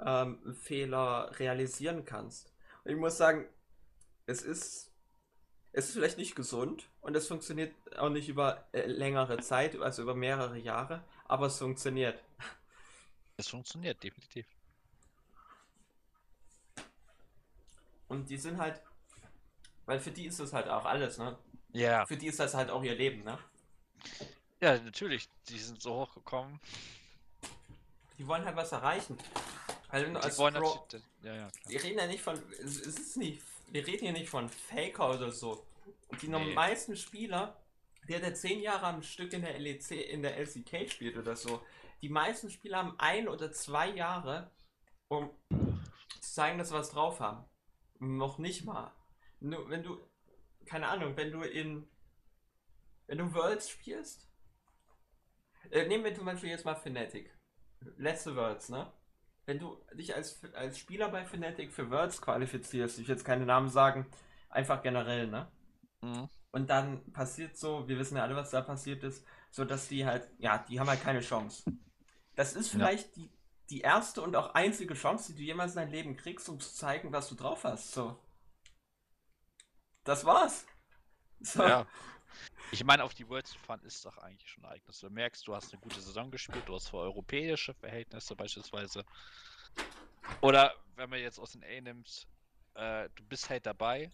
ähm, 0.00 0.54
Fehler 0.54 1.32
realisieren 1.38 2.04
kannst. 2.04 2.52
Und 2.84 2.92
ich 2.92 2.96
muss 2.96 3.16
sagen, 3.16 3.46
es 4.26 4.42
ist 4.42 4.88
es 5.72 5.88
ist 5.88 5.94
vielleicht 5.94 6.18
nicht 6.18 6.34
gesund 6.34 6.88
und 7.00 7.14
es 7.14 7.28
funktioniert 7.28 7.72
auch 7.98 8.08
nicht 8.08 8.28
über 8.28 8.66
äh, 8.72 8.86
längere 8.86 9.38
Zeit, 9.38 9.76
also 9.80 10.02
über 10.02 10.14
mehrere 10.14 10.58
Jahre, 10.58 11.04
aber 11.26 11.46
es 11.46 11.58
funktioniert. 11.58 12.22
Es 13.36 13.48
funktioniert, 13.48 14.02
definitiv. 14.02 14.46
Und 18.08 18.28
die 18.30 18.36
sind 18.38 18.58
halt, 18.58 18.80
weil 19.86 20.00
für 20.00 20.10
die 20.10 20.26
ist 20.26 20.40
das 20.40 20.52
halt 20.52 20.68
auch 20.68 20.84
alles, 20.84 21.18
ne? 21.18 21.38
Ja. 21.72 22.06
Für 22.06 22.16
die 22.16 22.26
ist 22.26 22.40
das 22.40 22.54
halt 22.54 22.70
auch 22.70 22.82
ihr 22.82 22.94
Leben, 22.94 23.22
ne? 23.24 23.38
Ja, 24.60 24.78
natürlich. 24.78 25.28
Die 25.48 25.58
sind 25.58 25.80
so 25.80 25.94
hochgekommen. 25.94 26.58
Die 28.18 28.26
wollen 28.26 28.44
halt 28.44 28.56
was 28.56 28.72
erreichen. 28.72 29.16
Du 29.92 30.04
Die 30.04 30.16
als 30.16 30.38
wollen 30.38 30.54
Pro. 30.54 30.86
Ja, 31.22 31.34
ja, 31.34 31.48
wir 31.66 31.82
reden 31.82 31.98
ja 31.98 32.06
nicht 32.06 32.22
von, 32.22 32.34
es 32.60 32.76
es 32.80 32.98
ist 32.98 33.16
nicht, 33.16 33.42
wir 33.68 33.86
reden 33.86 34.00
hier 34.04 34.12
nicht 34.12 34.28
von 34.28 34.48
Faker 34.48 35.10
oder 35.10 35.30
so. 35.30 35.64
Die 36.20 36.28
Nee. 36.28 36.52
meisten 36.54 36.96
Spieler, 36.96 37.56
der 38.08 38.20
der 38.20 38.34
zehn 38.34 38.60
Jahre 38.60 38.86
am 38.86 39.02
Stück 39.02 39.32
in 39.32 39.42
der 39.42 39.58
LEC, 39.58 39.90
in 39.92 40.22
der 40.22 40.36
LCK 40.36 40.90
spielt 40.90 41.16
oder 41.16 41.36
so, 41.36 41.62
die 42.02 42.08
meisten 42.08 42.50
Spieler 42.50 42.78
haben 42.78 42.94
ein 42.98 43.28
oder 43.28 43.50
zwei 43.52 43.88
Jahre, 43.88 44.50
um 45.08 45.30
zu 45.50 46.20
zeigen, 46.20 46.58
dass 46.58 46.68
sie 46.68 46.74
was 46.74 46.90
drauf 46.90 47.20
haben. 47.20 47.44
Noch 47.98 48.38
nicht 48.38 48.64
mal. 48.64 48.92
Nur 49.40 49.68
wenn 49.70 49.82
du, 49.82 49.98
keine 50.66 50.88
Ahnung, 50.88 51.16
wenn 51.16 51.30
du 51.32 51.42
in, 51.42 51.88
wenn 53.06 53.18
du 53.18 53.32
Worlds 53.34 53.70
spielst, 53.70 54.28
äh, 55.70 55.86
nehmen 55.86 56.04
wir 56.04 56.14
zum 56.14 56.24
Beispiel 56.26 56.50
jetzt 56.50 56.64
mal 56.64 56.74
Fnatic. 56.74 57.34
Letzte 57.96 58.34
Worlds, 58.36 58.68
ne? 58.68 58.92
Wenn 59.46 59.58
du 59.58 59.82
dich 59.94 60.14
als, 60.14 60.42
als 60.54 60.78
Spieler 60.78 61.08
bei 61.08 61.24
Fnatic 61.24 61.72
für 61.72 61.90
Worlds 61.90 62.20
qualifizierst, 62.20 62.98
ich 62.98 63.08
will 63.08 63.14
jetzt 63.14 63.24
keine 63.24 63.46
Namen 63.46 63.68
sagen, 63.68 64.06
einfach 64.50 64.82
generell, 64.82 65.26
ne? 65.28 65.50
Mhm. 66.02 66.28
Und 66.50 66.70
dann 66.70 67.12
passiert 67.12 67.56
so, 67.56 67.88
wir 67.88 67.98
wissen 67.98 68.16
ja 68.16 68.22
alle, 68.22 68.36
was 68.36 68.50
da 68.50 68.60
passiert 68.62 69.04
ist, 69.04 69.24
so 69.50 69.64
dass 69.64 69.88
die 69.88 70.06
halt, 70.06 70.28
ja, 70.38 70.58
die 70.58 70.80
haben 70.80 70.88
halt 70.88 71.02
keine 71.02 71.20
Chance. 71.20 71.64
Das 72.34 72.54
ist 72.54 72.72
Ja. 72.72 72.78
vielleicht 72.78 73.16
die, 73.16 73.30
die 73.70 73.80
erste 73.80 74.22
und 74.22 74.34
auch 74.36 74.54
einzige 74.54 74.94
Chance, 74.94 75.32
die 75.32 75.38
du 75.38 75.42
jemals 75.42 75.72
in 75.72 75.76
deinem 75.76 75.92
Leben 75.92 76.16
kriegst, 76.16 76.48
um 76.48 76.58
zu 76.58 76.74
zeigen, 76.74 77.12
was 77.12 77.28
du 77.28 77.34
drauf 77.34 77.64
hast. 77.64 77.92
So. 77.92 78.18
Das 80.04 80.24
war's. 80.24 80.66
So. 81.40 81.62
Ja. 81.62 81.86
Ich 82.72 82.84
meine, 82.84 83.04
auf 83.04 83.14
die 83.14 83.28
Worlds 83.28 83.50
zu 83.50 83.58
fahren 83.58 83.80
ist 83.84 84.04
doch 84.04 84.18
eigentlich 84.18 84.50
schon 84.50 84.64
ein 84.64 84.70
Ereignis. 84.70 85.00
Du 85.00 85.08
merkst, 85.08 85.46
du 85.46 85.54
hast 85.54 85.72
eine 85.72 85.80
gute 85.80 86.00
Saison 86.00 86.30
gespielt, 86.30 86.64
du 86.66 86.74
hast 86.74 86.88
für 86.88 86.98
europäische 86.98 87.74
Verhältnisse 87.74 88.34
beispielsweise. 88.34 89.04
Oder 90.40 90.74
wenn 90.96 91.08
man 91.08 91.20
jetzt 91.20 91.38
aus 91.38 91.52
den 91.52 91.64
A 91.64 91.80
nimmt, 91.80 92.26
äh, 92.74 93.08
du 93.14 93.24
bist 93.24 93.48
halt 93.48 93.66
dabei, 93.66 94.10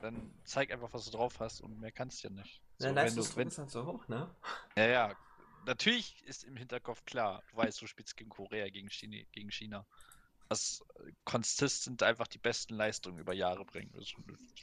dann 0.00 0.34
zeig 0.44 0.72
einfach, 0.72 0.92
was 0.92 1.04
du 1.06 1.12
drauf 1.12 1.38
hast 1.40 1.60
und 1.60 1.78
mehr 1.80 1.92
kannst 1.92 2.22
du 2.22 2.28
ja 2.28 2.34
nicht. 2.34 2.60
So, 2.78 2.94
wenn 2.94 3.14
du, 3.14 3.36
wenn, 3.36 3.48
ist 3.48 3.58
halt 3.58 3.70
so 3.70 3.86
hoch, 3.86 4.08
ne? 4.08 4.34
ja, 4.76 4.86
ja, 4.86 5.16
natürlich 5.66 6.22
ist 6.24 6.44
im 6.44 6.56
Hinterkopf 6.56 7.04
klar, 7.04 7.42
du 7.50 7.56
weißt, 7.56 7.80
du 7.80 7.86
spielst 7.86 8.16
gegen 8.16 8.30
Korea, 8.30 8.68
gegen 8.68 8.90
China, 8.90 9.18
gegen 9.32 9.50
China. 9.50 9.86
Was 10.48 10.84
äh, 11.00 11.12
konsistent 11.24 12.02
einfach 12.02 12.26
die 12.26 12.38
besten 12.38 12.74
Leistungen 12.74 13.18
über 13.18 13.32
Jahre 13.32 13.64
bringen. 13.64 13.92
Also, 13.96 14.16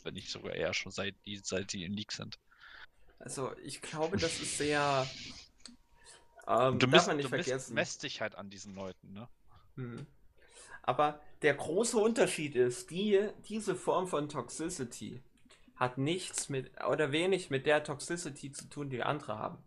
wenn 0.03 0.13
nicht 0.13 0.29
sogar 0.29 0.53
eher 0.53 0.73
schon 0.73 0.91
seit 0.91 1.15
die, 1.25 1.39
seit 1.43 1.73
die 1.73 1.83
in 1.83 1.93
League 1.93 2.11
sind. 2.11 2.39
Also, 3.19 3.55
ich 3.63 3.81
glaube, 3.81 4.17
das 4.17 4.39
ist 4.39 4.57
sehr. 4.57 5.07
Ähm, 6.47 6.79
Du, 6.79 6.85
darf 6.87 6.91
misst, 6.91 7.07
man 7.07 7.17
nicht 7.17 7.31
du 7.31 7.35
misst, 7.35 7.49
vergessen. 7.49 7.73
messt 7.73 8.03
dich 8.03 8.21
halt 8.21 8.35
an 8.35 8.49
diesen 8.49 8.73
Leuten, 8.75 9.13
ne? 9.13 9.27
Hm. 9.75 10.05
Aber 10.83 11.21
der 11.41 11.53
große 11.53 11.97
Unterschied 11.97 12.55
ist, 12.55 12.89
die, 12.89 13.29
diese 13.47 13.75
Form 13.75 14.07
von 14.07 14.29
Toxicity 14.29 15.21
hat 15.75 15.97
nichts 15.97 16.49
mit 16.49 16.71
oder 16.83 17.11
wenig 17.11 17.49
mit 17.49 17.65
der 17.65 17.83
Toxicity 17.83 18.51
zu 18.51 18.65
tun, 18.69 18.89
die 18.89 19.01
andere 19.03 19.37
haben. 19.37 19.63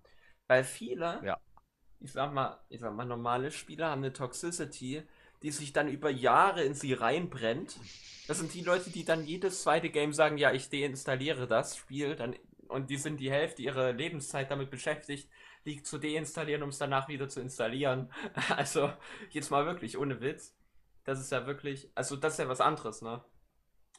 Weil 0.48 0.64
viele, 0.64 1.22
Ja. 1.24 1.38
ich 2.00 2.12
sag 2.12 2.32
mal, 2.32 2.60
ich 2.68 2.80
sag 2.80 2.94
mal, 2.94 3.04
normale 3.04 3.50
Spieler 3.50 3.90
haben 3.90 4.02
eine 4.04 4.12
Toxicity, 4.12 5.02
die 5.42 5.50
sich 5.50 5.72
dann 5.72 5.88
über 5.88 6.10
Jahre 6.10 6.64
in 6.64 6.74
sie 6.74 6.92
reinbrennt. 6.92 7.76
Das 8.28 8.38
sind 8.38 8.54
die 8.54 8.62
Leute, 8.62 8.90
die 8.90 9.04
dann 9.04 9.26
jedes 9.26 9.62
zweite 9.62 9.90
Game 9.90 10.12
sagen, 10.12 10.38
ja, 10.38 10.52
ich 10.52 10.70
deinstalliere 10.70 11.46
das 11.46 11.76
Spiel, 11.76 12.16
dann 12.16 12.36
und 12.68 12.90
die 12.90 12.96
sind 12.96 13.20
die 13.20 13.30
Hälfte 13.30 13.62
ihrer 13.62 13.92
Lebenszeit 13.92 14.50
damit 14.50 14.70
beschäftigt, 14.70 15.28
League 15.64 15.86
zu 15.86 15.98
deinstallieren, 15.98 16.62
um 16.62 16.70
es 16.70 16.78
danach 16.78 17.08
wieder 17.08 17.28
zu 17.28 17.40
installieren. 17.40 18.10
Also, 18.56 18.92
jetzt 19.30 19.50
mal 19.50 19.66
wirklich, 19.66 19.98
ohne 19.98 20.20
Witz. 20.20 20.54
Das 21.04 21.20
ist 21.20 21.30
ja 21.30 21.46
wirklich, 21.46 21.90
also 21.94 22.16
das 22.16 22.34
ist 22.34 22.38
ja 22.38 22.48
was 22.48 22.60
anderes, 22.62 23.02
ne? 23.02 23.22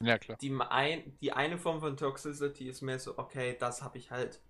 Ja, 0.00 0.18
klar. 0.18 0.38
Die, 0.40 0.50
ein, 0.52 1.18
die 1.20 1.32
eine 1.32 1.58
Form 1.58 1.80
von 1.80 1.96
Toxicity 1.96 2.68
ist 2.68 2.82
mehr 2.82 2.98
so, 2.98 3.18
okay, 3.18 3.56
das 3.58 3.82
habe 3.82 3.98
ich 3.98 4.10
halt. 4.10 4.40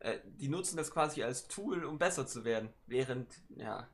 Äh, 0.00 0.18
die 0.24 0.48
nutzen 0.48 0.76
das 0.76 0.90
quasi 0.90 1.22
als 1.22 1.48
Tool, 1.48 1.84
um 1.84 1.98
besser 1.98 2.26
zu 2.26 2.44
werden. 2.44 2.72
Während, 2.86 3.28
ja, 3.50 3.88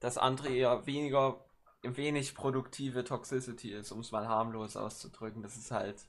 das 0.00 0.18
andere 0.18 0.48
eher 0.48 0.86
weniger, 0.86 1.44
wenig 1.82 2.34
produktive 2.34 3.04
Toxicity 3.04 3.72
ist, 3.72 3.92
um 3.92 4.00
es 4.00 4.10
mal 4.10 4.26
harmlos 4.28 4.76
auszudrücken. 4.76 5.42
Das 5.42 5.56
ist 5.56 5.70
halt, 5.70 6.06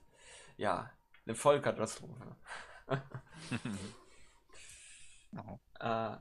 ja, 0.58 0.90
eine 1.26 1.36
Vollkatastrophe. 1.36 2.36
Ja. 2.90 3.04
Äh, 5.80 6.18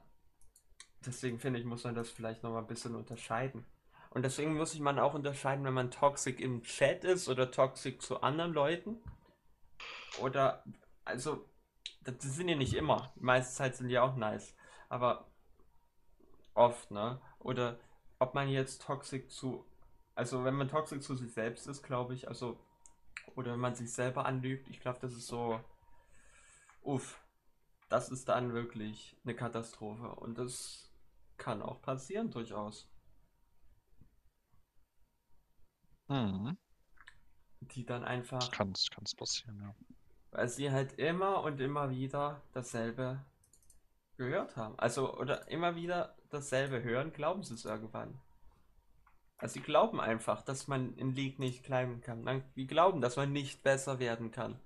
deswegen 1.05 1.41
finde 1.41 1.59
ich, 1.59 1.67
muss 1.67 1.83
man 1.83 1.97
das 1.97 2.09
vielleicht 2.11 2.45
noch 2.45 2.53
mal 2.53 2.61
ein 2.61 2.69
bisschen 2.69 2.95
unterscheiden. 2.95 3.67
Und 4.11 4.23
deswegen 4.23 4.55
muss 4.55 4.73
ich 4.73 4.81
man 4.81 4.99
auch 5.01 5.15
unterscheiden, 5.15 5.65
wenn 5.65 5.75
man 5.75 5.91
toxic 5.91 6.41
im 6.41 6.63
Chat 6.63 7.05
ist 7.05 7.29
oder 7.29 7.51
toxic 7.51 8.01
zu 8.01 8.23
anderen 8.23 8.53
Leuten. 8.53 9.03
Oder, 10.21 10.65
also, 11.05 11.50
das 12.01 12.17
sind 12.21 12.49
ja 12.49 12.57
nicht 12.57 12.75
immer. 12.75 13.13
Die 13.17 13.25
meiste 13.25 13.55
Zeit 13.55 13.77
sind 13.77 13.89
die 13.89 13.99
auch 13.99 14.17
nice. 14.17 14.55
Aber 14.89 15.31
oft, 16.55 16.91
ne? 16.91 17.21
Oder 17.39 17.79
ob 18.19 18.35
man 18.35 18.49
jetzt 18.49 18.83
toxic 18.83 19.31
zu, 19.31 19.65
also 20.15 20.45
wenn 20.45 20.55
man 20.55 20.69
toxic 20.69 21.03
zu 21.03 21.15
sich 21.15 21.33
selbst 21.33 21.67
ist, 21.67 21.83
glaube 21.83 22.15
ich, 22.15 22.29
also, 22.29 22.59
oder 23.35 23.53
wenn 23.53 23.61
man 23.61 23.75
sich 23.75 23.93
selber 23.93 24.27
anlügt, 24.27 24.69
ich 24.69 24.81
glaube, 24.81 24.99
das 25.01 25.13
ist 25.13 25.27
so, 25.27 25.61
uff, 26.83 27.23
das 27.89 28.09
ist 28.11 28.29
dann 28.29 28.53
wirklich 28.53 29.17
eine 29.25 29.35
Katastrophe. 29.35 30.15
Und 30.15 30.39
das 30.39 30.91
kann 31.37 31.63
auch 31.63 31.81
passieren, 31.83 32.31
durchaus. 32.31 32.89
Mhm. 36.09 36.57
Die 37.61 37.85
dann 37.85 38.05
einfach, 38.05 38.51
Kann 38.51 38.73
es 38.73 39.15
passieren, 39.15 39.61
ja. 39.61 39.75
Weil 40.31 40.49
sie 40.49 40.71
halt 40.71 40.99
immer 40.99 41.43
und 41.43 41.61
immer 41.61 41.91
wieder 41.91 42.43
dasselbe 42.53 43.25
gehört 44.17 44.57
haben. 44.57 44.79
Also, 44.79 45.17
oder 45.17 45.49
immer 45.49 45.77
wieder 45.77 46.17
dasselbe 46.31 46.83
hören, 46.83 47.13
glauben 47.13 47.43
sie 47.43 47.55
es 47.55 47.65
irgendwann. 47.65 48.21
Also, 49.39 49.55
sie 49.55 49.61
glauben 49.61 50.01
einfach, 50.01 50.43
dass 50.43 50.69
man 50.69 50.95
in 50.97 51.15
League 51.15 51.39
nicht 51.39 51.65
bleiben 51.65 52.01
kann. 52.01 52.45
Die 52.57 52.67
glauben, 52.67 53.01
dass 53.01 53.17
man 53.17 53.33
nicht 53.33 53.63
besser 53.63 53.99
werden 53.99 54.31
kann. 54.31 54.61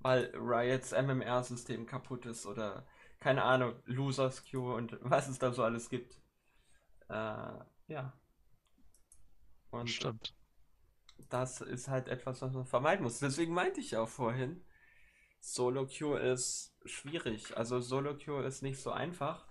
Weil 0.00 0.32
Riots 0.36 0.92
MMR-System 0.92 1.86
kaputt 1.86 2.26
ist 2.26 2.46
oder 2.46 2.86
keine 3.20 3.42
Ahnung, 3.42 3.74
Losers 3.84 4.44
Queue 4.44 4.74
und 4.74 4.96
was 5.02 5.28
es 5.28 5.38
da 5.38 5.52
so 5.52 5.64
alles 5.64 5.88
gibt. 5.88 6.20
Äh, 7.08 7.52
ja. 7.88 8.12
Und 9.70 9.88
Stimmt. 9.88 10.34
das 11.28 11.60
ist 11.60 11.88
halt 11.88 12.08
etwas, 12.08 12.40
was 12.42 12.52
man 12.52 12.66
vermeiden 12.66 13.04
muss. 13.04 13.18
Deswegen 13.18 13.54
meinte 13.54 13.80
ich 13.80 13.96
auch 13.96 14.08
vorhin, 14.08 14.64
Solo 15.40 15.86
Queue 15.86 16.18
ist 16.18 16.74
schwierig. 16.84 17.56
Also 17.56 17.80
Solo 17.80 18.16
Queue 18.16 18.44
ist 18.44 18.62
nicht 18.62 18.80
so 18.80 18.90
einfach 18.90 19.46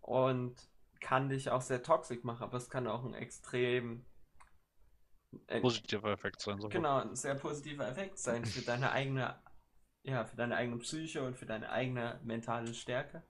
und 0.00 0.56
kann 1.00 1.28
dich 1.28 1.50
auch 1.50 1.62
sehr 1.62 1.82
toxisch 1.82 2.22
machen, 2.24 2.42
aber 2.42 2.58
es 2.58 2.68
kann 2.68 2.86
auch 2.86 3.04
ein 3.04 3.14
extrem 3.14 4.04
äh, 5.46 5.60
Positiver 5.60 6.10
Effekt 6.10 6.40
sein. 6.40 6.60
So. 6.60 6.68
genau 6.68 6.98
ein 6.98 7.16
sehr 7.16 7.34
positiver 7.34 7.88
Effekt 7.88 8.18
sein 8.18 8.44
für 8.44 8.62
deine 8.62 8.92
eigene 8.92 9.40
ja, 10.02 10.24
für 10.24 10.36
deine 10.36 10.56
eigene 10.56 10.78
Psyche 10.78 11.22
und 11.22 11.36
für 11.36 11.46
deine 11.46 11.70
eigene 11.70 12.20
mentale 12.24 12.72
Stärke. 12.74 13.22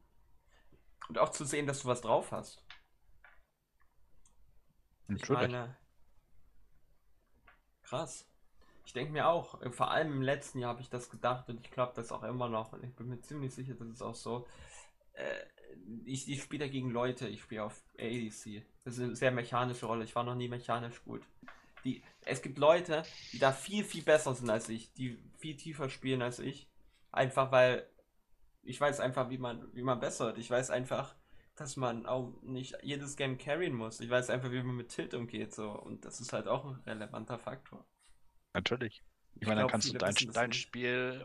Und 1.08 1.18
auch 1.18 1.30
zu 1.30 1.44
sehen, 1.44 1.66
dass 1.66 1.82
du 1.82 1.88
was 1.88 2.00
drauf 2.00 2.30
hast. 2.30 2.64
Ich 5.08 5.28
meine, 5.28 5.76
krass. 7.82 8.29
Ich 8.90 8.94
denke 8.94 9.12
mir 9.12 9.28
auch, 9.28 9.62
äh, 9.62 9.70
vor 9.70 9.92
allem 9.92 10.14
im 10.14 10.20
letzten 10.20 10.58
Jahr 10.58 10.70
habe 10.70 10.80
ich 10.80 10.90
das 10.90 11.10
gedacht 11.10 11.48
und 11.48 11.60
ich 11.60 11.70
glaube 11.70 11.92
das 11.94 12.10
auch 12.10 12.24
immer 12.24 12.48
noch. 12.48 12.72
Und 12.72 12.82
ich 12.82 12.92
bin 12.96 13.08
mir 13.08 13.20
ziemlich 13.20 13.54
sicher, 13.54 13.74
das 13.74 13.86
ist 13.86 14.02
auch 14.02 14.16
so. 14.16 14.48
Äh, 15.12 15.44
ich 16.04 16.28
ich 16.28 16.42
spiele 16.42 16.68
gegen 16.68 16.90
Leute, 16.90 17.28
ich 17.28 17.40
spiele 17.40 17.62
auf 17.62 17.84
ADC. 18.00 18.64
Das 18.82 18.98
ist 18.98 19.04
eine 19.04 19.14
sehr 19.14 19.30
mechanische 19.30 19.86
Rolle. 19.86 20.02
Ich 20.02 20.16
war 20.16 20.24
noch 20.24 20.34
nie 20.34 20.48
mechanisch 20.48 21.04
gut. 21.04 21.22
Die, 21.84 22.02
es 22.22 22.42
gibt 22.42 22.58
Leute, 22.58 23.04
die 23.32 23.38
da 23.38 23.52
viel, 23.52 23.84
viel 23.84 24.02
besser 24.02 24.34
sind 24.34 24.50
als 24.50 24.68
ich, 24.68 24.92
die 24.94 25.16
viel 25.38 25.56
tiefer 25.56 25.88
spielen 25.88 26.20
als 26.20 26.40
ich. 26.40 26.68
Einfach 27.12 27.52
weil 27.52 27.86
ich 28.64 28.80
weiß 28.80 28.98
einfach, 28.98 29.30
wie 29.30 29.38
man, 29.38 29.72
wie 29.72 29.84
man 29.84 30.00
besser 30.00 30.26
wird. 30.26 30.38
Ich 30.38 30.50
weiß 30.50 30.70
einfach, 30.70 31.14
dass 31.54 31.76
man 31.76 32.06
auch 32.06 32.32
nicht 32.42 32.76
jedes 32.82 33.14
Game 33.14 33.38
carryen 33.38 33.74
muss. 33.74 34.00
Ich 34.00 34.10
weiß 34.10 34.30
einfach, 34.30 34.50
wie 34.50 34.64
man 34.64 34.74
mit 34.74 34.88
Tilt 34.88 35.14
umgeht. 35.14 35.54
So. 35.54 35.70
Und 35.70 36.04
das 36.04 36.20
ist 36.20 36.32
halt 36.32 36.48
auch 36.48 36.64
ein 36.64 36.80
relevanter 36.86 37.38
Faktor. 37.38 37.86
Natürlich. 38.52 39.02
Ich 39.40 39.46
meine, 39.46 39.62
dann 39.62 39.70
kannst 39.70 39.92
du 39.92 39.96
dein, 39.96 40.14
dein 40.32 40.52
Spiel, 40.52 41.24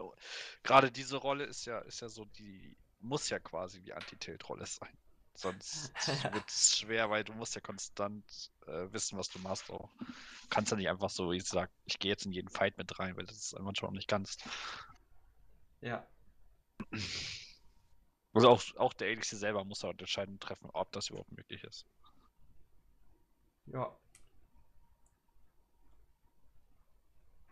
gerade 0.64 0.92
diese 0.92 1.18
Rolle 1.18 1.44
ist 1.44 1.66
ja, 1.66 1.80
ist 1.80 2.02
ja 2.02 2.10
so, 2.10 2.26
die 2.26 2.78
muss 3.00 3.30
ja 3.30 3.40
quasi 3.40 3.82
die 3.82 3.94
Anti-Tilt-Rolle 3.94 4.66
sein. 4.66 4.98
Sonst 5.34 5.92
wird 6.34 6.50
es 6.50 6.78
schwer, 6.78 7.10
weil 7.10 7.24
du 7.24 7.34
musst 7.34 7.56
ja 7.56 7.62
konstant 7.62 8.52
äh, 8.68 8.92
wissen, 8.94 9.18
was 9.18 9.30
du 9.30 9.40
machst. 9.40 9.70
Auch. 9.70 9.92
Du 10.00 10.48
kannst 10.50 10.72
ja 10.72 10.78
nicht 10.78 10.90
einfach 10.90 11.10
so, 11.10 11.32
ich 11.34 11.44
sag, 11.44 11.70
ich 11.84 12.00
gehe 12.00 12.12
jetzt 12.12 12.26
in 12.26 12.32
jeden 12.32 12.50
Fight 12.50 12.78
mit 12.78 12.98
rein, 13.00 13.18
weil 13.18 13.26
das 13.26 13.38
ist 13.38 13.60
manchmal 13.60 13.90
auch 13.90 13.96
nicht 13.96 14.08
kannst. 14.08 14.44
Ja. 15.82 16.08
Also 18.34 18.50
auch, 18.50 18.64
auch 18.78 18.94
der 18.94 19.12
ADC 19.12 19.26
selber 19.26 19.64
muss 19.66 19.84
halt 19.84 20.00
entscheiden 20.00 20.40
treffen, 20.40 20.70
ob 20.72 20.92
das 20.94 21.10
überhaupt 21.10 21.32
möglich 21.32 21.64
ist. 21.64 21.86
Ja. 23.66 23.98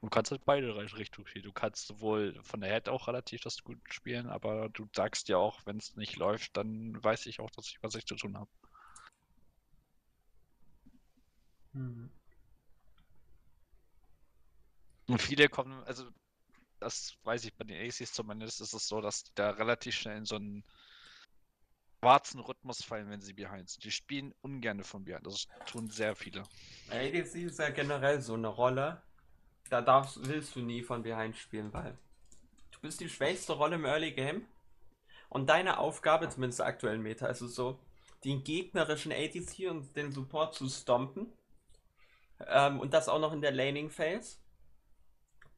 Du 0.03 0.09
kannst 0.09 0.31
halt 0.31 0.43
beide 0.43 0.75
Richtungen 0.75 1.25
spielen. 1.25 1.45
Du 1.45 1.53
kannst 1.53 1.87
sowohl 1.87 2.37
von 2.43 2.59
der 2.59 2.69
Head 2.69 2.89
auch 2.89 3.07
relativ 3.07 3.39
das 3.39 3.63
gut 3.63 3.79
spielen, 3.89 4.27
aber 4.27 4.67
du 4.67 4.85
sagst 4.93 5.29
ja 5.29 5.37
auch, 5.37 5.61
wenn 5.65 5.77
es 5.77 5.95
nicht 5.95 6.17
läuft, 6.17 6.57
dann 6.57 7.01
weiß 7.01 7.25
ich 7.27 7.39
auch, 7.39 7.49
dass 7.51 7.69
ich 7.69 7.77
was 7.81 7.95
ich 7.95 8.05
zu 8.05 8.15
tun 8.15 8.37
habe. 8.37 8.49
Hm. 11.71 12.11
Und 15.07 15.21
viele 15.21 15.47
kommen, 15.47 15.81
also 15.85 16.09
das 16.81 17.15
weiß 17.23 17.45
ich 17.45 17.55
bei 17.55 17.63
den 17.63 17.87
ACs 17.87 18.11
zumindest, 18.11 18.59
ist 18.59 18.73
es 18.73 18.85
so, 18.85 18.99
dass 18.99 19.23
die 19.23 19.31
da 19.35 19.51
relativ 19.51 19.95
schnell 19.95 20.17
in 20.17 20.25
so 20.25 20.35
einen 20.35 20.65
schwarzen 22.01 22.41
Rhythmus 22.41 22.83
fallen, 22.83 23.09
wenn 23.09 23.21
sie 23.21 23.31
behind 23.31 23.69
sind. 23.69 23.85
Die 23.85 23.91
spielen 23.91 24.33
ungern 24.41 24.83
von 24.83 25.05
behind. 25.05 25.25
Das 25.25 25.47
tun 25.65 25.89
sehr 25.89 26.13
viele. 26.13 26.43
ADC 26.89 27.35
ist 27.45 27.59
ja 27.59 27.69
generell 27.69 28.21
so 28.21 28.33
eine 28.33 28.49
Rolle 28.49 29.01
da 29.73 29.81
darfst, 29.81 30.27
willst 30.27 30.55
du 30.55 30.61
nie 30.61 30.83
von 30.83 31.01
behind 31.03 31.35
spielen, 31.35 31.73
weil 31.73 31.97
du 32.71 32.79
bist 32.81 33.01
die 33.01 33.09
schwächste 33.09 33.53
Rolle 33.53 33.75
im 33.75 33.85
Early 33.85 34.11
Game. 34.11 34.45
Und 35.29 35.49
deine 35.49 35.79
Aufgabe, 35.79 36.29
zumindest 36.29 36.59
der 36.59 36.67
aktuellen 36.67 37.01
Meta, 37.01 37.25
ist 37.25 37.41
es 37.41 37.55
so, 37.55 37.79
den 38.23 38.43
gegnerischen 38.43 39.11
ADC 39.11 39.69
und 39.69 39.95
den 39.95 40.11
Support 40.11 40.53
zu 40.53 40.69
stompen. 40.69 41.33
Ähm, 42.47 42.79
und 42.79 42.93
das 42.93 43.09
auch 43.09 43.19
noch 43.19 43.33
in 43.33 43.41
der 43.41 43.51
Laning 43.51 43.89
Phase. 43.89 44.37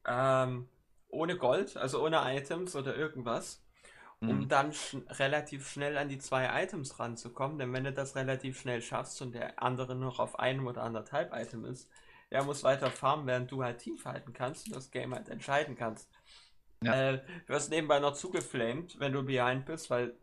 Ähm, 0.06 0.68
ohne 1.08 1.36
Gold, 1.36 1.76
also 1.76 2.02
ohne 2.02 2.22
Items 2.24 2.74
oder 2.74 2.96
irgendwas. 2.96 3.62
Um 4.20 4.40
mhm. 4.40 4.48
dann 4.48 4.72
sch 4.72 4.96
relativ 5.10 5.68
schnell 5.68 5.98
an 5.98 6.08
die 6.08 6.18
zwei 6.18 6.62
Items 6.62 6.98
ranzukommen. 6.98 7.58
Denn 7.58 7.72
wenn 7.74 7.84
du 7.84 7.92
das 7.92 8.16
relativ 8.16 8.58
schnell 8.58 8.80
schaffst 8.80 9.20
und 9.20 9.34
der 9.34 9.62
andere 9.62 9.94
noch 9.94 10.20
auf 10.20 10.38
einem 10.38 10.66
oder 10.66 10.82
anderthalb 10.82 11.34
Item 11.34 11.66
ist, 11.66 11.90
er 12.36 12.44
muss 12.44 12.64
weiter 12.64 12.90
farmen, 12.90 13.26
während 13.26 13.50
du 13.50 13.64
halt 13.64 13.78
Team 13.78 13.96
verhalten 13.96 14.34
kannst 14.34 14.66
und 14.66 14.76
das 14.76 14.90
Game 14.90 15.14
halt 15.14 15.30
entscheiden 15.30 15.74
kannst. 15.74 16.10
Ja. 16.82 17.12
Äh, 17.12 17.24
du 17.46 17.54
wirst 17.54 17.70
nebenbei 17.70 17.98
noch 17.98 18.12
zugeflamed, 18.12 19.00
wenn 19.00 19.12
du 19.12 19.22
behind 19.22 19.64
bist, 19.64 19.88
weil 19.88 20.18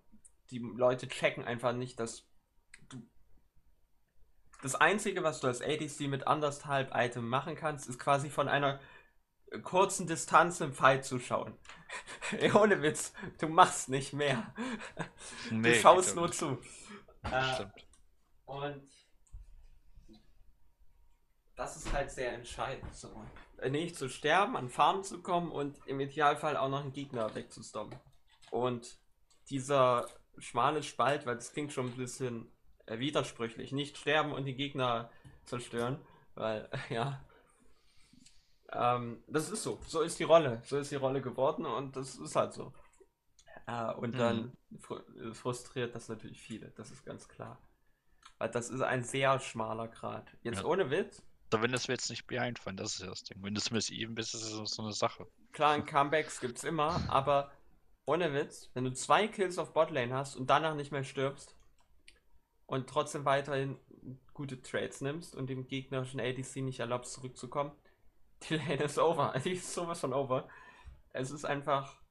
die 0.52 0.60
Leute 0.60 1.08
checken 1.08 1.44
einfach 1.44 1.74
nicht, 1.74 2.00
dass 2.00 2.28
du. 2.90 3.02
Das 4.62 4.76
Einzige, 4.76 5.24
was 5.24 5.40
du 5.40 5.48
als 5.48 5.62
ADC 5.62 6.02
mit 6.02 6.28
anderthalb 6.28 6.92
Item 6.94 7.28
machen 7.28 7.56
kannst, 7.56 7.90
ist 7.90 7.98
quasi 7.98 8.30
von 8.30 8.48
einer 8.48 8.80
kurzen 9.64 10.06
Distanz 10.06 10.62
im 10.62 10.72
Fight 10.72 11.06
zuschauen. 11.06 11.58
Ohne 12.56 12.82
Witz, 12.84 13.14
du 13.40 13.48
machst 13.48 13.90
nicht 13.90 14.14
mehr. 14.14 14.54
Nee, 15.50 15.74
du 15.74 15.80
schaust 15.80 16.16
nur 16.16 16.32
zu. 16.32 16.60
Äh, 17.24 17.54
stimmt. 17.54 17.88
Und 18.46 18.88
das 21.64 21.78
ist 21.78 21.94
halt 21.94 22.12
sehr 22.12 22.34
entscheidend. 22.34 22.94
So. 22.94 23.10
Äh, 23.58 23.70
nicht 23.70 23.96
zu 23.96 24.10
sterben, 24.10 24.58
an 24.58 24.70
Farm 24.70 25.04
zu 25.04 25.22
kommen 25.22 25.52
und 25.52 25.80
im 25.86 26.00
Idealfall 26.02 26.58
auch 26.58 26.70
noch 26.70 26.82
einen 26.82 26.92
Gegner 26.92 27.34
wegzustoppen. 27.34 27.98
Und 28.52 28.98
dieser 29.50 30.08
schmale 30.38 30.84
Spalt, 30.84 31.26
weil 31.26 31.36
das 31.36 31.54
klingt 31.54 31.72
schon 31.72 31.88
ein 31.88 31.98
bisschen 31.98 32.52
äh, 32.86 33.00
widersprüchlich, 33.00 33.72
nicht 33.72 33.98
sterben 33.98 34.34
und 34.34 34.44
die 34.46 34.56
Gegner 34.56 35.10
zerstören, 35.46 36.00
weil, 36.36 36.70
ja, 36.90 37.24
ähm, 38.74 39.24
das 39.28 39.50
ist 39.50 39.64
so. 39.64 39.80
So 39.88 40.02
ist 40.02 40.20
die 40.20 40.24
Rolle. 40.24 40.62
So 40.66 40.78
ist 40.78 40.92
die 40.92 40.96
Rolle 40.96 41.22
geworden 41.22 41.66
und 41.66 41.96
das 41.96 42.16
ist 42.16 42.36
halt 42.36 42.54
so. 42.54 42.74
Äh, 43.68 43.94
und 43.94 44.18
dann 44.18 44.54
mhm. 44.70 44.80
fr 44.80 45.02
frustriert 45.32 45.96
das 45.96 46.10
natürlich 46.10 46.42
viele, 46.42 46.72
das 46.72 46.92
ist 46.92 47.06
ganz 47.06 47.30
klar. 47.30 47.58
Weil 48.38 48.50
das 48.50 48.70
ist 48.70 48.82
ein 48.82 49.04
sehr 49.04 49.40
schmaler 49.40 49.88
Grad. 49.88 50.36
Jetzt 50.42 50.60
ja. 50.60 50.66
ohne 50.66 50.90
Witz, 50.90 51.24
wenn 51.62 51.72
das 51.72 51.88
wir 51.88 51.96
jetzt 51.96 52.10
nicht 52.10 52.28
beeinfallen, 52.28 52.78
das 52.78 52.96
ist 52.96 53.02
ja 53.02 53.08
das 53.08 53.24
Ding. 53.24 53.38
Wenn 53.42 53.54
du 53.54 53.60
es 53.60 53.72
mit 53.72 53.90
ihm 53.90 54.16
bist, 54.16 54.34
ist 54.34 54.44
es 54.44 54.72
so 54.72 54.82
eine 54.82 54.94
Sache. 54.94 55.28
Klar, 55.52 55.80
Comebacks 55.86 56.40
gibt 56.40 56.58
es 56.58 56.64
immer, 56.64 57.02
aber 57.10 57.52
ohne 58.06 58.34
Witz, 58.34 58.70
wenn 58.74 58.84
du 58.84 58.94
zwei 58.94 59.28
Kills 59.28 59.58
auf 59.58 59.74
Botlane 59.74 60.14
hast 60.14 60.36
und 60.36 60.50
danach 60.50 60.76
nicht 60.76 60.92
mehr 60.92 61.04
stirbst 61.04 61.56
und 62.66 62.90
trotzdem 62.90 63.26
weiterhin 63.26 63.78
gute 64.34 64.62
Trades 64.62 65.02
nimmst 65.02 65.36
und 65.36 65.50
dem 65.50 65.68
gegnerischen 65.68 66.20
ADC 66.20 66.58
nicht 66.58 66.80
erlaubst 66.80 67.14
zurückzukommen, 67.14 67.72
die 68.50 68.56
Lane 68.56 68.84
ist 68.84 69.00
over. 69.00 69.34
Die 69.44 69.54
ist 69.54 69.74
sowas 69.74 70.00
von 70.00 70.14
over. 70.14 70.50
Es 71.14 71.32
ist 71.32 71.46
einfach, 71.46 72.02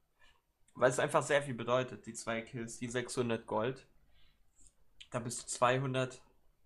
weil 0.75 0.89
es 0.89 0.99
einfach 0.99 1.23
sehr 1.23 1.43
viel 1.43 1.55
bedeutet, 1.55 2.07
die 2.07 2.15
zwei 2.15 2.41
Kills, 2.41 2.79
die 2.79 2.89
600 2.89 3.47
Gold. 3.47 3.87
Da 5.11 5.19
bist 5.19 5.43
du 5.43 5.47
200 5.47 6.23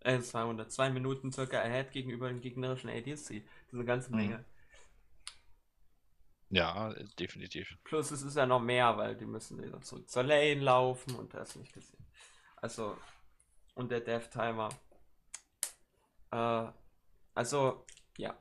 äh, 0.07 0.21
200, 0.21 0.71
2 0.71 0.91
Minuten 0.91 1.33
circa 1.33 1.61
ahead 1.61 1.91
gegenüber 1.91 2.29
dem 2.29 2.41
gegnerischen 2.41 2.89
ADC. 2.89 3.43
Eine 3.73 3.85
ganze 3.85 4.11
mhm. 4.11 4.17
Menge. 4.17 4.45
Ja, 6.49 6.95
definitiv. 7.19 7.77
Plus 7.83 8.13
es 8.13 8.23
ist 8.23 8.37
ja 8.37 8.47
noch 8.47 8.61
mehr, 8.61 8.97
weil 8.97 9.17
die 9.17 9.27
müssen 9.27 9.61
wieder 9.61 9.81
zurück 9.83 10.09
zur 10.09 10.23
Lane 10.23 10.61
laufen 10.61 11.17
und 11.17 11.35
das 11.35 11.57
nicht 11.57 11.73
gesehen. 11.73 12.07
Also, 12.57 12.97
und 13.75 13.91
der 13.91 14.01
Death 14.01 14.31
Timer. 14.31 14.69
Äh, 16.31 16.67
also, 17.35 17.85
ja. 18.17 18.39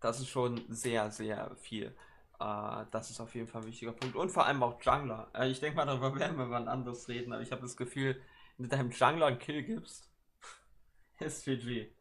Das 0.00 0.20
ist 0.20 0.28
schon 0.28 0.62
sehr, 0.68 1.10
sehr 1.10 1.56
viel. 1.56 1.96
Uh, 2.38 2.84
das 2.90 3.08
ist 3.08 3.20
auf 3.20 3.32
jeden 3.36 3.46
Fall 3.46 3.62
ein 3.62 3.68
wichtiger 3.68 3.92
Punkt. 3.92 4.16
Und 4.16 4.30
vor 4.30 4.44
allem 4.44 4.64
auch 4.64 4.82
Jungler. 4.82 5.30
Uh, 5.32 5.44
ich 5.44 5.60
denke 5.60 5.76
mal, 5.76 5.86
darüber 5.86 6.18
werden 6.18 6.36
wir 6.36 6.46
mal 6.46 6.66
anders 6.66 7.08
reden, 7.08 7.32
aber 7.32 7.40
ich 7.42 7.52
habe 7.52 7.62
das 7.62 7.76
Gefühl, 7.76 8.20
wenn 8.56 8.68
du 8.68 8.76
deinem 8.76 8.90
Jungler 8.90 9.26
einen 9.26 9.38
Kill 9.38 9.62
gibst, 9.62 10.10
ist 11.20 11.44
GG. 11.44 11.92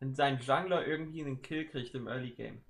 Wenn 0.00 0.14
dein 0.14 0.40
Jungler 0.40 0.86
irgendwie 0.86 1.22
einen 1.22 1.42
Kill 1.42 1.68
kriegt 1.68 1.94
im 1.94 2.06
Early 2.06 2.30
Game 2.30 2.64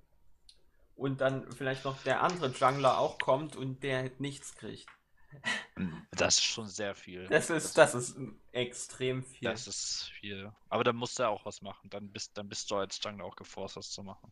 und 0.95 1.21
dann 1.21 1.51
vielleicht 1.51 1.85
noch 1.85 2.01
der 2.03 2.21
andere 2.21 2.51
Jungler 2.51 2.97
auch 2.97 3.19
kommt 3.19 3.55
und 3.55 3.83
der 3.83 4.11
nichts 4.19 4.55
kriegt. 4.55 4.87
Das 6.11 6.37
ist 6.37 6.43
schon 6.43 6.67
sehr 6.67 6.95
viel. 6.95 7.27
Das 7.27 7.49
ist, 7.49 7.77
das, 7.77 7.93
das 7.93 8.09
ist 8.09 8.17
extrem 8.51 9.23
viel. 9.23 9.47
Das 9.47 9.67
ist 9.67 10.11
viel. 10.19 10.51
Aber 10.67 10.83
dann 10.83 10.97
musst 10.97 11.17
du 11.17 11.23
auch 11.23 11.45
was 11.45 11.61
machen. 11.61 11.89
Dann 11.89 12.11
bist, 12.11 12.37
dann 12.37 12.49
bist 12.49 12.69
du 12.69 12.75
als 12.75 12.99
Jungler 13.01 13.23
auch 13.23 13.37
geforst, 13.37 13.77
was 13.77 13.89
zu 13.89 14.03
machen. 14.03 14.29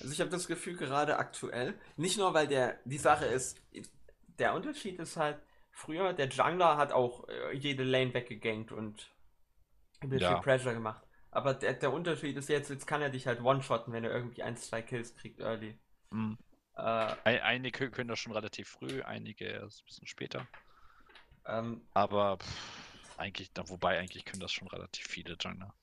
Also 0.00 0.12
ich 0.12 0.20
habe 0.20 0.30
das 0.30 0.46
Gefühl 0.46 0.76
gerade 0.76 1.18
aktuell, 1.18 1.78
nicht 1.96 2.18
nur 2.18 2.34
weil 2.34 2.46
der 2.46 2.78
die 2.84 2.98
Sache 2.98 3.24
ist, 3.24 3.60
der 4.38 4.54
Unterschied 4.54 5.00
ist 5.00 5.16
halt, 5.16 5.40
Früher, 5.72 6.12
der 6.12 6.28
Jungler 6.28 6.76
hat 6.76 6.92
auch 6.92 7.28
äh, 7.28 7.54
jede 7.56 7.84
Lane 7.84 8.12
weggegankt 8.12 8.72
und 8.72 9.10
ein 10.00 10.10
bisschen 10.10 10.32
ja. 10.32 10.40
Pressure 10.40 10.74
gemacht. 10.74 11.02
Aber 11.30 11.54
der, 11.54 11.74
der 11.74 11.92
Unterschied 11.92 12.36
ist 12.36 12.48
jetzt, 12.48 12.70
jetzt 12.70 12.86
kann 12.86 13.02
er 13.02 13.10
dich 13.10 13.26
halt 13.26 13.40
one-shotten, 13.40 13.92
wenn 13.92 14.04
er 14.04 14.10
irgendwie 14.10 14.42
ein, 14.42 14.56
zwei 14.56 14.82
Kills 14.82 15.14
kriegt 15.14 15.40
early. 15.40 15.78
Mhm. 16.10 16.38
Äh, 16.76 17.40
einige 17.40 17.90
können 17.90 18.08
das 18.08 18.18
schon 18.18 18.32
relativ 18.32 18.68
früh, 18.68 19.02
einige 19.02 19.44
erst 19.44 19.82
ein 19.82 19.84
bisschen 19.86 20.06
später. 20.06 20.46
Ähm, 21.46 21.82
Aber 21.94 22.38
pff, 22.38 23.18
eigentlich, 23.18 23.50
wobei 23.66 23.98
eigentlich 23.98 24.24
können 24.24 24.40
das 24.40 24.52
schon 24.52 24.68
relativ 24.68 25.06
viele 25.06 25.36
Jungler. 25.40 25.74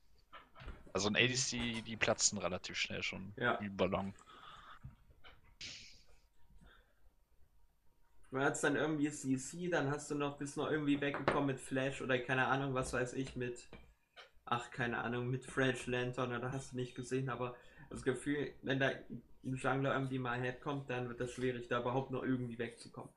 Also 0.94 1.10
ein 1.10 1.16
ADC, 1.16 1.84
die 1.86 1.98
platzen 1.98 2.40
relativ 2.40 2.78
schnell 2.78 3.04
schon 3.04 3.34
ja. 3.38 3.60
wie 3.62 3.70
Ballon. 3.70 4.14
Du 8.30 8.40
hast 8.40 8.64
dann 8.64 8.76
irgendwie 8.76 9.10
CC, 9.10 9.70
dann 9.70 9.90
hast 9.90 10.12
du 10.12 10.16
noch, 10.16 10.38
bist 10.38 10.58
noch 10.58 10.70
irgendwie 10.70 11.00
weggekommen 11.00 11.48
mit 11.48 11.60
Flash 11.60 12.02
oder 12.02 12.20
keine 12.20 12.48
Ahnung, 12.48 12.74
was 12.74 12.92
weiß 12.92 13.14
ich, 13.14 13.38
mit, 13.38 13.70
ach, 14.46 14.70
keine 14.70 14.98
Ahnung, 15.00 15.30
mit 15.30 15.46
Fresh 15.46 15.88
Lantern 15.88 16.36
oder 16.36 16.52
hast 16.52 16.74
du 16.74 16.76
nicht 16.76 16.94
gesehen, 16.94 17.30
aber 17.30 17.56
das 17.90 18.04
Gefühl, 18.04 18.54
wenn 18.64 18.80
da 18.80 18.88
ein 18.90 19.24
Jungler 19.56 19.94
irgendwie 19.94 20.20
mal 20.20 20.40
herkommt, 20.40 20.90
dann 20.90 21.08
wird 21.08 21.22
das 21.22 21.32
schwierig, 21.32 21.70
da 21.70 21.80
überhaupt 21.80 22.12
noch 22.12 22.24
irgendwie 22.24 22.60
wegzukommen. 22.60 23.14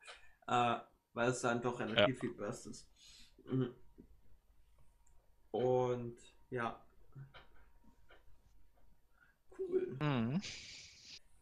Äh, 0.47 0.77
weil 1.13 1.31
es 1.31 1.41
dann 1.41 1.61
doch 1.61 1.81
relativ 1.81 2.15
ja. 2.15 2.21
viel 2.21 2.35
Burst 2.35 2.67
ist. 2.69 2.89
Mhm. 3.47 3.75
Und 5.51 6.17
ja. 6.51 6.81
Cool. 9.59 9.97
Mhm. 10.01 10.41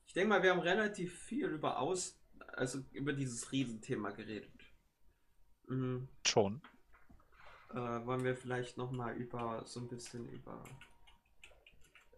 Ich 0.07 0.15
denke 0.15 0.31
mal, 0.31 0.43
wir 0.43 0.53
haben 0.53 0.61
relativ 0.61 1.19
viel 1.19 1.49
über 1.49 1.79
Aus 1.79 2.18
also 2.59 2.81
über 2.93 3.13
dieses 3.13 3.51
Riesenthema 3.53 4.11
geredet. 4.11 4.51
Mhm. 5.69 6.09
Schon. 6.27 6.61
Äh, 7.71 7.77
wollen 7.77 8.25
wir 8.25 8.35
vielleicht 8.35 8.77
nochmal 8.77 9.17
über 9.17 9.63
so 9.67 9.81
ein 9.81 9.89
bisschen 9.89 10.29
über 10.29 10.63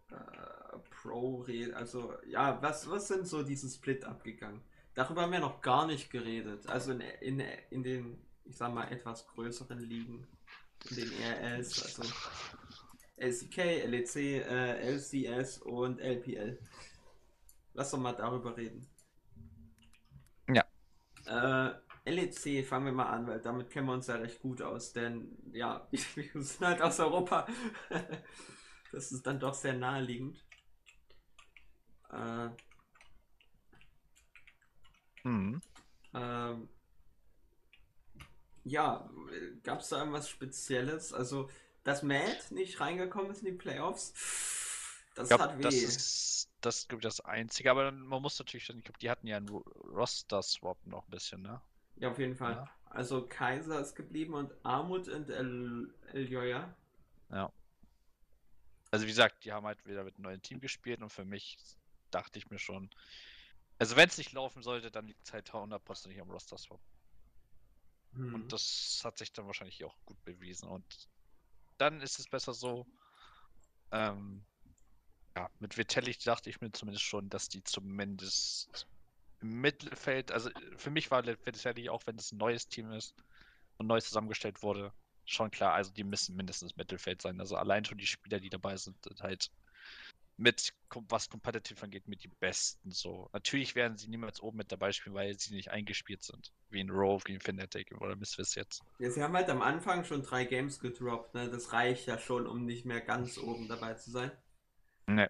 äh, 0.09 0.77
Pro 0.89 1.41
reden. 1.41 1.73
Also, 1.73 2.13
ja, 2.27 2.61
was, 2.61 2.89
was 2.89 3.07
sind 3.07 3.27
so 3.27 3.43
diese 3.43 3.69
Split 3.69 4.05
abgegangen? 4.05 4.61
Darüber 4.93 5.21
haben 5.21 5.31
wir 5.31 5.39
noch 5.39 5.61
gar 5.61 5.87
nicht 5.87 6.09
geredet. 6.09 6.67
Also 6.67 6.91
in, 6.91 7.01
in, 7.01 7.39
in 7.69 7.83
den, 7.83 8.17
ich 8.45 8.57
sag 8.57 8.73
mal, 8.73 8.91
etwas 8.91 9.27
größeren 9.27 9.79
Ligen, 9.79 10.27
in 10.89 10.95
den 10.95 11.09
RLs, 11.09 11.83
also 11.83 12.03
LCK, 13.17 13.85
LEC, 13.85 14.15
äh, 14.15 14.95
LCS 14.95 15.59
und 15.59 15.99
LPL. 15.99 16.59
Lass 17.73 17.91
doch 17.91 17.99
mal 17.99 18.13
darüber 18.13 18.57
reden. 18.57 18.90
Äh, 21.25 21.71
LEC 22.05 22.63
fangen 22.63 22.85
wir 22.85 22.93
mal 22.93 23.05
an, 23.09 23.27
weil 23.27 23.39
damit 23.41 23.69
kennen 23.69 23.87
wir 23.87 23.93
uns 23.93 24.07
ja 24.07 24.15
recht 24.15 24.41
gut 24.41 24.61
aus, 24.61 24.93
denn 24.93 25.37
ja, 25.53 25.87
wir 26.15 26.43
sind 26.43 26.65
halt 26.67 26.81
aus 26.81 26.99
Europa. 26.99 27.47
das 28.91 29.11
ist 29.11 29.25
dann 29.27 29.39
doch 29.39 29.53
sehr 29.53 29.73
naheliegend. 29.73 30.43
Äh, 32.11 32.49
Mhm. 35.25 35.61
ähm, 36.13 36.67
ja, 38.63 39.09
gab 39.63 39.79
es 39.81 39.89
da 39.89 39.99
irgendwas 39.99 40.29
Spezielles? 40.29 41.13
Also, 41.13 41.49
dass 41.83 42.03
Matt 42.03 42.51
nicht 42.51 42.79
reingekommen 42.79 43.31
ist 43.31 43.39
in 43.39 43.45
die 43.53 43.57
Playoffs, 43.57 44.13
das 45.15 45.29
Ich 45.29 45.35
glaube, 45.35 45.51
hat 45.51 45.57
weh. 45.57 45.61
das 45.63 45.75
ist 45.75 46.49
das, 46.61 46.87
glaub 46.87 46.99
ich, 46.99 47.03
das 47.03 47.19
Einzige. 47.21 47.71
Aber 47.71 47.85
dann- 47.85 48.01
man 48.01 48.21
muss 48.21 48.37
natürlich, 48.39 48.69
ich 48.69 48.83
glaube, 48.83 48.99
die 48.99 49.09
hatten 49.09 49.27
ja 49.27 49.37
einen 49.37 49.49
Ro- 49.49 49.65
Roster-Swap 49.93 50.85
noch 50.85 51.05
ein 51.07 51.11
bisschen, 51.11 51.41
ne? 51.41 51.61
Ja, 51.97 52.11
auf 52.11 52.19
jeden 52.19 52.35
Fall. 52.35 52.53
Ja. 52.53 52.71
Also 52.85 53.25
Kaiser 53.27 53.79
ist 53.79 53.95
geblieben 53.95 54.33
und 54.33 54.53
Armut 54.63 55.07
und 55.07 55.29
El 55.29 55.93
Eljoya. 56.13 56.75
Ja. 57.29 57.51
Also 58.91 59.05
wie 59.05 59.09
gesagt, 59.09 59.45
die 59.45 59.51
haben 59.53 59.65
halt 59.65 59.85
wieder 59.85 60.03
mit 60.03 60.15
einem 60.15 60.23
neuen 60.23 60.41
Team 60.41 60.59
gespielt 60.59 61.01
und 61.01 61.09
für 61.09 61.23
mich 61.25 61.57
dachte 62.11 62.37
ich 62.37 62.49
mir 62.49 62.59
schon, 62.59 62.89
also 63.79 63.95
wenn 63.95 64.09
es 64.09 64.17
nicht 64.17 64.33
laufen 64.33 64.61
sollte, 64.61 64.91
dann 64.91 65.07
liegt 65.07 65.25
es 65.25 65.33
halt 65.33 65.51
100% 65.53 66.19
am 66.19 66.29
Roster-Swap. 66.29 66.81
Hm. 68.13 68.33
Und 68.35 68.51
das 68.51 69.01
hat 69.03 69.17
sich 69.17 69.31
dann 69.31 69.47
wahrscheinlich 69.47 69.83
auch 69.85 69.95
gut 70.05 70.21
bewiesen. 70.25 70.67
Und 70.67 71.09
dann 71.77 72.01
ist 72.01 72.19
es 72.19 72.27
besser 72.27 72.53
so. 72.53 72.85
Ähm, 73.91 74.43
ja, 75.35 75.49
mit 75.59 75.77
Vitelli 75.77 76.15
dachte 76.23 76.49
ich 76.49 76.61
mir 76.61 76.71
zumindest 76.71 77.05
schon, 77.05 77.29
dass 77.29 77.49
die 77.49 77.63
zumindest 77.63 78.87
im 79.41 79.61
Mittelfeld, 79.61 80.31
also 80.31 80.49
für 80.77 80.91
mich 80.91 81.09
war 81.09 81.25
Vitelli, 81.25 81.89
auch 81.89 82.05
wenn 82.05 82.17
es 82.17 82.31
ein 82.31 82.37
neues 82.37 82.67
Team 82.67 82.91
ist 82.91 83.15
und 83.77 83.87
neu 83.87 83.99
zusammengestellt 83.99 84.61
wurde, 84.61 84.93
schon 85.25 85.51
klar, 85.51 85.73
also 85.73 85.91
die 85.91 86.03
müssen 86.03 86.35
mindestens 86.35 86.75
Mittelfeld 86.75 87.21
sein. 87.21 87.39
Also 87.39 87.55
allein 87.55 87.85
schon 87.85 87.97
die 87.97 88.07
Spieler, 88.07 88.39
die 88.39 88.49
dabei 88.49 88.75
sind, 88.77 88.97
sind 89.03 89.21
halt 89.21 89.51
mit, 90.37 90.73
was 91.09 91.29
Competitive 91.29 91.83
angeht, 91.83 92.07
mit 92.07 92.23
die 92.23 92.31
Besten 92.39 92.91
so. 92.91 93.29
Natürlich 93.31 93.75
werden 93.75 93.97
sie 93.97 94.09
niemals 94.09 94.41
oben 94.41 94.57
mit 94.57 94.71
dabei 94.71 94.91
spielen, 94.91 95.15
weil 95.15 95.37
sie 95.39 95.53
nicht 95.53 95.69
eingespielt 95.69 96.23
sind. 96.23 96.51
Wie 96.69 96.81
in 96.81 96.89
Rogue, 96.89 97.23
wie 97.25 97.33
in 97.33 97.39
Fnatic 97.39 97.91
oder 98.01 98.15
Misfits 98.15 98.55
jetzt. 98.55 98.81
Ja, 98.99 99.11
sie 99.11 99.21
haben 99.21 99.35
halt 99.35 99.49
am 99.49 99.61
Anfang 99.61 100.03
schon 100.03 100.23
drei 100.23 100.45
Games 100.45 100.79
gedroppt, 100.79 101.35
ne? 101.35 101.49
Das 101.49 101.73
reicht 101.73 102.07
ja 102.07 102.17
schon, 102.17 102.47
um 102.47 102.65
nicht 102.65 102.85
mehr 102.85 103.01
ganz 103.01 103.37
oben 103.37 103.67
dabei 103.67 103.93
zu 103.93 104.09
sein. 104.09 104.31
Ne. 105.07 105.29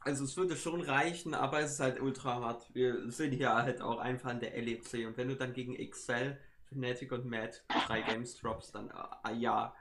Also 0.00 0.24
es 0.24 0.36
würde 0.36 0.56
schon 0.56 0.82
reichen, 0.82 1.34
aber 1.34 1.60
es 1.60 1.72
ist 1.72 1.80
halt 1.80 2.00
ultra 2.00 2.40
hart. 2.40 2.72
Wir 2.74 3.10
sind 3.10 3.32
hier 3.32 3.54
halt 3.54 3.80
auch 3.80 3.98
einfach 3.98 4.30
in 4.30 4.40
der 4.40 4.54
LEC 4.56 5.06
und 5.06 5.16
wenn 5.16 5.28
du 5.28 5.36
dann 5.36 5.52
gegen 5.54 5.74
XL, 5.76 6.38
Fnatic 6.66 7.10
und 7.12 7.24
Matt 7.26 7.64
drei 7.86 8.02
Games 8.02 8.36
droppst, 8.36 8.74
dann 8.74 8.90
ah, 8.92 9.32
ja, 9.32 9.74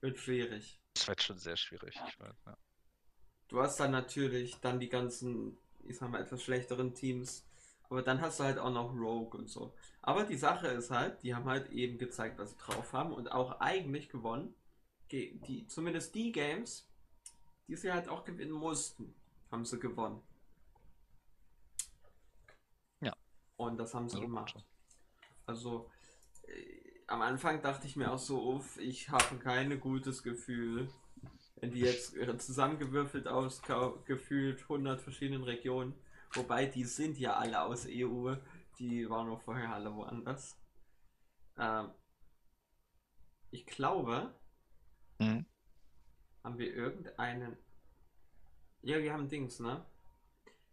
wird 0.00 0.18
schwierig. 0.18 0.80
Das 0.94 1.08
wird 1.08 1.22
schon 1.22 1.38
sehr 1.38 1.56
schwierig. 1.56 1.94
Ich 2.08 2.20
weiß, 2.20 2.36
ja. 2.46 2.56
Du 3.48 3.60
hast 3.60 3.78
dann 3.80 3.90
natürlich 3.92 4.60
dann 4.60 4.80
die 4.80 4.88
ganzen, 4.88 5.58
ich 5.84 5.98
sag 5.98 6.10
mal, 6.10 6.20
etwas 6.22 6.42
schlechteren 6.42 6.94
Teams. 6.94 7.46
Aber 7.88 8.02
dann 8.02 8.20
hast 8.22 8.40
du 8.40 8.44
halt 8.44 8.58
auch 8.58 8.70
noch 8.72 8.94
Rogue 8.94 9.38
und 9.38 9.48
so. 9.50 9.74
Aber 10.00 10.24
die 10.24 10.36
Sache 10.36 10.68
ist 10.68 10.90
halt, 10.90 11.22
die 11.22 11.34
haben 11.34 11.44
halt 11.44 11.70
eben 11.70 11.98
gezeigt, 11.98 12.38
was 12.38 12.50
sie 12.52 12.56
drauf 12.58 12.92
haben 12.94 13.12
und 13.12 13.30
auch 13.30 13.60
eigentlich 13.60 14.08
gewonnen. 14.08 14.54
Ge- 15.08 15.34
Die, 15.46 15.66
zumindest 15.66 16.14
die 16.14 16.32
Games, 16.32 16.88
die 17.68 17.76
sie 17.76 17.92
halt 17.92 18.08
auch 18.08 18.24
gewinnen 18.24 18.52
mussten, 18.52 19.14
haben 19.50 19.64
sie 19.64 19.78
gewonnen. 19.78 20.22
Ja. 23.00 23.12
Und 23.56 23.78
das 23.78 23.94
haben 23.94 24.08
sie 24.08 24.18
Also 24.18 24.26
gemacht. 24.26 24.54
so. 24.54 24.64
Also 25.46 25.90
äh, 26.44 27.04
am 27.06 27.22
Anfang 27.22 27.62
dachte 27.62 27.86
ich 27.86 27.96
mir 27.96 28.12
auch 28.12 28.18
so, 28.18 28.42
uff, 28.54 28.78
ich 28.78 29.10
habe 29.10 29.38
kein 29.38 29.78
gutes 29.80 30.22
Gefühl. 30.22 30.90
Wenn 31.56 31.70
die 31.72 31.80
jetzt 31.80 32.14
zusammengewürfelt 32.38 33.28
aus 33.28 33.62
gefühlt 34.04 34.62
100 34.62 35.00
verschiedenen 35.00 35.44
Regionen, 35.44 35.94
wobei 36.34 36.66
die 36.66 36.84
sind 36.84 37.18
ja 37.18 37.34
alle 37.36 37.62
aus 37.62 37.86
EU, 37.86 38.34
die 38.78 39.08
waren 39.08 39.28
noch 39.28 39.40
vorher 39.42 39.72
alle 39.72 39.94
woanders. 39.94 40.58
Ähm, 41.58 41.90
ich 43.52 43.66
glaube, 43.66 44.34
Mhm. 45.20 45.46
Haben 46.44 46.58
wir 46.58 46.74
irgendeinen. 46.74 47.56
Ja, 48.82 48.98
wir 49.02 49.12
haben 49.12 49.28
Dings, 49.28 49.58
ne? 49.60 49.84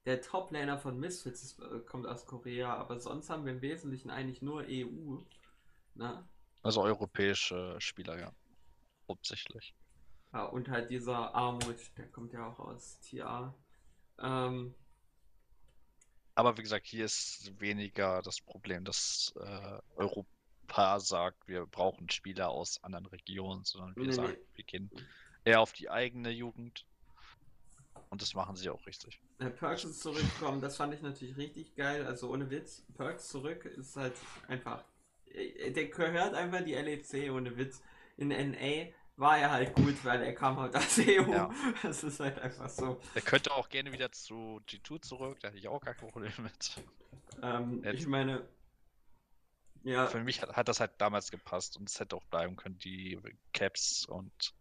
Der 0.06 0.22
Toplaner 0.22 0.78
von 0.80 1.00
Misfits 1.00 1.44
ist, 1.44 1.60
äh, 1.60 1.80
kommt 1.82 2.08
aus 2.08 2.26
Korea, 2.26 2.76
aber 2.76 3.00
sonst 3.00 3.30
haben 3.30 3.46
wir 3.46 3.54
im 3.54 3.62
Wesentlichen 3.62 4.10
eigentlich 4.12 4.42
nur 4.42 4.66
EU. 4.68 5.20
Ne? 5.96 6.28
Also 6.62 6.82
europäische 6.84 7.76
Spieler, 7.82 8.18
ja. 8.18 8.34
Hauptsächlich. 9.10 9.76
Ja, 10.34 10.46
und 10.46 10.70
halt 10.70 10.90
dieser 10.90 11.34
Armut, 11.36 11.96
der 11.98 12.08
kommt 12.08 12.34
ja 12.34 12.48
auch 12.48 12.60
aus 12.60 13.00
TA. 13.02 13.54
Ähm, 14.20 14.76
Aber 16.36 16.58
wie 16.58 16.62
gesagt, 16.64 16.88
hier 16.88 17.06
ist 17.06 17.52
weniger 17.60 18.22
das 18.22 18.42
Problem, 18.42 18.86
dass 18.86 19.34
äh, 19.40 19.80
Europa 19.96 21.00
sagt, 21.00 21.48
wir 21.48 21.66
brauchen 21.66 22.10
Spieler 22.10 22.50
aus 22.50 22.82
anderen 22.84 23.06
Regionen, 23.08 23.64
sondern 23.64 23.98
wir 24.00 24.08
Nee, 24.08 24.12
sagen, 24.12 24.34
nee. 24.34 24.48
wir 24.54 24.64
gehen 24.64 24.92
eher 25.46 25.62
auf 25.62 25.74
die 25.74 25.90
eigene 25.90 26.30
Jugend. 26.32 26.86
Und 28.10 28.22
das 28.22 28.34
machen 28.34 28.56
sie 28.56 28.70
auch 28.70 28.86
richtig. 28.88 29.22
äh, 29.40 29.50
Perks 29.50 29.84
ist 29.84 30.02
zurückgekommen, 30.02 30.62
das 30.62 30.78
fand 30.78 30.94
ich 30.94 31.02
natürlich 31.02 31.38
richtig 31.38 31.76
geil. 31.76 32.06
Also 32.06 32.30
ohne 32.32 32.50
Witz, 32.50 32.84
Perks 32.96 33.28
zurück 33.30 33.66
ist 33.66 33.96
halt 33.96 34.16
einfach. 34.48 34.84
äh, 35.26 35.72
Der 35.72 35.88
gehört 35.90 36.34
einfach 36.34 36.62
die 36.64 36.74
LEC 36.74 37.32
ohne 37.32 37.56
Witz. 37.58 37.82
In 38.18 38.30
NA 38.30 38.88
war 39.16 39.38
er 39.38 39.52
halt 39.52 39.76
gut, 39.76 40.04
weil 40.06 40.22
er 40.24 40.34
kam 40.34 40.58
halt 40.60 40.76
aus 40.76 40.98
EU. 40.98 41.32
Ja. 41.32 41.50
Das 41.84 42.04
ist 42.04 42.20
halt 42.20 42.40
einfach 42.40 42.70
so. 42.70 43.00
Er 43.14 43.22
könnte 43.22 43.52
auch 43.54 43.70
gerne 43.70 43.92
wieder 43.92 44.12
zu 44.12 44.62
G2 44.68 45.02
zurück, 45.02 45.40
da 45.42 45.50
hätte 45.50 45.58
ich 45.58 45.68
auch 45.68 45.82
gar 45.82 45.94
kein 45.94 46.10
Problem 46.10 46.34
mit. 46.40 46.82
Ähm, 47.42 47.84
ich 47.94 48.08
meine, 48.08 48.48
ja, 49.84 50.08
Für 50.08 50.22
mich 50.24 50.42
hat, 50.42 50.56
hat 50.56 50.68
das 50.68 50.80
halt 50.82 50.92
damals 50.98 51.32
gepasst 51.32 51.78
und 51.78 51.88
es 51.90 52.00
hätte 52.00 52.16
auch 52.16 52.26
bleiben 52.26 52.56
können, 52.58 52.78
die 52.80 53.18
Caps 53.54 54.06
und 54.06 54.54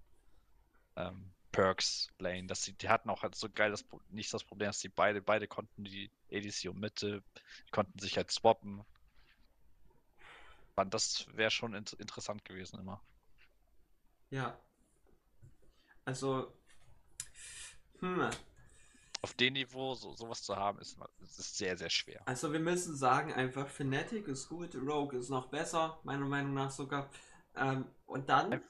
ähm, 0.99 1.33
Perks 1.53 2.09
Lane. 2.19 2.47
Dass 2.47 2.63
sie, 2.65 2.75
die 2.75 2.89
hatten 2.89 3.11
auch 3.11 3.23
halt 3.23 3.35
so 3.35 3.49
geil 3.51 3.71
das, 3.71 3.85
nicht 4.11 4.33
das 4.35 4.45
Problem, 4.45 4.69
dass 4.69 4.81
die 4.81 4.89
beide, 4.89 5.23
beide 5.23 5.49
konnten 5.49 5.85
die 5.85 6.11
ADC 6.33 6.69
und 6.71 6.81
Mitte, 6.81 7.23
die 7.67 7.71
konnten 7.73 7.99
sich 7.99 8.17
halt 8.17 8.31
swappen. 8.31 8.85
Fand, 10.75 10.95
Das 10.95 11.27
wäre 11.37 11.51
schon 11.51 11.75
int 11.75 11.93
interessant 11.95 12.43
gewesen 12.45 12.79
immer. 12.81 13.03
ja. 14.31 14.59
Also, 16.05 16.53
hm, 18.01 18.31
Auf 19.23 19.33
dem 19.35 19.53
Niveau 19.53 19.95
so, 19.95 20.13
sowas 20.15 20.43
zu 20.43 20.57
haben, 20.57 20.81
ist, 20.81 20.99
ist 21.21 21.57
sehr, 21.57 21.77
sehr 21.77 21.91
schwer. 21.91 22.27
also 22.27 22.53
wir 22.53 22.61
müssen 22.61 22.95
sagen 22.97 23.33
einfach, 23.33 23.69
Fnatic 23.69 24.29
ist 24.29 24.49
gut, 24.49 24.75
Rogue 24.75 25.19
ist 25.19 25.31
noch 25.31 25.49
besser, 25.49 25.99
meiner 26.05 26.27
Meinung 26.27 26.55
nach 26.55 26.71
sogar. 26.71 27.11
Ähm, 27.57 27.87
und 28.07 28.29
dann, 28.29 28.63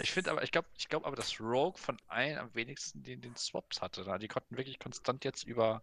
Ich 0.00 0.12
finde 0.12 0.30
aber, 0.30 0.42
ich 0.42 0.52
glaube, 0.52 0.68
ich 0.76 0.88
glaube 0.88 1.06
aber, 1.06 1.16
dass 1.16 1.40
Rogue 1.40 1.78
von 1.78 1.96
allen 2.06 2.38
am 2.38 2.54
wenigsten 2.54 3.02
den, 3.02 3.20
den 3.20 3.34
Swaps 3.36 3.80
hatte. 3.82 4.04
Da. 4.04 4.18
Die 4.18 4.28
konnten 4.28 4.56
wirklich 4.56 4.78
konstant 4.78 5.24
jetzt 5.24 5.44
über. 5.44 5.82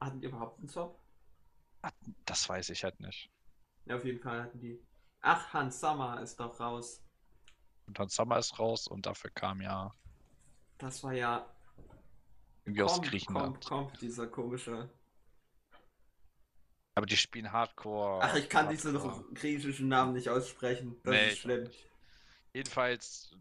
hatten 0.00 0.20
die 0.20 0.26
überhaupt 0.26 0.58
einen 0.58 0.68
Swap? 0.68 0.98
Das 2.24 2.48
weiß 2.48 2.70
ich 2.70 2.82
halt 2.84 2.98
nicht. 3.00 3.30
Ja, 3.84 3.96
auf 3.96 4.04
jeden 4.04 4.20
Fall 4.20 4.42
hatten 4.42 4.58
die. 4.60 4.80
Ach, 5.20 5.52
Hans 5.52 5.80
Sommer 5.80 6.20
ist 6.20 6.38
doch 6.40 6.58
raus. 6.58 7.02
Und 7.86 7.98
dann 7.98 8.08
Summer 8.08 8.38
ist 8.38 8.58
raus 8.58 8.88
und 8.88 9.06
dafür 9.06 9.30
kam 9.30 9.60
ja 9.60 9.94
Das 10.78 11.02
war 11.04 11.12
ja 11.12 11.46
irgendwie 12.64 12.82
aus 12.82 12.94
Komp, 12.94 13.06
Griechenland. 13.06 13.64
Komp, 13.64 13.64
Komp, 13.64 13.98
dieser 14.00 14.26
komische. 14.26 14.90
Aber 16.94 17.06
die 17.06 17.16
spielen 17.16 17.52
Hardcore. 17.52 18.22
Ach, 18.22 18.34
ich 18.34 18.48
kann 18.48 18.68
diese 18.68 18.92
Hardcore. 18.92 19.24
griechischen 19.34 19.88
Namen 19.88 20.14
nicht 20.14 20.28
aussprechen. 20.28 21.00
Das 21.04 21.12
Nee, 21.12 21.26
ist 21.26 21.32
ich 21.34 21.40
schlimm. 21.40 21.62
nicht. 21.64 21.90
Jedenfalls 22.56 23.36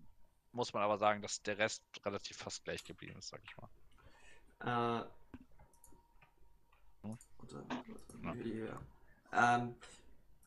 muss 0.52 0.74
man 0.74 0.84
aber 0.84 0.98
sagen, 0.98 1.22
dass 1.22 1.42
der 1.42 1.58
Rest 1.58 1.84
relativ 2.04 2.36
fast 2.36 2.66
gleich 2.66 2.84
geblieben 2.84 3.18
ist, 3.18 3.30
sag 3.30 3.42
ich 3.46 3.56
mal. 3.56 5.02
Äh, 5.02 5.06
Hm? 7.06 7.18
Ähm, 9.32 9.76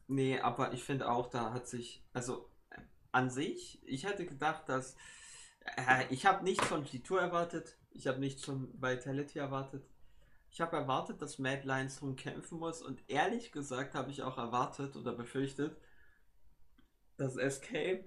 nee, 0.07 0.39
aber 0.39 0.75
ich 0.75 0.85
finde 0.85 1.09
auch, 1.11 1.31
da 1.31 1.55
hat 1.55 1.67
sich, 1.67 2.03
also 2.13 2.51
äh, 2.69 2.81
an 3.11 3.31
sich, 3.31 3.81
ich 3.87 4.05
hätte 4.05 4.27
gedacht, 4.27 4.69
dass 4.69 4.97
äh, 5.77 6.05
ich 6.11 6.27
habe 6.27 6.45
nichts 6.45 6.67
von 6.67 6.85
G2 6.85 7.19
erwartet. 7.19 7.79
Ich 7.93 8.07
habe 8.07 8.19
nichts 8.19 8.45
von 8.45 8.71
Vitality 8.83 9.39
erwartet. 9.39 9.89
Ich 10.51 10.61
habe 10.61 10.77
erwartet, 10.77 11.23
dass 11.23 11.39
Mad 11.39 11.63
Lions 11.65 12.01
drum 12.01 12.17
kämpfen 12.17 12.59
muss 12.59 12.83
und 12.83 13.03
ehrlich 13.09 13.51
gesagt 13.51 13.95
habe 13.95 14.11
ich 14.11 14.23
auch 14.23 14.37
erwartet 14.37 14.95
oder 14.95 15.13
befürchtet, 15.15 15.81
dass 17.17 17.35
SK, 17.35 18.05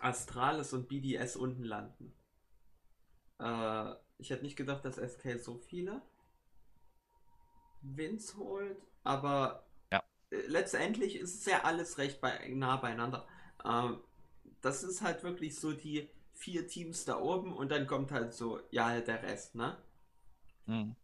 Astralis 0.00 0.72
und 0.72 0.88
BDS 0.88 1.36
unten 1.36 1.64
landen. 1.64 2.12
Äh, 3.40 3.94
ich 4.18 4.30
hätte 4.30 4.44
nicht 4.44 4.54
gedacht, 4.56 4.84
dass 4.84 4.96
SK 4.98 5.36
so 5.38 5.56
viele 5.58 6.00
Wins 7.82 8.36
holt, 8.36 8.76
aber 9.04 9.64
Ja. 9.92 10.02
äh, 10.30 10.36
letztendlich 10.48 11.16
ist 11.16 11.34
es 11.40 11.46
ja 11.46 11.64
alles 11.64 11.98
recht 11.98 12.20
bei, 12.20 12.48
nah 12.50 12.76
beieinander. 12.76 13.26
Ähm, 13.64 14.00
das 14.62 14.82
ist 14.84 15.02
halt 15.02 15.22
wirklich 15.24 15.58
so 15.58 15.72
die 15.72 16.10
vier 16.34 16.66
Teams 16.68 17.04
da 17.06 17.18
oben 17.20 17.54
und 17.54 17.70
dann 17.70 17.86
kommt 17.86 18.12
halt 18.12 18.34
so, 18.34 18.60
ja, 18.70 19.00
der 19.00 19.22
Rest, 19.22 19.54
ne? 19.56 19.78
Mhm. 20.66 20.94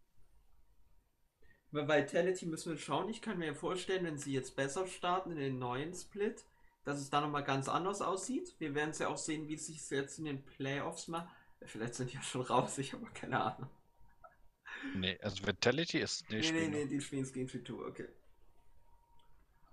Bei 1.71 1.87
Vitality 1.87 2.45
müssen 2.47 2.73
wir 2.73 2.79
schauen. 2.79 3.09
Ich 3.09 3.23
kann 3.23 3.39
mir 3.39 3.55
vorstellen, 3.55 4.05
wenn 4.05 4.19
sie 4.19 4.33
jetzt 4.33 4.57
besser 4.57 4.87
starten 4.89 5.31
in 5.31 5.37
den 5.39 5.59
neuen 5.61 5.95
Split, 5.95 6.45
dass 6.87 7.01
es 7.01 7.11
da 7.11 7.21
nochmal 7.21 7.43
ganz 7.43 7.69
anders 7.69 8.01
aussieht. 8.01 8.55
Wir 8.61 8.75
werden 8.77 8.91
es 8.91 9.01
ja 9.01 9.09
auch 9.09 9.19
sehen, 9.19 9.49
wie 9.49 9.55
es 9.55 9.67
sich 9.67 9.91
jetzt 9.91 10.21
in 10.21 10.25
den 10.25 10.45
Playoffs 10.45 11.09
macht. 11.09 11.29
Vielleicht 11.63 11.95
sind 11.95 12.13
die 12.13 12.15
ja 12.15 12.23
schon 12.23 12.43
raus, 12.43 12.79
ich 12.79 12.93
habe 12.93 13.05
keine 13.13 13.43
Ahnung. 13.43 13.69
Nee, 14.95 15.19
also 15.21 15.45
Vitality 15.45 15.99
ist. 15.99 16.31
Nee, 16.31 16.41
nee, 16.53 16.69
nee, 16.69 16.85
noch. 16.85 16.89
die 16.89 17.01
spielen 17.01 17.27
Skin 17.27 17.49
2, 17.49 17.73
okay. 17.73 18.09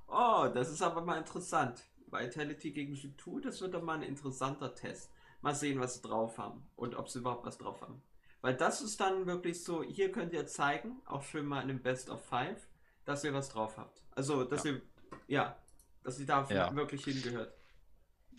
Oh, 0.07 0.49
das 0.51 0.71
ist 0.71 0.81
aber 0.81 1.01
mal 1.01 1.19
interessant. 1.19 1.83
Vitality 2.07 2.71
gegen 2.71 2.95
G2, 2.95 3.41
das 3.43 3.61
wird 3.61 3.75
doch 3.75 3.83
mal 3.83 3.97
ein 3.97 4.03
interessanter 4.03 4.73
Test. 4.73 5.11
Mal 5.41 5.53
sehen, 5.53 5.79
was 5.79 5.95
sie 5.95 6.01
drauf 6.01 6.39
haben 6.39 6.67
und 6.75 6.95
ob 6.95 7.09
sie 7.09 7.19
überhaupt 7.19 7.45
was 7.45 7.59
drauf 7.59 7.79
haben. 7.81 8.01
Weil 8.41 8.55
das 8.55 8.81
ist 8.81 8.99
dann 8.99 9.27
wirklich 9.27 9.63
so, 9.63 9.83
hier 9.83 10.11
könnt 10.11 10.33
ihr 10.33 10.47
zeigen, 10.47 10.99
auch 11.05 11.21
schön 11.21 11.45
mal 11.45 11.61
in 11.61 11.67
dem 11.67 11.83
Best 11.83 12.09
of 12.09 12.25
Five, 12.25 12.67
dass 13.05 13.23
ihr 13.23 13.35
was 13.35 13.49
drauf 13.49 13.77
habt. 13.77 14.01
Also, 14.15 14.45
dass 14.45 14.65
ihr, 14.65 14.81
ja, 15.27 15.62
dass 16.03 16.19
ihr 16.19 16.25
da 16.25 16.45
Ja. 16.49 16.75
wirklich 16.75 17.03
hingehört. 17.05 17.53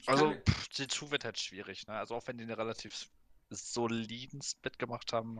Ich 0.00 0.08
Also, 0.08 0.32
pff, 0.34 0.68
G2 0.68 1.10
wird 1.10 1.24
halt 1.24 1.38
schwierig, 1.38 1.86
ne? 1.86 1.94
Also, 1.94 2.14
auch 2.14 2.26
wenn 2.26 2.36
die 2.36 2.44
einen 2.44 2.52
relativ 2.54 3.08
soliden 3.50 4.42
Split 4.42 4.78
gemacht 4.78 5.12
haben. 5.12 5.38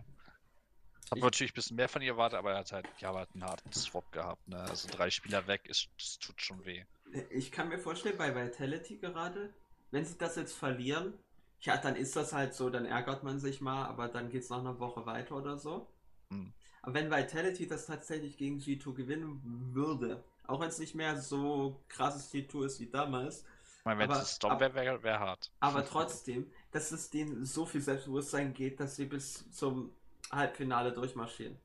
Hab 1.10 1.18
Ich- 1.18 1.22
natürlich 1.24 1.52
ein 1.52 1.56
bisschen 1.56 1.76
mehr 1.76 1.88
von 1.88 2.00
ihr 2.02 2.12
erwartet, 2.12 2.38
aber 2.38 2.52
er 2.52 2.58
hat 2.58 2.72
halt, 2.72 2.86
ja, 2.98 3.14
hat 3.14 3.28
einen 3.34 3.44
harten 3.44 3.72
Swap 3.72 4.10
gehabt, 4.12 4.46
ne? 4.48 4.58
Also, 4.58 4.88
drei 4.88 5.10
Spieler 5.10 5.46
weg, 5.46 5.66
ist, 5.66 5.88
das 5.98 6.18
tut 6.18 6.40
schon 6.40 6.64
weh. 6.64 6.84
Ich 7.30 7.52
kann 7.52 7.68
mir 7.68 7.78
vorstellen, 7.78 8.16
bei 8.16 8.34
Vitality 8.34 8.96
gerade, 8.96 9.52
wenn 9.90 10.04
sie 10.04 10.16
das 10.16 10.36
jetzt 10.36 10.54
verlieren, 10.54 11.12
ja, 11.60 11.76
dann 11.76 11.96
ist 11.96 12.16
das 12.16 12.32
halt 12.32 12.54
so, 12.54 12.70
dann 12.70 12.86
ärgert 12.86 13.22
man 13.22 13.38
sich 13.38 13.60
mal, 13.60 13.84
aber 13.86 14.08
dann 14.08 14.30
geht 14.30 14.42
es 14.42 14.50
nach 14.50 14.58
einer 14.60 14.78
Woche 14.80 15.04
weiter 15.06 15.36
oder 15.36 15.56
so. 15.58 15.88
Hm. 16.30 16.52
Aber 16.82 16.94
wenn 16.94 17.10
Vitality 17.10 17.66
das 17.66 17.86
tatsächlich 17.86 18.36
gegen 18.36 18.58
G2 18.58 18.92
gewinnen 18.94 19.40
würde, 19.74 20.22
auch 20.46 20.60
wenn 20.60 20.68
es 20.68 20.78
nicht 20.78 20.94
mehr 20.94 21.20
so 21.20 21.80
krasses 21.88 22.32
G2 22.32 22.66
ist 22.66 22.80
wie 22.80 22.86
damals, 22.90 23.44
Ich 23.78 23.84
meine, 23.86 24.00
wenn 24.00 24.10
Aber- 24.10 24.22
es 24.22 24.36
Storm 24.36 24.52
ab- 24.54 24.60
wäre, 24.60 24.74
wäre 24.74 25.02
wär 25.02 25.20
hart. 25.20 25.50
aber 25.60 25.84
trotzdem, 25.84 26.50
dass 26.70 26.90
es 26.90 27.10
denen 27.10 27.44
so 27.44 27.66
viel 27.66 27.82
Selbstbewusstsein 27.82 28.54
geht, 28.54 28.80
dass 28.80 28.96
sie 28.96 29.04
bis 29.06 29.50
zum 29.50 29.92
Halbfinale 30.32 30.92
durchmarschieren. 30.92 31.58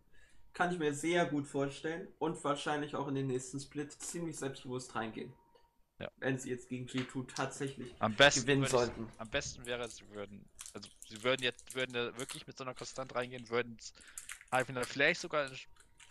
Kann 0.53 0.73
ich 0.73 0.80
mir 0.80 0.93
sehr 0.93 1.26
gut 1.27 1.47
vorstellen 1.47 2.07
und 2.19 2.43
wahrscheinlich 2.43 2.93
auch 2.95 3.07
in 3.07 3.15
den 3.15 3.27
nächsten 3.27 3.60
Split 3.60 3.91
ziemlich 3.93 4.38
selbstbewusst 4.38 4.95
reingehen. 4.95 5.31
Ja. 5.99 6.10
Wenn 6.18 6.38
sie 6.38 6.49
jetzt 6.49 6.68
gegen 6.69 6.88
G2 6.88 7.26
tatsächlich 7.27 7.93
Am 7.99 8.15
besten, 8.15 8.41
gewinnen 8.41 8.61
würde 8.64 8.65
ich- 8.65 8.72
sollten. 8.95 9.07
am 9.18 9.30
besten 9.30 9.65
wäre, 9.65 9.88
sie 9.89 10.10
würden, 10.11 10.45
also 10.73 10.89
sie 11.07 11.23
würden 11.23 11.43
jetzt, 11.43 11.76
würden 11.76 11.93
wirklich 12.18 12.47
mit 12.47 12.57
so 12.57 12.64
einer 12.65 12.73
Konstant 12.73 13.15
reingehen, 13.15 13.49
würden 13.49 13.73
ins 13.73 13.93
Halbfinale 14.51 14.85
vielleicht 14.85 15.22
sogar 15.22 15.49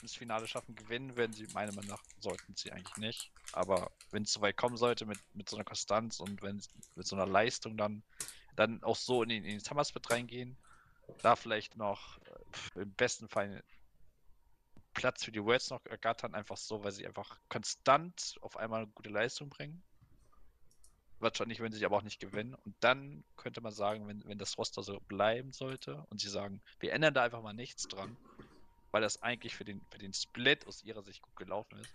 ins- 0.02 0.14
Finale 0.14 0.46
schaffen, 0.46 0.74
gewinnen, 0.74 1.16
würden 1.16 1.32
sie, 1.32 1.46
meiner 1.54 1.72
Meinung 1.72 1.90
nach, 1.90 2.02
sollten 2.20 2.54
sie 2.56 2.72
eigentlich 2.72 2.96
nicht. 2.96 3.30
Aber 3.52 3.90
wenn 4.10 4.22
es 4.24 4.32
so 4.32 4.40
weit 4.40 4.56
kommen 4.56 4.76
sollte 4.76 5.06
mit, 5.06 5.18
mit 5.34 5.48
so 5.48 5.56
einer 5.56 5.64
Konstanz 5.64 6.20
und 6.20 6.42
wenn 6.42 6.60
mit 6.94 7.06
so 7.06 7.16
einer 7.16 7.26
Leistung 7.26 7.76
dann, 7.76 8.02
dann 8.56 8.82
auch 8.82 8.96
so 8.96 9.22
in 9.22 9.28
den, 9.28 9.44
in 9.44 9.50
den 9.50 9.60
Summersplit 9.60 10.10
reingehen, 10.10 10.56
da 11.22 11.36
vielleicht 11.36 11.76
noch 11.76 12.18
äh, 12.74 12.80
im 12.82 12.92
besten 12.94 13.28
Fall 13.28 13.62
Platz 14.94 15.24
für 15.24 15.32
die 15.32 15.42
Worlds 15.44 15.70
noch 15.70 15.84
ergattern, 15.86 16.34
einfach 16.34 16.56
so, 16.56 16.82
weil 16.82 16.92
sie 16.92 17.06
einfach 17.06 17.38
konstant 17.48 18.36
auf 18.40 18.56
einmal 18.56 18.82
eine 18.82 18.90
gute 18.90 19.10
Leistung 19.10 19.48
bringen. 19.48 19.82
Wahrscheinlich 21.20 21.58
würden 21.60 21.72
sie 21.74 21.84
aber 21.84 21.96
auch 21.96 22.02
nicht 22.02 22.20
gewinnen. 22.20 22.54
Und 22.54 22.74
dann 22.80 23.24
könnte 23.36 23.60
man 23.60 23.72
sagen, 23.72 24.06
wenn, 24.06 24.24
wenn 24.24 24.38
das 24.38 24.56
Roster 24.58 24.82
so 24.82 25.00
bleiben 25.08 25.52
sollte 25.52 26.04
und 26.10 26.20
sie 26.20 26.28
sagen, 26.28 26.60
wir 26.80 26.92
ändern 26.92 27.14
da 27.14 27.24
einfach 27.24 27.42
mal 27.42 27.52
nichts 27.52 27.88
dran, 27.88 28.16
weil 28.90 29.02
das 29.02 29.22
eigentlich 29.22 29.54
für 29.54 29.64
den, 29.64 29.80
für 29.90 29.98
den 29.98 30.12
Split 30.12 30.66
aus 30.66 30.82
ihrer 30.82 31.02
Sicht 31.02 31.22
gut 31.22 31.36
gelaufen 31.36 31.78
ist. 31.78 31.90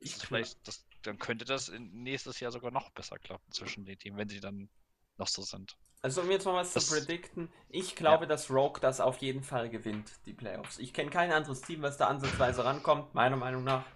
Ich 0.00 0.16
es 0.16 0.22
vielleicht, 0.22 0.66
das, 0.68 0.84
dann 1.02 1.18
könnte 1.18 1.44
das 1.44 1.70
nächstes 1.70 2.40
Jahr 2.40 2.52
sogar 2.52 2.70
noch 2.70 2.90
besser 2.90 3.18
klappen 3.18 3.50
zwischen 3.52 3.84
den 3.84 3.98
Teams, 3.98 4.16
wenn 4.18 4.28
sie 4.28 4.40
dann 4.40 4.68
noch 5.16 5.28
so 5.28 5.42
sind. 5.42 5.76
Also 6.02 6.20
um 6.20 6.30
jetzt 6.30 6.44
mal 6.44 6.54
was 6.54 6.74
Das- 6.74 6.86
zu 6.88 6.94
predikten, 6.94 7.50
ich 7.70 7.96
glaube, 7.96 8.26
dass 8.26 8.50
Rogue 8.50 8.78
das 8.80 9.00
auf 9.00 9.18
jeden 9.18 9.42
Fall 9.42 9.70
gewinnt, 9.70 10.12
die 10.26 10.34
Playoffs. 10.34 10.78
Ich 10.78 10.92
kenne 10.92 11.10
kein 11.10 11.32
anderes 11.32 11.62
Team, 11.62 11.80
was 11.80 11.96
da 11.96 12.08
ansatzweise 12.08 12.64
rankommt, 12.64 13.14
meiner 13.14 13.36
Meinung 13.36 13.64
nach. 13.64 13.86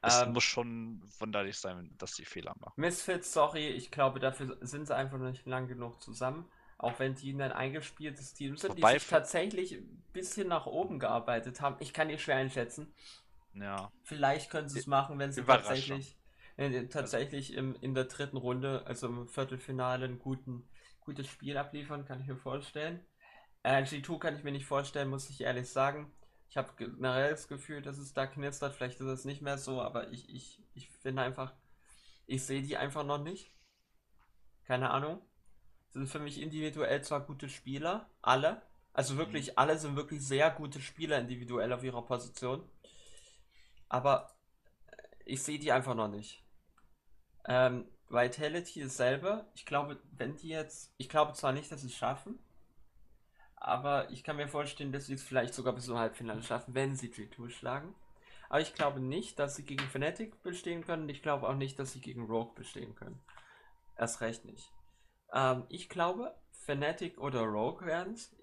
Es 0.00 0.20
Ähm, 0.20 0.32
muss 0.32 0.44
schon 0.44 1.02
wunderlich 1.18 1.58
sein, 1.58 1.92
dass 1.98 2.14
sie 2.14 2.24
Fehler 2.24 2.54
machen. 2.60 2.74
Misfits, 2.76 3.32
sorry, 3.32 3.68
ich 3.68 3.90
glaube, 3.90 4.20
dafür 4.20 4.56
sind 4.60 4.86
sie 4.86 4.94
einfach 4.94 5.18
noch 5.18 5.30
nicht 5.30 5.44
lang 5.46 5.66
genug 5.66 6.00
zusammen. 6.00 6.48
Auch 6.84 6.98
wenn 6.98 7.14
die 7.14 7.32
ein 7.32 7.40
eingespieltes 7.40 8.34
Team 8.34 8.56
sind, 8.56 8.76
Wobei 8.76 8.94
die 8.94 8.98
sich 9.00 9.08
tatsächlich 9.08 9.72
ein 9.72 10.04
bisschen 10.12 10.48
nach 10.48 10.66
oben 10.66 10.98
gearbeitet 10.98 11.62
haben. 11.62 11.76
Ich 11.80 11.94
kann 11.94 12.08
die 12.08 12.18
schwer 12.18 12.36
einschätzen. 12.36 12.92
Ja. 13.54 13.90
Vielleicht 14.02 14.50
können 14.50 14.68
sie 14.68 14.80
es 14.80 14.86
machen, 14.86 15.18
wenn 15.18 15.32
sie 15.32 15.42
tatsächlich, 15.42 16.18
äh, 16.56 16.86
tatsächlich 16.88 17.54
im, 17.54 17.74
in 17.80 17.94
der 17.94 18.04
dritten 18.04 18.36
Runde, 18.36 18.82
also 18.86 19.06
im 19.06 19.28
Viertelfinale, 19.28 20.04
ein 20.04 20.18
guten, 20.18 20.68
gutes 21.00 21.26
Spiel 21.26 21.56
abliefern, 21.56 22.04
kann 22.04 22.20
ich 22.20 22.26
mir 22.26 22.36
vorstellen. 22.36 23.04
Äh, 23.62 23.82
G2 23.84 24.18
kann 24.18 24.36
ich 24.36 24.44
mir 24.44 24.52
nicht 24.52 24.66
vorstellen, 24.66 25.08
muss 25.08 25.30
ich 25.30 25.40
ehrlich 25.40 25.70
sagen. 25.70 26.12
Ich 26.50 26.58
habe 26.58 26.70
generell 26.76 27.30
das 27.30 27.48
Gefühl, 27.48 27.80
dass 27.80 27.96
es 27.96 28.12
da 28.12 28.26
knistert. 28.26 28.74
Vielleicht 28.74 29.00
ist 29.00 29.06
es 29.06 29.24
nicht 29.24 29.40
mehr 29.40 29.56
so, 29.56 29.80
aber 29.80 30.10
ich, 30.12 30.28
ich, 30.28 30.62
ich 30.74 30.90
finde 30.90 31.22
einfach, 31.22 31.54
ich 32.26 32.44
sehe 32.44 32.62
die 32.62 32.76
einfach 32.76 33.04
noch 33.04 33.22
nicht. 33.22 33.50
Keine 34.64 34.90
Ahnung. 34.90 35.22
Sind 35.94 36.08
für 36.08 36.18
mich 36.18 36.42
individuell 36.42 37.02
zwar 37.02 37.20
gute 37.20 37.48
Spieler, 37.48 38.10
alle. 38.20 38.60
Also 38.92 39.16
wirklich, 39.16 39.58
alle 39.58 39.78
sind 39.78 39.96
wirklich 39.96 40.26
sehr 40.26 40.50
gute 40.50 40.80
Spieler 40.80 41.18
individuell 41.18 41.72
auf 41.72 41.84
ihrer 41.84 42.04
Position. 42.04 42.68
Aber 43.88 44.36
ich 45.24 45.42
sehe 45.42 45.58
die 45.58 45.72
einfach 45.72 45.94
noch 45.94 46.08
nicht. 46.08 46.44
Ähm, 47.46 47.86
Vitality 48.08 48.80
ist 48.80 48.96
selber. 48.96 49.46
Ich 49.54 49.66
glaube, 49.66 50.00
wenn 50.12 50.36
die 50.36 50.48
jetzt. 50.48 50.92
Ich 50.96 51.08
glaube 51.08 51.32
zwar 51.34 51.52
nicht, 51.52 51.70
dass 51.70 51.82
sie 51.82 51.86
es 51.86 51.94
schaffen. 51.94 52.38
Aber 53.56 54.10
ich 54.10 54.24
kann 54.24 54.36
mir 54.36 54.48
vorstellen, 54.48 54.92
dass 54.92 55.06
sie 55.06 55.14
es 55.14 55.22
vielleicht 55.22 55.54
sogar 55.54 55.74
bis 55.74 55.86
zum 55.86 55.98
Halbfinale 55.98 56.42
schaffen, 56.42 56.74
wenn 56.74 56.96
sie 56.96 57.08
G2 57.08 57.50
schlagen. 57.50 57.94
Aber 58.48 58.60
ich 58.60 58.74
glaube 58.74 59.00
nicht, 59.00 59.38
dass 59.38 59.56
sie 59.56 59.64
gegen 59.64 59.88
Fnatic 59.88 60.42
bestehen 60.42 60.84
können. 60.84 61.04
Und 61.04 61.08
ich 61.08 61.22
glaube 61.22 61.48
auch 61.48 61.54
nicht, 61.54 61.78
dass 61.78 61.92
sie 61.92 62.00
gegen 62.00 62.26
Rogue 62.26 62.54
bestehen 62.54 62.94
können. 62.94 63.22
Erst 63.96 64.20
recht 64.20 64.44
nicht. 64.44 64.73
Ähm, 65.34 65.64
ich 65.68 65.88
glaube, 65.88 66.34
Fnatic 66.52 67.18
oder 67.18 67.42
Rogue 67.42 67.84
werden 67.84 68.14
es. 68.14 68.34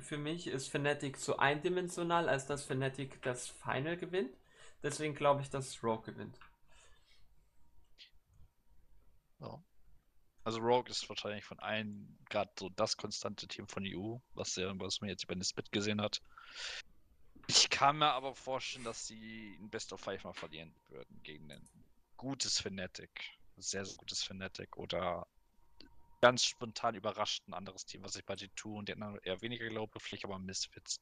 Für 0.00 0.18
mich 0.18 0.48
ist 0.48 0.68
Fnatic 0.68 1.18
zu 1.18 1.38
eindimensional, 1.38 2.28
als 2.28 2.46
dass 2.46 2.64
Fnatic 2.64 3.22
das 3.22 3.48
Final 3.48 3.96
gewinnt. 3.96 4.36
Deswegen 4.82 5.14
glaube 5.14 5.42
ich, 5.42 5.48
dass 5.48 5.82
Rogue 5.82 6.04
gewinnt. 6.04 6.38
Ja. 9.38 9.62
Also 10.44 10.58
Rogue 10.58 10.90
ist 10.90 11.08
wahrscheinlich 11.08 11.44
von 11.44 11.58
allen 11.60 12.18
gerade 12.28 12.50
so 12.58 12.68
das 12.70 12.96
konstante 12.96 13.46
Team 13.46 13.68
von 13.68 13.84
EU, 13.86 14.18
was, 14.34 14.54
der, 14.54 14.78
was 14.78 15.00
man 15.00 15.08
jetzt 15.08 15.24
über 15.24 15.42
Split 15.42 15.70
gesehen 15.70 16.00
hat. 16.00 16.20
Ich 17.46 17.70
kann 17.70 17.98
mir 17.98 18.12
aber 18.12 18.34
vorstellen, 18.34 18.84
dass 18.84 19.06
sie 19.06 19.56
ein 19.60 19.70
Best 19.70 19.92
of 19.92 20.00
Five 20.00 20.24
mal 20.24 20.32
verlieren 20.32 20.74
würden 20.88 21.22
gegen 21.22 21.50
ein 21.50 21.68
gutes 22.16 22.60
Fnatic. 22.60 23.10
Sehr, 23.56 23.84
sehr 23.84 23.96
gutes 23.96 24.22
Fnatic 24.22 24.76
oder 24.76 25.26
ganz 26.20 26.44
spontan 26.44 26.94
überrascht 26.94 27.46
ein 27.48 27.54
anderes 27.54 27.86
Team, 27.86 28.02
was 28.02 28.16
ich 28.16 28.24
bei 28.24 28.34
G2 28.34 28.78
und 28.78 28.88
den 28.88 29.02
anderen 29.02 29.22
eher 29.24 29.40
weniger 29.40 29.68
glaube, 29.68 30.00
vielleicht 30.00 30.24
aber 30.24 30.38
Misfits. 30.38 31.00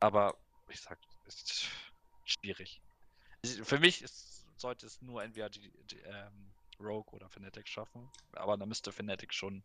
Aber 0.00 0.36
ich 0.68 0.80
sag, 0.80 0.98
ist 1.26 1.68
schwierig. 2.24 2.80
Für 3.62 3.78
mich 3.78 4.02
ist, 4.02 4.46
sollte 4.56 4.86
es 4.86 5.00
nur 5.00 5.22
entweder 5.22 5.48
die, 5.48 5.70
die 5.90 5.98
ähm, 6.00 6.52
Rogue 6.80 7.12
oder 7.14 7.28
Fnatic 7.28 7.68
schaffen, 7.68 8.08
aber 8.32 8.56
da 8.56 8.66
müsste 8.66 8.92
Fnatic 8.92 9.32
schon 9.32 9.62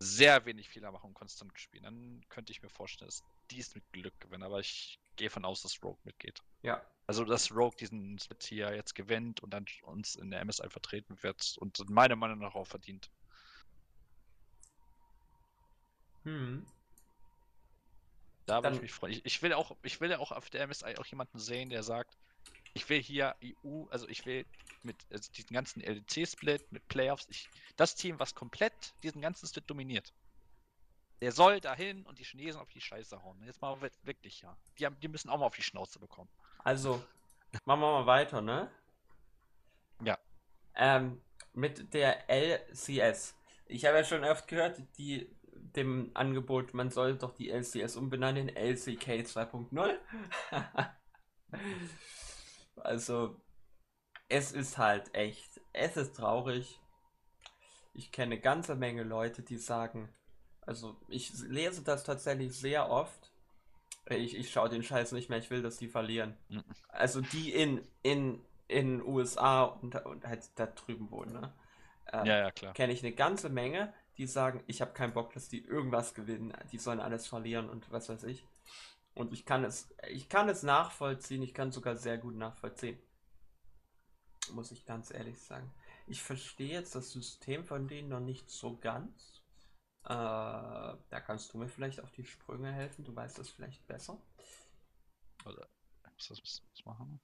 sehr 0.00 0.44
wenig 0.46 0.68
Fehler 0.68 0.92
machen 0.92 1.08
und 1.08 1.14
konstant 1.14 1.58
spielen. 1.58 1.84
Dann 1.84 2.24
könnte 2.28 2.52
ich 2.52 2.62
mir 2.62 2.68
vorstellen, 2.68 3.08
dass 3.08 3.24
die 3.50 3.60
es 3.60 3.74
mit 3.74 3.90
Glück 3.92 4.18
gewinnen, 4.20 4.44
aber 4.44 4.60
ich 4.60 4.98
gehe 5.16 5.30
von 5.30 5.44
aus, 5.44 5.62
dass 5.62 5.82
Rogue 5.82 5.98
mitgeht. 6.04 6.40
Ja. 6.62 6.82
Also, 7.06 7.24
dass 7.24 7.50
Rogue 7.50 7.76
diesen 7.78 8.18
Split 8.18 8.44
hier 8.44 8.74
jetzt 8.74 8.94
gewinnt 8.94 9.42
und 9.42 9.50
dann 9.50 9.64
uns 9.82 10.14
in 10.14 10.30
der 10.30 10.44
MSI 10.44 10.68
vertreten 10.68 11.20
wird 11.22 11.56
und 11.58 11.88
meiner 11.88 12.16
Meinung 12.16 12.38
nach 12.38 12.54
auch 12.54 12.66
verdient. 12.66 13.10
Hm. 16.28 16.66
Da 18.46 18.56
würde 18.56 18.62
Dann- 18.62 18.74
ich 18.76 18.82
mich 18.82 18.92
freuen. 18.92 19.12
Ich, 19.12 19.24
ich 19.24 19.42
will 19.42 19.52
auch, 19.54 19.76
ich 19.82 20.00
will 20.00 20.10
ja 20.10 20.18
auch 20.18 20.32
auf 20.32 20.50
der 20.50 20.66
MSI 20.66 20.96
auch 20.98 21.06
jemanden 21.06 21.38
sehen, 21.38 21.70
der 21.70 21.82
sagt, 21.82 22.16
ich 22.74 22.88
will 22.88 23.00
hier 23.02 23.34
EU, 23.42 23.84
also 23.90 24.06
ich 24.08 24.24
will 24.26 24.44
mit 24.82 24.96
also 25.10 25.30
diesen 25.32 25.54
ganzen 25.54 25.80
LEC-Split, 25.80 26.70
mit 26.70 26.86
Playoffs, 26.88 27.26
ich, 27.30 27.48
das 27.76 27.94
Team, 27.94 28.18
was 28.18 28.34
komplett 28.34 28.94
diesen 29.02 29.20
ganzen 29.20 29.46
Split 29.48 29.68
dominiert, 29.68 30.12
der 31.20 31.32
soll 31.32 31.60
dahin 31.60 32.04
und 32.06 32.18
die 32.18 32.24
Chinesen 32.24 32.60
auf 32.60 32.68
die 32.68 32.80
Scheiße 32.80 33.22
hauen. 33.22 33.42
Jetzt 33.42 33.60
mal 33.60 33.80
wir- 33.82 33.90
wirklich, 34.02 34.42
ja. 34.42 34.56
Die, 34.78 34.86
haben, 34.86 34.98
die 35.00 35.08
müssen 35.08 35.30
auch 35.30 35.38
mal 35.38 35.46
auf 35.46 35.56
die 35.56 35.62
Schnauze 35.62 35.98
bekommen. 35.98 36.30
Also, 36.58 37.02
machen 37.64 37.80
wir 37.80 37.92
mal 38.00 38.06
weiter, 38.06 38.40
ne? 38.40 38.70
Ja. 40.04 40.18
Ähm, 40.74 41.20
mit 41.54 41.92
der 41.92 42.30
LCS. 42.30 43.34
Ich 43.66 43.84
habe 43.84 43.98
ja 43.98 44.04
schon 44.04 44.24
oft 44.24 44.46
gehört, 44.46 44.80
die, 44.96 45.28
dem 45.76 46.10
Angebot, 46.14 46.74
man 46.74 46.90
soll 46.90 47.16
doch 47.16 47.34
die 47.34 47.50
LCS 47.50 47.96
umbenennen 47.96 48.48
in 48.48 48.56
LCK 48.56 49.24
2.0. 49.26 49.96
also, 52.76 53.40
es 54.28 54.52
ist 54.52 54.78
halt 54.78 55.14
echt, 55.14 55.60
es 55.72 55.96
ist 55.96 56.16
traurig. 56.16 56.80
Ich 57.94 58.12
kenne 58.12 58.34
eine 58.34 58.40
ganze 58.40 58.76
Menge 58.76 59.02
Leute, 59.02 59.42
die 59.42 59.56
sagen, 59.56 60.08
also 60.68 61.00
ich 61.08 61.32
lese 61.40 61.82
das 61.82 62.04
tatsächlich 62.04 62.52
sehr 62.52 62.90
oft. 62.90 63.32
Ich, 64.10 64.36
ich 64.36 64.50
schaue 64.50 64.68
den 64.68 64.82
Scheiß 64.82 65.12
nicht 65.12 65.28
mehr, 65.28 65.38
ich 65.38 65.50
will, 65.50 65.62
dass 65.62 65.78
die 65.78 65.88
verlieren. 65.88 66.36
Mhm. 66.48 66.64
Also 66.88 67.20
die 67.20 67.52
in, 67.52 67.86
in, 68.02 68.44
in 68.68 69.02
USA 69.02 69.64
und, 69.64 69.94
und 70.04 70.26
halt 70.26 70.48
da 70.56 70.66
drüben 70.66 71.10
wohnen, 71.10 71.32
ne? 71.32 71.54
Ähm, 72.12 72.26
Ja, 72.26 72.38
ja, 72.38 72.50
klar. 72.50 72.74
Kenne 72.74 72.92
ich 72.92 73.02
eine 73.02 73.14
ganze 73.14 73.48
Menge, 73.48 73.92
die 74.18 74.26
sagen, 74.26 74.62
ich 74.66 74.80
habe 74.80 74.92
keinen 74.92 75.14
Bock, 75.14 75.32
dass 75.32 75.48
die 75.48 75.64
irgendwas 75.64 76.12
gewinnen, 76.14 76.52
die 76.72 76.78
sollen 76.78 77.00
alles 77.00 77.26
verlieren 77.26 77.70
und 77.70 77.90
was 77.90 78.08
weiß 78.08 78.24
ich. 78.24 78.44
Und 79.14 79.32
ich 79.32 79.46
kann 79.46 79.64
es, 79.64 79.88
ich 80.08 80.28
kann 80.28 80.48
es 80.48 80.62
nachvollziehen, 80.62 81.42
ich 81.42 81.54
kann 81.54 81.72
sogar 81.72 81.96
sehr 81.96 82.18
gut 82.18 82.34
nachvollziehen. 82.34 82.98
Muss 84.52 84.72
ich 84.72 84.84
ganz 84.84 85.10
ehrlich 85.10 85.40
sagen. 85.40 85.72
Ich 86.06 86.22
verstehe 86.22 86.72
jetzt 86.72 86.94
das 86.94 87.12
System 87.12 87.64
von 87.64 87.86
denen 87.86 88.08
noch 88.08 88.20
nicht 88.20 88.50
so 88.50 88.76
ganz. 88.76 89.42
Äh, 90.04 90.08
da 90.08 91.20
kannst 91.24 91.52
du 91.52 91.58
mir 91.58 91.68
vielleicht 91.68 92.00
auf 92.00 92.10
die 92.12 92.24
Sprünge 92.24 92.72
helfen, 92.72 93.04
du 93.04 93.14
weißt 93.14 93.38
das 93.38 93.50
vielleicht 93.50 93.86
besser. 93.86 94.20
Oder, 95.44 95.68
das 96.16 96.30
was, 96.30 96.62
machen? 96.84 97.20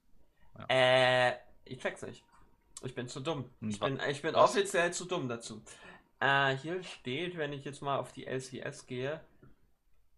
Äh, 0.69 1.33
ich 1.65 1.79
check's 1.79 2.03
nicht. 2.03 2.23
Ich 2.83 2.93
bin 2.93 3.07
zu 3.07 3.21
dumm. 3.21 3.49
Ich 3.61 3.79
bin, 3.79 3.99
ich 4.07 4.21
bin 4.21 4.35
offiziell 4.35 4.93
zu 4.93 5.05
dumm 5.05 5.27
dazu. 5.27 5.63
Äh, 6.19 6.55
hier 6.57 6.81
steht, 6.83 7.37
wenn 7.37 7.53
ich 7.53 7.65
jetzt 7.65 7.81
mal 7.81 7.97
auf 7.97 8.11
die 8.11 8.25
LCS 8.25 8.87
gehe, 8.87 9.21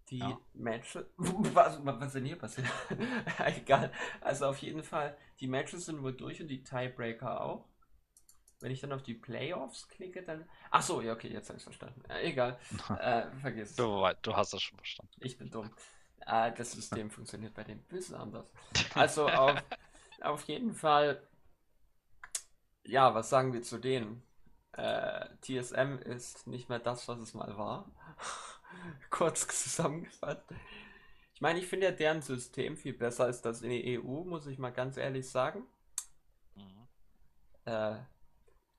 die 0.09 0.19
Ja. 0.19 0.39
Matches. 0.53 1.05
Was, 1.17 1.83
was 1.85 2.05
ist 2.05 2.15
denn 2.15 2.25
hier 2.25 2.37
passiert? 2.37 2.67
Egal. 3.39 3.91
Also 4.21 4.47
auf 4.47 4.57
jeden 4.59 4.83
Fall, 4.83 5.17
die 5.39 5.47
Matches 5.47 5.85
sind 5.85 6.01
wohl 6.01 6.13
durch 6.13 6.41
und 6.41 6.47
die 6.47 6.63
Tiebreaker 6.63 7.41
auch. 7.41 7.65
Wenn 8.59 8.71
ich 8.71 8.79
dann 8.79 8.91
auf 8.93 9.03
die 9.03 9.13
Playoffs 9.13 9.87
klicke, 9.87 10.23
dann. 10.23 10.49
Ach 10.71 10.81
so, 10.81 11.01
ja, 11.01 11.13
okay, 11.13 11.27
jetzt 11.27 11.49
habe 11.49 11.57
ich 11.57 11.63
verstanden. 11.63 12.01
Äh, 12.09 12.29
egal. 12.29 12.57
Äh, 12.99 13.29
vergiss 13.41 13.71
es. 13.71 13.75
Du, 13.75 14.07
du 14.21 14.35
hast 14.35 14.53
das 14.53 14.61
schon 14.61 14.77
verstanden. 14.77 15.11
Ich 15.19 15.37
bin 15.37 15.49
dumm. 15.51 15.69
Äh, 16.25 16.51
das 16.53 16.71
System 16.71 17.11
funktioniert 17.11 17.53
bei 17.53 17.63
dem 17.63 17.77
ein 17.77 17.83
bisschen 17.83 18.15
anders. 18.15 18.47
Also 18.95 19.27
auf, 19.27 19.61
auf 20.21 20.43
jeden 20.45 20.73
Fall, 20.73 21.21
ja, 22.83 23.13
was 23.13 23.29
sagen 23.29 23.53
wir 23.53 23.61
zu 23.61 23.77
denen? 23.77 24.23
Äh, 24.77 25.27
TSM 25.41 25.99
ist 25.99 26.47
nicht 26.47 26.69
mehr 26.69 26.79
das, 26.79 27.07
was 27.09 27.19
es 27.19 27.33
mal 27.35 27.57
war. 27.57 27.91
Kurz 29.11 29.47
zusammengefasst. 29.47 30.43
Ich 31.35 31.41
meine, 31.41 31.59
ich 31.59 31.67
finde 31.67 31.87
ja 31.87 31.93
deren 31.93 32.21
System 32.21 32.77
viel 32.77 32.93
besser 32.93 33.25
als 33.25 33.41
das 33.41 33.61
in 33.63 33.71
der 33.71 33.83
EU, 33.85 34.23
muss 34.25 34.47
ich 34.47 34.59
mal 34.59 34.71
ganz 34.71 34.97
ehrlich 34.97 35.29
sagen. 35.29 35.67
Mhm. 36.55 36.87
Äh, 37.65 37.97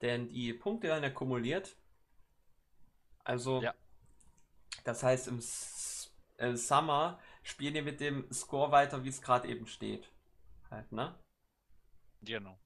denn 0.03 0.29
die 0.31 0.53
Punkte 0.55 0.89
werden 0.89 1.05
ja 1.05 1.11
kumuliert. 1.11 1.77
Also, 3.25 3.61
Ja. 3.63 3.75
das 4.85 5.03
heißt, 5.03 5.29
im, 5.29 5.39
S 5.39 6.13
im 6.39 6.57
Summer 6.57 7.19
spielen 7.43 7.75
die 7.75 7.83
mit 7.83 8.01
dem 8.01 8.31
Score 8.33 8.71
weiter, 8.73 9.05
wie 9.05 9.09
es 9.09 9.23
gerade 9.23 9.49
eben 9.49 9.67
steht. 9.67 10.11
Halt, 10.71 10.93
ne? 10.93 11.15
Genau. 12.23 12.59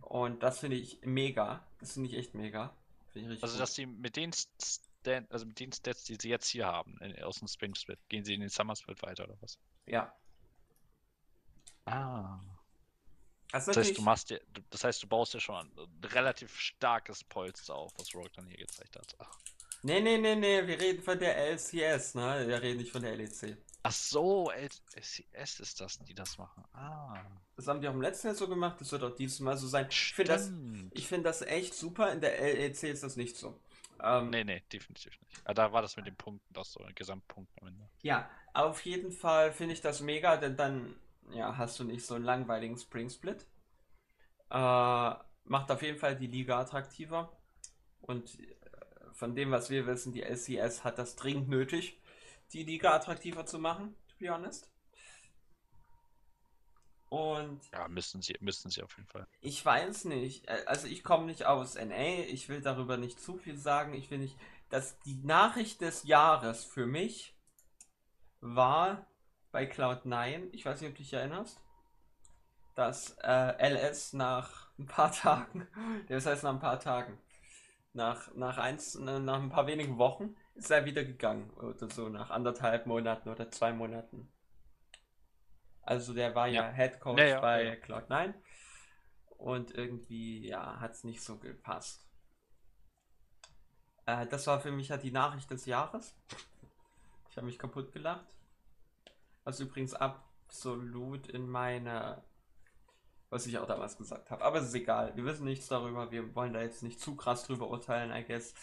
Und 0.00 0.42
das 0.42 0.60
finde 0.60 0.76
ich 0.76 1.00
mega. 1.02 1.66
Das 1.80 1.92
finde 1.94 2.08
ich 2.10 2.16
echt 2.16 2.34
mega. 2.34 2.74
Ich 3.14 3.26
Also, 3.42 3.56
gut. 3.56 3.60
dass 3.60 3.74
sie 3.74 3.86
mit 3.86 4.16
den 4.16 4.32
Stat, 4.32 5.24
also 5.30 5.46
mit 5.46 5.58
den 5.60 5.72
Stats, 5.72 6.04
die 6.04 6.16
sie 6.20 6.28
jetzt 6.28 6.48
hier 6.48 6.66
haben, 6.66 6.98
in, 7.00 7.22
aus 7.22 7.38
dem 7.38 7.48
Spring 7.48 7.74
Split, 7.74 7.98
gehen 8.08 8.24
sie 8.24 8.34
in 8.34 8.40
den 8.40 8.50
Summer 8.50 8.76
Split 8.76 9.02
weiter 9.02 9.24
oder 9.24 9.36
was? 9.40 9.58
Ja. 9.86 10.12
Ah. 11.86 12.40
Das 13.52 13.66
Das 13.66 13.76
heißt, 13.76 13.96
du 13.96 14.02
machst 14.02 14.30
dir, 14.30 14.40
das 14.70 14.84
heißt, 14.84 15.02
du 15.02 15.06
baust 15.08 15.34
dir 15.34 15.40
schon 15.40 15.56
ein 15.56 16.04
relativ 16.04 16.58
starkes 16.58 17.24
Polster 17.24 17.74
auf, 17.74 17.92
was 17.98 18.14
Rogue 18.14 18.30
dann 18.34 18.46
hier 18.48 18.58
gezeigt 18.58 18.96
hat. 18.96 19.14
Ach, 19.18 19.38
nee, 19.82 20.00
nee, 20.00 20.18
nee, 20.18 20.34
nee, 20.36 20.66
wir 20.66 20.78
reden 20.80 21.02
von 21.02 21.18
der 21.18 21.36
LCS, 21.52 22.14
ne? 22.14 22.46
Wir 22.46 22.60
reden 22.62 22.78
nicht 22.78 22.92
von 22.92 23.02
der 23.02 23.16
LEC. 23.16 23.56
Ach 23.82 23.92
so, 23.92 24.50
LCS 24.50 25.60
ist 25.60 25.80
das, 25.80 25.98
die 26.00 26.14
das 26.14 26.38
machen. 26.38 26.64
Ah. 26.72 27.22
Das 27.56 27.68
haben 27.68 27.80
die 27.80 27.88
auch 27.88 27.94
im 27.94 28.02
letzten 28.02 28.28
Jahr 28.28 28.36
so 28.36 28.48
gemacht, 28.48 28.80
das 28.80 28.90
wird 28.90 29.04
auch 29.04 29.14
dieses 29.14 29.40
Mal 29.40 29.56
so 29.56 29.68
sein. 29.68 29.86
Ich 29.90 30.14
finde 30.14 30.32
das, 30.32 30.52
ich 30.92 31.06
finde 31.06 31.24
das 31.24 31.42
echt 31.42 31.74
super. 31.74 32.12
In 32.12 32.20
der 32.20 32.40
LEC 32.40 32.82
ist 32.84 33.02
das 33.02 33.16
nicht 33.16 33.36
so. 33.36 33.60
Ähm, 34.02 34.30
Nee, 34.30 34.44
nee, 34.44 34.62
definitiv 34.72 35.12
nicht. 35.20 35.42
Ah, 35.44 35.54
da 35.54 35.72
war 35.72 35.82
das 35.82 35.96
mit 35.96 36.06
den 36.06 36.16
Punkten, 36.16 36.52
das 36.52 36.72
so, 36.72 36.84
Gesamtpunkt 36.94 37.50
am 37.60 37.68
Ende. 37.68 37.88
Ja, 38.02 38.28
auf 38.54 38.84
jeden 38.84 39.12
Fall 39.12 39.52
finde 39.52 39.74
ich 39.74 39.80
das 39.80 40.00
mega, 40.00 40.36
denn 40.36 40.56
dann 40.56 40.96
ja, 41.32 41.56
hast 41.56 41.78
du 41.78 41.84
nicht 41.84 42.04
so 42.04 42.14
einen 42.14 42.24
langweiligen 42.24 42.76
Spring 42.76 43.10
Split. 43.10 43.46
Äh, 44.50 45.14
macht 45.44 45.70
auf 45.70 45.82
jeden 45.82 45.98
Fall 45.98 46.16
die 46.16 46.26
Liga 46.26 46.60
attraktiver. 46.60 47.32
Und 48.00 48.38
äh, 48.38 48.56
von 49.12 49.34
dem, 49.34 49.50
was 49.50 49.70
wir 49.70 49.86
wissen, 49.86 50.12
die 50.12 50.22
LCS 50.22 50.84
hat 50.84 50.98
das 50.98 51.16
dringend 51.16 51.48
nötig, 51.48 52.00
die 52.52 52.64
Liga 52.64 52.94
attraktiver 52.94 53.46
zu 53.46 53.58
machen, 53.58 53.94
to 54.08 54.16
be 54.18 54.30
honest. 54.30 54.70
Und 57.08 57.60
Ja, 57.72 57.86
müssen 57.86 58.22
sie, 58.22 58.36
müssen 58.40 58.70
sie 58.72 58.82
auf 58.82 58.96
jeden 58.96 59.08
Fall. 59.08 59.28
ich 59.40 59.64
weiß 59.64 60.04
nicht. 60.06 60.46
Äh, 60.48 60.64
Also 60.66 60.86
ich 60.88 61.02
komme 61.02 61.24
nicht 61.26 61.46
aus 61.46 61.74
NA. 61.76 62.24
Ich 62.28 62.48
will 62.50 62.60
darüber 62.60 62.96
nicht 62.98 63.18
zu 63.20 63.38
viel 63.38 63.56
sagen. 63.56 63.94
Ich 63.94 64.10
will 64.10 64.18
nicht, 64.18 64.36
dass 64.68 64.98
die 65.00 65.14
Nachricht 65.24 65.80
des 65.80 66.04
Jahres 66.04 66.64
für 66.64 66.86
mich 66.86 67.34
war 68.40 69.06
bei 69.52 69.70
Cloud9. 69.70 70.48
Ich 70.52 70.64
weiß 70.64 70.80
nicht, 70.80 70.88
ob 70.90 70.96
du 70.96 71.02
dich 71.02 71.12
erinnerst. 71.12 71.60
Dass 72.74 73.16
äh, 73.22 73.68
LS 73.70 74.12
nach 74.12 74.68
ein 74.78 74.86
paar 74.86 75.10
Tagen, 75.12 75.66
das 76.08 76.26
heißt 76.26 76.44
nach 76.44 76.52
ein 76.52 76.60
paar 76.60 76.78
Tagen, 76.78 77.18
nach, 77.94 78.34
nach, 78.34 78.58
eins, 78.58 78.96
äh, 78.96 79.18
nach 79.20 79.40
ein 79.42 79.50
paar 79.50 79.66
wenigen 79.66 79.98
Wochen 79.98 80.36
ist 80.56 80.70
er 80.70 80.84
wieder 80.84 81.04
gegangen. 81.04 81.50
Oder 81.50 81.88
so 81.90 82.08
nach 82.08 82.30
anderthalb 82.30 82.86
Monaten 82.86 83.28
oder 83.28 83.50
zwei 83.50 83.72
Monaten. 83.72 84.32
Also 85.82 86.14
der 86.14 86.34
war 86.34 86.48
ja, 86.48 86.68
Ja. 86.68 86.72
Head 86.72 87.00
Coach 87.00 87.20
Ja, 87.20 87.26
ja, 87.26 87.40
bei 87.40 87.64
ja. 87.64 87.72
Cloud9. 87.74 88.34
Und 89.38 89.72
irgendwie, 89.72 90.48
ja, 90.48 90.80
hat 90.80 90.92
es 90.92 91.04
nicht 91.04 91.22
so 91.22 91.38
gepasst. 91.38 92.06
Äh, 94.06 94.26
das 94.26 94.46
war 94.46 94.60
für 94.60 94.72
mich 94.72 94.90
halt 94.90 95.02
die 95.02 95.12
Nachricht 95.12 95.50
des 95.50 95.66
Jahres. 95.66 96.16
Ich 97.30 97.36
habe 97.36 97.46
mich 97.46 97.58
kaputt 97.58 97.92
gelacht. 97.92 98.26
Was 99.44 99.60
übrigens 99.60 99.94
absolut 99.94 101.28
in 101.28 101.48
meine, 101.48 102.24
was 103.28 103.46
ich 103.46 103.58
auch 103.58 103.66
damals 103.66 103.98
gesagt 103.98 104.30
habe. 104.30 104.42
Aber 104.42 104.58
es 104.58 104.68
ist 104.68 104.74
egal. 104.74 105.14
Wir 105.16 105.24
wissen 105.24 105.44
nichts 105.44 105.68
darüber. 105.68 106.10
Wir 106.10 106.34
wollen 106.34 106.54
da 106.54 106.62
jetzt 106.62 106.82
nicht 106.82 106.98
zu 107.00 107.14
krass 107.14 107.44
drüber 107.46 107.68
urteilen, 107.68 108.10
I 108.10 108.24
guess. 108.24 108.54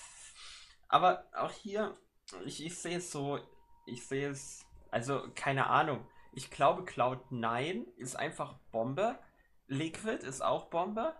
Aber 0.87 1.25
auch 1.35 1.51
hier, 1.51 1.97
ich, 2.45 2.63
ich 2.63 2.77
sehe 2.77 2.97
es 2.97 3.11
so, 3.11 3.39
ich 3.85 4.05
sehe 4.05 4.29
es, 4.29 4.65
also 4.91 5.27
keine 5.35 5.67
Ahnung. 5.67 6.05
Ich 6.33 6.49
glaube, 6.49 6.83
Cloud9 6.83 7.85
ist 7.97 8.15
einfach 8.15 8.55
Bombe. 8.71 9.19
Liquid 9.67 10.25
ist 10.25 10.41
auch 10.41 10.69
Bombe. 10.69 11.15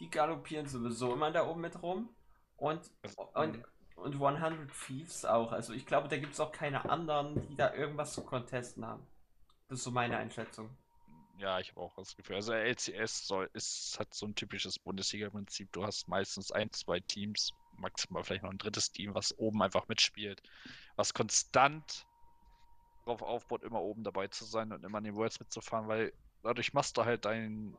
Die 0.00 0.10
galoppieren 0.10 0.66
sowieso 0.66 1.14
immer 1.14 1.30
da 1.30 1.46
oben 1.46 1.60
mit 1.60 1.82
rum. 1.82 2.08
Und, 2.56 2.90
und, 3.34 3.64
und 3.96 4.14
100 4.14 4.68
Thieves 4.86 5.24
auch. 5.24 5.52
Also 5.52 5.72
ich 5.72 5.86
glaube, 5.86 6.08
da 6.08 6.16
gibt 6.16 6.32
es 6.32 6.40
auch 6.40 6.52
keine 6.52 6.88
anderen, 6.88 7.40
die 7.48 7.56
da 7.56 7.72
irgendwas 7.74 8.14
zu 8.14 8.24
contesten 8.24 8.84
haben. 8.84 9.06
Das 9.68 9.78
ist 9.78 9.84
so 9.84 9.90
meine 9.90 10.16
Einschätzung. 10.16 10.70
Ja, 11.38 11.60
ich 11.60 11.70
habe 11.70 11.80
auch 11.82 11.94
das 11.94 12.16
Gefühl. 12.16 12.36
Also 12.36 12.52
LCS 12.52 13.28
soll, 13.28 13.48
ist, 13.52 13.96
hat 14.00 14.12
so 14.12 14.26
ein 14.26 14.34
typisches 14.34 14.78
Bundesliga-Prinzip. 14.78 15.70
Du 15.70 15.84
hast 15.84 16.08
meistens 16.08 16.50
ein, 16.50 16.72
zwei 16.72 16.98
Teams, 16.98 17.52
maximal 17.78 18.24
vielleicht 18.24 18.44
noch 18.44 18.50
ein 18.50 18.58
drittes 18.58 18.92
Team, 18.92 19.14
was 19.14 19.36
oben 19.38 19.62
einfach 19.62 19.88
mitspielt, 19.88 20.42
was 20.96 21.14
konstant 21.14 22.06
darauf 23.04 23.22
aufbaut, 23.22 23.64
immer 23.64 23.80
oben 23.82 24.04
dabei 24.04 24.28
zu 24.28 24.44
sein 24.44 24.72
und 24.72 24.84
immer 24.84 24.98
an 24.98 25.04
den 25.04 25.16
Worlds 25.16 25.40
mitzufahren, 25.40 25.88
weil 25.88 26.12
dadurch 26.42 26.72
machst 26.72 26.96
du 26.96 27.04
halt 27.04 27.24
dein 27.24 27.78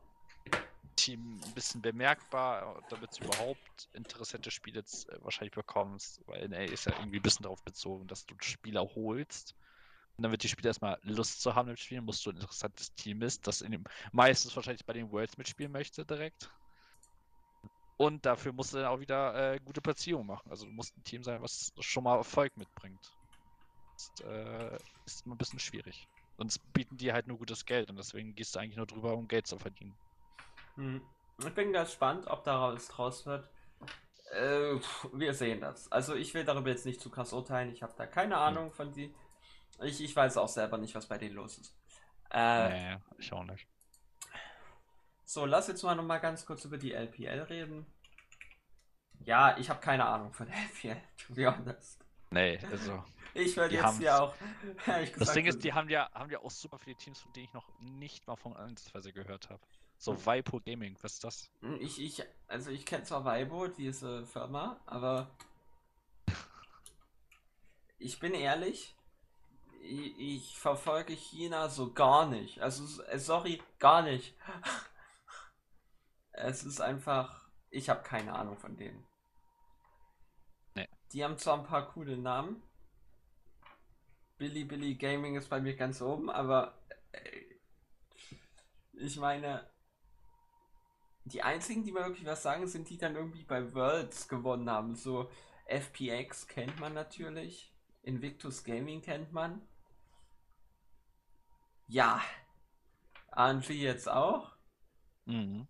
Team 0.96 1.42
ein 1.46 1.54
bisschen 1.54 1.82
bemerkbar, 1.82 2.82
damit 2.88 3.18
du 3.18 3.22
überhaupt 3.24 3.88
interessante 3.92 4.50
Spiele 4.50 4.80
äh, 4.80 5.16
wahrscheinlich 5.22 5.54
bekommst, 5.54 6.22
weil 6.26 6.44
NA 6.44 6.64
ist 6.64 6.86
ja 6.86 6.92
irgendwie 6.92 7.18
ein 7.20 7.22
bisschen 7.22 7.44
darauf 7.44 7.62
bezogen, 7.64 8.06
dass 8.08 8.26
du 8.26 8.34
Spieler 8.40 8.82
holst 8.94 9.56
Und 10.16 10.30
wird 10.32 10.42
die 10.44 10.48
Spieler 10.48 10.70
erstmal 10.70 10.98
Lust 11.02 11.42
zu 11.42 11.54
haben 11.56 11.70
im 11.70 11.76
Spiel, 11.76 12.00
musst 12.02 12.26
du 12.26 12.30
ein 12.30 12.36
interessantes 12.36 12.94
Team 12.94 13.22
ist, 13.22 13.46
das 13.46 13.62
in 13.62 13.72
dem, 13.72 13.84
meistens 14.12 14.56
wahrscheinlich 14.56 14.86
bei 14.86 14.94
den 14.94 15.10
Worlds 15.12 15.38
mitspielen 15.38 15.72
möchte 15.72 16.06
direkt. 16.06 16.50
Und 18.00 18.24
dafür 18.24 18.54
musst 18.54 18.72
du 18.72 18.78
dann 18.78 18.86
auch 18.86 18.98
wieder 18.98 19.52
äh, 19.52 19.60
gute 19.62 19.82
Platzierung 19.82 20.24
machen. 20.24 20.50
Also 20.50 20.64
du 20.64 20.72
musst 20.72 20.96
ein 20.96 21.04
Team 21.04 21.22
sein, 21.22 21.42
was 21.42 21.70
schon 21.80 22.02
mal 22.02 22.16
Erfolg 22.16 22.56
mitbringt. 22.56 23.12
Das 23.92 24.26
äh, 24.26 24.78
ist 25.04 25.26
immer 25.26 25.34
ein 25.34 25.38
bisschen 25.38 25.58
schwierig. 25.58 26.08
Sonst 26.38 26.60
bieten 26.72 26.96
die 26.96 27.12
halt 27.12 27.26
nur 27.26 27.36
gutes 27.36 27.66
Geld 27.66 27.90
und 27.90 27.96
deswegen 27.96 28.34
gehst 28.34 28.54
du 28.54 28.58
eigentlich 28.58 28.78
nur 28.78 28.86
drüber, 28.86 29.12
um 29.12 29.28
Geld 29.28 29.46
zu 29.46 29.58
verdienen. 29.58 29.94
Hm. 30.76 31.02
Ich 31.40 31.52
bin 31.52 31.74
gespannt, 31.74 32.26
ob 32.26 32.42
daraus 32.42 32.88
draus 32.88 33.26
wird. 33.26 33.46
Äh, 34.32 34.80
wir 35.12 35.34
sehen 35.34 35.60
das. 35.60 35.92
Also 35.92 36.14
ich 36.14 36.32
will 36.32 36.44
darüber 36.44 36.70
jetzt 36.70 36.86
nicht 36.86 37.02
zu 37.02 37.10
krass 37.10 37.34
urteilen. 37.34 37.70
Ich 37.70 37.82
habe 37.82 37.92
da 37.98 38.06
keine 38.06 38.36
hm. 38.36 38.42
Ahnung 38.42 38.72
von 38.72 38.90
die. 38.92 39.14
Ich, 39.82 40.02
ich 40.02 40.16
weiß 40.16 40.38
auch 40.38 40.48
selber 40.48 40.78
nicht, 40.78 40.94
was 40.94 41.04
bei 41.04 41.18
denen 41.18 41.34
los 41.34 41.58
ist. 41.58 41.76
Äh, 42.30 42.94
nee, 42.94 42.96
ich 43.18 43.30
auch 43.30 43.44
nicht. 43.44 43.68
So, 45.30 45.46
lass 45.46 45.68
jetzt 45.68 45.84
mal 45.84 45.94
noch 45.94 46.02
mal 46.02 46.18
ganz 46.18 46.44
kurz 46.44 46.64
über 46.64 46.76
die 46.76 46.92
LPL 46.92 47.42
reden. 47.42 47.86
Ja, 49.20 49.56
ich 49.58 49.70
habe 49.70 49.78
keine 49.78 50.04
Ahnung 50.04 50.32
von 50.32 50.48
LPL, 50.82 51.00
to 51.24 51.34
be 51.34 51.46
honest. 51.46 52.04
Nee, 52.30 52.58
also. 52.68 53.04
Ich 53.34 53.56
werde 53.56 53.76
jetzt 53.76 54.00
ja 54.00 54.22
auch. 54.22 54.34
das 55.18 55.32
Ding 55.32 55.46
ist, 55.46 55.62
die 55.62 55.72
haben 55.72 55.88
ja, 55.88 56.10
haben 56.14 56.30
ja 56.30 56.40
auch 56.40 56.50
super 56.50 56.80
viele 56.80 56.96
Teams, 56.96 57.20
von 57.20 57.32
denen 57.32 57.44
ich 57.44 57.52
noch 57.52 57.68
nicht 57.78 58.26
mal 58.26 58.34
von 58.34 58.56
Ansatzweise 58.56 59.12
gehört 59.12 59.50
habe. 59.50 59.62
So 59.98 60.16
hm. 60.16 60.26
Vipo 60.26 60.58
Gaming, 60.58 60.98
was 61.00 61.12
ist 61.12 61.22
das? 61.22 61.48
Hm, 61.60 61.80
ich, 61.80 62.02
ich, 62.02 62.24
also 62.48 62.72
ich 62.72 62.84
kenne 62.84 63.04
zwar 63.04 63.24
Vipo, 63.24 63.68
diese 63.68 64.26
Firma, 64.26 64.80
aber 64.84 65.30
ich 68.00 68.18
bin 68.18 68.34
ehrlich, 68.34 68.96
ich, 69.80 70.18
ich, 70.18 70.58
verfolge 70.58 71.12
China 71.12 71.68
so 71.68 71.92
gar 71.92 72.26
nicht. 72.26 72.60
Also, 72.60 72.84
sorry, 73.16 73.62
gar 73.78 74.02
nicht. 74.02 74.34
Es 76.40 76.64
ist 76.64 76.80
einfach, 76.80 77.48
ich 77.70 77.88
habe 77.88 78.02
keine 78.02 78.34
Ahnung 78.34 78.56
von 78.56 78.76
denen. 78.76 79.06
Nee. 80.74 80.88
Die 81.12 81.24
haben 81.24 81.38
zwar 81.38 81.58
ein 81.58 81.66
paar 81.66 81.88
coole 81.88 82.16
Namen, 82.16 82.62
Billy 84.40 84.64
Billy 84.64 84.94
Gaming 84.94 85.36
ist 85.36 85.50
bei 85.50 85.60
mir 85.60 85.76
ganz 85.76 86.00
oben, 86.00 86.30
aber 86.30 86.74
äh, 87.12 87.42
ich 88.94 89.18
meine, 89.18 89.70
die 91.26 91.42
einzigen, 91.42 91.84
die 91.84 91.92
mir 91.92 92.06
wirklich 92.06 92.24
was 92.24 92.42
sagen, 92.42 92.66
sind 92.66 92.88
die 92.88 92.96
dann 92.96 93.16
irgendwie 93.16 93.44
bei 93.44 93.74
Worlds 93.74 94.28
gewonnen 94.28 94.70
haben. 94.70 94.96
So 94.96 95.30
FPX 95.66 96.48
kennt 96.48 96.80
man 96.80 96.94
natürlich, 96.94 97.70
Invictus 98.02 98.64
Gaming 98.64 99.02
kennt 99.02 99.30
man. 99.30 99.60
Ja, 101.86 102.22
Angie 103.30 103.82
jetzt 103.82 104.08
auch. 104.08 104.56
Mhm. 105.26 105.68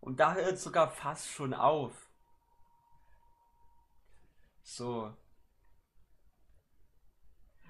Und 0.00 0.20
da 0.20 0.34
hört 0.34 0.58
sogar 0.58 0.90
fast 0.90 1.28
schon 1.28 1.54
auf. 1.54 2.08
So, 4.62 5.14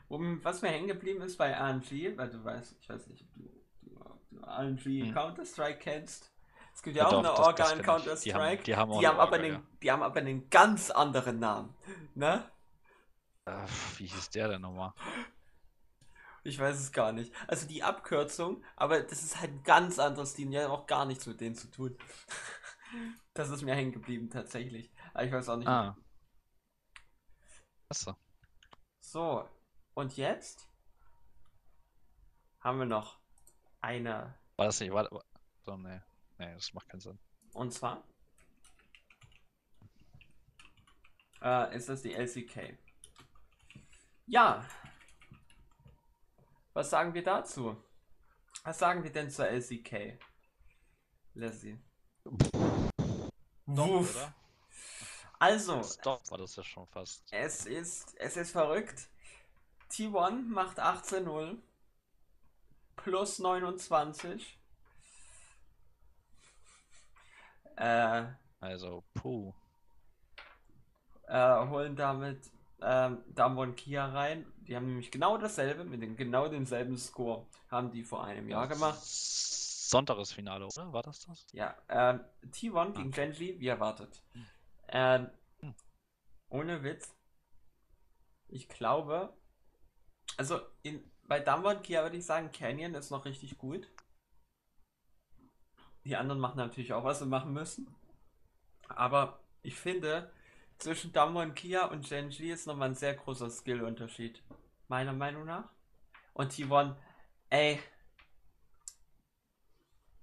um, 0.08 0.42
was 0.42 0.62
mir 0.62 0.68
hängen 0.68 0.88
geblieben 0.88 1.20
ist 1.20 1.36
bei 1.36 1.52
RNG, 1.52 2.16
weil 2.16 2.30
du 2.30 2.42
weißt, 2.42 2.76
ich 2.80 2.88
weiß 2.88 3.06
nicht, 3.08 3.22
ob 3.22 3.34
du, 3.34 3.42
du, 3.82 4.00
du 4.30 4.44
RNG 4.44 5.06
hm. 5.06 5.14
Counter-Strike 5.14 5.78
kennst. 5.78 6.32
Es 6.74 6.82
gibt 6.82 6.96
ja, 6.96 7.02
ja 7.02 7.08
auch 7.08 7.22
doch, 7.22 7.36
eine 7.36 7.46
Orga 7.46 7.70
in 7.72 7.82
Counter-Strike. 7.82 8.62
Die 8.62 8.74
haben, 8.74 8.92
die, 8.92 8.96
haben, 8.96 8.98
die 9.00 9.06
haben 9.06 9.20
aber 9.20 9.36
einen, 9.36 9.66
die 9.82 9.92
haben 9.92 10.02
aber 10.02 10.20
einen 10.20 10.48
ganz 10.48 10.90
anderen 10.90 11.38
Namen. 11.38 11.74
Ne? 12.14 12.48
Äh, 13.44 13.66
wie 13.98 14.06
hieß 14.06 14.30
der 14.30 14.48
denn 14.48 14.62
nochmal? 14.62 14.94
Ich 16.44 16.58
weiß 16.58 16.78
es 16.78 16.92
gar 16.92 17.12
nicht. 17.12 17.32
Also 17.46 17.66
die 17.66 17.82
Abkürzung, 17.82 18.64
aber 18.76 19.02
das 19.02 19.22
ist 19.22 19.40
halt 19.40 19.50
ein 19.52 19.62
ganz 19.62 19.98
anderes 19.98 20.34
Team. 20.34 20.50
Die 20.50 20.58
haben 20.58 20.70
auch 20.70 20.86
gar 20.86 21.04
nichts 21.04 21.26
mit 21.26 21.40
denen 21.40 21.54
zu 21.54 21.70
tun. 21.70 21.96
das 23.34 23.50
ist 23.50 23.62
mir 23.62 23.74
hängen 23.74 23.92
geblieben 23.92 24.30
tatsächlich. 24.30 24.92
Aber 25.14 25.24
ich 25.24 25.32
weiß 25.32 25.48
auch 25.48 25.56
nicht. 25.56 25.68
Ah. 25.68 25.96
Achso. 27.88 28.14
So, 29.00 29.48
und 29.94 30.16
jetzt 30.16 30.68
haben 32.60 32.78
wir 32.78 32.86
noch 32.86 33.18
eine. 33.80 34.38
War 34.56 34.66
das 34.66 34.80
nicht? 34.80 34.92
Warte, 34.92 35.18
so, 35.64 35.76
nee. 35.76 36.00
Nee, 36.38 36.54
das 36.54 36.72
macht 36.72 36.88
keinen 36.88 37.00
Sinn. 37.00 37.18
Und 37.52 37.72
zwar 37.72 38.04
äh, 41.42 41.76
ist 41.76 41.88
das 41.88 42.02
die 42.02 42.14
LCK. 42.14 42.78
Ja. 44.26 44.64
Was 46.78 46.90
sagen 46.90 47.12
wir 47.12 47.24
dazu? 47.24 47.76
Was 48.62 48.78
sagen 48.78 49.02
wir 49.02 49.10
denn 49.10 49.28
zur 49.30 49.48
LCK? 49.48 50.16
Leslie. 51.34 51.76
Wuff. 53.66 54.32
Also. 55.40 55.82
Stop 55.82 56.30
war 56.30 56.38
das 56.38 56.54
ja 56.54 56.62
schon 56.62 56.86
fast. 56.86 57.24
Es 57.32 57.66
ist, 57.66 58.16
es 58.20 58.36
ist 58.36 58.52
verrückt. 58.52 59.08
T1 59.90 60.42
macht 60.50 60.78
18-0 60.78 61.56
plus 62.94 63.40
29. 63.40 64.56
Äh, 67.74 68.24
also, 68.60 69.02
puh. 69.14 69.52
Äh, 71.26 71.66
holen 71.66 71.96
damit 71.96 72.52
ähm, 72.80 73.24
Damwon 73.34 73.74
Kia 73.74 74.06
rein. 74.06 74.46
Die 74.68 74.76
haben 74.76 74.86
nämlich 74.86 75.10
genau 75.10 75.38
dasselbe, 75.38 75.84
mit 75.84 76.02
dem 76.02 76.14
genau 76.14 76.46
denselben 76.46 76.98
Score, 76.98 77.46
haben 77.70 77.90
die 77.90 78.04
vor 78.04 78.22
einem 78.22 78.48
Jahr 78.50 78.68
gemacht. 78.68 79.00
Sonntages 79.02 80.32
Finale, 80.32 80.66
oder? 80.66 80.92
War 80.92 81.02
das 81.02 81.20
das? 81.20 81.46
Ja, 81.52 81.74
ähm, 81.88 82.20
T1 82.50 82.92
gegen 82.92 83.08
okay. 83.08 83.10
Genji, 83.10 83.58
wie 83.58 83.66
erwartet. 83.66 84.22
Hm. 84.90 85.74
Ohne 86.50 86.82
Witz. 86.82 87.14
Ich 88.48 88.68
glaube, 88.68 89.34
also 90.36 90.60
in, 90.82 91.10
bei 91.22 91.40
Damwon 91.40 91.80
Kia 91.82 92.02
würde 92.02 92.18
ich 92.18 92.26
sagen, 92.26 92.52
Canyon 92.52 92.94
ist 92.94 93.10
noch 93.10 93.24
richtig 93.24 93.56
gut. 93.56 93.90
Die 96.04 96.16
anderen 96.16 96.40
machen 96.40 96.58
natürlich 96.58 96.92
auch, 96.92 97.04
was 97.04 97.20
sie 97.20 97.26
machen 97.26 97.54
müssen. 97.54 97.94
Aber 98.88 99.42
ich 99.62 99.74
finde, 99.76 100.30
zwischen 100.78 101.12
Damwon 101.12 101.54
Kia 101.54 101.86
und 101.86 102.08
Genji 102.08 102.50
ist 102.50 102.66
nochmal 102.66 102.90
ein 102.90 102.94
sehr 102.94 103.14
großer 103.14 103.50
Skill-Unterschied. 103.50 104.42
Meiner 104.88 105.12
Meinung 105.12 105.44
nach. 105.44 105.68
Und 106.32 106.52
T1, 106.52 106.96
ey. 107.50 107.80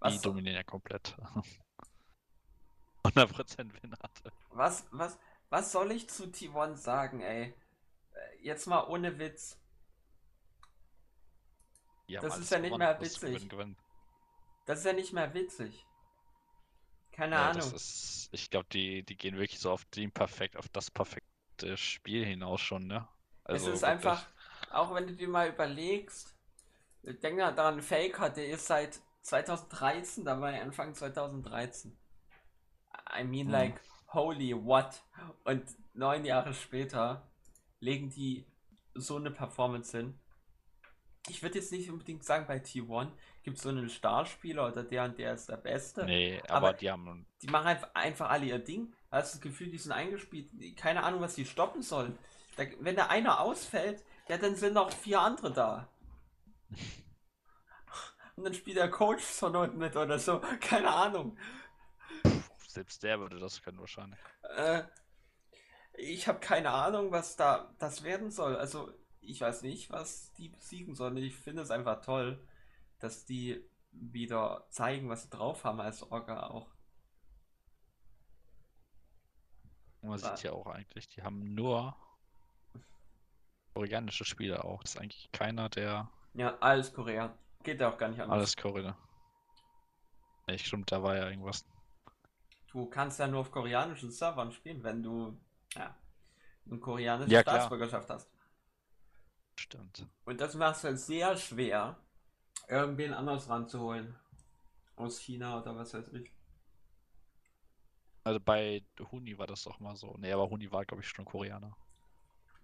Die 0.08 0.20
dominieren 0.20 0.56
ja 0.56 0.64
komplett. 0.64 1.16
100% 3.04 3.82
Winrate. 3.82 4.32
Was, 4.50 4.88
was, 4.92 5.18
was 5.50 5.72
soll 5.72 5.92
ich 5.92 6.10
zu 6.10 6.26
T1 6.26 6.76
sagen, 6.78 7.22
ey? 7.22 7.54
Jetzt 8.42 8.66
mal 8.68 8.88
ohne 8.88 9.20
Witz 9.20 9.60
das 12.08 12.38
ist 12.38 12.52
ja 12.52 12.60
nicht 12.60 12.78
mehr 12.78 13.00
witzig. 13.00 13.50
Das 14.66 14.80
ist 14.80 14.86
ja 14.86 14.94
nicht 14.94 15.14
mehr 15.14 15.34
witzig. 15.34 15.86
Keine 17.16 17.36
ja, 17.36 17.52
Ahnung. 17.52 17.74
Ist, 17.74 18.28
ich 18.34 18.50
glaube, 18.50 18.68
die, 18.72 19.04
die 19.04 19.16
gehen 19.16 19.38
wirklich 19.38 19.60
so 19.60 19.72
auf 19.72 19.86
den 19.86 20.12
perfekt, 20.12 20.58
auf 20.58 20.68
das 20.68 20.92
perfekte 20.92 21.78
Spiel 21.78 22.26
hinaus 22.26 22.60
schon, 22.60 22.88
ne? 22.88 23.08
Also 23.46 23.70
es 23.70 23.76
ist 23.76 23.82
wirklich. 23.84 24.06
einfach, 24.06 24.26
auch 24.72 24.94
wenn 24.94 25.08
du 25.08 25.14
dir 25.14 25.30
mal 25.30 25.48
überlegst, 25.48 26.36
denk 27.04 27.38
mal 27.38 27.54
daran, 27.54 27.82
Faker, 27.82 28.30
der 28.30 28.48
ist 28.50 28.68
seit 28.68 29.00
2013 29.22 30.26
dabei, 30.26 30.62
Anfang 30.62 30.94
2013. 30.94 31.98
I 33.18 33.24
mean, 33.24 33.46
hm. 33.46 33.52
like, 33.52 33.82
holy 34.08 34.54
what? 34.54 35.02
Und 35.46 35.64
neun 35.94 36.26
Jahre 36.26 36.54
später 36.54 37.32
legen 37.80 38.10
die 38.10 38.46
so 38.94 39.16
eine 39.16 39.32
Performance 39.32 39.98
hin 39.98 40.20
ich 41.28 41.42
würde 41.42 41.60
jetzt 41.60 41.72
nicht 41.72 41.90
unbedingt 41.90 42.24
sagen, 42.24 42.46
bei 42.48 42.58
T1 42.58 43.10
gibt 43.44 43.58
es 43.58 43.64
so 43.64 43.70
einen 43.70 43.90
Starspieler 43.90 44.68
oder 44.68 44.84
der 44.84 45.06
und 45.06 45.18
der 45.18 45.34
ist 45.34 45.50
der 45.50 45.58
Beste. 45.58 46.06
Nee, 46.06 46.42
aber, 46.48 46.70
aber 46.70 46.74
die 46.74 46.90
haben. 46.90 47.26
Die 47.42 47.48
machen 47.48 47.68
einfach, 47.68 47.90
einfach 47.94 48.30
alle 48.30 48.46
ihr 48.46 48.60
Ding. 48.60 48.92
Du 48.92 49.18
hast 49.18 49.34
das 49.34 49.42
Gefühl, 49.42 49.70
die 49.70 49.78
sind 49.78 49.92
eingespielt. 49.92 50.50
Keine 50.78 51.04
Ahnung, 51.04 51.22
was 51.22 51.36
die 51.36 51.46
stoppen 51.46 51.82
sollen. 51.82 52.18
Da, 52.58 52.64
wenn 52.80 52.96
da 52.96 53.08
einer 53.08 53.40
ausfällt, 53.40 54.04
ja, 54.28 54.38
dann 54.38 54.56
sind 54.56 54.74
noch 54.74 54.92
vier 54.92 55.22
andere 55.22 55.52
da. 55.52 55.90
und 58.36 58.44
dann 58.44 58.54
spielt 58.54 58.78
der 58.78 58.90
Coach 58.90 59.24
von 59.24 59.56
unten 59.56 59.78
mit 59.78 59.96
oder 59.96 60.20
so. 60.20 60.42
Keine 60.62 60.94
Ahnung. 60.94 61.38
Selbst 62.68 63.04
der 63.04 63.20
würde 63.20 63.40
das 63.40 63.62
können 63.62 63.80
wahrscheinlich. 63.80 64.20
Äh, 64.58 64.84
ich 65.94 66.28
habe 66.28 66.40
keine 66.40 66.72
Ahnung, 66.72 67.12
was 67.12 67.36
da 67.36 67.74
das 67.80 68.04
werden 68.04 68.32
soll. 68.32 68.56
Also 68.58 68.92
ich 69.30 69.42
weiß 69.42 69.62
nicht, 69.64 69.92
was 69.92 70.34
die 70.34 70.50
besiegen 70.50 70.96
sollen. 70.96 71.18
Ich 71.18 71.36
finde 71.36 71.62
es 71.62 71.72
einfach 71.72 72.02
toll, 72.02 72.40
dass 73.00 73.26
die 73.26 73.64
wieder 73.92 74.66
zeigen, 74.70 75.10
was 75.10 75.24
sie 75.24 75.30
drauf 75.30 75.64
haben 75.64 75.80
als 75.82 76.04
Orga 76.12 76.48
auch. 76.48 76.70
Man 80.02 80.18
sieht 80.20 80.44
ja 80.44 80.52
auch 80.54 80.68
eigentlich, 80.68 81.08
die 81.10 81.24
haben 81.24 81.54
nur 81.56 81.96
Koreanische 83.74 84.24
Spiele 84.26 84.64
auch. 84.64 84.82
Das 84.84 84.96
ist 84.96 85.02
eigentlich 85.02 85.30
keiner, 85.32 85.70
der 85.70 86.10
Ja, 86.34 86.58
alles 86.60 86.94
Korea. 86.94 87.38
Geht 87.64 87.82
ja 87.82 87.90
auch 87.92 87.98
gar 87.98 88.10
nicht 88.10 88.22
anders. 88.22 88.38
alles 88.38 88.56
Korea. 88.56 88.98
Nee, 90.48 90.58
stimmt, 90.60 90.92
da 90.92 91.02
war 91.04 91.16
ja 91.18 91.30
irgendwas. 91.30 91.66
Du 92.72 92.86
kannst 92.88 93.20
ja 93.20 93.28
nur 93.28 93.42
auf 93.42 93.52
koreanischen 93.52 94.12
Servern 94.12 94.52
spielen, 94.52 94.84
wenn 94.84 95.02
du 95.02 95.38
ja, 95.74 95.96
eine 96.70 96.80
koreanische 96.80 97.32
Ja. 97.32 97.42
Staatsbürgerschaft 97.42 98.10
hast. 98.10 98.30
Stimmt. 99.56 100.08
Und 100.26 100.42
das 100.42 100.56
macht 100.56 100.78
es 100.78 100.84
halt 100.84 101.00
sehr 101.00 101.38
schwer, 101.38 101.98
irgendwen 102.68 103.14
anders 103.14 103.50
ranzuholen. 103.50 104.16
Aus 104.96 105.20
China 105.20 105.60
oder 105.62 105.76
was 105.76 105.94
weiß 105.94 106.14
ich. 106.14 106.32
Also 108.24 108.40
bei 108.40 108.84
Huni 109.12 109.38
war 109.38 109.46
das 109.46 109.64
doch 109.64 109.80
mal 109.80 109.96
so. 109.96 110.16
Nee, 110.18 110.32
aber 110.32 110.50
Huni 110.50 110.72
war, 110.72 110.86
glaube 110.86 111.04
ich, 111.04 111.10
schon 111.10 111.26
Koreaner. 111.26 111.76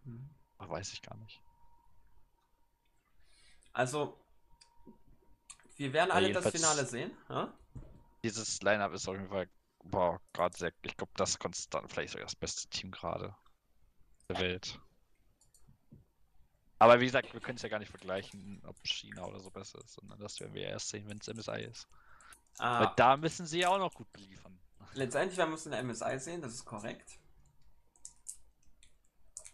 Hm. 0.05 0.29
Aber 0.57 0.73
weiß 0.73 0.93
ich 0.93 1.01
gar 1.01 1.15
nicht. 1.17 1.41
Also, 3.73 4.19
wir 5.77 5.93
werden 5.93 6.09
Ja, 6.09 6.15
alle 6.15 6.31
das 6.31 6.49
Finale 6.49 6.85
sehen. 6.85 7.11
Ja? 7.29 7.53
Dieses 8.23 8.61
Line-Up 8.61 8.93
ist 8.93 9.07
auf 9.07 9.15
jeden 9.15 9.29
Fall, 9.29 9.49
boah, 9.83 10.19
gerade 10.33 10.57
sehr, 10.57 10.73
ich 10.81 10.97
glaube, 10.97 11.11
das 11.15 11.37
konstant, 11.37 11.91
vielleicht 11.91 12.13
sogar 12.13 12.25
das 12.25 12.35
beste 12.35 12.67
Team 12.69 12.91
gerade 12.91 13.35
der 14.29 14.39
Welt. 14.39 14.79
Aber 16.81 16.99
wie 16.99 17.05
gesagt, 17.05 17.31
wir 17.31 17.39
können 17.39 17.57
es 17.57 17.61
ja 17.61 17.69
gar 17.69 17.77
nicht 17.79 17.91
vergleichen, 17.91 18.59
ob 18.65 18.75
China 18.83 19.25
oder 19.25 19.39
so 19.39 19.51
besser 19.51 19.79
ist, 19.83 19.93
sondern 19.93 20.19
das 20.19 20.39
werden 20.39 20.53
wir 20.55 20.63
erst 20.63 20.89
sehen, 20.89 21.07
wenn 21.07 21.19
es 21.19 21.27
MSI 21.27 21.61
ist. 21.63 21.87
Weil 22.57 22.87
Ah, 22.87 22.93
da 22.95 23.17
müssen 23.17 23.45
sie 23.45 23.59
ja 23.59 23.69
auch 23.69 23.77
noch 23.77 23.93
gut 23.93 24.07
liefern. 24.17 24.59
letztendlich, 24.93 25.37
wir 25.37 25.45
müssen 25.45 25.71
eine 25.73 25.87
MSI 25.87 26.17
sehen, 26.19 26.41
das 26.41 26.53
ist 26.53 26.65
korrekt. 26.65 27.19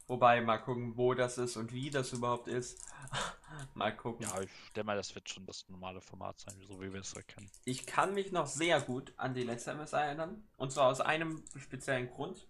Wobei, 0.07 0.39
mal 0.39 0.57
gucken, 0.57 0.95
wo 0.95 1.13
das 1.13 1.37
ist 1.37 1.57
und 1.57 1.73
wie 1.73 1.89
das 1.89 2.13
überhaupt 2.13 2.47
ist. 2.47 2.79
mal 3.73 3.93
gucken. 3.93 4.25
Ja, 4.25 4.39
ich 4.39 4.49
denke 4.73 4.85
mal, 4.85 4.95
das 4.95 5.13
wird 5.13 5.27
schon 5.27 5.45
das 5.45 5.67
normale 5.67 5.99
Format 5.99 6.39
sein, 6.39 6.55
so 6.65 6.79
wie 6.79 6.93
wir 6.93 7.01
es 7.01 7.11
erkennen. 7.13 7.51
Ich 7.65 7.85
kann 7.85 8.13
mich 8.13 8.31
noch 8.31 8.47
sehr 8.47 8.79
gut 8.79 9.13
an 9.17 9.33
die 9.33 9.43
letzte 9.43 9.75
MSI 9.75 9.97
erinnern. 9.97 10.47
Und 10.55 10.71
zwar 10.71 10.87
aus 10.87 11.01
einem 11.01 11.43
speziellen 11.57 12.09
Grund. 12.09 12.47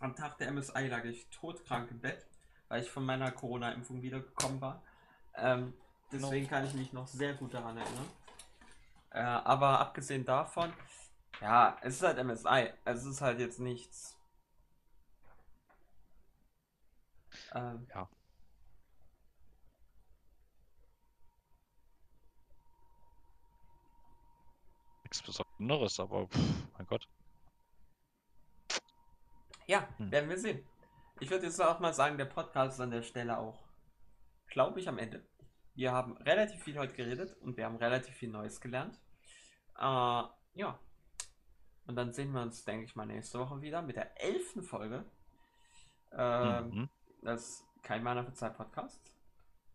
Am 0.00 0.16
Tag 0.16 0.36
der 0.38 0.50
MSI 0.50 0.88
lag 0.88 1.04
ich 1.04 1.28
todkrank 1.30 1.92
im 1.92 2.00
Bett, 2.00 2.26
weil 2.68 2.82
ich 2.82 2.90
von 2.90 3.04
meiner 3.04 3.30
Corona-Impfung 3.32 4.02
wiedergekommen 4.02 4.60
war. 4.60 4.82
Ähm, 5.36 5.74
deswegen 6.12 6.48
kann 6.48 6.66
ich 6.66 6.74
mich 6.74 6.92
noch 6.92 7.06
sehr 7.06 7.34
gut 7.34 7.54
daran 7.54 7.76
erinnern. 7.76 8.08
Äh, 9.10 9.20
aber 9.20 9.80
abgesehen 9.80 10.24
davon, 10.24 10.72
ja, 11.40 11.76
es 11.82 11.96
ist 11.96 12.02
halt 12.02 12.18
MSI. 12.18 12.72
Es 12.84 13.04
ist 13.04 13.20
halt 13.20 13.38
jetzt 13.40 13.60
nichts. 13.60 14.16
Ähm, 17.52 17.86
Ja. 17.94 18.08
Nichts 25.04 25.22
Besonderes, 25.22 26.00
aber 26.00 26.26
pff, 26.26 26.38
mein 26.78 26.86
Gott. 26.86 27.06
Ja, 29.66 29.88
Hm. 29.98 30.10
werden 30.10 30.28
wir 30.28 30.38
sehen. 30.38 30.66
Ich 31.24 31.30
würde 31.30 31.46
jetzt 31.46 31.58
auch 31.58 31.80
mal 31.80 31.94
sagen, 31.94 32.18
der 32.18 32.26
Podcast 32.26 32.74
ist 32.74 32.80
an 32.80 32.90
der 32.90 33.00
Stelle 33.00 33.38
auch, 33.38 33.58
glaube 34.46 34.78
ich, 34.78 34.88
am 34.90 34.98
Ende. 34.98 35.24
Wir 35.74 35.90
haben 35.90 36.18
relativ 36.18 36.62
viel 36.62 36.78
heute 36.78 36.92
geredet 36.92 37.34
und 37.40 37.56
wir 37.56 37.64
haben 37.64 37.76
relativ 37.76 38.14
viel 38.14 38.28
Neues 38.28 38.60
gelernt. 38.60 39.00
Äh, 39.78 39.82
ja. 39.82 40.78
Und 41.86 41.96
dann 41.96 42.12
sehen 42.12 42.30
wir 42.32 42.42
uns, 42.42 42.62
denke 42.66 42.84
ich 42.84 42.94
mal, 42.94 43.06
nächste 43.06 43.38
Woche 43.38 43.62
wieder 43.62 43.80
mit 43.80 43.96
der 43.96 44.22
elften 44.22 44.62
Folge. 44.62 45.06
Ähm, 46.12 46.68
Mhm. 46.68 46.88
Das 47.22 47.40
ist 47.40 47.64
kein 47.82 48.02
Mana 48.02 48.22
für 48.22 48.34
Zeit 48.34 48.54
Podcast. 48.54 49.00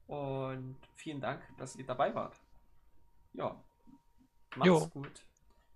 Und 0.05 0.77
vielen 0.93 1.19
Dank, 1.19 1.41
dass 1.57 1.76
ihr 1.76 1.85
dabei 1.88 2.13
wart. 2.13 2.39
Ja. 3.34 3.59
Macht's 4.55 4.67
Jo. 4.67 4.88
gut. 4.89 5.26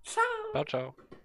Ciao. 0.03 0.23
Ciao, 0.51 0.65
ciao. 0.65 1.22